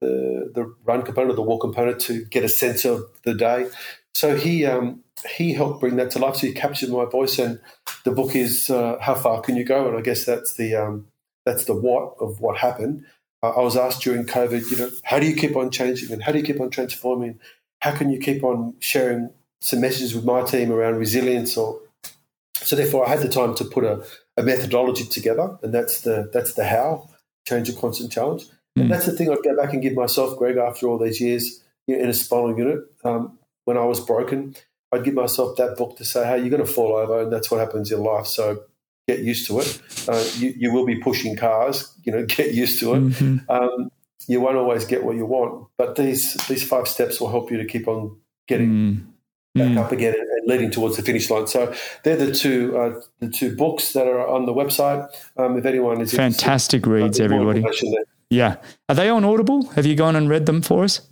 the 0.03 0.51
the 0.55 0.75
run 0.85 1.03
component, 1.03 1.37
the 1.37 1.43
walk 1.43 1.63
component, 1.63 2.01
to 2.01 2.25
get 2.27 2.45
a 2.45 2.49
sense 2.49 2.85
of 2.85 3.05
the 3.25 3.35
day. 3.35 3.69
So 4.15 4.37
he 4.37 4.67
um, 4.67 5.03
he 5.37 5.55
helped 5.55 5.81
bring 5.81 5.97
that 5.97 6.11
to 6.13 6.19
life. 6.19 6.37
So 6.37 6.47
he 6.47 6.53
captured 6.53 6.91
my 6.91 7.07
voice, 7.07 7.39
and 7.39 7.61
the 8.05 8.11
book 8.11 8.37
is 8.37 8.69
uh, 8.69 8.99
"How 9.01 9.15
Far 9.15 9.41
Can 9.41 9.57
You 9.57 9.65
Go?" 9.65 9.89
And 9.89 9.97
I 9.97 10.03
guess 10.03 10.25
that's 10.25 10.55
the 10.55 10.75
um, 10.75 11.07
that's 11.47 11.65
the 11.65 11.75
what 11.75 12.17
of 12.21 12.41
what 12.41 12.59
happened. 12.59 13.05
Uh, 13.43 13.51
I 13.51 13.61
was 13.61 13.77
asked 13.77 14.03
during 14.03 14.27
COVID, 14.27 14.71
you 14.71 14.77
know, 14.77 14.91
how 15.05 15.19
do 15.19 15.27
you 15.27 15.35
keep 15.35 15.57
on 15.57 15.71
changing 15.71 16.13
and 16.13 16.23
how 16.23 16.33
do 16.33 16.39
you 16.39 16.45
keep 16.45 16.61
on 16.61 16.71
transforming? 16.71 17.41
How 17.81 17.93
can 17.97 18.11
you 18.11 18.21
keep 18.21 18.45
on 18.45 18.75
sharing 18.79 19.31
some 19.63 19.81
messages 19.81 20.15
with 20.15 20.25
my 20.25 20.43
team 20.43 20.71
around 20.71 20.97
resilience? 20.97 21.57
Or 21.57 21.81
so, 22.55 22.77
therefore, 22.77 23.07
I 23.07 23.11
had 23.11 23.21
the 23.21 23.29
time 23.29 23.55
to 23.57 23.65
put 23.65 23.85
a, 23.85 24.05
a 24.37 24.43
methodology 24.43 25.05
together, 25.05 25.59
and 25.63 25.73
that's 25.73 26.03
the 26.03 26.31
that's 26.33 26.55
the 26.55 26.65
how 26.65 27.09
change 27.47 27.69
a 27.69 27.73
constant 27.73 28.13
challenge. 28.13 28.45
Mm. 28.79 28.83
And 28.83 28.91
that's 28.91 29.07
the 29.07 29.13
thing 29.13 29.31
I'd 29.31 29.43
go 29.43 29.57
back 29.57 29.73
and 29.73 29.83
give 29.83 29.95
myself, 29.95 30.39
Greg, 30.39 30.57
after 30.57 30.87
all 30.87 30.99
these 30.99 31.21
years 31.21 31.63
you 31.87 31.97
know, 31.97 32.05
in 32.05 32.11
a 32.11 32.15
spinal 32.15 32.57
unit. 32.57 32.81
Um, 33.05 33.39
when 33.65 33.77
I 33.77 33.85
was 33.85 34.01
broken, 34.01 34.57
I'd 34.93 35.05
give 35.05 35.15
myself 35.15 35.57
that 35.57 35.77
book 35.77 35.97
to 35.97 36.05
say, 36.05 36.27
hey, 36.27 36.39
you're 36.39 36.51
going 36.51 36.65
to 36.65 36.73
fall 36.73 36.95
over, 36.95 37.23
and 37.23 37.33
that's 37.33 37.51
what 37.51 37.61
happens 37.61 37.93
in 37.93 38.03
life. 38.03 38.27
So 38.27 38.63
get 39.09 39.21
used 39.21 39.47
to 39.49 39.61
it. 39.61 39.83
Uh, 40.09 40.25
you, 40.37 40.55
you, 40.57 40.73
will 40.73 40.87
be 40.87 40.97
pushing 40.97 41.37
cars, 41.37 41.93
you 42.05 42.13
know, 42.13 42.25
get 42.27 42.55
used 42.55 42.79
to 42.81 42.95
it. 42.95 43.01
Mm-hmm. 43.01 43.51
Um, 43.51 43.91
you 44.29 44.41
won't 44.41 44.57
always 44.57 44.85
get 44.85 45.03
what 45.05 45.17
you 45.17 45.27
want, 45.27 45.69
but 45.77 45.97
these 45.97 46.35
these 46.47 46.63
five 46.63 46.87
steps 46.87 47.21
will 47.21 47.31
help 47.31 47.51
you 47.51 47.57
to 47.57 47.65
keep 47.65 47.89
on 47.89 48.17
getting 48.47 48.69
mm. 48.71 49.07
Back 49.55 49.69
mm. 49.69 49.79
up 49.79 49.93
again 49.93 50.15
and, 50.15 50.29
leading 50.47 50.71
towards 50.71 50.97
the 50.97 51.03
finish 51.03 51.31
line. 51.31 51.47
So 51.47 51.73
they're 52.03 52.17
the 52.17 52.33
two 52.33 52.77
uh, 52.77 53.01
the 53.21 53.29
two 53.29 53.55
books 53.55 53.93
that 53.93 54.07
are 54.07 54.27
on 54.27 54.47
the 54.47 54.53
website. 54.53 55.09
Um, 55.37 55.57
if 55.57 55.65
anyone 55.65 56.01
is 56.01 56.13
fantastic 56.13 56.87
reads, 56.87 57.21
everybody. 57.21 57.65
Yeah, 58.29 58.57
are 58.89 58.95
they 58.95 59.09
on 59.09 59.25
Audible? 59.25 59.67
Have 59.73 59.87
you 59.87 59.95
gone 59.95 60.17
and 60.17 60.29
read 60.29 60.47
them 60.47 60.63
for 60.63 60.85
us? 60.85 61.03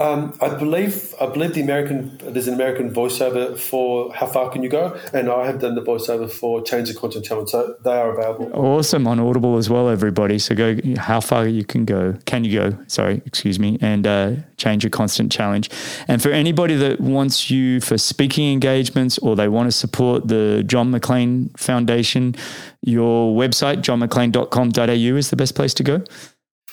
Um, 0.00 0.32
I 0.40 0.48
believe 0.48 1.14
I 1.20 1.26
believe 1.26 1.52
the 1.52 1.60
American 1.60 2.18
there's 2.24 2.48
an 2.48 2.54
American 2.54 2.90
voiceover 2.90 3.58
for 3.58 4.12
How 4.14 4.26
Far 4.26 4.48
Can 4.48 4.62
You 4.62 4.70
Go, 4.70 4.98
and 5.12 5.30
I 5.30 5.44
have 5.44 5.60
done 5.60 5.74
the 5.74 5.82
voiceover 5.82 6.30
for 6.30 6.62
Change 6.62 6.88
the 6.88 6.98
Content 6.98 7.26
Challenge, 7.26 7.50
so 7.50 7.76
they 7.84 7.92
are 7.92 8.18
available. 8.18 8.50
Awesome 8.54 9.06
on 9.06 9.20
Audible 9.20 9.58
as 9.58 9.68
well, 9.68 9.90
everybody. 9.90 10.38
So 10.38 10.54
go 10.54 10.76
How 10.96 11.20
Far 11.20 11.46
You 11.46 11.64
Can 11.66 11.84
Go, 11.84 12.14
Can 12.24 12.44
You 12.44 12.58
Go? 12.58 12.78
Sorry, 12.86 13.20
excuse 13.26 13.58
me, 13.58 13.76
and 13.82 14.06
uh, 14.06 14.36
Change 14.56 14.84
Your 14.84 14.90
Constant 14.90 15.30
Challenge. 15.30 15.68
And 16.08 16.22
for 16.22 16.30
anybody 16.30 16.76
that 16.76 16.98
wants 16.98 17.50
you 17.50 17.82
for 17.82 17.98
speaking 17.98 18.50
engagements 18.50 19.18
or 19.18 19.36
they 19.36 19.48
want 19.48 19.70
to 19.70 19.72
support 19.76 20.28
the 20.28 20.64
John 20.66 20.90
Maclean 20.90 21.50
Foundation, 21.58 22.34
your 22.80 23.36
website 23.36 23.82
johnmaclean.com.au 23.82 25.16
is 25.16 25.28
the 25.28 25.36
best 25.36 25.54
place 25.54 25.74
to 25.74 25.82
go. 25.82 26.02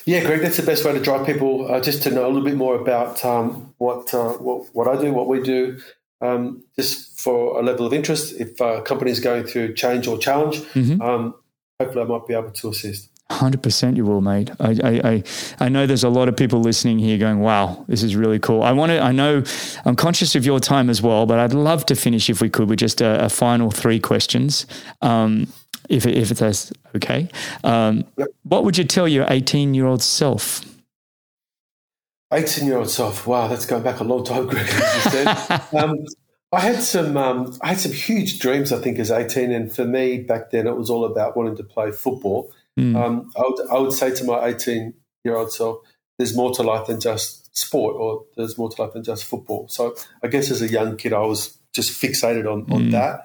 Yeah, 0.08 0.24
Greg, 0.24 0.40
that's 0.40 0.56
the 0.56 0.64
best 0.64 0.86
way 0.86 0.94
to 0.94 1.02
drive 1.02 1.26
people 1.26 1.70
uh, 1.70 1.82
just 1.82 2.02
to 2.04 2.12
know 2.12 2.26
a 2.26 2.30
little 2.30 2.46
bit 2.46 2.56
more 2.56 2.76
about 2.76 3.26
um, 3.26 3.74
what, 3.78 4.14
uh, 4.14 4.30
what, 4.36 4.74
what 4.74 4.88
I 4.88 5.00
do, 5.02 5.12
what 5.12 5.28
we 5.28 5.42
do, 5.42 5.82
um, 6.22 6.64
just 6.78 7.20
for 7.20 7.60
a 7.60 7.62
level 7.62 7.86
of 7.86 7.92
interest. 7.92 8.40
If 8.40 8.62
a 8.62 8.82
company 8.84 9.12
is 9.12 9.20
going 9.20 9.44
through 9.44 9.74
change 9.74 10.08
or 10.08 10.18
challenge, 10.18 10.60
mm-hmm. 10.60 11.02
um, 11.02 11.36
hopefully 11.78 12.06
I 12.06 12.08
might 12.08 12.26
be 12.26 12.34
able 12.36 12.52
to 12.52 12.70
assist. 12.70 13.10
Hundred 13.30 13.62
percent, 13.62 13.98
you 13.98 14.06
will, 14.06 14.22
mate. 14.22 14.50
I, 14.62 14.80
I, 14.82 15.02
I, 15.04 15.24
I 15.60 15.68
know 15.68 15.86
there's 15.86 16.06
a 16.06 16.10
lot 16.10 16.30
of 16.30 16.38
people 16.38 16.62
listening 16.62 16.98
here 16.98 17.18
going, 17.18 17.42
"Wow, 17.42 17.84
this 17.90 18.02
is 18.02 18.16
really 18.16 18.40
cool." 18.40 18.64
I 18.64 18.72
want 18.72 18.92
to. 18.92 19.02
I 19.02 19.12
know 19.12 19.44
I'm 19.84 19.98
conscious 19.98 20.34
of 20.36 20.46
your 20.46 20.62
time 20.62 20.90
as 20.90 21.02
well, 21.02 21.26
but 21.26 21.38
I'd 21.38 21.52
love 21.52 21.86
to 21.88 21.96
finish 21.96 22.30
if 22.30 22.40
we 22.40 22.50
could 22.50 22.70
with 22.70 22.80
just 22.80 23.02
a, 23.02 23.26
a 23.26 23.28
final 23.28 23.70
three 23.70 24.00
questions. 24.00 24.66
Um, 25.02 25.52
if 25.90 26.06
it, 26.06 26.18
if 26.18 26.32
it's 26.32 26.72
okay. 26.96 27.30
Um, 27.64 28.06
yep. 28.18 28.28
What 28.44 28.64
would 28.64 28.78
you 28.78 28.84
tell 28.84 29.08
your 29.08 29.26
18 29.30 29.74
year 29.74 29.86
old 29.86 30.02
self? 30.02 30.62
18 32.34 32.68
year 32.68 32.78
old 32.78 32.90
self. 32.90 33.26
Wow, 33.26 33.48
that's 33.48 33.66
going 33.66 33.84
back 33.84 34.00
a 34.00 34.04
long 34.04 34.24
time, 34.24 34.48
Greg. 34.48 34.68
um, 35.74 36.06
I 36.52 36.62
had 36.62 36.82
some, 36.82 37.18
um, 37.18 37.58
I 37.62 37.70
had 37.70 37.80
some 37.80 37.92
huge 37.92 38.40
dreams. 38.40 38.72
I 38.72 38.80
think 38.80 39.00
as 39.00 39.12
18, 39.12 39.52
and 39.52 39.72
for 39.72 39.86
me 39.86 40.20
back 40.20 40.52
then, 40.52 40.68
it 40.68 40.78
was 40.78 40.90
all 40.90 41.06
about 41.06 41.36
wanting 41.36 41.58
to 41.58 41.64
play 41.64 41.92
football. 41.92 42.52
Mm. 42.80 43.30
I, 43.36 43.42
would, 43.42 43.70
I 43.72 43.80
would 43.80 43.94
say 43.94 44.14
to 44.14 44.24
my 44.24 44.46
18 44.46 44.94
year 45.24 45.36
old 45.36 45.52
self, 45.52 45.80
"There's 46.18 46.36
more 46.36 46.52
to 46.54 46.64
life 46.64 46.88
than 46.88 47.00
just 47.00 47.56
sport, 47.58 47.96
or 47.96 48.26
there's 48.36 48.58
more 48.58 48.70
to 48.70 48.82
life 48.82 48.94
than 48.94 49.04
just 49.04 49.26
football." 49.26 49.68
So 49.68 49.96
I 50.24 50.28
guess 50.28 50.52
as 50.52 50.62
a 50.62 50.70
young 50.70 50.96
kid, 50.96 51.12
I 51.12 51.22
was 51.22 51.58
just 51.74 52.02
fixated 52.02 52.46
on 52.46 52.72
on 52.72 52.84
mm. 52.84 52.92
that. 52.92 53.24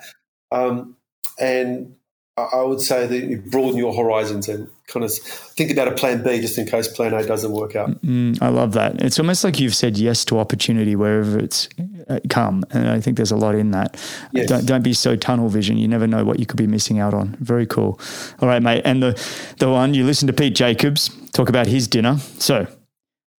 Um, 0.50 0.96
and 1.38 1.94
I 2.38 2.62
would 2.62 2.80
say 2.80 3.06
that 3.06 3.24
you 3.24 3.42
broaden 3.42 3.76
your 3.76 3.94
horizons 3.94 4.48
and 4.48 4.70
kind 4.86 5.04
of 5.04 5.12
think 5.12 5.70
about 5.70 5.88
a 5.88 5.92
plan 5.92 6.22
B 6.22 6.40
just 6.40 6.56
in 6.56 6.66
case 6.66 6.88
plan 6.88 7.12
A 7.12 7.26
doesn't 7.26 7.52
work 7.52 7.76
out. 7.76 7.90
Mm, 8.02 8.40
I 8.40 8.48
love 8.48 8.72
that. 8.72 9.02
It's 9.02 9.18
almost 9.18 9.44
like 9.44 9.60
you've 9.60 9.74
said 9.74 9.98
yes 9.98 10.24
to 10.26 10.38
opportunity 10.38 10.96
wherever 10.96 11.38
it's 11.38 11.68
uh, 12.08 12.20
come. 12.30 12.64
And 12.70 12.88
I 12.88 13.00
think 13.00 13.18
there's 13.18 13.32
a 13.32 13.36
lot 13.36 13.54
in 13.54 13.72
that. 13.72 14.02
Yes. 14.32 14.48
Don't, 14.48 14.64
don't 14.64 14.82
be 14.82 14.94
so 14.94 15.14
tunnel 15.14 15.50
vision. 15.50 15.76
You 15.76 15.88
never 15.88 16.06
know 16.06 16.24
what 16.24 16.40
you 16.40 16.46
could 16.46 16.56
be 16.56 16.66
missing 16.66 17.00
out 17.00 17.12
on. 17.12 17.36
Very 17.40 17.66
cool. 17.66 18.00
All 18.40 18.48
right, 18.48 18.62
mate. 18.62 18.80
And 18.86 19.02
the, 19.02 19.54
the 19.58 19.68
one 19.68 19.92
you 19.92 20.04
listen 20.04 20.26
to 20.28 20.32
Pete 20.32 20.54
Jacobs 20.54 21.10
talk 21.32 21.50
about 21.50 21.66
his 21.66 21.86
dinner. 21.86 22.16
So, 22.38 22.66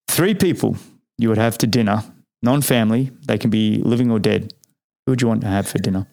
three 0.06 0.34
people 0.34 0.76
you 1.18 1.28
would 1.28 1.38
have 1.38 1.58
to 1.58 1.66
dinner, 1.66 2.04
non 2.42 2.62
family, 2.62 3.10
they 3.26 3.38
can 3.38 3.50
be 3.50 3.78
living 3.78 4.12
or 4.12 4.20
dead. 4.20 4.54
Who 5.04 5.12
would 5.12 5.20
you 5.20 5.26
want 5.26 5.40
to 5.40 5.48
have 5.48 5.66
for 5.66 5.78
dinner? 5.78 6.06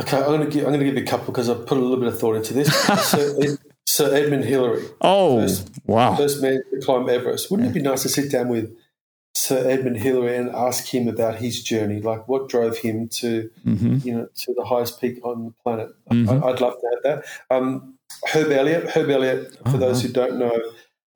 Okay, 0.00 0.18
I'm 0.18 0.24
going 0.24 0.40
to 0.40 0.46
give, 0.46 0.64
I'm 0.64 0.70
going 0.70 0.80
to 0.80 0.86
give 0.86 0.96
you 0.96 1.02
a 1.02 1.06
couple 1.06 1.26
because 1.26 1.48
I 1.48 1.54
put 1.54 1.78
a 1.78 1.80
little 1.80 1.96
bit 1.96 2.08
of 2.08 2.18
thought 2.18 2.36
into 2.36 2.52
this. 2.52 2.68
Sir, 3.10 3.34
Ed, 3.42 3.58
Sir, 3.86 4.14
Edmund 4.14 4.44
Hillary. 4.44 4.84
Oh, 5.00 5.40
first, 5.40 5.70
wow! 5.86 6.14
First 6.16 6.42
man 6.42 6.60
to 6.72 6.80
climb 6.84 7.08
Everest. 7.08 7.50
Wouldn't 7.50 7.66
yeah. 7.66 7.70
it 7.70 7.74
be 7.74 7.80
nice 7.80 8.02
to 8.02 8.10
sit 8.10 8.30
down 8.30 8.48
with 8.48 8.76
Sir 9.34 9.68
Edmund 9.70 9.98
Hillary 9.98 10.36
and 10.36 10.50
ask 10.50 10.92
him 10.92 11.08
about 11.08 11.36
his 11.36 11.62
journey, 11.62 12.00
like 12.00 12.28
what 12.28 12.48
drove 12.48 12.78
him 12.78 13.08
to, 13.08 13.50
mm-hmm. 13.66 13.98
you 14.06 14.14
know, 14.14 14.28
to 14.34 14.54
the 14.54 14.64
highest 14.64 15.00
peak 15.00 15.24
on 15.24 15.44
the 15.46 15.54
planet? 15.62 15.88
Mm-hmm. 16.10 16.28
I, 16.28 16.46
would 16.46 16.60
love 16.60 16.74
to 16.74 16.90
have 16.92 17.02
that. 17.02 17.24
Um, 17.54 17.98
Herb 18.32 18.50
Elliott. 18.50 18.90
Herb 18.90 19.08
Elliott. 19.08 19.54
For 19.64 19.76
oh, 19.76 19.78
those 19.78 20.02
who 20.02 20.08
don't 20.08 20.38
know, 20.38 20.58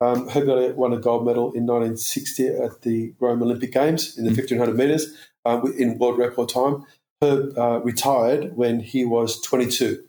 um, 0.01 0.27
Herb 0.29 0.49
Elliott 0.49 0.75
won 0.75 0.93
a 0.93 0.97
gold 0.97 1.25
medal 1.25 1.51
in 1.53 1.65
1960 1.65 2.47
at 2.47 2.81
the 2.81 3.13
Rome 3.19 3.43
Olympic 3.43 3.73
Games 3.73 4.17
in 4.17 4.25
the 4.25 4.31
mm-hmm. 4.31 4.39
1500 4.39 4.77
meters 4.77 5.15
um, 5.45 5.73
in 5.77 5.97
world 5.97 6.17
record 6.17 6.49
time. 6.49 6.85
Herb 7.21 7.57
uh, 7.57 7.79
retired 7.81 8.55
when 8.55 8.79
he 8.79 9.05
was 9.05 9.39
22. 9.41 10.03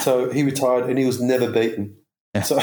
So 0.00 0.30
he 0.30 0.42
retired 0.42 0.88
and 0.88 0.98
he 0.98 1.04
was 1.04 1.20
never 1.20 1.50
beaten. 1.50 1.96
Yeah. 2.34 2.42
So 2.42 2.60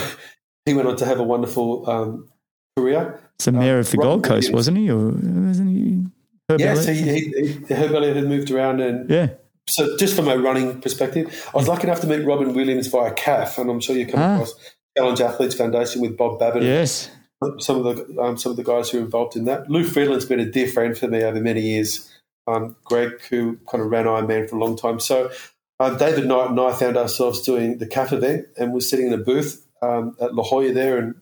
he 0.65 0.73
went 0.73 0.87
on 0.87 0.95
to 0.97 1.05
have 1.05 1.19
a 1.19 1.23
wonderful 1.23 1.89
um, 1.89 2.29
career. 2.77 3.19
The 3.39 3.51
mayor 3.51 3.79
of 3.79 3.91
the 3.91 3.97
Gold 3.97 4.23
Coast, 4.23 4.53
wasn't 4.53 4.77
he? 4.77 4.89
Or 4.89 5.07
wasn't 5.07 5.69
he? 5.69 6.05
Herb 6.49 6.59
yeah, 6.59 6.75
so 6.75 6.93
he, 6.93 7.01
he, 7.01 7.51
he, 7.67 7.73
Herb 7.73 7.91
Elliott 7.91 8.15
had 8.15 8.25
moved 8.25 8.51
around 8.51 8.79
and 8.79 9.09
yeah. 9.09 9.29
So 9.67 9.97
just 9.97 10.15
from 10.15 10.27
a 10.27 10.37
running 10.37 10.79
perspective, 10.79 11.49
I 11.53 11.57
was 11.57 11.67
lucky 11.67 11.87
enough 11.87 12.01
to 12.01 12.07
meet 12.07 12.23
Robin 12.23 12.53
Williams 12.53 12.85
via 12.85 13.11
CAF, 13.15 13.57
and 13.57 13.69
I'm 13.71 13.79
sure 13.79 13.95
you 13.95 14.05
come 14.05 14.19
ah. 14.19 14.35
across 14.35 14.53
Challenge 14.95 15.21
Athletes 15.21 15.55
Foundation 15.55 16.01
with 16.01 16.15
Bob 16.15 16.37
Babbitt. 16.37 16.61
Yes, 16.61 17.09
some 17.57 17.83
of 17.83 17.95
the 17.95 18.21
um, 18.21 18.37
some 18.37 18.51
of 18.51 18.57
the 18.57 18.63
guys 18.63 18.91
who 18.91 18.99
are 18.99 19.01
involved 19.01 19.35
in 19.35 19.45
that. 19.45 19.67
Lou 19.67 19.83
Friedland's 19.83 20.25
been 20.25 20.39
a 20.39 20.45
dear 20.45 20.67
friend 20.67 20.95
for 20.95 21.07
me 21.07 21.23
over 21.23 21.41
many 21.41 21.61
years 21.61 22.11
um, 22.47 22.75
Greg, 22.83 23.21
who 23.29 23.57
kind 23.69 23.83
of 23.83 23.89
ran 23.89 24.05
Ironman 24.05 24.49
for 24.49 24.55
a 24.55 24.59
long 24.59 24.77
time. 24.77 24.99
So 24.99 25.31
uh, 25.79 25.95
David 25.95 26.27
Knight 26.27 26.51
and 26.51 26.59
I 26.59 26.73
found 26.73 26.97
ourselves 26.97 27.41
doing 27.41 27.77
the 27.79 27.87
CAF 27.87 28.13
event 28.13 28.47
and 28.57 28.73
we're 28.73 28.79
sitting 28.79 29.07
in 29.07 29.13
a 29.13 29.17
booth 29.17 29.65
um, 29.81 30.15
at 30.21 30.33
La 30.33 30.43
Jolla 30.43 30.71
there 30.71 30.97
and 30.97 31.15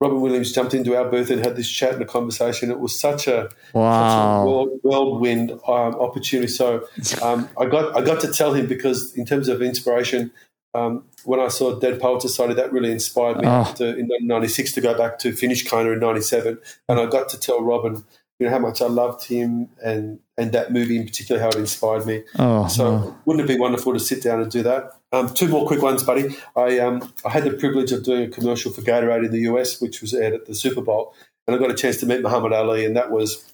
Robin 0.00 0.20
Williams 0.22 0.52
jumped 0.52 0.72
into 0.72 0.96
our 0.96 1.08
booth 1.10 1.30
and 1.30 1.44
had 1.44 1.56
this 1.56 1.68
chat 1.68 1.92
and 1.92 2.02
a 2.02 2.06
conversation. 2.06 2.70
It 2.70 2.80
was 2.80 2.98
such 2.98 3.26
a, 3.26 3.50
wow. 3.74 4.70
such 4.70 4.74
a 4.74 4.88
whirlwind 4.88 5.52
um, 5.52 5.94
opportunity. 5.94 6.48
So 6.48 6.88
um, 7.20 7.50
I 7.58 7.66
got 7.66 7.94
I 7.94 8.02
got 8.02 8.20
to 8.22 8.32
tell 8.32 8.54
him 8.54 8.66
because 8.66 9.14
in 9.14 9.26
terms 9.26 9.48
of 9.48 9.60
inspiration, 9.60 10.32
um, 10.72 11.04
when 11.24 11.38
I 11.38 11.48
saw 11.48 11.78
Dead 11.78 12.00
Poets 12.00 12.24
Society, 12.24 12.54
that 12.54 12.72
really 12.72 12.90
inspired 12.90 13.38
me 13.38 13.46
oh. 13.46 13.70
to, 13.76 13.94
in 13.94 14.08
'96 14.20 14.72
to 14.72 14.80
go 14.80 14.96
back 14.96 15.18
to 15.18 15.32
finish 15.32 15.68
Kona 15.68 15.90
in 15.90 16.00
'97, 16.00 16.58
and 16.88 16.98
I 16.98 17.04
got 17.04 17.28
to 17.30 17.38
tell 17.38 17.62
Robin 17.62 18.02
you 18.40 18.46
know 18.46 18.52
how 18.52 18.58
much 18.58 18.80
I 18.80 18.86
loved 18.86 19.24
him 19.24 19.68
and 19.84 20.18
and 20.38 20.52
that 20.52 20.72
movie 20.72 20.96
in 20.96 21.04
particular, 21.04 21.40
how 21.40 21.48
it 21.48 21.56
inspired 21.56 22.06
me. 22.06 22.24
Oh, 22.38 22.66
so 22.68 23.14
wouldn't 23.26 23.48
it 23.48 23.52
be 23.52 23.60
wonderful 23.60 23.92
to 23.92 24.00
sit 24.00 24.22
down 24.22 24.40
and 24.40 24.50
do 24.50 24.62
that? 24.62 24.92
Um, 25.12 25.32
two 25.34 25.46
more 25.46 25.66
quick 25.66 25.82
ones, 25.82 26.02
buddy. 26.02 26.34
I 26.56 26.78
um, 26.78 27.12
I 27.24 27.28
had 27.28 27.44
the 27.44 27.52
privilege 27.52 27.92
of 27.92 28.02
doing 28.02 28.24
a 28.24 28.28
commercial 28.28 28.72
for 28.72 28.80
Gatorade 28.80 29.26
in 29.26 29.30
the 29.30 29.40
US, 29.52 29.80
which 29.80 30.00
was 30.00 30.14
aired 30.14 30.32
at 30.32 30.46
the 30.46 30.54
Super 30.54 30.80
Bowl, 30.80 31.14
and 31.46 31.54
I 31.54 31.58
got 31.58 31.70
a 31.70 31.74
chance 31.74 31.98
to 31.98 32.06
meet 32.06 32.22
Muhammad 32.22 32.54
Ali, 32.54 32.86
and 32.86 32.96
that 32.96 33.10
was 33.10 33.44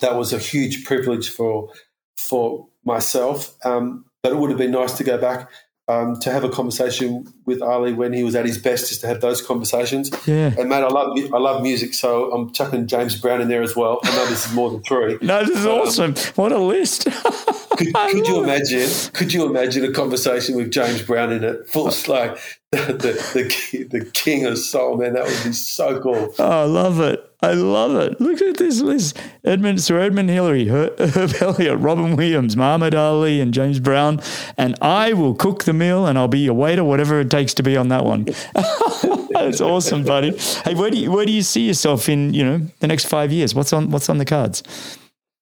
that 0.00 0.14
was 0.14 0.32
a 0.32 0.38
huge 0.38 0.84
privilege 0.84 1.28
for 1.28 1.72
for 2.16 2.68
myself. 2.84 3.56
Um, 3.66 4.04
but 4.22 4.30
it 4.30 4.38
would 4.38 4.50
have 4.50 4.58
been 4.58 4.70
nice 4.70 4.96
to 4.98 5.04
go 5.04 5.18
back 5.18 5.50
um, 5.88 6.18
to 6.20 6.30
have 6.30 6.44
a 6.44 6.48
conversation 6.48 7.32
with 7.44 7.60
Ali 7.60 7.92
when 7.92 8.12
he 8.12 8.22
was 8.22 8.34
at 8.34 8.46
his 8.46 8.56
best, 8.56 8.88
just 8.88 9.00
to 9.00 9.08
have 9.08 9.20
those 9.20 9.42
conversations. 9.42 10.10
Yeah. 10.26 10.54
And 10.58 10.68
mate, 10.68 10.82
I 10.82 10.88
love 10.88 11.18
I 11.32 11.38
love 11.38 11.62
music, 11.62 11.94
so 11.94 12.32
I'm 12.32 12.52
chucking 12.52 12.86
James 12.86 13.20
Brown 13.20 13.40
in 13.40 13.48
there 13.48 13.62
as 13.62 13.74
well. 13.74 14.00
I 14.04 14.14
know 14.14 14.26
this 14.26 14.46
is 14.46 14.52
more 14.52 14.70
than 14.70 14.82
three. 14.82 15.18
no, 15.22 15.44
this 15.44 15.58
is 15.58 15.66
um, 15.66 15.72
awesome. 15.72 16.14
What 16.36 16.52
a 16.52 16.58
list! 16.58 17.04
could, 17.76 17.92
could 17.94 18.26
you 18.26 18.42
imagine? 18.42 18.88
Could 19.12 19.32
you 19.32 19.44
imagine 19.46 19.84
a 19.84 19.92
conversation 19.92 20.56
with 20.56 20.70
James 20.70 21.02
Brown 21.02 21.32
in 21.32 21.42
it? 21.42 21.68
Full 21.68 21.90
like 22.06 22.38
the, 22.70 22.78
the, 22.78 23.58
the, 23.72 23.98
the 23.98 24.04
king 24.12 24.46
of 24.46 24.58
soul, 24.58 24.96
man. 24.96 25.14
That 25.14 25.24
would 25.24 25.44
be 25.44 25.52
so 25.52 26.00
cool. 26.00 26.34
Oh, 26.38 26.62
I 26.62 26.64
love 26.64 27.00
it. 27.00 27.28
I 27.42 27.54
love 27.54 27.96
it. 27.96 28.20
Look 28.20 28.40
at 28.40 28.56
this 28.56 28.80
list: 28.80 29.18
Edmund, 29.44 29.82
Sir 29.82 29.98
Edmund 29.98 30.30
Hillary, 30.30 30.68
Herb 30.68 31.32
Elliott, 31.40 31.78
Robin 31.80 32.14
Williams, 32.14 32.56
Muhammad 32.56 32.94
Ali, 32.94 33.40
and 33.40 33.52
James 33.52 33.80
Brown. 33.80 34.20
And 34.56 34.76
I 34.80 35.12
will 35.12 35.34
cook 35.34 35.64
the 35.64 35.72
meal, 35.72 36.06
and 36.06 36.16
I'll 36.16 36.28
be 36.28 36.40
your 36.40 36.54
waiter, 36.54 36.84
whatever 36.84 37.20
it 37.20 37.30
takes 37.30 37.52
to 37.54 37.62
be 37.62 37.76
on 37.76 37.88
that 37.88 38.04
one. 38.04 38.24
That's 39.30 39.60
awesome, 39.60 40.04
buddy. 40.04 40.36
Hey, 40.64 40.74
where 40.74 40.90
do 40.90 40.98
you 40.98 41.10
where 41.10 41.26
do 41.26 41.32
you 41.32 41.42
see 41.42 41.66
yourself 41.66 42.08
in 42.08 42.32
you 42.32 42.44
know 42.44 42.58
the 42.78 42.86
next 42.86 43.06
five 43.06 43.32
years? 43.32 43.54
What's 43.54 43.72
on 43.72 43.90
what's 43.90 44.08
on 44.08 44.18
the 44.18 44.24
cards? 44.24 44.62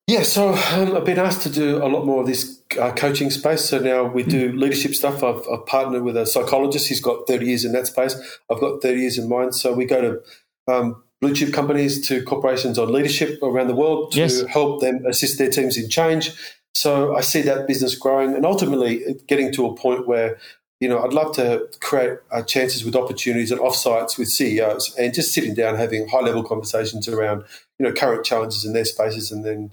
Yeah, 0.07 0.25
so 0.25 0.55
um, 0.55 0.97
I've 0.97 1.05
been 1.05 1.21
asked 1.21 1.43
to 1.43 1.51
do 1.51 1.77
a 1.77 1.87
lot 1.87 2.05
more 2.05 2.23
of 2.23 2.27
this 2.27 2.61
uh, 2.81 2.91
coaching 2.93 3.31
space. 3.31 3.67
So 3.67 3.79
now 3.79 4.03
we 4.03 4.25
do 4.25 4.51
leadership 4.51 4.93
stuff. 4.95 5.23
I've, 5.23 5.47
I've, 5.49 5.65
partnered 5.67 6.03
with 6.03 6.17
a 6.17 6.27
psychologist. 6.27 6.89
He's 6.89 7.01
got 7.01 7.29
30 7.29 7.47
years 7.47 7.65
in 7.65 7.71
that 7.73 7.87
space. 7.87 8.17
I've 8.51 8.59
got 8.59 8.83
30 8.83 9.01
years 9.01 9.19
in 9.19 9.29
mine. 9.29 9.53
So 9.53 9.73
we 9.73 9.85
go 9.85 10.01
to 10.01 10.73
um, 10.73 11.05
blue 11.21 11.35
chip 11.35 11.53
companies, 11.53 12.07
to 12.09 12.23
corporations 12.23 12.79
on 12.79 12.93
leadership 12.93 13.43
around 13.43 13.69
the 13.69 13.75
world 13.75 14.13
to 14.13 14.19
yes. 14.19 14.43
help 14.47 14.81
them 14.81 15.05
assist 15.07 15.39
their 15.39 15.51
teams 15.51 15.77
in 15.77 15.89
change. 15.89 16.33
So 16.75 17.15
I 17.17 17.21
see 17.21 17.43
that 17.43 17.67
business 17.67 17.95
growing 17.95 18.35
and 18.35 18.47
ultimately 18.47 19.21
getting 19.27 19.53
to 19.53 19.67
a 19.67 19.75
point 19.75 20.07
where 20.07 20.39
you 20.81 20.89
know, 20.89 21.03
I'd 21.03 21.13
love 21.13 21.35
to 21.37 21.69
create 21.81 22.19
uh, 22.33 22.43
chances 22.43 22.85
with 22.85 22.97
opportunities 22.97 23.53
and 23.53 23.61
offsites 23.61 24.19
with 24.19 24.29
CEOs 24.29 24.95
and 24.97 25.13
just 25.13 25.35
sitting 25.35 25.55
down 25.55 25.77
having 25.77 26.09
high 26.09 26.21
level 26.21 26.43
conversations 26.43 27.07
around, 27.07 27.45
you 27.79 27.87
know, 27.87 27.93
current 27.93 28.25
challenges 28.25 28.65
in 28.65 28.73
their 28.73 28.87
spaces 28.87 29.31
and 29.31 29.45
then 29.45 29.73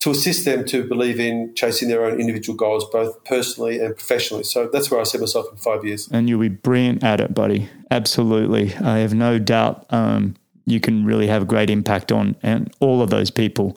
to 0.00 0.10
assist 0.10 0.44
them 0.44 0.66
to 0.66 0.86
believe 0.86 1.18
in 1.18 1.54
chasing 1.54 1.88
their 1.88 2.04
own 2.04 2.20
individual 2.20 2.56
goals, 2.56 2.84
both 2.90 3.24
personally 3.24 3.78
and 3.78 3.96
professionally. 3.96 4.44
So 4.44 4.68
that's 4.70 4.90
where 4.90 5.00
I 5.00 5.04
see 5.04 5.16
myself 5.16 5.46
in 5.50 5.56
five 5.56 5.84
years. 5.84 6.08
And 6.10 6.28
you'll 6.28 6.40
be 6.40 6.48
brilliant 6.48 7.02
at 7.02 7.20
it, 7.20 7.32
buddy. 7.32 7.70
Absolutely. 7.90 8.74
I 8.74 8.98
have 8.98 9.14
no 9.14 9.38
doubt 9.38 9.86
um, 9.90 10.34
you 10.66 10.80
can 10.80 11.04
really 11.04 11.26
have 11.26 11.42
a 11.42 11.44
great 11.44 11.70
impact 11.70 12.12
on 12.12 12.36
and 12.42 12.72
all 12.80 13.02
of 13.02 13.10
those 13.10 13.30
people. 13.30 13.76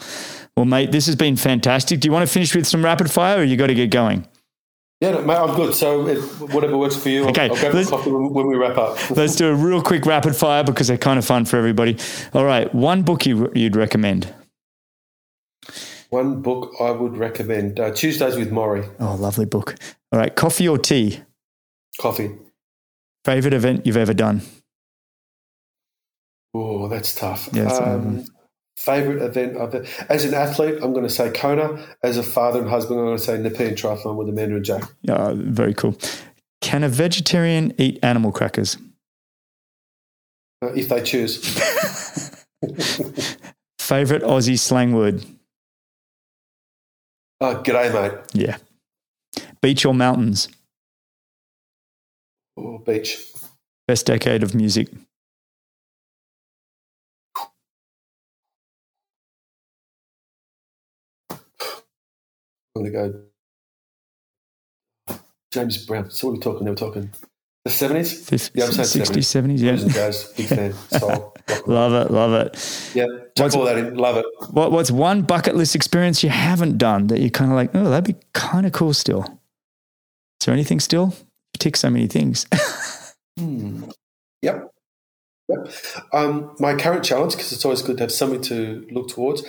Well, 0.55 0.65
mate, 0.65 0.91
this 0.91 1.05
has 1.07 1.15
been 1.15 1.35
fantastic. 1.35 1.99
Do 1.99 2.07
you 2.07 2.11
want 2.11 2.27
to 2.27 2.31
finish 2.31 2.55
with 2.55 2.65
some 2.65 2.83
rapid 2.83 3.11
fire 3.11 3.39
or 3.39 3.43
you 3.43 3.57
got 3.57 3.67
to 3.67 3.75
get 3.75 3.91
going? 3.91 4.27
Yeah, 5.01 5.11
no, 5.11 5.21
mate, 5.23 5.35
I'm 5.35 5.55
good. 5.55 5.75
So 5.75 6.07
whatever 6.45 6.77
works 6.77 6.95
for 6.95 7.09
you, 7.09 7.27
okay. 7.27 7.49
I'll, 7.49 7.55
I'll 7.55 7.77
a 7.77 7.85
coffee 7.85 8.11
when, 8.11 8.47
we 8.47 8.55
wrap 8.55 8.77
up. 8.77 9.09
let's 9.17 9.35
do 9.35 9.49
a 9.49 9.53
real 9.53 9.81
quick 9.81 10.05
rapid 10.05 10.35
fire 10.35 10.63
because 10.63 10.87
they're 10.87 10.97
kind 10.97 11.19
of 11.19 11.25
fun 11.25 11.43
for 11.43 11.57
everybody. 11.57 11.97
All 12.33 12.45
right, 12.45 12.73
one 12.73 13.03
book 13.03 13.25
you, 13.25 13.51
you'd 13.53 13.75
recommend. 13.75 14.33
One 16.09 16.41
book 16.41 16.75
I 16.79 16.91
would 16.91 17.17
recommend 17.17 17.79
uh, 17.79 17.91
Tuesdays 17.91 18.37
with 18.37 18.51
Morrie. 18.51 18.89
Oh, 18.99 19.15
lovely 19.15 19.45
book. 19.45 19.75
All 20.13 20.19
right, 20.19 20.33
coffee 20.33 20.67
or 20.67 20.77
tea? 20.77 21.21
Coffee. 21.99 22.31
Favorite 23.25 23.53
event 23.53 23.85
you've 23.85 23.97
ever 23.97 24.13
done? 24.13 24.43
Oh, 26.57 26.87
that's 26.87 27.13
tough. 27.13 27.49
Yes. 27.51 27.77
Um, 27.77 28.23
favorite 28.77 29.21
event 29.21 29.57
as 30.07 30.23
an 30.23 30.33
athlete, 30.33 30.75
I'm 30.81 30.93
going 30.93 31.03
to 31.03 31.09
say 31.09 31.29
Kona. 31.29 31.85
As 32.01 32.15
a 32.17 32.23
father 32.23 32.61
and 32.61 32.69
husband, 32.69 32.97
I'm 32.97 33.07
going 33.07 33.17
to 33.17 33.23
say 33.23 33.37
Nepean 33.37 33.75
Triathlon 33.75 34.15
with 34.15 34.29
Amanda 34.29 34.55
and 34.55 34.63
Jack. 34.63 34.83
Yeah, 35.01 35.33
very 35.35 35.73
cool. 35.73 35.97
Can 36.61 36.83
a 36.83 36.89
vegetarian 36.89 37.73
eat 37.77 37.99
animal 38.01 38.31
crackers? 38.31 38.77
Uh, 40.61 40.67
if 40.67 40.87
they 40.87 41.03
choose. 41.03 41.39
favorite 43.77 44.23
Aussie 44.23 44.57
slang 44.57 44.95
word? 44.95 45.25
Oh, 47.41 47.61
g'day, 47.65 47.93
mate. 47.93 48.17
Yeah. 48.33 48.57
Beach 49.61 49.85
or 49.85 49.93
mountains? 49.93 50.47
Oh, 52.55 52.77
beach. 52.77 53.21
Best 53.89 54.05
decade 54.05 54.41
of 54.41 54.55
music? 54.55 54.87
I'm 62.75 62.83
going 62.83 62.91
to 62.91 62.97
go 62.97 63.21
James 65.51 65.85
Brown. 65.85 66.09
So 66.11 66.27
we're 66.27 66.33
we 66.33 66.39
talking? 66.39 66.65
They 66.65 66.71
were 66.71 66.75
talking 66.75 67.11
the 67.65 67.71
70s? 67.71 68.51
yeah, 68.53 68.65
I'm 68.65 68.71
saying 68.71 69.05
60s, 69.05 69.57
70s, 69.57 69.59
yeah. 69.59 69.91
Jazz, 69.91 70.33
big 70.37 70.45
fan. 70.45 70.73
Soul, 70.99 71.35
love 71.65 71.93
it, 71.93 72.11
love 72.11 72.33
it. 72.33 72.91
Yeah, 72.93 73.05
what's, 73.37 73.55
all 73.55 73.65
that 73.65 73.77
in, 73.77 73.95
love 73.95 74.17
it. 74.17 74.25
What, 74.51 74.71
what's 74.71 74.91
one 74.91 75.23
bucket 75.23 75.55
list 75.55 75.75
experience 75.75 76.23
you 76.23 76.29
haven't 76.29 76.77
done 76.77 77.07
that 77.07 77.19
you're 77.19 77.31
kind 77.31 77.51
of 77.51 77.55
like, 77.55 77.73
oh, 77.73 77.89
that'd 77.89 78.05
be 78.05 78.21
kind 78.33 78.67
of 78.67 78.71
cool 78.71 78.93
still? 78.93 79.23
Is 80.41 80.45
there 80.45 80.53
anything 80.53 80.79
still? 80.79 81.15
You 81.53 81.59
tick 81.59 81.75
so 81.75 81.89
many 81.89 82.05
things. 82.07 82.45
hmm. 83.39 83.85
Yep. 84.43 84.69
Yep. 85.49 85.73
Um, 86.13 86.55
my 86.59 86.75
current 86.75 87.03
challenge, 87.03 87.33
because 87.33 87.51
it's 87.51 87.65
always 87.65 87.81
good 87.81 87.97
to 87.97 88.03
have 88.03 88.11
something 88.11 88.41
to 88.43 88.85
look 88.91 89.09
towards, 89.09 89.41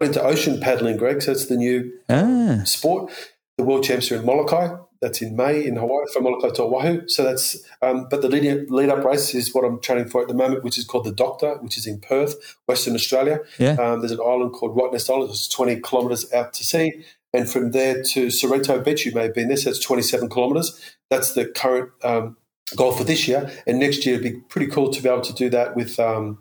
into 0.00 0.22
ocean 0.22 0.60
paddling, 0.60 0.96
Greg. 0.96 1.22
So 1.22 1.32
it's 1.32 1.46
the 1.46 1.56
new 1.56 1.92
ah. 2.08 2.62
sport. 2.64 3.12
The 3.56 3.64
world 3.64 3.84
champs 3.84 4.10
are 4.10 4.16
in 4.16 4.24
Molokai. 4.24 4.76
That's 5.00 5.20
in 5.20 5.36
May 5.36 5.64
in 5.66 5.76
Hawaii, 5.76 6.06
from 6.12 6.24
Molokai 6.24 6.48
to 6.50 6.62
Oahu. 6.62 7.08
So 7.08 7.24
that's, 7.24 7.62
um, 7.82 8.06
but 8.10 8.22
the 8.22 8.28
lead, 8.28 8.70
lead 8.70 8.88
up 8.88 9.04
race 9.04 9.34
is 9.34 9.54
what 9.54 9.64
I'm 9.64 9.78
training 9.80 10.08
for 10.08 10.22
at 10.22 10.28
the 10.28 10.34
moment, 10.34 10.64
which 10.64 10.78
is 10.78 10.84
called 10.84 11.04
the 11.04 11.12
Doctor, 11.12 11.56
which 11.60 11.76
is 11.76 11.86
in 11.86 12.00
Perth, 12.00 12.56
Western 12.66 12.94
Australia. 12.94 13.40
Yeah. 13.58 13.72
Um, 13.72 14.00
there's 14.00 14.12
an 14.12 14.20
island 14.20 14.54
called 14.54 14.74
Rottnest 14.74 15.10
Island, 15.10 15.30
it's 15.30 15.46
20 15.48 15.82
kilometres 15.82 16.32
out 16.32 16.54
to 16.54 16.64
sea. 16.64 17.04
And 17.34 17.50
from 17.50 17.72
there 17.72 18.02
to 18.02 18.30
Sorrento 18.30 18.80
Beach, 18.80 19.04
you 19.04 19.12
may 19.12 19.24
have 19.24 19.34
been 19.34 19.48
there, 19.48 19.56
so 19.56 19.70
it's 19.70 19.80
27 19.80 20.30
kilometres. 20.30 20.96
That's 21.10 21.34
the 21.34 21.46
current 21.46 21.90
um, 22.02 22.36
goal 22.76 22.92
for 22.92 23.04
this 23.04 23.28
year. 23.28 23.50
And 23.66 23.80
next 23.80 24.06
year, 24.06 24.14
it'd 24.14 24.32
be 24.32 24.40
pretty 24.48 24.68
cool 24.68 24.88
to 24.90 25.02
be 25.02 25.08
able 25.08 25.20
to 25.22 25.34
do 25.34 25.50
that 25.50 25.76
with 25.76 26.00
um, 26.00 26.38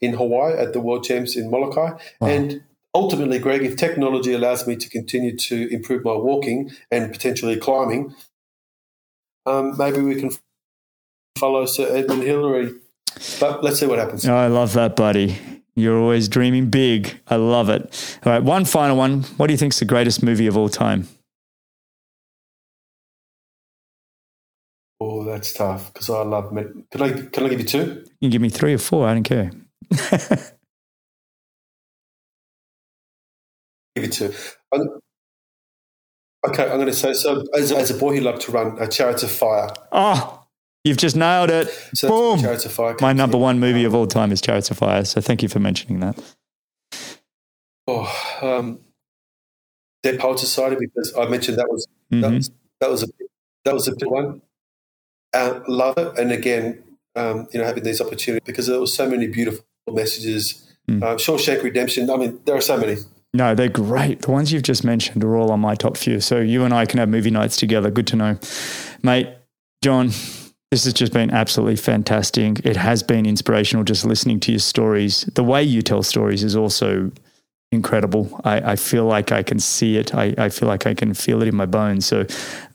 in 0.00 0.14
Hawaii 0.14 0.52
at 0.54 0.72
the 0.72 0.80
World 0.80 1.04
Champs 1.04 1.36
in 1.36 1.50
Molokai. 1.50 1.92
Wow. 2.20 2.28
And 2.28 2.62
ultimately, 2.94 3.38
Greg, 3.38 3.62
if 3.62 3.76
technology 3.76 4.32
allows 4.32 4.66
me 4.66 4.76
to 4.76 4.88
continue 4.88 5.36
to 5.36 5.72
improve 5.72 6.04
my 6.04 6.14
walking 6.14 6.70
and 6.90 7.12
potentially 7.12 7.56
climbing, 7.56 8.14
um, 9.46 9.76
maybe 9.76 10.00
we 10.00 10.16
can 10.16 10.30
follow 11.38 11.66
Sir 11.66 11.88
Edmund 11.94 12.22
Hillary. 12.22 12.72
But 13.40 13.62
let's 13.62 13.80
see 13.80 13.86
what 13.86 13.98
happens. 13.98 14.26
Oh, 14.26 14.34
I 14.34 14.46
love 14.46 14.72
that, 14.74 14.96
buddy. 14.96 15.36
You're 15.74 15.98
always 15.98 16.28
dreaming 16.28 16.70
big. 16.70 17.20
I 17.28 17.36
love 17.36 17.68
it. 17.68 18.18
All 18.24 18.32
right, 18.32 18.42
one 18.42 18.64
final 18.64 18.96
one. 18.96 19.22
What 19.36 19.46
do 19.46 19.52
you 19.52 19.58
think 19.58 19.72
is 19.72 19.78
the 19.78 19.84
greatest 19.84 20.22
movie 20.22 20.46
of 20.46 20.56
all 20.56 20.68
time? 20.68 21.08
Oh, 25.00 25.24
that's 25.24 25.52
tough 25.52 25.92
because 25.92 26.10
I 26.10 26.22
love. 26.22 26.50
Can 26.90 27.02
I 27.02 27.12
can 27.12 27.44
I 27.44 27.48
give 27.48 27.60
you 27.60 27.66
two? 27.66 28.04
You 28.20 28.26
can 28.26 28.30
give 28.30 28.42
me 28.42 28.50
three 28.50 28.74
or 28.74 28.78
four. 28.78 29.08
I 29.08 29.14
don't 29.14 29.24
care. 29.24 29.50
give 33.94 34.04
it 34.04 34.12
to. 34.12 34.34
Okay, 36.44 36.64
I'm 36.64 36.76
going 36.76 36.86
to 36.86 36.92
say 36.92 37.12
so. 37.12 37.44
As, 37.54 37.70
as 37.70 37.90
a 37.90 37.94
boy, 37.94 38.14
he 38.14 38.20
loved 38.20 38.42
to 38.42 38.52
run 38.52 38.76
a 38.80 38.88
Chariot 38.88 39.22
of 39.22 39.30
Fire. 39.30 39.70
Oh, 39.92 40.44
you've 40.82 40.96
just 40.96 41.14
nailed 41.14 41.50
it! 41.50 41.68
So 41.94 42.08
Boom! 42.08 42.40
Chariots 42.40 42.64
of 42.64 42.72
Fire. 42.72 42.96
My 43.00 43.12
number 43.12 43.38
one 43.38 43.60
movie 43.60 43.84
of 43.84 43.94
all 43.94 44.06
time 44.06 44.32
is 44.32 44.40
Chariots 44.40 44.70
of 44.70 44.78
Fire. 44.78 45.04
So 45.04 45.20
thank 45.20 45.42
you 45.42 45.48
for 45.48 45.60
mentioning 45.60 46.00
that. 46.00 46.18
Oh, 47.86 48.38
um, 48.42 48.80
Dead 50.02 50.18
Poet 50.18 50.38
Society 50.38 50.76
because 50.78 51.14
I 51.16 51.26
mentioned 51.26 51.58
that 51.58 51.68
was 51.68 51.86
mm-hmm. 52.12 52.20
that 52.22 52.32
was 52.32 52.50
that 52.80 52.90
was 52.90 53.02
a 53.04 53.06
that 53.64 53.74
was 53.74 53.88
a 53.88 53.92
big 53.92 54.08
one. 54.08 54.42
Uh, 55.32 55.60
love 55.68 55.96
it, 55.96 56.18
and 56.18 56.32
again, 56.32 56.82
um, 57.14 57.46
you 57.52 57.60
know, 57.60 57.66
having 57.66 57.84
these 57.84 58.00
opportunities 58.00 58.44
because 58.44 58.66
there 58.66 58.80
were 58.80 58.86
so 58.86 59.08
many 59.08 59.26
beautiful 59.26 59.64
messages. 59.88 60.68
Mm. 60.90 61.02
Uh, 61.02 61.14
Shawshank 61.14 61.62
Redemption. 61.62 62.10
I 62.10 62.16
mean, 62.16 62.40
there 62.44 62.56
are 62.56 62.60
so 62.60 62.76
many. 62.76 62.96
No, 63.34 63.54
they're 63.54 63.68
great. 63.68 64.22
The 64.22 64.30
ones 64.30 64.52
you've 64.52 64.62
just 64.62 64.84
mentioned 64.84 65.24
are 65.24 65.36
all 65.36 65.50
on 65.50 65.60
my 65.60 65.74
top 65.74 65.96
few. 65.96 66.20
So 66.20 66.40
you 66.40 66.64
and 66.64 66.74
I 66.74 66.84
can 66.84 66.98
have 66.98 67.08
movie 67.08 67.30
nights 67.30 67.56
together. 67.56 67.90
Good 67.90 68.06
to 68.08 68.16
know. 68.16 68.38
Mate, 69.02 69.28
John, 69.82 70.08
this 70.70 70.84
has 70.84 70.92
just 70.92 71.12
been 71.12 71.30
absolutely 71.30 71.76
fantastic. 71.76 72.64
It 72.64 72.76
has 72.76 73.02
been 73.02 73.24
inspirational 73.24 73.84
just 73.84 74.04
listening 74.04 74.38
to 74.40 74.52
your 74.52 74.58
stories. 74.58 75.22
The 75.34 75.44
way 75.44 75.62
you 75.62 75.80
tell 75.82 76.02
stories 76.02 76.44
is 76.44 76.56
also 76.56 77.10
incredible. 77.72 78.40
I, 78.44 78.72
I 78.72 78.76
feel 78.76 79.06
like 79.06 79.32
I 79.32 79.42
can 79.42 79.58
see 79.58 79.96
it. 79.96 80.14
I, 80.14 80.34
I 80.36 80.48
feel 80.50 80.68
like 80.68 80.86
I 80.86 80.92
can 80.92 81.14
feel 81.14 81.40
it 81.40 81.48
in 81.48 81.56
my 81.56 81.66
bones. 81.66 82.04
So 82.04 82.26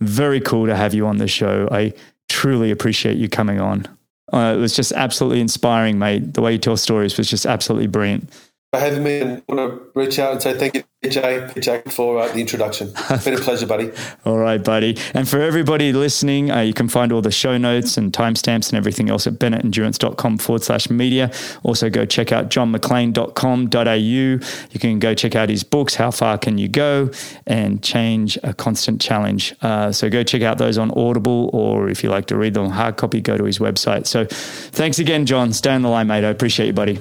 very 0.02 0.42
cool 0.42 0.66
to 0.66 0.76
have 0.76 0.96
you 0.96 1.06
on 1.06 1.18
the 1.18 1.28
show. 1.28 1.68
I 1.72 1.94
truly 2.30 2.72
appreciate 2.72 3.18
you 3.18 3.30
coming 3.30 3.62
on. 3.62 3.86
Uh, 4.34 4.56
it 4.58 4.60
was 4.60 4.76
just 4.76 4.92
absolutely 4.92 5.40
inspiring, 5.40 6.00
mate. 6.00 6.34
The 6.34 6.42
way 6.42 6.54
you 6.54 6.58
tell 6.58 6.78
stories 6.78 7.18
was 7.18 7.30
just 7.30 7.46
absolutely 7.46 7.88
brilliant. 7.88 8.30
For 8.74 8.82
having 8.82 9.02
me 9.02 9.22
and 9.22 9.44
want 9.48 9.60
to 9.62 9.92
reach 9.98 10.20
out 10.20 10.34
and 10.34 10.42
say 10.42 10.54
thank 10.58 10.76
you, 10.76 10.84
PJ, 11.02 11.54
PJ 11.54 11.90
for 11.90 12.20
uh, 12.20 12.28
the 12.28 12.42
introduction. 12.42 12.92
It's 13.10 13.24
been 13.24 13.36
a 13.36 13.38
pleasure, 13.38 13.66
buddy. 13.66 13.92
all 14.26 14.38
right, 14.38 14.62
buddy. 14.62 14.98
And 15.14 15.26
for 15.26 15.40
everybody 15.40 15.94
listening, 15.94 16.52
uh, 16.52 16.60
you 16.60 16.74
can 16.74 16.90
find 16.90 17.14
all 17.14 17.22
the 17.22 17.32
show 17.32 17.58
notes 17.58 17.96
and 17.96 18.12
timestamps 18.12 18.68
and 18.68 18.78
everything 18.78 19.10
else 19.10 19.26
at 19.26 19.36
bennettendurance.com 19.36 20.40
forward 20.40 20.64
slash 20.64 20.90
media. 20.90 21.32
Also, 21.64 21.90
go 21.90 22.06
check 22.06 22.34
out 22.34 22.50
johnmaclean.com.au. 22.50 23.94
You 23.94 24.40
can 24.82 25.00
go 25.00 25.14
check 25.14 25.38
out 25.38 25.48
his 25.48 25.64
books, 25.64 25.96
How 25.96 26.12
Far 26.12 26.38
Can 26.38 26.58
You 26.58 26.68
Go? 26.68 27.10
and 27.46 27.82
Change 27.82 28.38
a 28.44 28.54
Constant 28.54 29.00
Challenge. 29.00 29.56
Uh, 29.62 29.94
so 29.94 30.10
go 30.10 30.24
check 30.24 30.42
out 30.42 30.58
those 30.58 30.78
on 30.78 30.92
Audible, 30.92 31.50
or 31.54 31.88
if 31.88 32.04
you 32.04 32.10
like 32.10 32.26
to 32.26 32.36
read 32.36 32.54
them 32.54 32.70
hard 32.70 32.98
copy, 32.98 33.22
go 33.22 33.38
to 33.38 33.46
his 33.46 33.60
website. 33.60 34.08
So 34.08 34.26
thanks 34.26 35.00
again, 35.00 35.26
John. 35.26 35.54
Stay 35.54 35.72
on 35.72 35.84
the 35.84 35.90
line, 35.90 36.08
mate. 36.08 36.26
I 36.26 36.30
appreciate 36.30 36.68
you, 36.68 36.74
buddy. 36.74 37.00